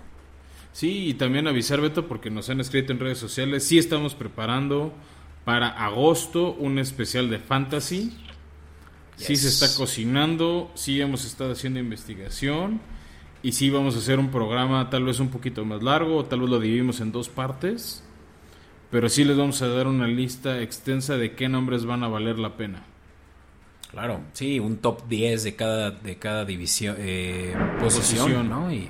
Sí, 0.73 1.09
y 1.09 1.15
también 1.15 1.49
avisar, 1.49 1.81
Beto, 1.81 2.07
porque 2.07 2.31
nos 2.31 2.51
han 2.51 2.61
escrito 2.61 2.93
en 2.93 3.01
redes 3.01 3.19
sociales. 3.19 3.65
Sí 3.65 3.79
estamos 3.79 4.15
preparando 4.15 4.93
para 5.45 5.69
agosto 5.69 6.53
un 6.53 6.79
especial 6.79 7.31
de 7.31 7.39
fantasy. 7.39 8.17
Sí 9.17 9.35
se 9.35 9.49
está 9.49 9.75
cocinando, 9.77 10.71
sí 10.75 11.01
hemos 11.01 11.25
estado 11.25 11.53
haciendo 11.53 11.81
investigación 11.81 12.81
y 13.43 13.53
sí 13.53 13.69
vamos 13.69 13.97
a 13.97 13.99
hacer 13.99 14.21
un 14.21 14.31
programa 14.31 14.91
tal 14.91 15.05
vez 15.05 15.19
un 15.19 15.31
poquito 15.31 15.65
más 15.65 15.83
largo 15.83 16.19
o 16.19 16.25
tal 16.25 16.43
vez 16.43 16.51
lo 16.51 16.61
dividimos 16.61 17.01
en 17.01 17.11
dos 17.11 17.29
partes. 17.29 18.05
Pero 18.91 19.09
sí 19.09 19.25
les 19.25 19.37
vamos 19.37 19.61
a 19.63 19.69
dar 19.69 19.87
una 19.87 20.07
lista 20.07 20.63
extensa 20.63 21.17
de 21.17 21.35
qué 21.35 21.49
nombres 21.49 21.85
van 21.85 22.05
a 22.05 22.09
valer 22.09 22.39
la 22.39 22.57
pena. 22.57 22.85
Claro, 23.91 24.21
sí, 24.33 24.61
un 24.61 24.79
top 24.79 25.09
10 25.09 25.45
de 25.45 25.57
cada, 25.57 25.91
de 25.91 26.17
cada 26.17 26.45
división, 26.45 26.97
eh, 26.99 27.55
posición, 27.81 28.19
Posición. 28.19 28.49
¿no? 28.49 28.73
Y, 28.73 28.89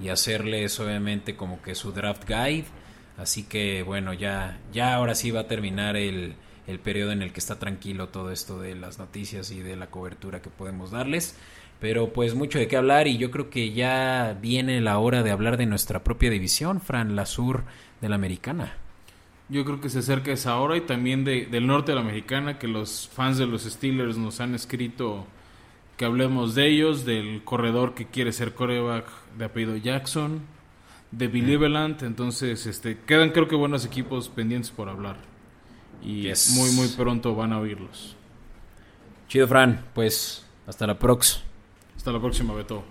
y 0.00 0.08
hacerles 0.08 0.78
obviamente 0.80 1.36
como 1.36 1.60
que 1.62 1.74
su 1.74 1.92
draft 1.92 2.28
guide. 2.28 2.64
Así 3.16 3.42
que 3.42 3.82
bueno, 3.82 4.12
ya, 4.14 4.58
ya 4.72 4.94
ahora 4.94 5.14
sí 5.14 5.30
va 5.30 5.40
a 5.40 5.46
terminar 5.46 5.96
el, 5.96 6.34
el 6.66 6.78
periodo 6.78 7.12
en 7.12 7.22
el 7.22 7.32
que 7.32 7.40
está 7.40 7.58
tranquilo 7.58 8.08
todo 8.08 8.30
esto 8.30 8.60
de 8.60 8.74
las 8.74 8.98
noticias 8.98 9.50
y 9.50 9.60
de 9.60 9.76
la 9.76 9.88
cobertura 9.88 10.40
que 10.40 10.50
podemos 10.50 10.90
darles. 10.90 11.36
Pero 11.80 12.12
pues 12.12 12.34
mucho 12.34 12.58
de 12.58 12.68
qué 12.68 12.76
hablar 12.76 13.08
y 13.08 13.16
yo 13.16 13.30
creo 13.30 13.50
que 13.50 13.72
ya 13.72 14.36
viene 14.40 14.80
la 14.80 14.98
hora 14.98 15.22
de 15.22 15.30
hablar 15.30 15.56
de 15.56 15.66
nuestra 15.66 16.04
propia 16.04 16.30
división, 16.30 16.80
Fran, 16.80 17.16
la 17.16 17.26
sur 17.26 17.64
de 18.00 18.08
la 18.08 18.16
americana. 18.16 18.74
Yo 19.50 19.64
creo 19.64 19.80
que 19.80 19.88
se 19.88 19.98
acerca 19.98 20.30
esa 20.30 20.56
hora 20.58 20.76
y 20.76 20.82
también 20.82 21.24
de, 21.24 21.46
del 21.46 21.66
norte 21.66 21.92
de 21.92 21.96
la 21.96 22.02
americana, 22.02 22.58
que 22.58 22.68
los 22.68 23.10
fans 23.12 23.36
de 23.36 23.46
los 23.46 23.64
Steelers 23.64 24.16
nos 24.16 24.40
han 24.40 24.54
escrito 24.54 25.26
que 25.96 26.04
hablemos 26.04 26.54
de 26.54 26.68
ellos, 26.68 27.04
del 27.04 27.42
corredor 27.44 27.94
que 27.94 28.06
quiere 28.06 28.32
ser 28.32 28.54
coreback 28.54 29.06
de 29.36 29.44
apellido 29.44 29.76
Jackson, 29.76 30.40
de 31.10 31.28
Believeland, 31.28 32.02
entonces 32.04 32.66
este 32.66 32.96
quedan 32.98 33.30
creo 33.30 33.48
que 33.48 33.56
buenos 33.56 33.84
equipos 33.84 34.28
pendientes 34.28 34.70
por 34.70 34.88
hablar 34.88 35.16
y 36.02 36.22
Yes. 36.22 36.52
muy 36.56 36.70
muy 36.72 36.88
pronto 36.88 37.34
van 37.34 37.52
a 37.52 37.58
oírlos. 37.58 38.16
Chido, 39.28 39.46
Fran, 39.46 39.84
pues 39.94 40.46
hasta 40.66 40.86
la 40.86 40.98
próxima. 40.98 41.44
Hasta 41.96 42.12
la 42.12 42.20
próxima, 42.20 42.54
Beto. 42.54 42.82